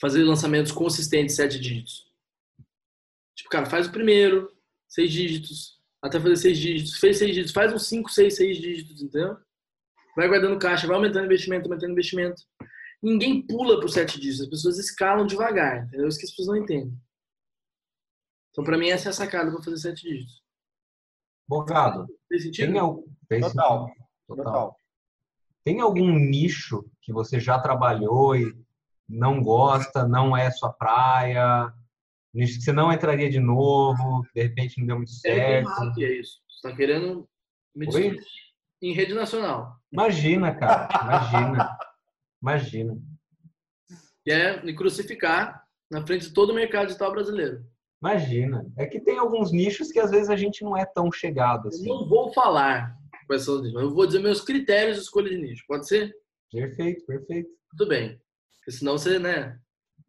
Fazer 0.00 0.22
lançamentos 0.24 0.72
consistentes, 0.72 1.34
sete 1.34 1.58
dígitos. 1.58 2.12
Tipo, 3.34 3.48
cara, 3.48 3.64
faz 3.64 3.86
o 3.86 3.92
primeiro, 3.92 4.54
seis 4.86 5.10
dígitos, 5.10 5.80
até 6.02 6.20
fazer 6.20 6.36
seis 6.36 6.58
dígitos. 6.58 6.98
Fez 6.98 7.16
seis 7.16 7.30
dígitos, 7.30 7.52
faz 7.52 7.72
uns 7.72 7.86
cinco, 7.86 8.10
seis, 8.10 8.36
seis 8.36 8.58
dígitos, 8.58 9.02
entendeu? 9.02 9.38
Vai 10.14 10.28
guardando 10.28 10.58
caixa, 10.58 10.86
vai 10.86 10.96
aumentando 10.96 11.24
investimento, 11.24 11.66
aumentando 11.66 11.92
investimento. 11.92 12.42
Ninguém 13.02 13.46
pula 13.46 13.78
para 13.78 13.86
os 13.86 13.94
sete 13.94 14.20
dígitos, 14.20 14.42
as 14.42 14.50
pessoas 14.50 14.78
escalam 14.78 15.26
devagar, 15.26 15.84
entendeu? 15.84 16.08
Isso 16.08 16.18
que 16.18 16.24
as 16.24 16.30
pessoas 16.30 16.48
não 16.48 16.56
entendem. 16.56 16.98
Então, 18.50 18.64
para 18.64 18.76
mim, 18.76 18.88
essa 18.88 19.08
é 19.08 19.10
a 19.10 19.14
sacada 19.14 19.50
para 19.50 19.62
fazer 19.62 19.78
sete 19.78 20.02
dígitos. 20.02 20.45
Bocado. 21.48 22.06
Fez 22.28 22.42
sentido? 22.42 23.04
Tem, 23.28 23.40
Total. 23.40 23.90
Total. 24.26 24.44
Total. 24.44 24.80
Tem 25.64 25.80
algum 25.80 26.12
nicho 26.12 26.84
que 27.02 27.12
você 27.12 27.40
já 27.40 27.58
trabalhou 27.58 28.36
e 28.36 28.54
não 29.08 29.42
gosta, 29.42 30.06
não 30.06 30.36
é 30.36 30.50
sua 30.50 30.72
praia? 30.72 31.72
Nicho 32.32 32.58
que 32.58 32.64
você 32.64 32.72
não 32.72 32.92
entraria 32.92 33.30
de 33.30 33.40
novo, 33.40 34.26
de 34.34 34.42
repente 34.42 34.78
não 34.78 34.86
deu 34.86 34.96
muito 34.96 35.10
certo? 35.10 35.98
É, 35.98 36.04
é 36.04 36.20
isso. 36.20 36.40
Você 36.48 36.68
está 36.68 36.76
querendo 36.76 37.28
me 37.74 37.86
em 38.82 38.92
rede 38.92 39.14
nacional. 39.14 39.80
Imagina, 39.90 40.54
cara. 40.54 40.88
Imagina. 41.02 41.78
imagina. 42.42 42.98
E 44.26 44.30
é 44.32 44.62
me 44.62 44.74
crucificar 44.74 45.64
na 45.90 46.04
frente 46.04 46.28
de 46.28 46.34
todo 46.34 46.50
o 46.50 46.54
mercado 46.54 46.86
digital 46.86 47.12
brasileiro. 47.12 47.64
Imagina. 48.00 48.70
É 48.76 48.86
que 48.86 49.00
tem 49.00 49.18
alguns 49.18 49.52
nichos 49.52 49.90
que 49.90 49.98
às 49.98 50.10
vezes 50.10 50.28
a 50.28 50.36
gente 50.36 50.62
não 50.62 50.76
é 50.76 50.84
tão 50.84 51.10
chegado 51.10 51.68
assim. 51.68 51.88
Eu 51.88 52.00
não 52.00 52.08
vou 52.08 52.32
falar 52.32 52.96
quais 53.26 53.42
são 53.42 53.56
os 53.56 53.62
nichos. 53.62 53.80
Eu 53.80 53.94
vou 53.94 54.06
dizer 54.06 54.20
meus 54.20 54.40
critérios 54.40 54.96
de 54.96 55.02
escolha 55.02 55.30
de 55.30 55.38
nicho. 55.38 55.64
Pode 55.66 55.86
ser? 55.86 56.14
Perfeito, 56.50 57.04
perfeito. 57.06 57.50
Tudo 57.70 57.88
bem. 57.88 58.20
Porque 58.58 58.72
senão 58.72 58.98
você, 58.98 59.18
né? 59.18 59.58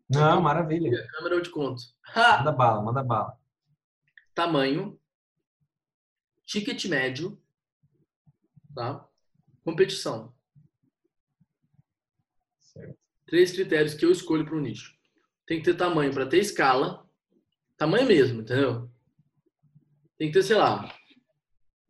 Não, 0.09 0.41
maravilha. 0.41 1.03
A 1.03 1.17
câmera 1.17 1.35
eu 1.35 1.41
te 1.41 1.49
conto. 1.49 1.81
Ha! 2.13 2.39
Manda 2.39 2.51
bala, 2.51 2.81
manda 2.81 3.03
bala. 3.03 3.37
Tamanho. 4.33 4.99
Ticket 6.45 6.85
médio. 6.85 7.39
Tá? 8.73 9.05
Competição. 9.63 10.33
Certo. 12.59 12.97
Três 13.25 13.51
critérios 13.51 13.95
que 13.95 14.05
eu 14.05 14.11
escolho 14.11 14.45
para 14.45 14.55
o 14.55 14.61
nicho. 14.61 14.95
Tem 15.45 15.59
que 15.59 15.65
ter 15.65 15.75
tamanho 15.75 16.13
para 16.13 16.27
ter 16.27 16.37
escala. 16.37 17.06
Tamanho 17.77 18.07
mesmo, 18.07 18.41
entendeu? 18.41 18.89
Tem 20.17 20.27
que 20.29 20.33
ter, 20.33 20.43
sei 20.43 20.55
lá, 20.55 20.91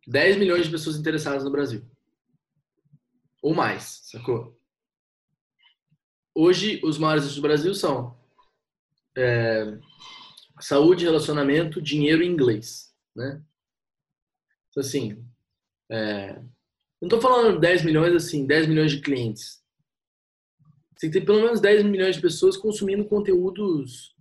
10 0.06 0.36
milhões 0.36 0.66
de 0.66 0.70
pessoas 0.70 0.96
interessadas 0.96 1.44
no 1.44 1.50
Brasil. 1.50 1.82
Ou 3.42 3.54
mais, 3.54 4.00
sacou? 4.04 4.58
Hoje, 6.34 6.80
os 6.84 6.98
maiores 6.98 7.34
do 7.34 7.40
Brasil 7.40 7.74
são 7.74 8.16
é, 9.16 9.78
saúde, 10.60 11.04
relacionamento, 11.04 11.80
dinheiro 11.80 12.22
e 12.22 12.26
inglês, 12.26 12.94
né? 13.16 13.42
Então, 14.70 14.80
assim, 14.80 15.24
é, 15.90 16.34
não 17.00 17.06
estou 17.06 17.20
falando 17.20 17.58
10 17.58 17.84
milhões, 17.84 18.14
assim, 18.14 18.46
10 18.46 18.66
milhões 18.66 18.92
de 18.92 19.00
clientes. 19.00 19.62
Você 20.94 21.02
tem 21.02 21.10
que 21.10 21.20
ter 21.20 21.26
pelo 21.26 21.40
menos 21.40 21.60
10 21.60 21.84
milhões 21.84 22.16
de 22.16 22.22
pessoas 22.22 22.56
consumindo 22.56 23.04
conteúdos 23.04 24.14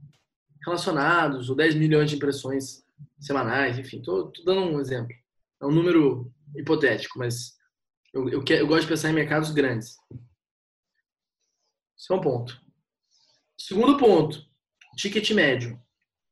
relacionados, 0.66 1.50
ou 1.50 1.56
10 1.56 1.76
milhões 1.76 2.10
de 2.10 2.16
impressões 2.16 2.86
semanais, 3.20 3.78
enfim, 3.78 3.98
estou 3.98 4.32
dando 4.46 4.62
um 4.62 4.80
exemplo 4.80 5.16
é 5.62 5.66
um 5.66 5.72
número 5.72 6.32
hipotético, 6.56 7.20
mas 7.20 7.58
eu, 8.14 8.30
eu, 8.30 8.44
eu 8.48 8.68
gosto 8.68 8.84
de 8.84 8.88
pensar 8.88 9.10
em 9.10 9.14
mercados 9.14 9.52
grandes. 9.52 9.98
Esse 11.98 12.12
é 12.12 12.16
um 12.16 12.22
ponto. 12.22 12.60
Segundo 13.60 13.98
ponto, 13.98 14.46
ticket 14.96 15.32
médio. 15.32 15.82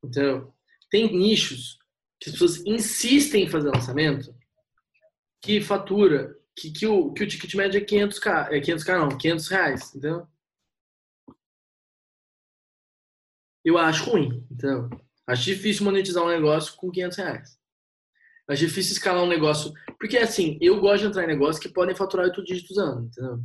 Entendeu? 0.03 0.53
Tem 0.89 1.11
nichos 1.11 1.79
que 2.19 2.29
as 2.29 2.33
pessoas 2.33 2.65
insistem 2.65 3.43
em 3.43 3.49
fazer 3.49 3.69
lançamento 3.69 4.35
que 5.41 5.61
fatura, 5.61 6.35
que, 6.55 6.71
que, 6.71 6.87
o, 6.87 7.11
que 7.13 7.23
o 7.23 7.27
ticket 7.27 7.53
médio 7.55 7.79
é 7.79 7.83
500k, 7.83 8.51
é 8.51 8.59
500k 8.59 8.99
não, 8.99 9.17
500 9.17 9.47
reais, 9.47 9.89
entendeu? 9.89 10.27
Eu 13.65 13.79
acho 13.79 14.11
ruim, 14.11 14.45
entendeu? 14.51 14.89
Acho 15.27 15.43
difícil 15.43 15.83
monetizar 15.83 16.23
um 16.23 16.29
negócio 16.29 16.75
com 16.75 16.91
500 16.91 17.17
reais. 17.17 17.57
Acho 18.47 18.67
difícil 18.67 18.93
escalar 18.93 19.23
um 19.23 19.27
negócio. 19.27 19.73
Porque, 19.99 20.17
assim, 20.17 20.59
eu 20.61 20.79
gosto 20.79 21.01
de 21.01 21.07
entrar 21.07 21.23
em 21.23 21.27
negócios 21.27 21.57
que 21.57 21.73
podem 21.73 21.95
faturar 21.95 22.27
8 22.27 22.43
dígitos 22.43 22.77
ano, 22.77 23.05
entendeu? 23.07 23.39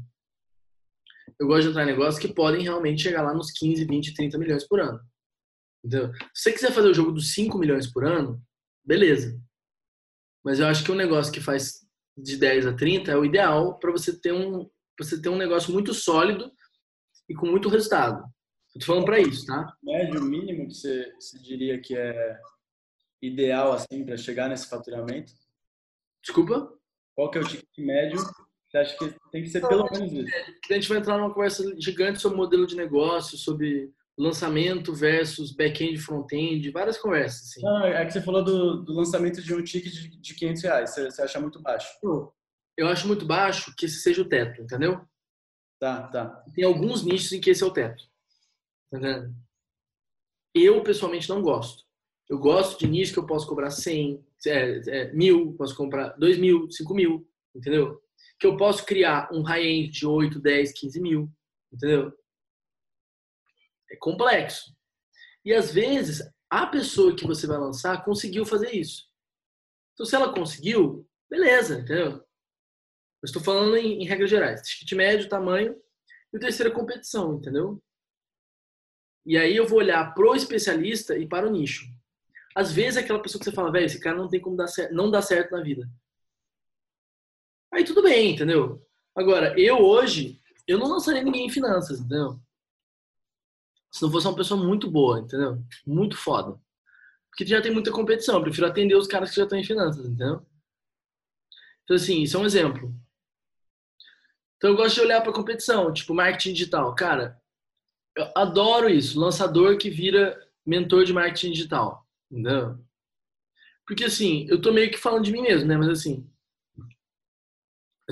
Eu 1.38 1.46
gosto 1.46 1.62
de 1.62 1.68
entrar 1.68 1.84
em 1.84 1.86
negócios 1.86 2.18
que 2.18 2.34
podem 2.34 2.62
realmente 2.62 3.02
chegar 3.02 3.22
lá 3.22 3.32
nos 3.32 3.50
15, 3.50 3.86
20, 3.86 4.12
30 4.12 4.36
milhões 4.36 4.68
por 4.68 4.78
ano. 4.78 5.00
Entendeu? 5.82 6.12
Se 6.34 6.42
você 6.42 6.52
quiser 6.52 6.72
fazer 6.72 6.88
o 6.88 6.94
jogo 6.94 7.12
dos 7.12 7.32
5 7.32 7.56
milhões 7.56 7.90
por 7.90 8.04
ano, 8.04 8.42
beleza. 8.84 9.40
Mas 10.44 10.60
eu 10.60 10.66
acho 10.66 10.84
que 10.84 10.92
um 10.92 10.96
negócio 10.96 11.32
que 11.32 11.40
faz 11.40 11.80
de 12.16 12.36
10 12.36 12.66
a 12.66 12.74
30 12.74 13.10
é 13.10 13.16
o 13.16 13.24
ideal 13.24 13.78
para 13.78 13.90
você 13.90 14.18
ter 14.18 14.32
um 14.32 14.68
você 14.98 15.18
ter 15.18 15.30
um 15.30 15.36
negócio 15.36 15.72
muito 15.72 15.94
sólido 15.94 16.52
e 17.26 17.34
com 17.34 17.46
muito 17.46 17.70
resultado. 17.70 18.22
Estou 18.74 18.94
falando 18.94 19.04
para 19.04 19.20
isso, 19.20 19.46
tá? 19.46 19.74
Médio 19.82 20.22
mínimo 20.22 20.68
que 20.68 20.74
você, 20.74 21.12
você 21.18 21.38
diria 21.38 21.80
que 21.80 21.96
é 21.96 22.38
ideal 23.20 23.72
assim 23.72 24.04
para 24.04 24.16
chegar 24.16 24.48
nesse 24.48 24.68
faturamento? 24.68 25.32
Desculpa? 26.22 26.72
Qual 27.14 27.30
que 27.30 27.38
é 27.38 27.40
o 27.40 27.44
ticket 27.44 27.78
médio? 27.78 28.18
Você 28.68 28.78
acha 28.78 28.96
que 28.96 29.14
tem 29.32 29.42
que 29.42 29.48
ser 29.48 29.66
pelo 29.66 29.88
menos 29.90 30.12
isso? 30.12 30.34
A 30.70 30.74
gente 30.74 30.88
vai 30.88 30.98
entrar 30.98 31.18
numa 31.18 31.34
conversa 31.34 31.64
gigante 31.80 32.20
sobre 32.20 32.38
modelo 32.38 32.66
de 32.66 32.76
negócio, 32.76 33.36
sobre 33.36 33.92
lançamento 34.16 34.94
versus 34.94 35.50
back-end 35.50 35.98
front-end, 35.98 36.70
várias 36.70 36.98
conversas. 36.98 37.48
Assim. 37.48 37.62
Não, 37.62 37.86
é 37.86 38.04
que 38.04 38.12
você 38.12 38.22
falou 38.22 38.44
do, 38.44 38.84
do 38.84 38.92
lançamento 38.92 39.42
de 39.42 39.54
um 39.54 39.64
ticket 39.64 39.92
de, 39.92 40.20
de 40.20 40.34
500 40.34 40.62
reais. 40.62 40.90
Você, 40.90 41.10
você 41.10 41.22
acha 41.22 41.40
muito 41.40 41.60
baixo? 41.60 41.88
Eu 42.76 42.86
acho 42.86 43.08
muito 43.08 43.26
baixo 43.26 43.74
que 43.76 43.86
esse 43.86 44.00
seja 44.00 44.22
o 44.22 44.28
teto, 44.28 44.62
entendeu? 44.62 45.00
Tá, 45.80 46.06
tá. 46.08 46.44
Tem 46.54 46.64
alguns 46.64 47.02
nichos 47.02 47.32
em 47.32 47.40
que 47.40 47.50
esse 47.50 47.62
é 47.62 47.66
o 47.66 47.72
teto. 47.72 48.09
Entendeu? 48.92 49.32
Eu, 50.54 50.82
pessoalmente, 50.82 51.28
não 51.28 51.42
gosto. 51.42 51.84
Eu 52.28 52.38
gosto 52.38 52.78
de 52.78 52.86
nicho 52.86 53.12
que 53.12 53.18
eu 53.18 53.26
posso 53.26 53.46
cobrar 53.46 53.70
100, 53.70 54.24
é, 54.46 54.80
é, 54.88 55.12
mil, 55.12 55.54
posso 55.54 55.76
comprar 55.76 56.10
2 56.10 56.38
mil, 56.38 56.70
5 56.70 56.94
mil, 56.94 57.28
entendeu? 57.54 58.00
Que 58.38 58.46
eu 58.46 58.56
posso 58.56 58.84
criar 58.84 59.28
um 59.32 59.42
high-end 59.42 59.90
de 59.90 60.06
8, 60.06 60.40
10, 60.40 60.72
15 60.72 61.00
mil, 61.00 61.32
entendeu? 61.72 62.12
É 63.90 63.96
complexo. 63.96 64.74
E 65.44 65.52
às 65.52 65.72
vezes, 65.72 66.22
a 66.48 66.66
pessoa 66.66 67.14
que 67.14 67.26
você 67.26 67.46
vai 67.46 67.58
lançar 67.58 68.04
conseguiu 68.04 68.44
fazer 68.44 68.74
isso. 68.74 69.08
Então, 69.94 70.06
se 70.06 70.14
ela 70.14 70.32
conseguiu, 70.32 71.08
beleza, 71.28 71.80
entendeu? 71.80 72.12
Eu 72.12 73.26
estou 73.26 73.42
falando 73.42 73.76
em, 73.76 74.02
em 74.02 74.06
regras 74.06 74.30
gerais. 74.30 74.62
Ticket 74.62 74.92
médio, 74.92 75.28
tamanho. 75.28 75.76
E 76.32 76.36
o 76.36 76.40
terceiro 76.40 76.72
é 76.72 76.74
competição, 76.74 77.34
entendeu? 77.34 77.82
E 79.24 79.36
aí 79.36 79.56
eu 79.56 79.66
vou 79.66 79.78
olhar 79.78 80.14
pro 80.14 80.34
especialista 80.34 81.16
e 81.16 81.26
para 81.26 81.46
o 81.46 81.50
nicho. 81.50 81.86
Às 82.54 82.72
vezes 82.72 82.96
é 82.96 83.00
aquela 83.00 83.22
pessoa 83.22 83.38
que 83.38 83.44
você 83.44 83.52
fala, 83.52 83.70
velho, 83.70 83.86
esse 83.86 84.00
cara 84.00 84.16
não 84.16 84.28
tem 84.28 84.40
como 84.40 84.56
dar 84.56 84.66
certo, 84.66 84.92
não 84.92 85.10
dá 85.10 85.22
certo 85.22 85.52
na 85.52 85.62
vida. 85.62 85.88
Aí 87.72 87.84
tudo 87.84 88.02
bem, 88.02 88.32
entendeu? 88.32 88.84
Agora, 89.14 89.58
eu 89.58 89.78
hoje, 89.78 90.40
eu 90.66 90.78
não 90.78 90.88
lançaria 90.88 91.22
ninguém 91.22 91.46
em 91.46 91.50
finanças, 91.50 92.00
entendeu? 92.00 92.40
Se 93.90 94.02
não 94.02 94.10
fosse 94.10 94.26
uma 94.26 94.36
pessoa 94.36 94.62
muito 94.62 94.90
boa, 94.90 95.20
entendeu? 95.20 95.62
Muito 95.86 96.16
foda. 96.16 96.60
Porque 97.28 97.46
já 97.46 97.62
tem 97.62 97.72
muita 97.72 97.92
competição. 97.92 98.36
Eu 98.36 98.42
prefiro 98.42 98.66
atender 98.66 98.94
os 98.94 99.06
caras 99.06 99.30
que 99.30 99.36
já 99.36 99.44
estão 99.44 99.58
em 99.58 99.64
finanças, 99.64 100.04
entendeu? 100.04 100.44
Então, 101.84 101.96
assim, 101.96 102.22
isso 102.22 102.36
é 102.36 102.40
um 102.40 102.46
exemplo. 102.46 102.94
Então, 104.56 104.70
eu 104.70 104.76
gosto 104.76 104.96
de 104.96 105.00
olhar 105.00 105.20
para 105.22 105.32
competição, 105.32 105.92
tipo 105.92 106.14
marketing 106.14 106.52
digital. 106.52 106.94
Cara, 106.94 107.39
eu 108.16 108.30
adoro 108.36 108.88
isso. 108.88 109.18
Lançador 109.18 109.76
que 109.78 109.90
vira 109.90 110.38
mentor 110.66 111.04
de 111.04 111.12
marketing 111.12 111.52
digital. 111.52 112.06
Entendeu? 112.30 112.78
Porque, 113.86 114.04
assim, 114.04 114.46
eu 114.48 114.60
tô 114.60 114.72
meio 114.72 114.90
que 114.90 114.98
falando 114.98 115.24
de 115.24 115.32
mim 115.32 115.42
mesmo, 115.42 115.66
né? 115.66 115.76
Mas, 115.76 115.88
assim, 115.88 116.30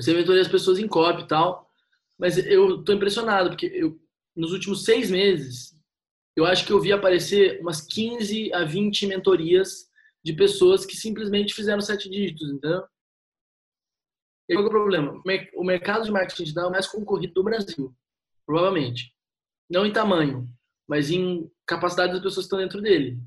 eu 0.07 0.15
mentorei 0.15 0.41
as 0.41 0.47
pessoas 0.47 0.79
em 0.79 0.87
copy 0.87 1.23
e 1.23 1.27
tal. 1.27 1.69
Mas 2.17 2.37
eu 2.37 2.83
tô 2.83 2.91
impressionado, 2.91 3.49
porque 3.49 3.67
eu, 3.67 3.99
nos 4.35 4.51
últimos 4.51 4.83
seis 4.83 5.09
meses, 5.09 5.73
eu 6.35 6.45
acho 6.45 6.65
que 6.65 6.73
eu 6.73 6.81
vi 6.81 6.91
aparecer 6.91 7.61
umas 7.61 7.81
15 7.81 8.53
a 8.53 8.63
20 8.63 9.07
mentorias 9.07 9.89
de 10.23 10.33
pessoas 10.33 10.85
que 10.85 10.97
simplesmente 10.97 11.53
fizeram 11.53 11.79
sete 11.81 12.09
dígitos, 12.09 12.49
entendeu? 12.49 12.83
E 14.49 14.53
qual 14.53 14.65
é 14.65 14.67
o 14.67 14.71
problema? 14.71 15.21
O 15.55 15.63
mercado 15.63 16.03
de 16.03 16.11
marketing 16.11 16.43
digital 16.43 16.65
é 16.65 16.67
o 16.67 16.71
mais 16.71 16.87
concorrido 16.87 17.33
do 17.33 17.43
Brasil, 17.43 17.95
provavelmente. 18.45 19.13
Não 19.69 19.85
em 19.85 19.93
tamanho, 19.93 20.47
mas 20.87 21.11
em 21.11 21.49
capacidade 21.65 22.13
das 22.13 22.21
pessoas 22.21 22.45
que 22.45 22.53
estão 22.53 22.59
dentro 22.59 22.81
dele. 22.81 23.19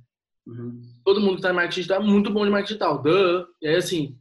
Uhum. 0.46 0.82
Todo 1.04 1.20
mundo 1.20 1.34
que 1.34 1.38
está 1.38 1.50
em 1.50 1.54
marketing 1.54 1.80
digital 1.80 2.02
é 2.02 2.04
muito 2.04 2.30
bom 2.30 2.44
de 2.44 2.50
marketing 2.50 2.74
digital. 2.74 3.02
Duh. 3.02 3.46
E 3.60 3.68
aí, 3.68 3.76
assim, 3.76 4.18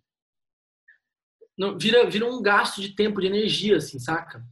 não, 1.57 1.77
vira, 1.77 2.07
vira 2.09 2.25
um 2.25 2.41
gasto 2.41 2.81
de 2.81 2.95
tempo, 2.95 3.19
de 3.19 3.27
energia, 3.27 3.77
assim, 3.77 3.99
saca? 3.99 4.43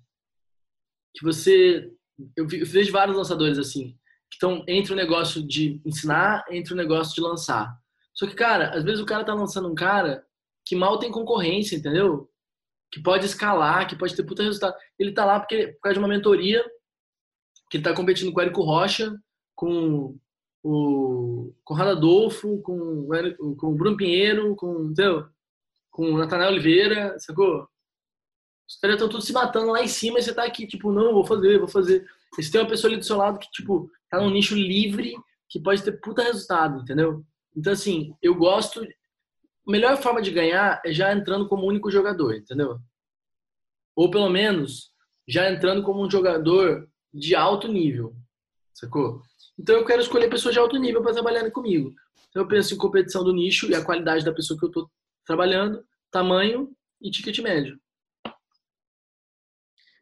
Que 1.15 1.23
você 1.23 1.91
eu, 2.35 2.47
vejo 2.47 2.91
vários 2.91 3.15
lançadores 3.15 3.57
assim, 3.57 3.91
que 4.29 4.35
estão 4.35 4.63
entre 4.67 4.93
o 4.93 4.95
negócio 4.95 5.45
de 5.45 5.81
ensinar, 5.85 6.43
entre 6.49 6.73
o 6.73 6.77
negócio 6.77 7.15
de 7.15 7.21
lançar. 7.21 7.77
Só 8.13 8.27
que, 8.27 8.35
cara, 8.35 8.75
às 8.75 8.83
vezes 8.83 8.99
o 8.99 9.05
cara 9.05 9.23
tá 9.23 9.33
lançando 9.33 9.69
um 9.69 9.75
cara 9.75 10.25
que 10.65 10.75
mal 10.75 10.99
tem 10.99 11.11
concorrência, 11.11 11.75
entendeu? 11.75 12.29
Que 12.91 13.01
pode 13.01 13.25
escalar, 13.25 13.87
que 13.87 13.95
pode 13.95 14.15
ter 14.15 14.23
puta 14.23 14.43
resultado. 14.43 14.75
Ele 14.97 15.13
tá 15.13 15.25
lá 15.25 15.39
porque, 15.39 15.67
por 15.73 15.81
causa 15.81 15.93
de 15.93 15.99
uma 15.99 16.07
mentoria, 16.07 16.63
que 17.69 17.77
ele 17.77 17.83
tá 17.83 17.93
competindo 17.93 18.31
com 18.31 18.39
o 18.39 18.43
Érico 18.43 18.63
Rocha, 18.63 19.15
com 19.55 20.17
o 20.63 21.53
Conrado 21.63 21.91
Adolfo, 21.91 22.61
com, 22.61 23.07
com 23.57 23.67
o 23.67 23.75
Bruno 23.75 23.95
Pinheiro, 23.95 24.55
com, 24.55 24.85
entendeu? 24.85 25.29
com 25.99 26.13
o 26.13 26.17
Natanael 26.17 26.51
Oliveira, 26.51 27.19
sacou? 27.19 27.67
Os 28.65 28.77
caras 28.77 28.95
estão 28.95 29.09
todos 29.09 29.25
se 29.25 29.33
matando 29.33 29.71
lá 29.71 29.83
em 29.83 29.87
cima 29.87 30.17
e 30.17 30.21
você 30.21 30.33
tá 30.33 30.45
aqui, 30.45 30.65
tipo, 30.65 30.93
não, 30.93 31.13
vou 31.13 31.25
fazer, 31.25 31.57
vou 31.57 31.67
fazer. 31.67 32.07
E 32.37 32.43
você 32.43 32.49
tem 32.49 32.61
uma 32.61 32.69
pessoa 32.69 32.89
ali 32.89 32.97
do 32.97 33.05
seu 33.05 33.17
lado 33.17 33.37
que, 33.37 33.51
tipo, 33.51 33.91
tá 34.09 34.17
num 34.21 34.29
nicho 34.29 34.55
livre 34.55 35.13
que 35.49 35.59
pode 35.59 35.83
ter 35.83 35.99
puta 35.99 36.23
resultado, 36.23 36.81
entendeu? 36.81 37.25
Então, 37.53 37.73
assim, 37.73 38.15
eu 38.21 38.33
gosto. 38.35 38.81
A 38.81 39.71
melhor 39.71 39.97
forma 39.97 40.21
de 40.21 40.31
ganhar 40.31 40.81
é 40.85 40.93
já 40.93 41.11
entrando 41.11 41.49
como 41.49 41.65
único 41.65 41.91
jogador, 41.91 42.35
entendeu? 42.35 42.79
Ou 43.95 44.09
pelo 44.09 44.29
menos 44.29 44.93
já 45.27 45.51
entrando 45.51 45.83
como 45.83 46.05
um 46.05 46.09
jogador 46.09 46.87
de 47.13 47.35
alto 47.35 47.67
nível, 47.67 48.15
sacou? 48.73 49.21
Então 49.57 49.75
eu 49.75 49.85
quero 49.85 50.01
escolher 50.01 50.29
pessoas 50.29 50.53
de 50.53 50.59
alto 50.59 50.77
nível 50.77 51.01
para 51.01 51.13
trabalharem 51.13 51.51
comigo. 51.51 51.93
Então 52.29 52.43
eu 52.43 52.47
penso 52.47 52.73
em 52.73 52.77
competição 52.77 53.23
do 53.23 53.33
nicho 53.33 53.69
e 53.69 53.75
a 53.75 53.83
qualidade 53.83 54.23
da 54.23 54.33
pessoa 54.33 54.57
que 54.57 54.65
eu 54.65 54.71
tô 54.71 54.89
trabalhando, 55.25 55.83
tamanho 56.11 56.71
e 57.01 57.09
ticket 57.11 57.39
médio. 57.39 57.79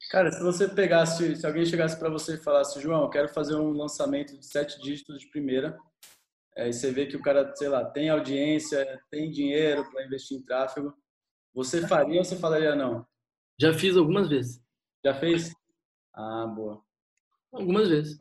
Cara, 0.09 0.31
se 0.31 0.41
você 0.41 0.69
pegasse, 0.69 1.35
se 1.35 1.45
alguém 1.45 1.65
chegasse 1.65 1.99
para 1.99 2.09
você 2.09 2.35
e 2.35 2.43
falasse, 2.43 2.79
João, 2.79 3.03
eu 3.03 3.09
quero 3.09 3.27
fazer 3.27 3.55
um 3.55 3.71
lançamento 3.71 4.37
de 4.37 4.45
sete 4.45 4.81
dígitos 4.81 5.19
de 5.19 5.29
primeira, 5.29 5.77
é, 6.55 6.69
e 6.69 6.73
você 6.73 6.91
vê 6.91 7.05
que 7.05 7.17
o 7.17 7.21
cara, 7.21 7.53
sei 7.55 7.67
lá, 7.67 7.83
tem 7.83 8.09
audiência, 8.09 9.01
tem 9.11 9.29
dinheiro 9.29 9.89
para 9.91 10.05
investir 10.05 10.37
em 10.37 10.41
tráfego, 10.41 10.93
você 11.53 11.85
faria 11.87 12.19
ou 12.19 12.23
você 12.23 12.37
falaria 12.37 12.75
não? 12.75 13.05
Já 13.59 13.73
fiz 13.73 13.97
algumas 13.97 14.29
vezes. 14.29 14.61
Já 15.03 15.13
fez? 15.13 15.51
Ah, 16.13 16.47
boa. 16.47 16.86
Algumas 17.57 17.89
vezes. 17.89 18.17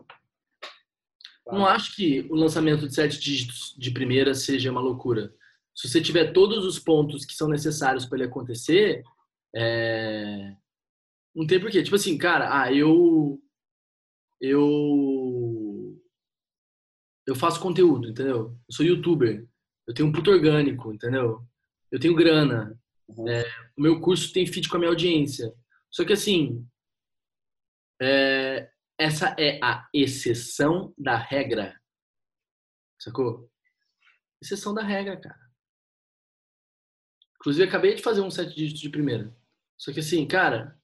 Claro. 1.44 1.58
Não 1.58 1.66
acho 1.66 1.94
que 1.94 2.26
o 2.30 2.34
lançamento 2.34 2.88
de 2.88 2.94
sete 2.94 3.20
dígitos 3.20 3.74
de 3.78 3.90
primeira 3.90 4.34
seja 4.34 4.70
uma 4.70 4.80
loucura. 4.80 5.32
Se 5.74 5.88
você 5.88 6.00
tiver 6.00 6.32
todos 6.32 6.64
os 6.64 6.78
pontos 6.78 7.24
que 7.24 7.34
são 7.34 7.48
necessários 7.48 8.06
para 8.06 8.18
ele 8.18 8.28
acontecer, 8.28 9.02
é 9.54 10.56
não 11.36 11.46
tem 11.46 11.60
porquê. 11.60 11.82
Tipo 11.82 11.96
assim, 11.96 12.16
cara, 12.16 12.62
ah, 12.62 12.72
eu. 12.72 13.38
Eu. 14.40 16.00
Eu 17.26 17.34
faço 17.34 17.60
conteúdo, 17.60 18.08
entendeu? 18.08 18.56
Eu 18.66 18.72
sou 18.72 18.86
youtuber. 18.86 19.46
Eu 19.86 19.92
tenho 19.92 20.08
um 20.08 20.12
puto 20.12 20.30
orgânico, 20.30 20.92
entendeu? 20.94 21.42
Eu 21.92 22.00
tenho 22.00 22.14
grana. 22.14 22.78
Uhum. 23.08 23.28
É, 23.28 23.44
o 23.76 23.82
meu 23.82 24.00
curso 24.00 24.32
tem 24.32 24.46
fit 24.46 24.68
com 24.68 24.76
a 24.76 24.78
minha 24.78 24.90
audiência. 24.90 25.52
Só 25.90 26.04
que 26.06 26.14
assim. 26.14 26.66
É, 28.00 28.70
essa 28.98 29.35
é 29.39 29.59
a 29.62 29.89
exceção 29.93 30.94
da 30.97 31.16
regra. 31.16 31.81
Sacou? 33.01 33.51
Exceção 34.43 34.74
da 34.74 34.82
regra, 34.82 35.20
cara. 35.20 35.51
Inclusive, 37.36 37.68
acabei 37.68 37.94
de 37.94 38.02
fazer 38.02 38.20
um 38.20 38.31
sete 38.31 38.55
dígitos 38.55 38.81
de 38.81 38.90
primeira. 38.90 39.35
Só 39.78 39.93
que 39.93 40.01
assim, 40.01 40.27
cara, 40.27 40.77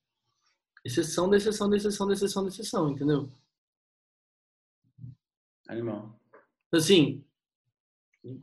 Exceção 0.84 1.30
da 1.30 1.36
exceção 1.36 1.70
da 1.70 1.76
exceção 1.76 2.06
da 2.06 2.12
exceção 2.12 2.42
da 2.42 2.48
exceção, 2.48 2.90
entendeu? 2.90 3.30
Animal. 5.68 6.18
Assim, 6.72 7.24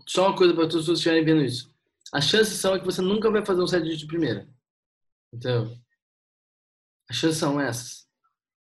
só 0.07 0.27
uma 0.27 0.37
coisa 0.37 0.53
para 0.53 0.69
todos 0.69 0.85
vocês 0.85 0.99
estiverem 0.99 1.25
vendo 1.25 1.43
isso. 1.43 1.73
As 2.13 2.25
chances 2.25 2.57
são 2.57 2.75
é 2.75 2.79
que 2.79 2.85
você 2.85 3.01
nunca 3.01 3.29
vai 3.29 3.45
fazer 3.45 3.61
um 3.61 3.67
set 3.67 3.83
de 3.83 4.07
primeira. 4.07 4.49
Entendeu? 5.33 5.77
As 7.09 7.17
chances 7.17 7.37
são 7.37 7.59
essas. 7.59 8.08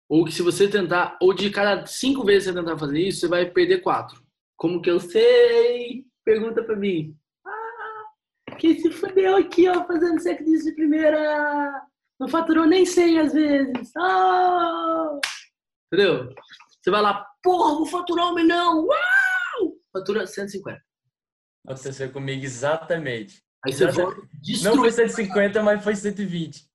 Ou 0.09 0.23
que 0.25 0.31
se 0.31 0.41
você 0.41 0.67
tentar, 0.67 1.17
ou 1.21 1.33
de 1.33 1.49
cada 1.49 1.85
cinco 1.85 2.23
vezes 2.23 2.45
você 2.45 2.53
tentar 2.53 2.77
fazer 2.77 2.99
isso, 2.99 3.21
você 3.21 3.27
vai 3.27 3.45
perder 3.49 3.81
quatro. 3.81 4.21
Como 4.55 4.81
que 4.81 4.89
eu 4.89 4.99
sei? 4.99 6.05
Pergunta 6.23 6.63
pra 6.63 6.75
mim. 6.75 7.15
Ah, 7.45 8.55
quem 8.57 8.79
se 8.79 8.91
fudeu 8.91 9.35
aqui, 9.37 9.67
ó, 9.67 9.85
fazendo 9.85 10.19
sexo 10.21 10.45
de 10.45 10.71
primeira. 10.73 11.81
Não 12.19 12.27
faturou 12.27 12.65
nem 12.65 12.85
100 12.85 13.19
às 13.19 13.33
vezes. 13.33 13.91
Ah! 13.97 15.19
Entendeu? 15.91 16.29
Você 16.81 16.91
vai 16.91 17.01
lá, 17.01 17.25
porra, 17.43 17.75
vou 17.75 17.85
faturar 17.85 18.27
um 18.27 18.35
milhão. 18.35 18.85
Uau! 18.85 19.73
Fatura 19.91 20.25
150. 20.27 20.79
Aconteceu 21.67 22.11
comigo 22.11 22.43
exatamente. 22.43 23.43
Aí 23.65 23.73
você 23.73 23.85
Exatamente. 23.85 24.15
volta 24.15 24.21
Não 24.21 24.75
foi 24.75 24.89
destruído, 24.91 24.91
150, 24.91 25.63
mas 25.63 25.83
foi 25.83 25.95
120. 25.95 26.69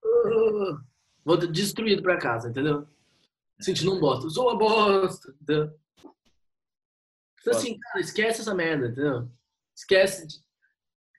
volta 1.24 1.46
destruído 1.46 2.02
pra 2.02 2.18
casa, 2.18 2.48
entendeu? 2.48 2.86
Sentindo 3.60 3.94
um 3.94 4.00
bosta. 4.00 4.26
Eu 4.26 4.30
sou 4.30 4.48
uma 4.48 4.58
bosta, 4.58 5.30
entendeu? 5.40 5.78
Então, 7.40 7.52
assim, 7.54 7.78
cara, 7.78 8.00
esquece 8.00 8.40
essa 8.40 8.54
merda, 8.54 8.86
entendeu? 8.88 9.30
Esquece. 9.76 10.26
de- 10.26 10.44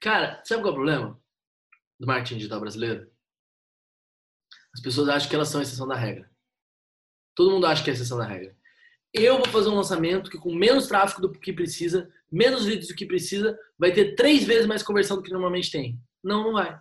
Cara, 0.00 0.42
sabe 0.44 0.62
qual 0.62 0.70
é 0.70 0.72
o 0.72 0.74
problema 0.76 1.22
do 1.98 2.06
marketing 2.06 2.36
digital 2.38 2.60
brasileiro? 2.60 3.10
As 4.74 4.80
pessoas 4.80 5.08
acham 5.08 5.28
que 5.28 5.34
elas 5.34 5.48
são 5.48 5.60
a 5.60 5.62
exceção 5.62 5.86
da 5.86 5.94
regra. 5.94 6.30
Todo 7.36 7.50
mundo 7.52 7.66
acha 7.66 7.82
que 7.84 7.90
é 7.90 7.92
a 7.92 7.94
exceção 7.94 8.18
da 8.18 8.24
regra. 8.26 8.56
Eu 9.12 9.36
vou 9.38 9.46
fazer 9.48 9.68
um 9.68 9.74
lançamento 9.76 10.30
que 10.30 10.38
com 10.38 10.54
menos 10.54 10.86
tráfego 10.86 11.20
do 11.22 11.32
que 11.38 11.52
precisa, 11.52 12.10
menos 12.30 12.64
leads 12.64 12.88
do 12.88 12.94
que 12.94 13.04
precisa, 13.06 13.58
vai 13.78 13.92
ter 13.92 14.14
três 14.14 14.44
vezes 14.44 14.66
mais 14.66 14.82
conversão 14.82 15.16
do 15.18 15.22
que 15.22 15.30
normalmente 15.32 15.70
tem. 15.70 16.00
Não, 16.22 16.44
não 16.44 16.52
vai. 16.54 16.80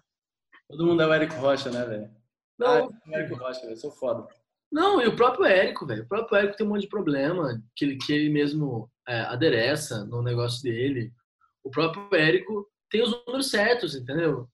Todo 0.70 0.86
mundo 0.86 1.02
é 1.04 1.08
o 1.08 1.14
Érico 1.14 1.36
Rocha, 1.36 1.70
né, 1.70 1.84
velho? 1.86 2.16
Não, 2.58 2.68
Ah, 2.68 2.78
eu 2.80 2.90
sou 2.90 3.00
o 3.08 3.16
Érico 3.16 3.36
Rocha, 3.36 3.62
velho. 3.62 3.78
Sou 3.78 3.92
foda. 3.92 4.28
Não, 4.72 5.02
e 5.02 5.08
o 5.08 5.16
próprio 5.16 5.46
Érico, 5.46 5.86
velho. 5.86 6.04
O 6.04 6.08
próprio 6.08 6.38
Érico 6.38 6.56
tem 6.56 6.66
um 6.66 6.70
monte 6.70 6.82
de 6.84 6.88
problema 6.88 7.62
que 7.76 7.84
ele, 7.86 7.98
que 7.98 8.14
ele 8.14 8.30
mesmo 8.30 8.90
é, 9.08 9.22
adereça 9.22 10.06
no 10.06 10.22
negócio 10.22 10.64
dele. 10.64 11.12
O 11.64 11.70
próprio 11.70 12.08
Érico 12.16 12.68
tem 12.90 13.04
os 13.04 13.12
números 13.12 13.50
certos, 13.50 13.96
entendeu? 13.96 14.50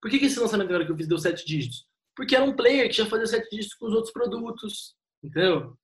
Por 0.00 0.10
que, 0.10 0.18
que 0.18 0.26
esse 0.26 0.38
lançamento 0.38 0.68
agora 0.68 0.84
que 0.84 0.92
eu 0.92 0.96
fiz 0.96 1.06
deu 1.08 1.18
sete 1.18 1.46
dígitos? 1.46 1.86
Porque 2.16 2.34
era 2.34 2.44
um 2.44 2.54
player 2.56 2.88
que 2.88 2.96
já 2.96 3.06
fazia 3.06 3.26
sete 3.26 3.48
dígitos 3.50 3.74
com 3.74 3.86
os 3.86 3.94
outros 3.94 4.12
produtos, 4.12 4.96
entendeu? 5.22 5.76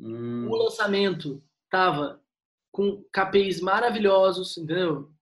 Hum, 0.00 0.48
O 0.50 0.56
lançamento 0.56 1.42
tava 1.70 2.20
com 2.72 3.04
KPIs 3.12 3.60
maravilhosos, 3.60 4.56
entendeu? 4.56 5.12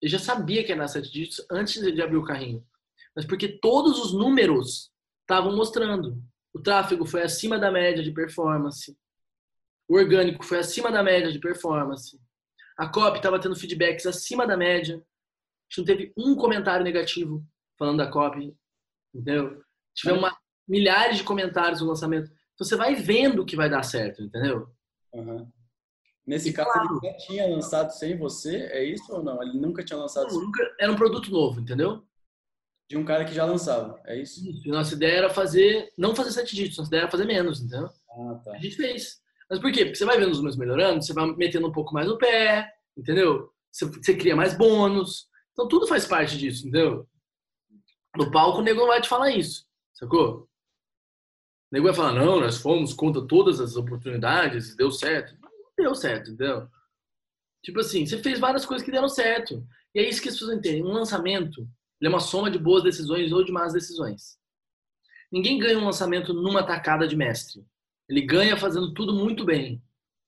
Eu 0.00 0.08
já 0.08 0.18
sabia 0.18 0.64
que 0.64 0.72
era 0.72 0.86
sete 0.86 1.10
dígitos 1.10 1.44
antes 1.50 1.80
de 1.80 2.02
abrir 2.02 2.16
o 2.16 2.24
carrinho. 2.24 2.64
Mas 3.14 3.24
porque 3.24 3.48
todos 3.48 3.98
os 3.98 4.12
números 4.12 4.90
estavam 5.22 5.54
mostrando. 5.56 6.22
O 6.52 6.60
tráfego 6.60 7.06
foi 7.06 7.22
acima 7.22 7.58
da 7.58 7.70
média 7.70 8.02
de 8.02 8.10
performance. 8.12 8.96
O 9.88 9.96
orgânico 9.96 10.44
foi 10.44 10.58
acima 10.58 10.90
da 10.90 11.02
média 11.02 11.30
de 11.32 11.38
performance. 11.38 12.18
A 12.76 12.88
copy 12.88 13.18
estava 13.18 13.40
tendo 13.40 13.56
feedbacks 13.56 14.06
acima 14.06 14.46
da 14.46 14.56
média. 14.56 14.96
A 14.96 14.98
gente 15.68 15.78
não 15.78 15.84
teve 15.84 16.12
um 16.16 16.34
comentário 16.34 16.84
negativo 16.84 17.44
falando 17.78 17.98
da 17.98 18.10
copy, 18.10 18.54
entendeu? 19.14 19.62
Tivemos 19.94 20.22
uma- 20.22 20.36
milhares 20.68 21.18
de 21.18 21.24
comentários 21.24 21.80
no 21.80 21.86
lançamento. 21.88 22.30
Então 22.54 22.66
você 22.66 22.76
vai 22.76 22.94
vendo 22.94 23.44
que 23.44 23.56
vai 23.56 23.68
dar 23.70 23.82
certo, 23.82 24.22
entendeu? 24.22 24.68
aham. 25.14 25.50
Nesse 26.26 26.50
E 26.50 26.52
caso, 26.52 26.70
claro. 26.70 27.00
ele 27.02 27.10
já 27.12 27.16
tinha 27.26 27.46
lançado 27.48 27.90
sem 27.90 28.16
você, 28.16 28.56
é 28.70 28.84
isso 28.84 29.12
ou 29.12 29.22
não? 29.22 29.42
Ele 29.42 29.58
nunca 29.58 29.82
tinha 29.84 29.98
lançado 29.98 30.28
Não, 30.32 30.42
nunca- 30.42 30.76
era 30.78 30.92
um 30.92 30.96
produto 30.96 31.30
novo, 31.30 31.60
entendeu? 31.60 32.06
De 32.90 32.96
um 32.96 33.04
cara 33.04 33.24
que 33.24 33.32
já 33.32 33.44
lançava, 33.44 34.00
é 34.04 34.20
isso? 34.20 34.40
E 34.44 34.68
nossa 34.68 34.96
ideia 34.96 35.18
era 35.18 35.30
fazer, 35.30 35.92
não 35.96 36.12
fazer 36.12 36.32
sete 36.32 36.56
dígitos, 36.56 36.78
nossa 36.78 36.90
ideia 36.90 37.02
era 37.02 37.10
fazer 37.10 37.24
menos, 37.24 37.60
entendeu? 37.60 37.88
Ah, 38.10 38.40
tá. 38.44 38.50
A 38.50 38.58
gente 38.58 38.74
fez. 38.74 39.22
Mas 39.48 39.60
por 39.60 39.70
quê? 39.70 39.84
Porque 39.84 39.94
você 39.94 40.04
vai 40.04 40.18
vendo 40.18 40.32
os 40.32 40.38
números 40.38 40.58
melhorando, 40.58 41.00
você 41.00 41.12
vai 41.12 41.24
metendo 41.36 41.68
um 41.68 41.72
pouco 41.72 41.94
mais 41.94 42.08
no 42.08 42.18
pé, 42.18 42.68
entendeu? 42.98 43.48
Você, 43.70 43.84
você 43.84 44.16
cria 44.16 44.34
mais 44.34 44.58
bônus. 44.58 45.28
Então 45.52 45.68
tudo 45.68 45.86
faz 45.86 46.04
parte 46.04 46.36
disso, 46.36 46.66
entendeu? 46.66 47.08
No 48.16 48.28
palco 48.32 48.58
o 48.58 48.62
nego 48.62 48.80
não 48.80 48.88
vai 48.88 49.00
te 49.00 49.08
falar 49.08 49.30
isso, 49.30 49.64
sacou? 49.94 50.40
O 50.40 50.48
nego 51.70 51.86
vai 51.86 51.94
falar, 51.94 52.12
não, 52.12 52.40
nós 52.40 52.58
fomos 52.58 52.92
contra 52.92 53.24
todas 53.24 53.60
as 53.60 53.76
oportunidades 53.76 54.70
e 54.70 54.76
deu 54.76 54.90
certo. 54.90 55.38
Não 55.40 55.50
deu 55.78 55.94
certo, 55.94 56.32
entendeu? 56.32 56.66
Tipo 57.62 57.78
assim, 57.78 58.04
você 58.04 58.18
fez 58.18 58.40
várias 58.40 58.66
coisas 58.66 58.84
que 58.84 58.90
deram 58.90 59.08
certo. 59.08 59.64
E 59.94 60.00
é 60.00 60.08
isso 60.08 60.20
que 60.20 60.28
as 60.28 60.34
pessoas 60.34 60.58
entendem. 60.58 60.82
Um 60.82 60.92
lançamento 60.92 61.68
ele 62.00 62.08
é 62.08 62.08
uma 62.08 62.20
soma 62.20 62.50
de 62.50 62.58
boas 62.58 62.82
decisões 62.82 63.30
ou 63.30 63.44
de 63.44 63.52
más 63.52 63.72
decisões. 63.72 64.38
Ninguém 65.30 65.58
ganha 65.58 65.78
um 65.78 65.84
lançamento 65.84 66.32
numa 66.32 66.62
tacada 66.62 67.06
de 67.06 67.14
mestre. 67.14 67.64
Ele 68.08 68.22
ganha 68.22 68.56
fazendo 68.56 68.92
tudo 68.94 69.14
muito 69.14 69.44
bem. 69.44 69.82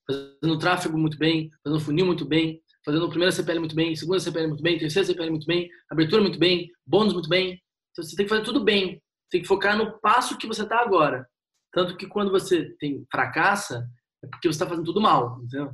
Fazendo 0.07 0.59
tráfego 0.59 0.99
muito 0.99 1.17
bem, 1.17 1.51
fazendo 1.65 1.81
funil 1.81 2.07
muito 2.07 2.25
bem, 2.25 2.63
fazendo 2.85 3.09
primeira 3.09 3.33
CPL 3.33 3.61
muito 3.61 3.75
bem, 3.75 3.97
segunda 3.97 4.21
CPL 4.21 4.49
muito 4.49 4.63
bem, 4.63 4.79
terceira 4.79 5.07
CPL 5.07 5.31
muito 5.31 5.47
bem, 5.47 5.71
abertura 5.89 6.21
muito 6.21 6.39
bem, 6.39 6.71
bônus 6.87 7.13
muito 7.13 7.29
bem. 7.29 7.61
Então 7.91 8.05
você 8.05 8.17
tem 8.17 8.27
que 8.27 8.31
fazer 8.31 8.45
tudo 8.45 8.63
bem. 8.63 9.01
Tem 9.31 9.41
que 9.41 9.49
focar 9.49 9.77
no 9.77 9.99
passo 10.01 10.37
que 10.37 10.47
você 10.47 10.63
está 10.63 10.81
agora. 10.81 11.27
Tanto 11.73 11.97
que 11.97 12.07
quando 12.07 12.31
você 12.31 12.71
tem 12.79 13.07
fracassa, 13.11 13.89
é 14.23 14.27
porque 14.27 14.49
você 14.49 14.57
está 14.57 14.67
fazendo 14.67 14.85
tudo 14.85 15.01
mal, 15.01 15.41
entendeu? 15.43 15.73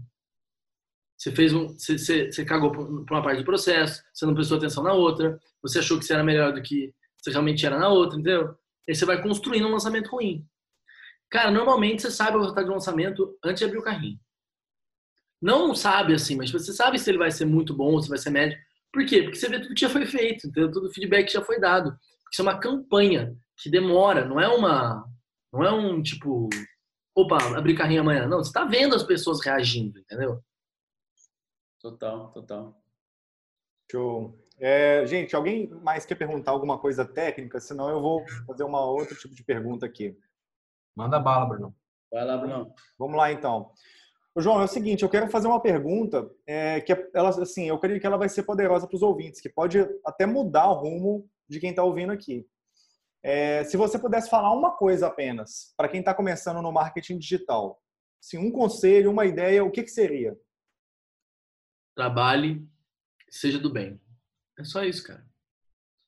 Você 1.19 1.33
fez 1.33 1.53
um, 1.53 1.67
você, 1.69 1.99
você, 1.99 2.31
você 2.31 2.45
cagou 2.45 2.71
por 2.71 2.87
uma 2.87 3.23
parte 3.23 3.41
do 3.41 3.45
processo, 3.45 4.03
você 4.15 4.25
não 4.25 4.35
prestou 4.35 4.57
atenção 4.57 4.85
na 4.85 4.93
outra, 4.93 5.39
você 5.61 5.81
achou 5.81 5.99
que 5.99 6.05
você 6.05 6.15
era 6.15 6.23
melhor 6.23 6.53
do 6.53 6.63
que 6.63 6.95
você 7.21 7.33
realmente 7.33 7.67
era 7.67 7.77
na 7.77 7.89
outra, 7.89 8.17
entendeu? 8.17 8.55
Aí 8.89 8.95
você 8.95 9.05
vai 9.05 9.21
construindo 9.21 9.67
um 9.67 9.73
lançamento 9.73 10.09
ruim. 10.11 10.47
Cara, 11.29 11.51
normalmente 11.51 12.03
você 12.03 12.11
sabe 12.13 12.37
o 12.37 12.41
resultado 12.41 12.65
de 12.65 12.71
um 12.71 12.75
lançamento 12.75 13.37
antes 13.45 13.59
de 13.59 13.65
abrir 13.65 13.79
o 13.79 13.83
carrinho. 13.83 14.19
Não 15.43 15.75
sabe 15.75 16.15
assim, 16.15 16.37
mas 16.37 16.53
você 16.53 16.73
sabe 16.73 16.99
se 16.99 17.11
ele 17.11 17.19
vai 17.19 17.31
ser 17.33 17.45
muito 17.45 17.75
bom 17.75 17.93
ou 17.93 18.03
se 18.03 18.09
vai 18.09 18.19
ser 18.19 18.31
médio. 18.31 18.57
Por 18.93 19.05
quê? 19.05 19.23
Porque 19.23 19.37
você 19.37 19.49
vê 19.49 19.61
tudo 19.61 19.75
que 19.75 19.81
já 19.81 19.91
foi 19.91 20.07
feito, 20.07 20.47
entendeu? 20.47 20.71
Todo 20.71 20.87
o 20.87 20.93
feedback 20.93 21.27
que 21.27 21.33
já 21.33 21.43
foi 21.43 21.61
dado. 21.61 21.97
Isso 22.33 22.41
é 22.41 22.45
uma 22.45 22.59
campanha 22.59 23.37
que 23.57 23.69
demora, 23.69 24.25
não 24.25 24.41
é 24.41 24.49
uma. 24.49 25.05
Não 25.53 25.65
é 25.65 25.71
um 25.73 26.03
tipo. 26.03 26.49
Opa, 27.15 27.57
abrir 27.57 27.75
carrinho 27.75 28.03
amanhã. 28.03 28.27
Não, 28.27 28.39
você 28.39 28.53
tá 28.53 28.65
vendo 28.65 28.95
as 28.95 29.03
pessoas 29.03 29.45
reagindo, 29.45 29.99
entendeu? 29.99 30.43
Total, 31.81 32.31
total. 32.33 32.81
Show. 33.91 34.39
É, 34.61 35.07
gente, 35.07 35.37
alguém 35.37 35.69
mais 35.69 36.05
quer 36.05 36.17
perguntar 36.17 36.51
alguma 36.51 36.79
coisa 36.79 37.05
técnica? 37.05 37.61
Senão 37.61 37.89
eu 37.89 38.01
vou 38.01 38.25
fazer 38.47 38.65
uma 38.65 38.85
outro 38.85 39.17
tipo 39.17 39.35
de 39.35 39.45
pergunta 39.45 39.87
aqui. 39.87 40.19
Manda 40.97 41.21
bala, 41.21 41.47
Bruno. 41.47 41.75
Vai 42.11 42.25
lá, 42.25 42.37
Bruno. 42.37 42.75
Vamos 42.99 43.17
lá, 43.17 43.31
então. 43.31 43.71
Ô, 44.35 44.41
João, 44.41 44.61
é 44.61 44.65
o 44.65 44.69
seguinte, 44.69 45.03
eu 45.03 45.09
quero 45.09 45.29
fazer 45.29 45.47
uma 45.47 45.61
pergunta 45.61 46.29
é, 46.47 46.81
que 46.81 46.93
ela, 47.15 47.29
assim, 47.29 47.69
eu 47.69 47.79
creio 47.79 48.01
que 48.01 48.07
ela 48.07 48.17
vai 48.17 48.29
ser 48.29 48.43
poderosa 48.43 48.87
para 48.87 48.97
os 48.97 49.03
ouvintes, 49.03 49.41
que 49.41 49.49
pode 49.49 49.79
até 50.05 50.27
mudar 50.27 50.71
o 50.71 50.75
rumo 50.75 51.29
de 51.49 51.61
quem 51.61 51.71
está 51.71 51.85
ouvindo 51.85 52.13
aqui. 52.13 52.47
É, 53.23 53.65
se 53.65 53.77
você 53.77 53.99
pudesse 53.99 54.29
falar 54.31 54.53
uma 54.53 54.77
coisa 54.77 55.07
apenas 55.07 55.73
para 55.77 55.89
quem 55.89 56.01
está 56.01 56.15
começando 56.15 56.63
no 56.63 56.73
marketing 56.73 57.19
digital, 57.19 57.81
assim, 58.23 58.39
um 58.39 58.51
conselho, 58.51 59.11
uma 59.11 59.27
ideia, 59.27 59.65
o 59.65 59.71
que, 59.71 59.83
que 59.83 59.91
seria? 59.91 60.37
Trabalhe, 61.99 62.65
seja 63.29 63.59
do 63.59 63.69
bem. 63.73 64.01
É 64.57 64.63
só 64.63 64.85
isso, 64.85 65.03
cara. 65.03 65.29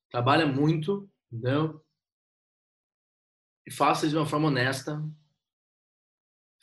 Trabalha 0.08 0.46
muito, 0.46 1.10
entendeu? 1.32 1.84
E 3.66 3.72
faça 3.72 4.08
de 4.08 4.14
uma 4.16 4.24
forma 4.24 4.46
honesta. 4.46 5.02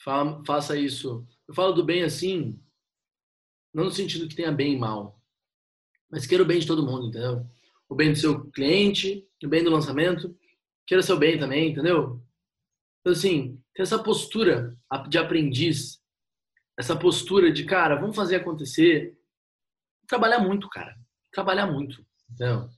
Fa- 0.02 0.42
Faça 0.46 0.80
isso. 0.80 1.28
Eu 1.46 1.54
falo 1.54 1.74
do 1.74 1.84
bem 1.84 2.04
assim, 2.04 2.58
não 3.74 3.84
no 3.84 3.92
sentido 3.92 4.30
que 4.30 4.36
tenha 4.36 4.50
bem 4.50 4.76
e 4.76 4.80
mal, 4.80 5.22
mas 6.10 6.26
queira 6.26 6.46
o 6.46 6.48
bem 6.48 6.60
de 6.60 6.68
todo 6.68 6.86
mundo, 6.86 7.08
entendeu? 7.10 7.46
O 7.90 7.96
bem 7.96 8.14
do 8.14 8.18
seu 8.18 8.50
cliente, 8.52 9.28
o 9.44 9.50
bem 9.50 9.62
do 9.62 9.70
lançamento, 9.70 10.40
queira 10.86 11.04
seu 11.04 11.20
bem 11.20 11.38
também, 11.38 11.72
entendeu? 11.72 12.26
Então, 13.02 13.12
assim, 13.12 13.62
ter 13.74 13.82
essa 13.82 14.02
postura 14.02 14.78
de 15.10 15.18
aprendiz, 15.18 16.02
essa 16.78 16.96
postura 16.96 17.52
de, 17.52 17.66
cara, 17.66 17.96
vamos 17.96 18.16
fazer 18.16 18.36
acontecer. 18.36 19.18
Trabalhar 20.08 20.40
muito, 20.40 20.70
cara. 20.70 20.96
Trabalhar 21.32 21.66
muito, 21.68 22.06
entendeu? 22.30 22.70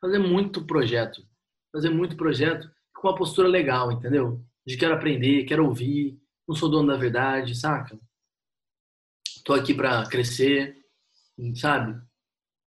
Fazer 0.00 0.18
muito 0.18 0.64
projeto. 0.64 1.26
Fazer 1.72 1.90
muito 1.90 2.16
projeto 2.16 2.70
com 2.94 3.08
uma 3.08 3.16
postura 3.16 3.48
legal, 3.48 3.90
entendeu? 3.90 4.44
De 4.64 4.76
quero 4.76 4.94
aprender, 4.94 5.44
quero 5.44 5.66
ouvir, 5.66 6.20
não 6.46 6.54
sou 6.54 6.70
dono 6.70 6.88
da 6.88 6.96
verdade, 6.96 7.54
saca? 7.54 7.98
Tô 9.44 9.54
aqui 9.54 9.74
pra 9.74 10.06
crescer, 10.06 10.76
sabe? 11.56 12.00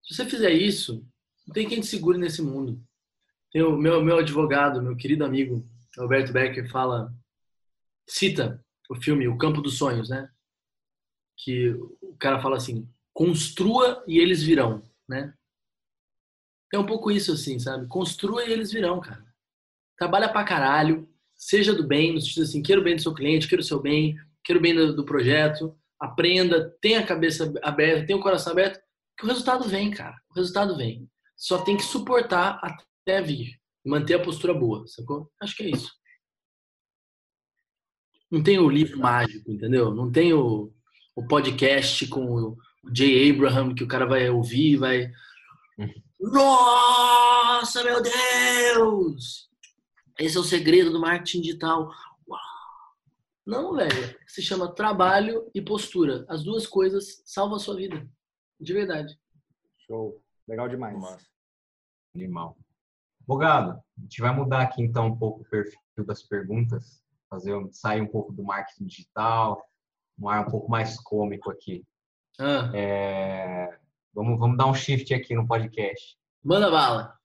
Se 0.02 0.14
você 0.14 0.26
fizer 0.26 0.50
isso, 0.50 1.06
não 1.46 1.54
tem 1.54 1.68
quem 1.68 1.80
te 1.80 1.86
segure 1.86 2.18
nesse 2.18 2.42
mundo. 2.42 2.82
Tem 3.52 3.62
o 3.62 3.76
meu, 3.76 4.02
meu 4.02 4.18
advogado, 4.18 4.82
meu 4.82 4.96
querido 4.96 5.24
amigo, 5.24 5.66
Alberto 5.96 6.32
Becker, 6.32 6.70
fala, 6.70 7.14
cita 8.06 8.62
o 8.90 8.94
filme 8.94 9.26
O 9.28 9.38
Campo 9.38 9.60
dos 9.60 9.78
Sonhos, 9.78 10.08
né? 10.08 10.30
Que 11.36 11.70
o 12.00 12.16
cara 12.18 12.40
fala 12.40 12.56
assim, 12.56 12.88
construa 13.12 14.04
e 14.06 14.18
eles 14.18 14.42
virão, 14.42 14.82
né? 15.08 15.34
É 16.72 16.78
um 16.78 16.86
pouco 16.86 17.10
isso 17.10 17.32
assim, 17.32 17.58
sabe? 17.58 17.86
Construa 17.86 18.44
e 18.44 18.52
eles 18.52 18.70
virão, 18.70 19.00
cara. 19.00 19.24
Trabalha 19.96 20.28
pra 20.28 20.44
caralho, 20.44 21.08
seja 21.34 21.72
do 21.72 21.86
bem, 21.86 22.12
no 22.12 22.20
sentido 22.20 22.42
assim, 22.42 22.62
queira 22.62 22.80
o 22.80 22.84
bem 22.84 22.96
do 22.96 23.02
seu 23.02 23.14
cliente, 23.14 23.48
queira 23.48 23.62
o 23.62 23.64
seu 23.64 23.80
bem, 23.80 24.16
queira 24.44 24.58
o 24.58 24.62
bem 24.62 24.74
do, 24.74 24.94
do 24.94 25.04
projeto, 25.04 25.76
aprenda, 25.98 26.76
tenha 26.80 27.00
a 27.00 27.06
cabeça 27.06 27.52
aberta, 27.62 28.06
tenha 28.06 28.18
o 28.18 28.22
coração 28.22 28.52
aberto, 28.52 28.80
que 29.16 29.24
o 29.24 29.28
resultado 29.28 29.68
vem, 29.68 29.90
cara. 29.90 30.16
O 30.30 30.34
resultado 30.34 30.76
vem. 30.76 31.08
Só 31.36 31.62
tem 31.62 31.76
que 31.76 31.82
suportar 31.82 32.60
até 32.62 33.22
vir. 33.22 33.58
Manter 33.84 34.14
a 34.14 34.22
postura 34.22 34.52
boa, 34.52 34.86
sacou? 34.86 35.30
Acho 35.40 35.56
que 35.56 35.62
é 35.62 35.70
isso. 35.70 35.92
Não 38.30 38.42
tem 38.42 38.58
o 38.58 38.68
livro 38.68 38.98
mágico, 38.98 39.50
entendeu? 39.50 39.94
Não 39.94 40.10
tem 40.10 40.34
o, 40.34 40.74
o 41.16 41.26
podcast 41.26 42.06
com 42.08 42.26
o 42.26 42.56
Jay 42.94 43.30
Abraham 43.30 43.74
que 43.74 43.82
o 43.82 43.88
cara 43.88 44.06
vai 44.06 44.28
ouvir 44.28 44.76
vai. 44.76 45.10
Nossa, 46.20 47.82
meu 47.82 48.02
Deus! 48.02 49.50
Esse 50.18 50.36
é 50.36 50.40
o 50.40 50.44
segredo 50.44 50.90
do 50.90 51.00
marketing 51.00 51.40
digital. 51.40 51.90
Uau. 52.28 52.40
Não, 53.46 53.74
velho. 53.74 54.16
Se 54.26 54.42
chama 54.42 54.74
trabalho 54.74 55.50
e 55.54 55.60
postura. 55.60 56.24
As 56.28 56.44
duas 56.44 56.66
coisas 56.66 57.22
salvam 57.24 57.56
a 57.56 57.58
sua 57.58 57.76
vida. 57.76 58.06
De 58.60 58.72
verdade. 58.72 59.18
Show. 59.86 60.22
Legal 60.46 60.68
demais. 60.68 60.96
Animal. 62.14 62.56
Bogado, 63.26 63.72
a 63.72 64.00
gente 64.00 64.20
vai 64.20 64.34
mudar 64.34 64.62
aqui 64.62 64.82
então 64.82 65.08
um 65.08 65.18
pouco 65.18 65.42
o 65.42 65.44
perfil 65.44 65.78
das 66.06 66.22
perguntas, 66.22 67.02
fazer 67.28 67.52
sair 67.72 68.00
um 68.00 68.06
pouco 68.06 68.32
do 68.32 68.44
marketing 68.44 68.86
digital, 68.86 69.60
um 70.18 70.28
ar 70.28 70.46
um 70.46 70.50
pouco 70.50 70.70
mais 70.70 70.98
cômico 71.00 71.50
aqui. 71.50 71.84
Ah. 72.38 72.70
É, 72.74 73.78
vamos, 74.14 74.38
vamos 74.38 74.56
dar 74.56 74.66
um 74.66 74.74
shift 74.74 75.12
aqui 75.14 75.34
no 75.34 75.46
podcast. 75.46 76.16
Manda 76.42 76.70
bala. 76.70 77.16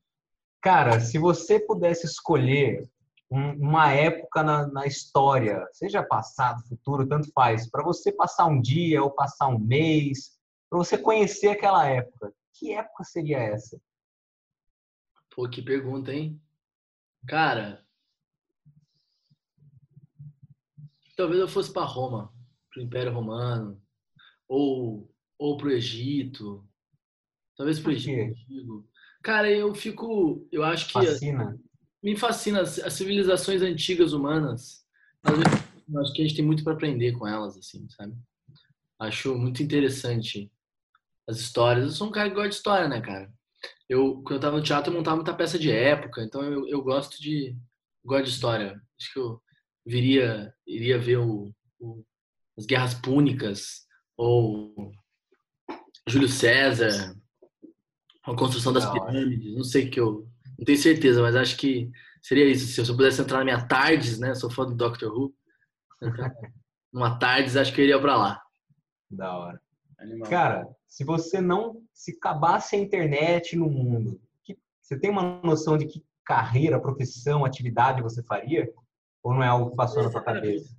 Cara, 0.62 1.00
se 1.00 1.18
você 1.18 1.60
pudesse 1.60 2.06
escolher 2.06 2.90
um, 3.30 3.52
uma 3.54 3.92
época 3.92 4.44
na, 4.44 4.68
na, 4.68 4.86
história, 4.86 5.66
seja 5.72 6.04
passado, 6.04 6.68
futuro, 6.68 7.08
tanto 7.08 7.32
faz, 7.32 7.70
para 7.70 7.84
você 7.84 8.12
passar 8.12 8.46
um 8.46 8.62
dia 8.62 9.02
ou 9.02 9.10
passar 9.10 9.48
um 9.48 9.58
mês, 9.58 10.38
para 10.70 10.78
você 10.78 10.98
conhecer 10.98 11.50
aquela 11.50 11.88
época, 11.88 12.34
que 12.54 12.74
época 12.74 13.04
seria 13.04 13.40
essa? 13.40 13.82
Pô, 15.34 15.50
que 15.50 15.62
pergunta, 15.62 16.14
hein? 16.14 16.40
Cara, 17.26 17.86
talvez 21.16 21.40
eu 21.40 21.48
fosse 21.48 21.72
para 21.72 21.86
Roma, 21.86 22.34
para 22.72 22.82
o 22.82 22.84
Império 22.86 23.14
Romano, 23.14 23.82
ou 24.48 25.12
ou 25.42 25.58
para 25.58 25.70
o 25.70 25.72
Egito, 25.72 26.64
talvez 27.58 27.80
para 27.80 27.90
o 27.90 27.94
Egito. 27.94 28.88
Cara, 29.24 29.50
eu 29.50 29.74
fico, 29.74 30.48
eu 30.52 30.64
acho 30.64 30.86
que 30.86 30.94
fascina. 30.94 31.60
me 32.02 32.16
fascina 32.16 32.62
as, 32.62 32.78
as 32.78 32.94
civilizações 32.94 33.64
antigas 33.64 34.14
humanas. 34.14 34.86
Eu 35.92 36.00
acho 36.00 36.14
que 36.14 36.22
a 36.22 36.26
gente 36.26 36.36
tem 36.36 36.46
muito 36.46 36.64
para 36.64 36.74
aprender 36.74 37.14
com 37.14 37.28
elas, 37.28 37.58
assim, 37.58 37.88
sabe? 37.90 38.16
Acho 39.00 39.36
muito 39.36 39.64
interessante 39.64 40.52
as 41.28 41.40
histórias. 41.40 41.86
Eu 41.86 41.92
sou 41.92 42.08
um 42.08 42.12
cara 42.12 42.30
que 42.30 42.36
gosta 42.36 42.50
de 42.50 42.56
história, 42.56 42.88
né, 42.88 43.02
cara? 43.02 43.34
Eu, 43.90 44.22
quando 44.22 44.34
eu 44.34 44.40
tava 44.40 44.58
no 44.58 44.64
teatro, 44.64 44.92
eu 44.92 44.98
montava 44.98 45.16
muita 45.16 45.34
peça 45.34 45.58
de 45.58 45.72
época, 45.72 46.24
então 46.24 46.44
eu, 46.44 46.68
eu 46.68 46.84
gosto 46.84 47.20
de 47.20 47.58
gosto 48.06 48.26
de 48.26 48.32
história. 48.32 48.80
Acho 49.00 49.14
que 49.14 49.20
eu 49.20 49.42
viria, 49.86 50.54
iria 50.68 51.00
ver 51.00 51.18
o, 51.18 51.52
o 51.80 52.06
as 52.58 52.66
guerras 52.66 52.94
púnicas 52.94 53.86
ou 54.18 54.92
Júlio 56.08 56.28
César, 56.28 57.16
a 58.24 58.36
construção 58.36 58.74
das 58.74 58.90
pirâmides, 58.90 59.56
não 59.56 59.64
sei 59.64 59.90
que 59.90 60.00
eu 60.00 60.28
não 60.58 60.66
tenho 60.66 60.78
certeza, 60.78 61.22
mas 61.22 61.36
acho 61.36 61.58
que 61.58 61.90
seria 62.22 62.46
isso. 62.46 62.68
Se 62.68 62.92
eu 62.92 62.96
pudesse 62.96 63.22
entrar 63.22 63.40
na 63.40 63.46
minha 63.46 63.68
tardes, 63.68 64.20
né? 64.20 64.36
Sou 64.36 64.50
fã 64.50 64.66
do 64.66 64.76
Doctor 64.76 65.12
Who. 65.12 65.34
numa 66.94 67.18
tardes, 67.18 67.56
acho 67.56 67.74
que 67.74 67.82
eu 67.82 67.86
iria 67.86 68.00
para 68.00 68.16
lá. 68.16 68.42
Da 69.10 69.38
hora. 69.38 69.62
Animal. 69.98 70.30
Cara, 70.30 70.68
se 70.88 71.04
você 71.04 71.40
não 71.40 71.82
se 71.94 72.12
acabasse 72.12 72.76
a 72.76 72.80
internet 72.80 73.56
no 73.56 73.70
mundo, 73.70 74.20
que, 74.44 74.58
você 74.82 75.00
tem 75.00 75.10
uma 75.10 75.42
noção 75.42 75.78
de 75.78 75.86
que 75.86 76.04
carreira, 76.24 76.80
profissão, 76.80 77.46
atividade 77.46 78.02
você 78.02 78.22
faria? 78.24 78.72
Ou 79.24 79.34
não 79.34 79.44
é 79.44 79.48
algo 79.48 79.72
que 79.72 79.76
passou 79.76 80.04
na 80.04 80.12
sua 80.12 80.24
cabeça? 80.24 80.76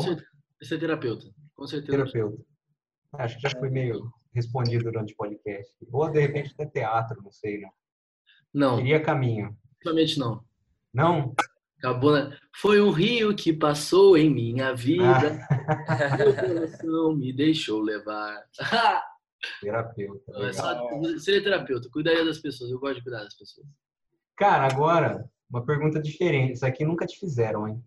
Certeza. 0.00 0.28
Ser 0.62 0.78
terapeuta. 0.78 1.26
Com 1.54 1.66
certeza. 1.66 1.98
Terapeuta. 1.98 2.44
Acho 3.14 3.36
que 3.36 3.42
já 3.42 3.50
foi 3.50 3.68
meio 3.68 4.10
respondido 4.34 4.84
durante 4.84 5.12
o 5.12 5.16
podcast. 5.16 5.72
Ou 5.90 6.10
de 6.10 6.20
repente 6.20 6.54
até 6.54 6.66
teatro, 6.66 7.22
não 7.22 7.30
sei, 7.30 7.58
né? 7.58 7.68
Não. 8.52 8.76
Seria 8.76 9.02
caminho. 9.02 9.56
Realmente 9.82 10.18
não. 10.18 10.44
Não? 10.92 11.34
Acabou, 11.78 12.12
né? 12.12 12.36
Foi 12.56 12.80
um 12.80 12.90
rio 12.90 13.34
que 13.34 13.52
passou 13.52 14.16
em 14.16 14.30
minha 14.30 14.74
vida. 14.74 15.46
Ah. 15.88 16.16
Meu 16.16 16.34
coração 16.34 17.16
me 17.16 17.32
deixou 17.32 17.80
levar. 17.80 18.44
terapeuta. 19.60 20.32
É 20.36 21.18
seria 21.18 21.42
terapeuta, 21.42 21.88
cuidaria 21.90 22.24
das 22.24 22.38
pessoas. 22.38 22.70
Eu 22.70 22.78
gosto 22.78 22.96
de 22.96 23.02
cuidar 23.02 23.24
das 23.24 23.36
pessoas. 23.36 23.66
Cara, 24.36 24.66
agora, 24.66 25.28
uma 25.50 25.64
pergunta 25.64 26.00
diferente. 26.00 26.54
Isso 26.54 26.64
aqui 26.64 26.84
nunca 26.84 27.06
te 27.06 27.18
fizeram, 27.18 27.66
hein? 27.66 27.82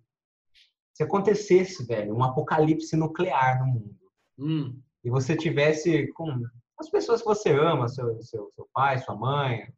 Se 0.96 1.04
acontecesse, 1.04 1.86
velho, 1.86 2.16
um 2.16 2.24
apocalipse 2.24 2.96
nuclear 2.96 3.60
no 3.60 3.68
mundo. 3.68 4.00
Hum 4.40 4.82
e 5.06 5.10
você 5.10 5.38
tivesse 5.38 6.08
com 6.14 6.44
as 6.80 6.90
pessoas 6.90 7.22
que 7.22 7.28
você 7.28 7.52
ama, 7.52 7.88
seu, 7.88 8.20
seu, 8.24 8.52
seu 8.56 8.68
pai, 8.74 8.98
sua 8.98 9.16
mãe, 9.16 9.72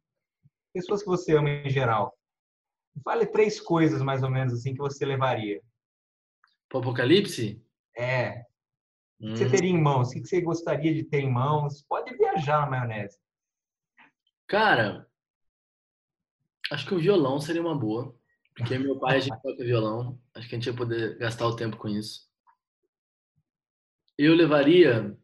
pessoas 0.72 1.02
que 1.02 1.06
você 1.06 1.36
ama 1.36 1.50
em 1.50 1.68
geral. 1.68 2.18
Fale 3.04 3.26
três 3.26 3.60
coisas 3.60 4.00
mais 4.00 4.22
ou 4.22 4.30
menos 4.30 4.54
assim 4.54 4.72
que 4.72 4.80
você 4.80 5.04
levaria. 5.04 5.62
Para 6.66 6.78
o 6.78 6.80
apocalipse? 6.80 7.62
É. 7.94 8.46
O 9.20 9.26
que 9.32 9.36
você 9.36 9.44
hum. 9.44 9.50
teria 9.50 9.70
em 9.70 9.80
mãos? 9.80 10.08
O 10.08 10.12
que 10.14 10.24
você 10.26 10.40
gostaria 10.40 10.94
de 10.94 11.04
ter 11.04 11.20
em 11.20 11.30
mãos? 11.30 11.82
Pode 11.82 12.16
viajar 12.16 12.62
na 12.62 12.70
maionese. 12.70 13.18
Cara, 14.46 15.06
acho 16.72 16.86
que 16.86 16.94
o 16.94 17.00
violão 17.00 17.38
seria 17.38 17.60
uma 17.60 17.78
boa. 17.78 18.17
Porque 18.58 18.76
meu 18.76 18.98
pai 18.98 19.18
a 19.18 19.20
gente 19.20 19.40
toca 19.40 19.64
violão. 19.64 20.20
Acho 20.34 20.48
que 20.48 20.54
a 20.56 20.58
gente 20.58 20.66
ia 20.66 20.74
poder 20.74 21.16
gastar 21.16 21.46
o 21.46 21.54
tempo 21.54 21.76
com 21.76 21.88
isso. 21.88 22.28
Eu 24.18 24.34
levaria. 24.34 25.16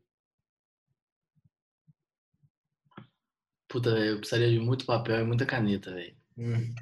Puta, 3.66 3.93
velho, 3.93 4.11
eu 4.12 4.19
precisaria 4.19 4.48
de 4.48 4.61
muito 4.61 4.86
papel 4.86 5.20
e 5.20 5.24
muita 5.24 5.44
caneta, 5.44 5.93
velho. 5.93 6.16
Hum. 6.39 6.73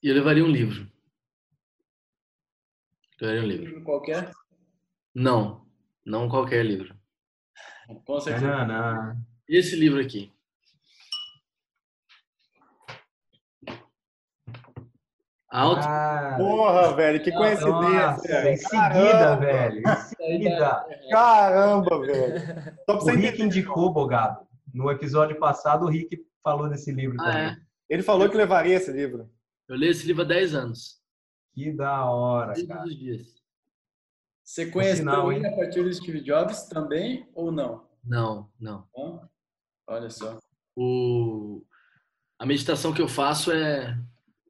E 0.00 0.08
eu 0.08 0.14
levaria 0.14 0.44
um 0.44 0.50
livro. 0.50 0.88
Eu 3.20 3.26
levaria 3.26 3.42
um 3.42 3.46
livro. 3.46 3.84
Qualquer? 3.84 4.30
Não, 5.12 5.66
não 6.04 6.28
qualquer 6.28 6.64
livro. 6.64 6.96
Com 8.04 8.20
certeza. 8.20 8.46
Não, 8.46 8.66
não. 8.68 9.26
Esse 9.48 9.74
livro 9.74 10.00
aqui. 10.00 10.31
Alto. 15.52 15.86
Ah, 15.86 16.34
Porra, 16.38 16.96
velho, 16.96 17.22
que 17.22 17.30
coincidência. 17.30 17.68
Nossa, 17.68 18.50
em 18.50 18.56
seguida, 18.56 18.88
Caramba. 18.88 19.36
velho. 19.36 19.82
Em 19.86 19.96
seguida. 19.96 20.86
Caramba, 21.10 22.00
velho. 22.00 22.40
Só 22.88 22.96
pra 22.96 23.12
o 23.12 23.16
Rick 23.16 23.42
indicou, 23.42 23.92
Bogado. 23.92 24.46
No 24.72 24.90
episódio 24.90 25.38
passado, 25.38 25.84
o 25.84 25.90
Rick 25.90 26.24
falou 26.42 26.70
desse 26.70 26.90
livro 26.90 27.18
ah, 27.20 27.24
também. 27.24 27.42
É? 27.48 27.56
Ele 27.90 28.02
falou 28.02 28.30
que 28.30 28.36
levaria 28.36 28.76
esse 28.76 28.90
livro. 28.90 29.30
Eu 29.68 29.76
li 29.76 29.88
esse 29.88 30.06
livro 30.06 30.22
há 30.22 30.24
10 30.24 30.54
anos. 30.54 31.02
Que 31.52 31.70
da 31.70 32.06
hora, 32.06 32.54
cara. 32.66 32.86
Os 32.86 32.98
dias. 32.98 33.26
Você 34.42 34.70
conhece 34.70 35.02
ele 35.02 35.46
a 35.46 35.54
partir 35.54 35.82
do 35.82 35.92
Steve 35.92 36.22
Jobs 36.22 36.62
também 36.64 37.28
ou 37.34 37.52
não? 37.52 37.86
Não, 38.02 38.50
não. 38.58 38.88
Olha 39.86 40.08
só. 40.08 40.38
O... 40.74 41.62
A 42.38 42.46
meditação 42.46 42.94
que 42.94 43.02
eu 43.02 43.08
faço 43.08 43.52
é 43.52 43.98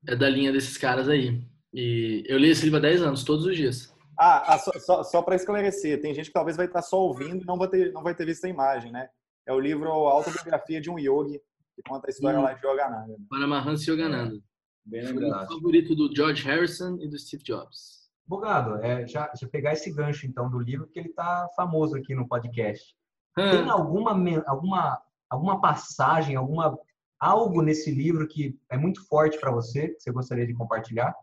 é 0.07 0.17
da 0.17 0.29
linha 0.29 0.53
desses 0.53 0.77
caras 0.77 1.09
aí. 1.09 1.43
E 1.73 2.25
eu 2.27 2.39
li 2.39 2.51
esse 2.51 2.65
livro 2.65 2.79
há 2.79 2.83
10 2.83 3.03
anos, 3.03 3.25
todos 3.25 3.47
os 3.47 3.57
dias. 3.57 3.95
Ah, 4.19 4.55
ah 4.55 4.59
só, 4.59 4.73
só, 4.79 5.03
só 5.03 5.23
para 5.23 5.37
esclarecer, 5.37 6.01
tem 6.01 6.15
gente 6.15 6.27
que 6.27 6.33
talvez 6.33 6.57
vai 6.57 6.67
estar 6.67 6.83
só 6.83 7.01
ouvindo 7.01 7.43
e 7.43 7.47
não 7.47 7.57
vai 7.57 7.69
ter, 7.69 7.93
não 7.93 8.03
vai 8.03 8.15
ter 8.15 8.27
visto 8.27 8.45
a 8.45 8.49
imagem, 8.49 8.93
né? 8.93 9.09
É 9.47 9.53
o 9.53 9.61
livro 9.61 9.89
Autobiografia 9.91 10.81
de 10.81 10.91
um 10.91 10.99
Yogi, 10.99 11.41
que 11.75 11.83
conta 11.83 12.09
a 12.09 12.11
história 12.11 12.39
hum. 12.39 12.43
lá 12.43 12.53
de 12.53 12.67
Yogananda. 12.67 13.09
Né? 13.09 13.17
Paramahansa 13.29 13.91
Yogananda. 13.91 14.37
É, 14.37 14.41
bem 14.85 15.03
lembrado. 15.03 15.45
o 15.45 15.55
favorito 15.55 15.95
do 15.95 16.15
George 16.15 16.45
Harrison 16.45 16.99
e 17.01 17.09
do 17.09 17.19
Steve 17.19 17.43
Jobs. 17.43 18.03
Bogado, 18.27 18.77
é, 18.85 19.07
já, 19.07 19.33
já 19.35 19.49
pegar 19.49 19.73
esse 19.73 19.93
gancho 19.93 20.27
então 20.27 20.49
do 20.49 20.59
livro, 20.59 20.87
que 20.87 20.99
ele 20.99 21.09
tá 21.11 21.49
famoso 21.57 21.97
aqui 21.97 22.15
no 22.15 22.29
podcast. 22.29 22.95
Hum. 23.37 23.51
Tem 23.51 23.69
alguma, 23.69 24.13
alguma, 24.47 25.03
alguma 25.29 25.61
passagem, 25.61 26.37
alguma 26.37 26.79
algo 27.23 27.63
nesse 27.63 27.89
livro 27.89 28.27
que 28.27 28.59
é 28.69 28.77
muito 28.77 29.07
forte 29.07 29.39
para 29.39 29.53
você, 29.53 29.91
que 29.91 30.01
você 30.01 30.11
gostaria 30.11 30.45
de 30.45 30.53
compartilhar? 30.53 31.15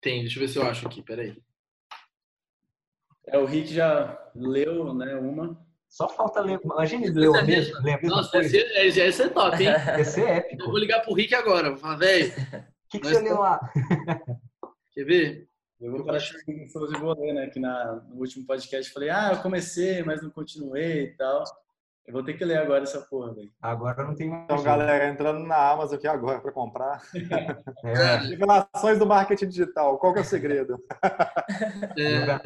Tem, 0.00 0.20
deixa 0.20 0.38
eu 0.38 0.42
ver 0.42 0.48
se 0.48 0.58
eu 0.58 0.62
acho 0.62 0.86
aqui, 0.86 1.02
peraí. 1.02 1.36
É, 3.26 3.36
o 3.36 3.44
Rick 3.44 3.74
já 3.74 4.30
leu, 4.34 4.94
né, 4.94 5.16
uma. 5.16 5.60
Só 5.88 6.08
falta 6.08 6.40
ler. 6.40 6.60
Imagina 6.64 7.06
ele 7.06 7.18
leu 7.18 7.34
a 7.34 7.42
mesma, 7.42 7.80
lê 7.80 7.94
a 7.94 8.00
mesma 8.00 8.16
Nossa, 8.18 8.30
coisa. 8.30 8.56
Esse, 8.56 9.00
esse 9.00 9.22
é 9.22 9.28
top, 9.28 9.56
hein? 9.60 9.70
Esse 9.98 10.22
é 10.22 10.36
épico. 10.36 10.62
Eu 10.62 10.70
vou 10.70 10.78
ligar 10.78 11.00
pro 11.00 11.12
Rick 11.12 11.34
agora, 11.34 11.70
vou 11.70 11.78
falar, 11.78 11.96
velho. 11.96 12.32
O 12.86 12.90
que, 12.90 12.98
que 12.98 13.06
você 13.06 13.20
leu 13.20 13.38
lá? 13.38 13.60
Quer 14.90 15.04
ver? 15.04 15.48
Eu 15.80 15.92
vou 15.92 16.04
para 16.04 16.18
Souza 16.18 16.96
e 16.96 17.00
vou 17.00 17.16
ler, 17.16 17.32
né? 17.32 17.46
Que 17.46 17.60
na, 17.60 18.02
no 18.08 18.16
último 18.16 18.44
podcast 18.44 18.88
eu 18.88 18.92
falei, 18.92 19.10
ah, 19.10 19.30
eu 19.32 19.42
comecei, 19.42 20.02
mas 20.02 20.20
não 20.20 20.28
continuei 20.28 21.04
e 21.04 21.16
tal. 21.16 21.44
Eu 22.06 22.12
vou 22.14 22.24
ter 22.24 22.34
que 22.34 22.44
ler 22.44 22.56
agora 22.58 22.82
essa 22.82 23.00
porra, 23.02 23.32
velho. 23.34 23.52
Agora 23.62 24.02
não 24.04 24.14
tem 24.16 24.28
mais. 24.28 24.44
Então, 24.44 24.62
galera, 24.62 25.08
entrando 25.08 25.46
na 25.46 25.70
Amazon 25.70 25.96
aqui 25.96 26.08
agora 26.08 26.40
para 26.40 26.50
comprar. 26.52 27.00
É. 27.84 28.16
Revelações 28.28 28.98
do 28.98 29.06
marketing 29.06 29.48
digital. 29.48 29.98
Qual 29.98 30.12
que 30.12 30.18
é 30.18 30.22
o 30.22 30.24
segredo? 30.24 30.82
É, 31.96 32.38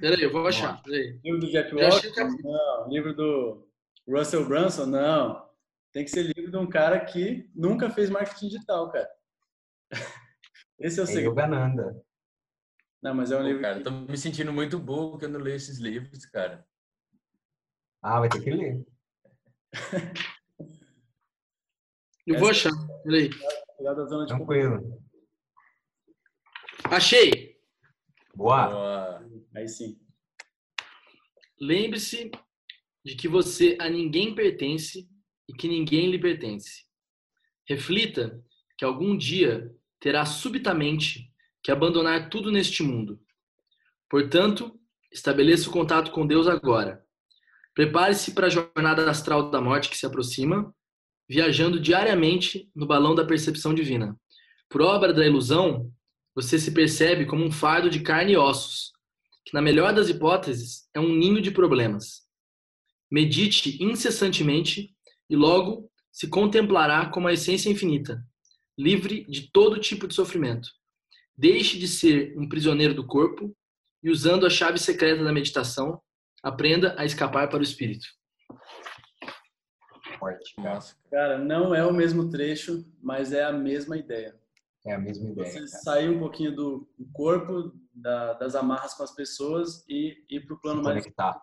Peraí, 0.00 0.22
eu 0.22 0.32
vou 0.32 0.46
achar. 0.46 0.82
Peraí. 0.82 1.18
Livro 1.24 1.40
do 1.40 1.50
Jack 1.50 1.74
Walker? 1.74 2.12
Não. 2.42 2.88
Livro 2.88 3.14
do 3.14 3.66
Russell 4.08 4.44
Brunson? 4.46 4.86
Não. 4.86 5.46
Tem 5.92 6.04
que 6.04 6.10
ser 6.10 6.22
livro 6.36 6.50
de 6.50 6.56
um 6.56 6.66
cara 6.68 7.00
que 7.00 7.50
nunca 7.54 7.90
fez 7.90 8.10
marketing 8.10 8.48
digital, 8.48 8.90
cara. 8.90 9.08
Esse 10.78 11.00
é 11.00 11.02
o 11.02 11.06
segredo. 11.06 11.30
Yogananda. 11.30 12.02
Não, 13.02 13.14
mas 13.14 13.30
é 13.30 13.36
um 13.36 13.40
Pô, 13.40 13.46
livro. 13.46 13.62
cara, 13.62 13.78
que- 13.78 13.84
tô 13.84 13.90
me 13.90 14.16
sentindo 14.18 14.52
muito 14.52 14.78
burro 14.78 15.18
que 15.18 15.24
eu 15.24 15.28
não 15.30 15.40
leio 15.40 15.56
esses 15.56 15.78
livros, 15.78 16.26
cara. 16.26 16.64
Ah, 18.02 18.20
vai 18.20 18.28
ter 18.28 18.42
que 18.42 18.50
ler. 18.50 18.86
Eu 22.26 22.38
vou 22.38 22.50
achar. 22.50 22.72
Peraí. 23.04 23.30
Tranquilo. 24.26 25.02
Achei! 26.84 27.56
Boa. 28.34 28.68
Boa. 28.68 29.30
Aí 29.54 29.68
sim. 29.68 29.98
Lembre-se 31.60 32.30
de 33.04 33.14
que 33.14 33.28
você 33.28 33.76
a 33.80 33.88
ninguém 33.88 34.34
pertence 34.34 35.08
e 35.48 35.52
que 35.52 35.68
ninguém 35.68 36.10
lhe 36.10 36.18
pertence. 36.18 36.84
Reflita 37.68 38.42
que 38.76 38.84
algum 38.84 39.16
dia 39.16 39.72
terá 40.00 40.26
subitamente 40.26 41.32
que 41.62 41.70
abandonar 41.70 42.28
tudo 42.28 42.50
neste 42.50 42.82
mundo. 42.82 43.20
Portanto, 44.08 44.78
estabeleça 45.12 45.68
o 45.68 45.72
contato 45.72 46.10
com 46.10 46.26
Deus 46.26 46.46
agora. 46.46 47.05
Prepare-se 47.76 48.32
para 48.32 48.46
a 48.46 48.50
jornada 48.50 49.10
astral 49.10 49.50
da 49.50 49.60
morte 49.60 49.90
que 49.90 49.98
se 49.98 50.06
aproxima, 50.06 50.74
viajando 51.28 51.78
diariamente 51.78 52.70
no 52.74 52.86
balão 52.86 53.14
da 53.14 53.22
percepção 53.22 53.74
divina. 53.74 54.18
Por 54.66 54.80
obra 54.80 55.12
da 55.12 55.26
ilusão, 55.26 55.92
você 56.34 56.58
se 56.58 56.70
percebe 56.70 57.26
como 57.26 57.44
um 57.44 57.52
fardo 57.52 57.90
de 57.90 58.00
carne 58.00 58.32
e 58.32 58.36
ossos, 58.38 58.92
que, 59.44 59.52
na 59.52 59.60
melhor 59.60 59.92
das 59.92 60.08
hipóteses, 60.08 60.88
é 60.94 61.00
um 61.00 61.14
ninho 61.14 61.42
de 61.42 61.50
problemas. 61.50 62.22
Medite 63.10 63.76
incessantemente 63.82 64.96
e 65.28 65.36
logo 65.36 65.90
se 66.10 66.28
contemplará 66.28 67.10
como 67.10 67.28
a 67.28 67.34
essência 67.34 67.68
infinita, 67.68 68.24
livre 68.78 69.26
de 69.28 69.50
todo 69.52 69.78
tipo 69.78 70.08
de 70.08 70.14
sofrimento. 70.14 70.70
Deixe 71.36 71.78
de 71.78 71.86
ser 71.86 72.34
um 72.38 72.48
prisioneiro 72.48 72.94
do 72.94 73.06
corpo 73.06 73.54
e, 74.02 74.08
usando 74.08 74.46
a 74.46 74.50
chave 74.50 74.78
secreta 74.78 75.22
da 75.22 75.30
meditação, 75.30 76.00
aprenda 76.42 76.94
a 76.98 77.04
escapar 77.04 77.48
para 77.48 77.58
o 77.58 77.62
espírito. 77.62 78.06
Forte, 80.18 80.54
cara. 81.10 81.38
Não 81.38 81.74
é 81.74 81.84
o 81.84 81.92
mesmo 81.92 82.30
trecho, 82.30 82.84
mas 83.02 83.32
é 83.32 83.44
a 83.44 83.52
mesma 83.52 83.96
ideia. 83.96 84.34
É 84.86 84.94
a 84.94 84.98
mesma 84.98 85.28
ideia. 85.30 85.46
Você 85.50 85.58
cara. 85.58 85.66
sair 85.68 86.08
um 86.08 86.18
pouquinho 86.18 86.54
do 86.54 86.88
corpo, 87.12 87.72
da- 87.92 88.32
das 88.34 88.54
amarras 88.54 88.94
com 88.94 89.02
as 89.02 89.14
pessoas 89.14 89.84
e 89.88 90.24
ir 90.30 90.46
pro 90.46 90.58
plano 90.60 90.78
Se 90.80 90.84
mais 90.84 91.02
conectar. 91.02 91.42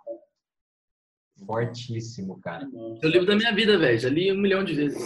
Fortíssimo, 1.45 2.40
cara. 2.40 2.64
É 3.02 3.06
o 3.06 3.10
livro 3.10 3.28
da 3.28 3.36
minha 3.36 3.53
vida, 3.53 3.78
velho. 3.78 3.99
Já 3.99 4.10
li 4.10 4.32
um 4.32 4.38
milhão 4.40 4.64
de 4.64 4.74
vezes. 4.74 5.03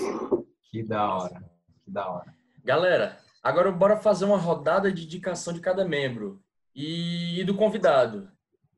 Que 0.70 0.84
da 0.84 1.14
hora. 1.16 1.44
Que 1.84 1.92
da 1.92 2.08
hora. 2.10 2.34
Galera, 2.64 3.18
agora 3.42 3.72
bora 3.72 3.98
fazer 3.98 4.26
uma 4.26 4.38
rodada 4.38 4.92
de 4.92 5.04
indicação 5.06 5.54
de 5.54 5.60
cada 5.62 5.84
membro 5.86 6.44
e 6.76 7.44
do 7.46 7.56
convidado. 7.56 8.30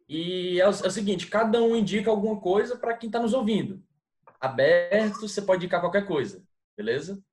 E 0.10 0.60
é 0.60 0.66
o, 0.68 0.72
é 0.72 0.88
o 0.88 0.92
seguinte, 0.92 1.28
cada 1.28 1.62
um 1.62 1.76
indica 1.76 2.10
alguma 2.10 2.42
coisa 2.42 2.76
para 2.76 2.98
quem 2.98 3.08
está 3.08 3.20
nos 3.20 3.34
ouvindo. 3.34 3.82
Aberto, 4.42 5.28
você 5.28 5.40
pode 5.40 5.64
indicar 5.64 5.80
qualquer 5.80 6.08
coisa, 6.08 6.44
beleza? 6.76 7.24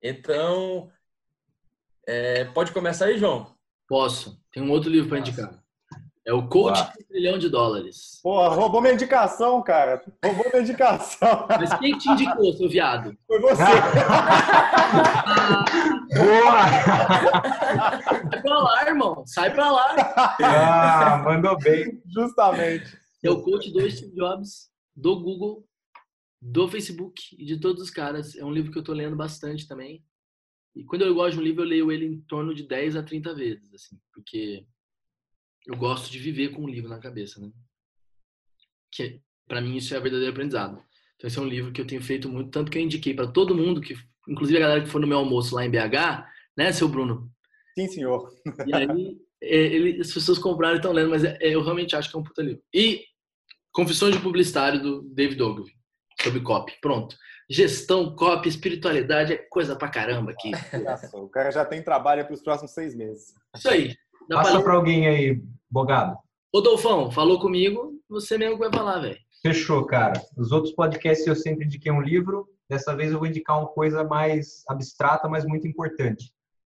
Então, 0.00 0.88
é, 2.06 2.44
pode 2.44 2.70
começar 2.70 3.06
aí, 3.06 3.18
João. 3.18 3.52
Posso. 3.88 4.40
Tem 4.52 4.62
um 4.62 4.70
outro 4.70 4.88
livro 4.88 5.08
para 5.08 5.18
indicar. 5.18 5.61
É 6.24 6.32
o 6.32 6.46
Coach 6.46 6.80
de 6.80 7.02
um 7.02 7.06
trilhão 7.08 7.36
de 7.38 7.48
dólares. 7.48 8.20
Pô, 8.22 8.48
roubou 8.48 8.80
minha 8.80 8.94
indicação, 8.94 9.60
cara. 9.60 10.00
Roubou 10.24 10.46
minha 10.52 10.62
indicação. 10.62 11.46
Mas 11.48 11.74
quem 11.80 11.98
te 11.98 12.08
indicou, 12.10 12.52
seu 12.52 12.68
viado? 12.68 13.16
Foi 13.26 13.40
você. 13.40 13.64
Boa! 16.16 16.62
Sai 18.30 18.42
pra 18.42 18.58
lá, 18.58 18.86
irmão. 18.86 19.26
Sai 19.26 19.52
pra 19.52 19.72
lá. 19.72 19.96
Ah, 20.40 21.22
mandou 21.24 21.58
bem. 21.58 22.00
Justamente. 22.14 22.96
É 23.24 23.30
o 23.30 23.42
coach 23.42 23.72
do 23.72 23.90
Steve 23.90 24.14
Jobs, 24.14 24.70
do 24.94 25.18
Google, 25.20 25.66
do 26.40 26.68
Facebook 26.68 27.20
e 27.36 27.44
de 27.44 27.58
todos 27.58 27.82
os 27.82 27.90
caras. 27.90 28.36
É 28.36 28.44
um 28.44 28.52
livro 28.52 28.70
que 28.70 28.78
eu 28.78 28.84
tô 28.84 28.92
lendo 28.92 29.16
bastante 29.16 29.66
também. 29.66 30.04
E 30.74 30.84
quando 30.84 31.02
eu 31.02 31.14
gosto 31.14 31.34
de 31.34 31.40
um 31.40 31.44
livro, 31.44 31.62
eu 31.62 31.68
leio 31.68 31.90
ele 31.90 32.06
em 32.06 32.20
torno 32.22 32.54
de 32.54 32.62
10 32.62 32.96
a 32.96 33.02
30 33.02 33.34
vezes, 33.34 33.74
assim, 33.74 33.98
porque 34.14 34.64
eu 35.66 35.76
gosto 35.76 36.10
de 36.10 36.18
viver 36.18 36.50
com 36.50 36.62
um 36.62 36.68
livro 36.68 36.88
na 36.90 36.98
cabeça, 36.98 37.40
né? 37.40 37.50
Que 38.90 39.20
para 39.48 39.60
mim 39.60 39.76
isso 39.76 39.94
é 39.94 40.00
verdadeiro 40.00 40.32
aprendizado. 40.32 40.82
Então 41.16 41.28
esse 41.28 41.38
é 41.38 41.42
um 41.42 41.46
livro 41.48 41.72
que 41.72 41.80
eu 41.80 41.86
tenho 41.86 42.02
feito 42.02 42.28
muito, 42.28 42.50
tanto 42.50 42.70
que 42.70 42.78
eu 42.78 42.82
indiquei 42.82 43.14
para 43.14 43.26
todo 43.30 43.54
mundo 43.54 43.80
que 43.80 43.96
inclusive 44.28 44.58
a 44.58 44.60
galera 44.62 44.82
que 44.82 44.88
foi 44.88 45.00
no 45.00 45.06
meu 45.06 45.18
almoço 45.18 45.54
lá 45.54 45.64
em 45.64 45.70
BH, 45.70 46.24
né, 46.56 46.72
seu 46.72 46.88
Bruno? 46.88 47.30
Sim, 47.76 47.88
senhor. 47.88 48.30
E 48.66 48.74
aí, 48.74 49.18
é, 49.42 49.56
ele, 49.56 50.00
as 50.00 50.12
pessoas 50.12 50.38
compraram 50.38 50.74
e 50.74 50.78
estão 50.78 50.92
lendo, 50.92 51.10
mas 51.10 51.24
é- 51.24 51.36
é, 51.40 51.54
eu 51.54 51.62
realmente 51.62 51.96
acho 51.96 52.08
que 52.10 52.16
é 52.16 52.20
um 52.20 52.22
puta 52.22 52.42
livro. 52.42 52.62
E 52.72 53.04
Confissões 53.72 54.14
de 54.14 54.20
Publicitário, 54.22 54.80
do 54.82 55.02
David 55.02 55.42
Ogilvy, 55.42 55.72
sobre 56.20 56.40
copy. 56.40 56.72
Pronto. 56.80 57.16
Gestão, 57.50 58.14
copy, 58.14 58.48
espiritualidade 58.48 59.32
é 59.32 59.36
coisa 59.36 59.74
pra 59.74 59.88
caramba 59.88 60.30
aqui. 60.32 60.52
O 61.14 61.28
cara 61.28 61.50
já 61.50 61.64
tem 61.64 61.82
trabalho 61.82 62.24
para 62.24 62.34
os 62.34 62.42
próximos 62.42 62.72
seis 62.72 62.94
meses. 62.94 63.34
Isso 63.56 63.68
aí. 63.68 63.96
Passa 64.28 64.62
pra 64.62 64.74
alguém 64.74 65.06
aí, 65.06 65.42
Bogado. 65.70 66.16
Ô, 66.52 66.60
Dolfão, 66.60 67.10
falou 67.10 67.40
comigo, 67.40 67.98
você 68.08 68.36
mesmo 68.36 68.56
que 68.56 68.68
vai 68.68 68.72
falar, 68.72 69.00
velho. 69.00 69.18
Fechou, 69.40 69.84
cara. 69.86 70.22
Os 70.36 70.52
outros 70.52 70.74
podcasts 70.74 71.26
eu 71.26 71.34
sempre 71.34 71.64
indiquei 71.64 71.90
um 71.90 72.00
livro. 72.00 72.48
Dessa 72.68 72.94
vez 72.94 73.12
eu 73.12 73.18
vou 73.18 73.26
indicar 73.26 73.58
uma 73.58 73.68
coisa 73.68 74.04
mais 74.04 74.62
abstrata, 74.68 75.28
mas 75.28 75.44
muito 75.44 75.66
importante. 75.66 76.32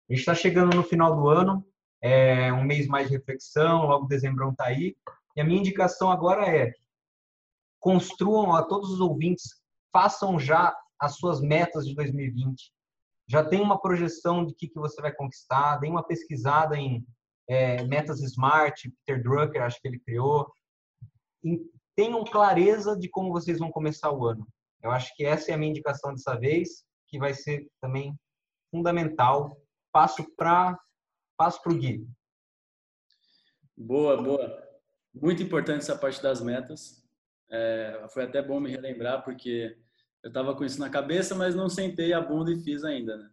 A 0.10 0.14
gente 0.14 0.20
está 0.20 0.34
chegando 0.36 0.76
no 0.76 0.84
final 0.84 1.16
do 1.16 1.28
ano, 1.28 1.66
é 2.02 2.52
um 2.54 2.64
mês 2.64 2.88
mais 2.88 3.08
de 3.08 3.16
reflexão, 3.16 3.86
logo 3.86 4.08
dezembro 4.08 4.50
está 4.50 4.66
aí. 4.66 4.96
E 5.36 5.42
a 5.42 5.44
minha 5.44 5.60
indicação 5.60 6.12
agora 6.12 6.48
é 6.48 6.74
construam 7.80 8.54
a 8.56 8.64
todos 8.64 8.92
os 8.92 9.00
ouvintes, 9.00 9.62
façam 9.94 10.40
já 10.40 10.76
as 11.00 11.16
suas 11.18 11.40
metas 11.42 11.86
de 11.86 11.96
2020. 11.96 12.72
Já 13.30 13.44
tem 13.44 13.62
uma 13.62 13.80
projeção 13.80 14.46
de 14.46 14.54
que, 14.54 14.68
que 14.68 14.80
você 14.80 15.02
vai 15.02 15.14
conquistar, 15.14 15.78
dê 15.78 15.88
uma 15.88 16.04
pesquisada 16.04 16.76
em 16.78 17.06
é, 17.48 17.84
metas 17.84 18.22
smart, 18.22 18.92
Peter 19.06 19.22
Drucker, 19.22 19.62
acho 19.64 19.80
que 19.82 19.88
ele 19.88 20.00
criou. 20.00 20.52
Em- 21.44 21.70
tenham 21.96 22.24
clareza 22.24 22.96
de 22.98 23.10
como 23.10 23.32
vocês 23.32 23.58
vão 23.58 23.72
começar 23.72 24.12
o 24.12 24.26
ano. 24.26 24.48
Eu 24.84 24.92
acho 24.92 25.16
que 25.16 25.26
essa 25.26 25.52
é 25.52 25.54
a 25.56 25.58
minha 25.58 25.72
indicação 25.72 26.14
dessa 26.14 26.36
vez, 26.36 26.86
que 27.08 27.18
vai 27.18 27.34
ser 27.34 27.68
também 27.82 28.16
fundamental. 28.70 29.58
Passo 29.92 30.24
para 30.36 30.78
passo 31.38 31.60
o 31.66 31.74
Gui. 31.74 32.08
Boa, 33.76 34.22
boa. 34.22 34.64
Muito 35.14 35.42
importante 35.42 35.80
essa 35.80 35.96
parte 35.98 36.22
das 36.22 36.42
metas. 36.42 37.04
É, 37.50 38.06
foi 38.10 38.24
até 38.24 38.42
bom 38.42 38.60
me 38.60 38.70
relembrar, 38.70 39.24
porque 39.24 39.78
eu 40.24 40.28
estava 40.28 40.56
com 40.56 40.66
isso 40.66 40.80
na 40.80 40.90
cabeça, 40.90 41.34
mas 41.34 41.56
não 41.56 41.70
sentei 41.70 42.14
a 42.14 42.22
bunda 42.22 42.52
e 42.52 42.62
fiz 42.62 42.84
ainda. 42.84 43.18
Né? 43.18 43.30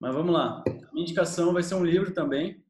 Mas 0.00 0.14
vamos 0.14 0.32
lá. 0.32 0.62
A 0.66 0.92
minha 0.92 1.04
indicação 1.04 1.52
vai 1.52 1.62
ser 1.62 1.74
um 1.74 1.84
livro 1.84 2.12
também, 2.12 2.64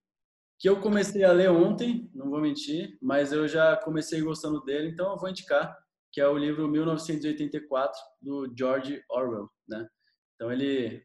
que 0.58 0.68
eu 0.68 0.80
comecei 0.80 1.22
a 1.22 1.32
ler 1.32 1.50
ontem, 1.50 2.10
não 2.14 2.30
vou 2.30 2.40
mentir, 2.40 2.96
mas 3.00 3.32
eu 3.32 3.46
já 3.46 3.76
comecei 3.76 4.20
gostando 4.22 4.62
dele, 4.64 4.88
então 4.88 5.12
eu 5.12 5.18
vou 5.18 5.28
indicar, 5.28 5.76
que 6.12 6.20
é 6.20 6.26
o 6.26 6.38
livro 6.38 6.68
1984, 6.68 8.00
do 8.22 8.52
George 8.56 9.02
Orwell. 9.10 9.50
Né? 9.68 9.86
Então 10.34 10.50
ele. 10.50 11.04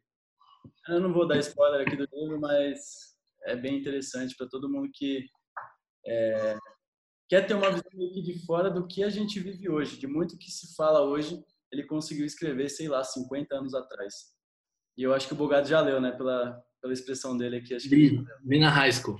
Eu 0.88 1.00
não 1.00 1.12
vou 1.12 1.28
dar 1.28 1.38
spoiler 1.40 1.82
aqui 1.82 1.96
do 1.96 2.08
livro, 2.14 2.40
mas 2.40 2.80
é 3.46 3.56
bem 3.56 3.80
interessante 3.80 4.36
para 4.38 4.48
todo 4.48 4.70
mundo 4.70 4.90
que 4.94 5.26
é, 6.06 6.58
quer 7.28 7.46
ter 7.46 7.54
uma 7.54 7.70
visão 7.70 7.90
que 8.14 8.22
de 8.22 8.46
fora 8.46 8.70
do 8.70 8.88
que 8.88 9.04
a 9.04 9.10
gente 9.10 9.40
vive 9.40 9.70
hoje, 9.70 9.98
de 9.98 10.08
muito 10.08 10.38
que 10.38 10.52
se 10.52 10.76
fala 10.76 11.02
hoje, 11.02 11.44
ele 11.72 11.86
conseguiu 11.86 12.26
escrever, 12.26 12.70
sei 12.70 12.88
lá, 12.88 13.04
50 13.04 13.56
anos 13.56 13.74
atrás. 13.74 14.14
E 14.98 15.04
eu 15.04 15.14
acho 15.14 15.28
que 15.28 15.34
o 15.34 15.38
Bogado 15.38 15.68
já 15.68 15.80
leu, 15.82 16.00
né, 16.00 16.12
pela, 16.12 16.62
pela 16.82 16.94
expressão 16.94 17.38
dele 17.38 17.58
aqui, 17.58 17.74
acho 17.74 17.90
que 17.90 17.96
Vi, 17.96 18.24
vi 18.44 18.60
na 18.60 18.70
high 18.70 18.92
school. 18.92 19.18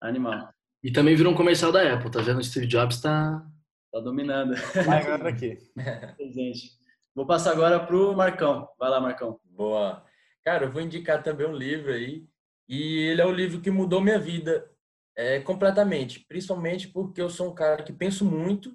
Animal. 0.00 0.52
E 0.82 0.92
também 0.92 1.16
virou 1.16 1.32
um 1.32 1.36
comercial 1.36 1.72
da 1.72 1.94
Apple, 1.94 2.10
tá 2.10 2.20
vendo? 2.20 2.38
O 2.38 2.44
Steve 2.44 2.66
Jobs 2.66 3.00
tá. 3.00 3.44
Tá 3.92 4.00
dominando 4.00 4.54
Vai 4.84 5.02
agora 5.02 5.30
aqui. 5.30 5.58
presente. 6.16 6.78
Vou 7.14 7.26
passar 7.26 7.52
agora 7.52 7.84
pro 7.84 8.14
Marcão. 8.14 8.68
Vai 8.78 8.90
lá, 8.90 9.00
Marcão. 9.00 9.40
Boa. 9.44 10.04
Cara, 10.44 10.66
eu 10.66 10.72
vou 10.72 10.82
indicar 10.82 11.22
também 11.22 11.46
um 11.46 11.56
livro 11.56 11.92
aí 11.92 12.24
E 12.68 13.08
ele 13.08 13.20
é 13.20 13.26
o 13.26 13.32
livro 13.32 13.60
que 13.60 13.70
mudou 13.70 14.00
minha 14.00 14.18
vida 14.18 14.70
é, 15.16 15.40
completamente, 15.40 16.24
principalmente 16.28 16.86
porque 16.88 17.20
eu 17.20 17.28
sou 17.28 17.50
um 17.50 17.54
cara 17.54 17.82
que 17.82 17.92
penso 17.92 18.24
muito 18.24 18.72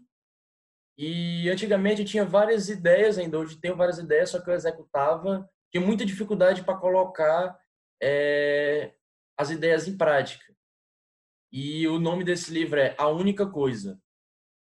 e 0.97 1.49
antigamente 1.49 2.01
eu 2.01 2.07
tinha 2.07 2.25
várias 2.25 2.69
ideias, 2.69 3.17
ainda 3.17 3.39
hoje 3.39 3.57
tenho 3.57 3.75
várias 3.75 3.97
ideias, 3.97 4.29
só 4.29 4.39
que 4.39 4.49
eu 4.49 4.53
executava, 4.53 5.49
tinha 5.71 5.83
muita 5.83 6.05
dificuldade 6.05 6.63
para 6.63 6.77
colocar 6.77 7.57
é, 8.01 8.93
as 9.37 9.49
ideias 9.49 9.87
em 9.87 9.97
prática. 9.97 10.52
E 11.53 11.87
o 11.87 11.99
nome 11.99 12.23
desse 12.23 12.51
livro 12.51 12.79
é 12.79 12.95
A 12.97 13.07
Única 13.07 13.45
Coisa. 13.45 14.01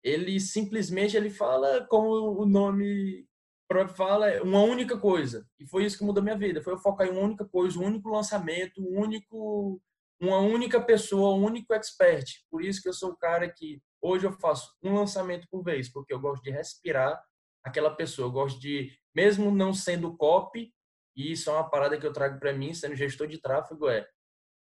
Ele 0.05 0.39
simplesmente 0.39 1.17
ele 1.17 1.31
fala 1.31 1.85
como 1.89 2.41
o 2.41 2.47
nome 2.47 3.27
próprio 3.69 3.97
fala, 3.97 4.31
é 4.31 4.41
uma 4.41 4.61
única 4.63 4.97
coisa. 4.97 5.45
E 5.59 5.67
foi 5.67 5.85
isso 5.85 5.99
que 5.99 6.05
mudou 6.05 6.23
minha 6.23 6.39
vida. 6.39 6.63
Foi 6.63 6.73
eu 6.73 6.79
focar 6.79 7.09
em 7.09 7.11
uma 7.11 7.23
única 7.23 7.45
coisa, 7.45 7.77
um 7.81 7.85
único 7.85 8.09
lançamento, 8.09 8.81
um 8.81 9.01
único 9.01 9.83
uma 10.21 10.39
única 10.39 10.81
pessoa, 10.81 11.37
um 11.37 11.45
único 11.45 11.75
expert. 11.75 12.25
Por 12.51 12.65
isso 12.65 12.81
que 12.81 12.89
eu 12.89 12.93
sou 12.93 13.11
o 13.11 13.17
cara 13.17 13.51
que 13.53 13.83
hoje 14.01 14.27
eu 14.27 14.33
faço 14.33 14.73
um 14.83 14.95
lançamento 14.95 15.47
por 15.51 15.63
vez, 15.63 15.91
porque 15.93 16.15
eu 16.15 16.21
gosto 16.21 16.43
de 16.43 16.51
respirar 16.51 17.21
aquela 17.65 17.91
pessoa. 17.95 18.29
Eu 18.29 18.33
gosto 18.33 18.61
de, 18.61 18.97
mesmo 19.15 19.51
não 19.51 19.75
sendo 19.75 20.17
copy, 20.17 20.73
e 21.17 21.33
isso 21.33 21.51
é 21.51 21.53
uma 21.53 21.69
parada 21.69 21.99
que 21.99 22.07
eu 22.07 22.13
trago 22.13 22.39
para 22.39 22.53
mim, 22.53 22.73
sendo 22.73 22.95
gestor 22.95 23.27
de 23.27 23.41
tráfego, 23.41 23.89
é, 23.89 24.07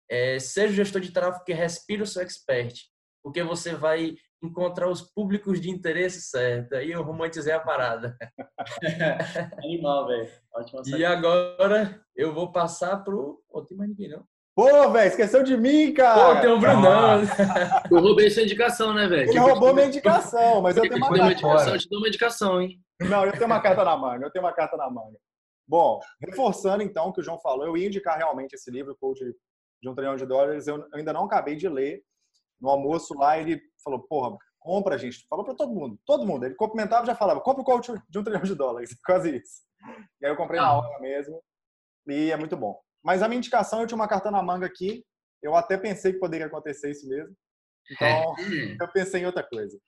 é 0.09 0.39
seja 0.39 0.73
gestor 0.73 1.01
de 1.01 1.11
tráfego 1.11 1.45
que 1.45 1.53
respira 1.53 2.03
o 2.03 2.07
seu 2.07 2.21
expert, 2.21 2.75
porque 3.23 3.43
você 3.43 3.75
vai 3.75 4.15
encontrar 4.41 4.89
os 4.89 5.01
públicos 5.01 5.59
de 5.59 5.69
interesse 5.69 6.21
certo. 6.21 6.73
Aí 6.73 6.91
eu 6.91 7.03
romantizei 7.03 7.53
a 7.53 7.59
parada. 7.59 8.17
Animal, 9.63 10.07
velho. 10.07 10.29
E 10.97 11.05
agora 11.05 12.01
eu 12.15 12.33
vou 12.33 12.51
passar 12.51 13.03
pro. 13.03 13.41
Oh, 13.49 13.61
tem 13.61 13.77
mais 13.77 13.89
ninguém, 13.89 14.09
não? 14.09 14.23
Pô, 14.55 14.89
velho, 14.91 15.07
esqueceu 15.07 15.41
de 15.43 15.55
mim, 15.55 15.93
cara. 15.93 16.35
Pô, 16.35 16.41
tem 16.41 16.51
um 16.51 16.59
Brunão. 16.59 17.21
Eu 17.89 18.01
roubei 18.01 18.29
sua 18.29 18.43
indicação, 18.43 18.93
né, 18.93 19.07
velho? 19.07 19.29
Ele 19.29 19.39
roubou 19.39 19.73
minha 19.73 19.87
indicação, 19.87 20.61
mas 20.61 20.75
eu 20.75 20.83
tenho 20.83 20.97
uma 20.97 21.07
carta. 21.07 21.31
Indicação, 21.31 21.73
eu 21.73 21.79
te 21.79 21.89
dou 21.89 21.99
uma 21.99 22.07
indicação, 22.09 22.61
hein? 22.61 22.81
Não, 22.99 23.25
eu 23.25 23.31
tenho 23.31 23.45
uma 23.45 23.61
carta 23.61 23.85
na 23.85 23.95
manga, 23.95 24.25
eu 24.25 24.31
tenho 24.31 24.43
uma 24.43 24.51
carta 24.51 24.75
na 24.75 24.89
manga. 24.89 25.17
Bom, 25.65 26.01
reforçando 26.19 26.83
então 26.83 27.07
o 27.07 27.13
que 27.13 27.21
o 27.21 27.23
João 27.23 27.39
falou, 27.39 27.65
eu 27.65 27.77
ia 27.77 27.87
indicar 27.87 28.17
realmente 28.17 28.53
esse 28.53 28.69
livro, 28.69 28.97
Coach 28.99 29.23
de 29.81 29.89
um 29.89 29.95
Trilhão 29.95 30.15
de 30.15 30.25
Dólares, 30.25 30.67
eu 30.67 30.87
ainda 30.93 31.13
não 31.13 31.25
acabei 31.25 31.55
de 31.55 31.67
ler. 31.67 32.03
No 32.59 32.69
almoço 32.69 33.13
lá, 33.13 33.37
ele 33.37 33.61
falou, 33.83 34.01
porra, 34.01 34.37
compra, 34.59 34.97
gente. 34.97 35.25
Falou 35.29 35.45
para 35.45 35.55
todo 35.55 35.73
mundo, 35.73 35.97
todo 36.05 36.25
mundo. 36.25 36.45
Ele 36.45 36.55
cumprimentava 36.55 37.03
e 37.03 37.07
já 37.07 37.15
falava, 37.15 37.41
compra 37.41 37.61
o 37.61 37.65
Coach 37.65 37.93
de 38.09 38.19
um 38.19 38.23
Trilhão 38.23 38.43
de 38.43 38.55
Dólares, 38.55 38.95
quase 39.05 39.37
isso. 39.37 39.63
E 40.21 40.25
aí 40.25 40.31
eu 40.31 40.37
comprei 40.37 40.59
na 40.59 40.73
hora 40.73 40.99
mesmo, 40.99 41.41
e 42.07 42.31
é 42.31 42.37
muito 42.37 42.57
bom. 42.57 42.79
Mas 43.03 43.21
a 43.21 43.27
minha 43.27 43.37
indicação, 43.37 43.81
eu 43.81 43.87
tinha 43.87 43.95
uma 43.95 44.07
carta 44.07 44.29
na 44.29 44.43
manga 44.43 44.65
aqui. 44.65 45.05
Eu 45.41 45.55
até 45.55 45.77
pensei 45.77 46.13
que 46.13 46.19
poderia 46.19 46.47
acontecer 46.47 46.91
isso 46.91 47.07
mesmo. 47.07 47.33
Então, 47.89 48.35
eu 48.81 48.91
pensei 48.91 49.21
em 49.21 49.25
outra 49.25 49.43
coisa. 49.43 49.79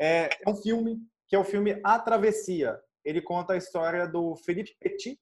É, 0.00 0.28
é 0.44 0.50
um 0.50 0.56
filme 0.56 0.98
que 1.28 1.36
é 1.36 1.38
o 1.38 1.44
filme 1.44 1.80
A 1.84 1.98
Travessia. 1.98 2.78
Ele 3.04 3.22
conta 3.22 3.52
a 3.52 3.56
história 3.56 4.06
do 4.08 4.34
Felipe 4.36 4.74
Petit, 4.80 5.18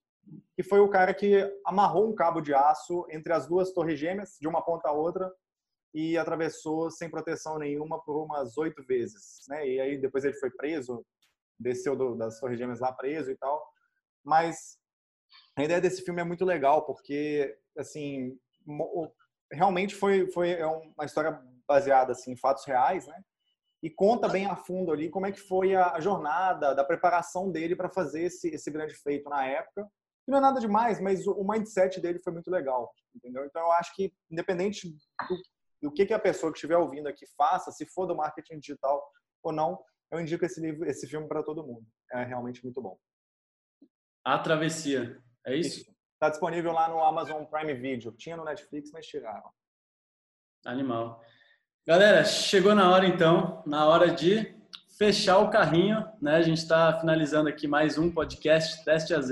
que 0.54 0.62
foi 0.62 0.80
o 0.80 0.88
cara 0.88 1.14
que 1.14 1.42
amarrou 1.64 2.08
um 2.08 2.14
cabo 2.14 2.40
de 2.40 2.54
aço 2.54 3.06
entre 3.10 3.32
as 3.32 3.46
duas 3.46 3.72
torres 3.72 3.98
gêmeas, 3.98 4.36
de 4.40 4.48
uma 4.48 4.62
ponta 4.62 4.88
a 4.88 4.92
outra, 4.92 5.32
e 5.94 6.16
atravessou 6.18 6.90
sem 6.90 7.10
proteção 7.10 7.58
nenhuma 7.58 8.02
por 8.02 8.22
umas 8.22 8.56
oito 8.58 8.84
vezes. 8.84 9.44
Né? 9.48 9.68
E 9.68 9.80
aí 9.80 9.98
depois 9.98 10.24
ele 10.24 10.34
foi 10.34 10.50
preso, 10.50 11.04
desceu 11.58 11.96
do, 11.96 12.14
das 12.14 12.38
torres 12.38 12.58
gêmeas 12.58 12.80
lá 12.80 12.92
preso 12.92 13.30
e 13.30 13.36
tal. 13.36 13.66
Mas 14.24 14.78
a 15.56 15.64
ideia 15.64 15.80
desse 15.80 16.02
filme 16.02 16.20
é 16.20 16.24
muito 16.24 16.44
legal, 16.44 16.84
porque, 16.84 17.56
assim, 17.78 18.38
realmente 19.50 19.94
foi, 19.94 20.30
foi 20.30 20.52
é 20.52 20.66
uma 20.66 21.04
história 21.04 21.40
baseada 21.66 22.12
assim, 22.12 22.32
em 22.32 22.36
fatos 22.36 22.64
reais, 22.64 23.06
né? 23.06 23.22
E 23.82 23.90
conta 23.90 24.28
bem 24.28 24.46
a 24.46 24.56
fundo 24.56 24.92
ali 24.92 25.08
como 25.08 25.26
é 25.26 25.32
que 25.32 25.40
foi 25.40 25.74
a, 25.74 26.00
jornada, 26.00 26.74
da 26.74 26.84
preparação 26.84 27.50
dele 27.50 27.76
para 27.76 27.88
fazer 27.88 28.22
esse, 28.22 28.48
esse 28.48 28.70
grande 28.70 28.94
feito 28.94 29.28
na 29.28 29.46
época. 29.46 29.88
E 30.26 30.30
não 30.30 30.38
é 30.38 30.40
nada 30.40 30.60
demais, 30.60 31.00
mas 31.00 31.26
o 31.26 31.44
mindset 31.44 32.00
dele 32.00 32.18
foi 32.18 32.32
muito 32.32 32.50
legal, 32.50 32.92
entendeu? 33.14 33.44
Então 33.44 33.62
eu 33.62 33.72
acho 33.72 33.94
que, 33.94 34.12
independente 34.30 34.88
do, 34.90 35.36
do 35.82 35.92
que, 35.92 36.06
que 36.06 36.14
a 36.14 36.18
pessoa 36.18 36.50
que 36.52 36.58
estiver 36.58 36.76
ouvindo 36.76 37.08
aqui 37.08 37.24
faça, 37.36 37.70
se 37.70 37.86
for 37.86 38.06
do 38.06 38.16
marketing 38.16 38.58
digital 38.58 39.02
ou 39.42 39.52
não, 39.52 39.78
eu 40.10 40.20
indico 40.20 40.44
esse 40.44 40.60
livro, 40.60 40.88
esse 40.88 41.06
filme 41.06 41.28
para 41.28 41.42
todo 41.42 41.66
mundo. 41.66 41.86
É 42.12 42.24
realmente 42.24 42.62
muito 42.64 42.80
bom. 42.80 42.98
A 44.24 44.38
Travessia. 44.38 45.20
É 45.46 45.54
isso? 45.54 45.88
Está 46.14 46.30
disponível 46.30 46.72
lá 46.72 46.88
no 46.88 47.02
Amazon 47.02 47.44
Prime 47.44 47.74
Video. 47.74 48.12
Tinha 48.12 48.36
no 48.36 48.44
Netflix, 48.44 48.90
mas 48.90 49.06
tiraram. 49.06 49.50
Animal. 50.64 51.22
Galera, 51.86 52.24
chegou 52.24 52.74
na 52.74 52.90
hora 52.90 53.06
então, 53.06 53.62
na 53.64 53.86
hora 53.86 54.10
de 54.10 54.56
fechar 54.98 55.38
o 55.38 55.50
carrinho, 55.50 56.04
né? 56.20 56.36
A 56.36 56.42
gente 56.42 56.58
está 56.58 56.98
finalizando 56.98 57.48
aqui 57.48 57.68
mais 57.68 57.98
um 57.98 58.10
podcast 58.10 58.84
Teste 58.84 59.14
AZ. 59.14 59.30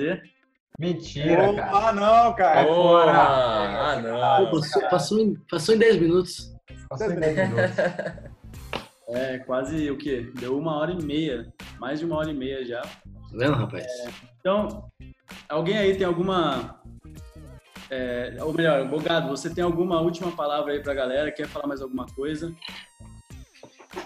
Mentira, 0.79 1.51
oh, 1.51 1.55
cara. 1.55 1.89
Ah, 1.89 1.93
não, 1.93 2.35
cara. 2.35 2.73
Oh, 2.73 2.97
ah, 2.97 4.01
não. 4.03 4.51
passou, 4.51 4.83
passou, 4.89 5.19
em, 5.21 5.35
passou 5.51 5.75
em 5.75 5.79
10 5.79 5.97
minutos. 6.01 6.53
Passou 6.89 7.11
em 7.11 7.21
10 7.21 7.49
minutos. 7.49 7.79
é, 9.09 9.39
quase 9.39 9.91
o 9.91 9.97
quê? 9.97 10.33
Deu 10.39 10.59
uma 10.59 10.77
hora 10.77 10.93
e 10.93 11.03
meia. 11.03 11.53
Mais 11.79 12.01
de 12.01 12.05
uma 12.05 12.17
hora 12.17 12.31
e 12.31 12.35
meia 12.35 12.65
já. 12.65 12.81
Tá 12.81 12.91
vendo, 13.33 13.55
rapaz? 13.55 13.85
É, 13.85 14.09
então, 14.41 14.91
Alguém 15.49 15.77
aí 15.77 15.97
tem 15.97 16.07
alguma. 16.07 16.81
É, 17.91 18.37
ou 18.41 18.53
melhor, 18.53 18.89
Bogado, 18.89 19.29
você 19.29 19.51
tem 19.51 19.63
alguma 19.63 20.01
última 20.01 20.33
palavra 20.33 20.73
aí 20.73 20.83
pra 20.83 20.95
galera? 20.95 21.31
Quer 21.31 21.47
falar 21.47 21.67
mais 21.67 21.83
alguma 21.83 22.07
coisa? 22.07 22.53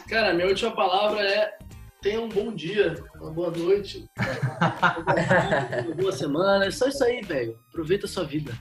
Cara, 0.08 0.34
minha 0.34 0.48
última 0.48 0.74
palavra 0.74 1.20
é 1.22 1.58
tenha 2.00 2.20
um 2.20 2.28
bom 2.28 2.52
dia, 2.54 2.94
uma 3.16 3.30
boa 3.30 3.50
noite, 3.50 4.08
uma 5.86 5.94
boa 5.94 6.12
semana. 6.12 6.66
É 6.66 6.70
só 6.70 6.88
isso 6.88 7.02
aí, 7.04 7.20
velho. 7.22 7.58
Aproveita 7.68 8.06
a 8.06 8.08
sua 8.08 8.24
vida. 8.24 8.52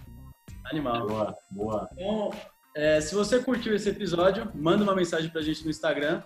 Animal. 0.71 1.07
Boa, 1.07 1.35
boa. 1.51 1.89
Então, 1.93 2.31
é, 2.75 2.99
se 3.01 3.15
você 3.15 3.39
curtiu 3.39 3.73
esse 3.75 3.89
episódio, 3.89 4.51
manda 4.53 4.83
uma 4.83 4.95
mensagem 4.95 5.29
pra 5.29 5.41
gente 5.41 5.63
no 5.63 5.69
Instagram. 5.69 6.21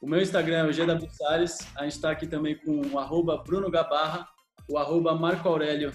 O 0.00 0.08
meu 0.08 0.20
Instagram 0.20 0.58
é 0.58 0.64
o 0.64 0.72
GW 0.72 1.10
Salles. 1.10 1.58
A 1.76 1.82
gente 1.84 1.92
está 1.92 2.10
aqui 2.10 2.26
também 2.26 2.56
com 2.56 2.80
o 2.92 2.98
arroba 2.98 3.38
Bruno 3.38 3.70
Gabarra 3.70 4.26
o 4.70 4.78
arroba 4.78 5.14
Marco 5.14 5.48
Aurélio 5.48 5.92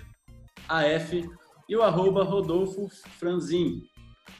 AF 0.67 1.27
e 1.69 1.75
o 1.75 1.81
arroba 1.81 2.23
Rodolfo 2.23 2.89
Franzin. 3.17 3.83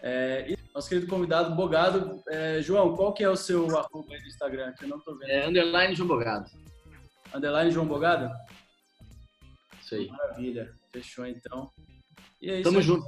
É, 0.02 0.52
e 0.52 0.58
nosso 0.74 0.90
querido 0.90 1.08
convidado, 1.08 1.56
Bogado. 1.56 2.22
É, 2.28 2.62
João, 2.62 2.96
qual 2.96 3.14
que 3.14 3.24
é 3.24 3.30
o 3.30 3.36
seu 3.36 3.66
arroba 3.78 4.14
aí 4.14 4.22
no 4.22 4.28
Instagram? 4.28 4.74
Que 4.74 4.86
eu 4.86 4.90
não 4.90 5.00
tô 5.00 5.16
vendo. 5.18 5.30
É 5.30 5.48
underline 5.48 5.96
João 5.96 6.08
Bogado. 6.08 6.50
Underline 7.34 7.72
João 7.72 7.88
Bogado? 7.88 8.32
Isso 9.82 9.96
aí. 9.96 10.08
Maravilha. 10.10 10.72
Fechou, 10.92 11.26
então. 11.26 11.70
E 12.42 12.50
é 12.50 12.56
isso. 12.56 12.64
Tamo 12.64 12.78
aí, 12.78 12.84
junto. 12.84 13.06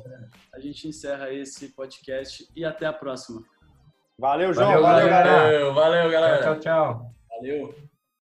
A 0.54 0.60
gente 0.60 0.88
encerra 0.88 1.32
esse 1.32 1.70
podcast 1.70 2.48
e 2.56 2.64
até 2.64 2.86
a 2.86 2.94
próxima. 2.94 3.44
Valeu, 4.18 4.54
João. 4.54 4.68
Valeu, 4.68 4.84
valeu 4.84 5.10
galera. 5.10 5.74
Valeu, 5.74 6.12
galera. 6.12 6.44
Tchau, 6.44 6.60
tchau. 6.60 7.12
Valeu. 7.30 7.87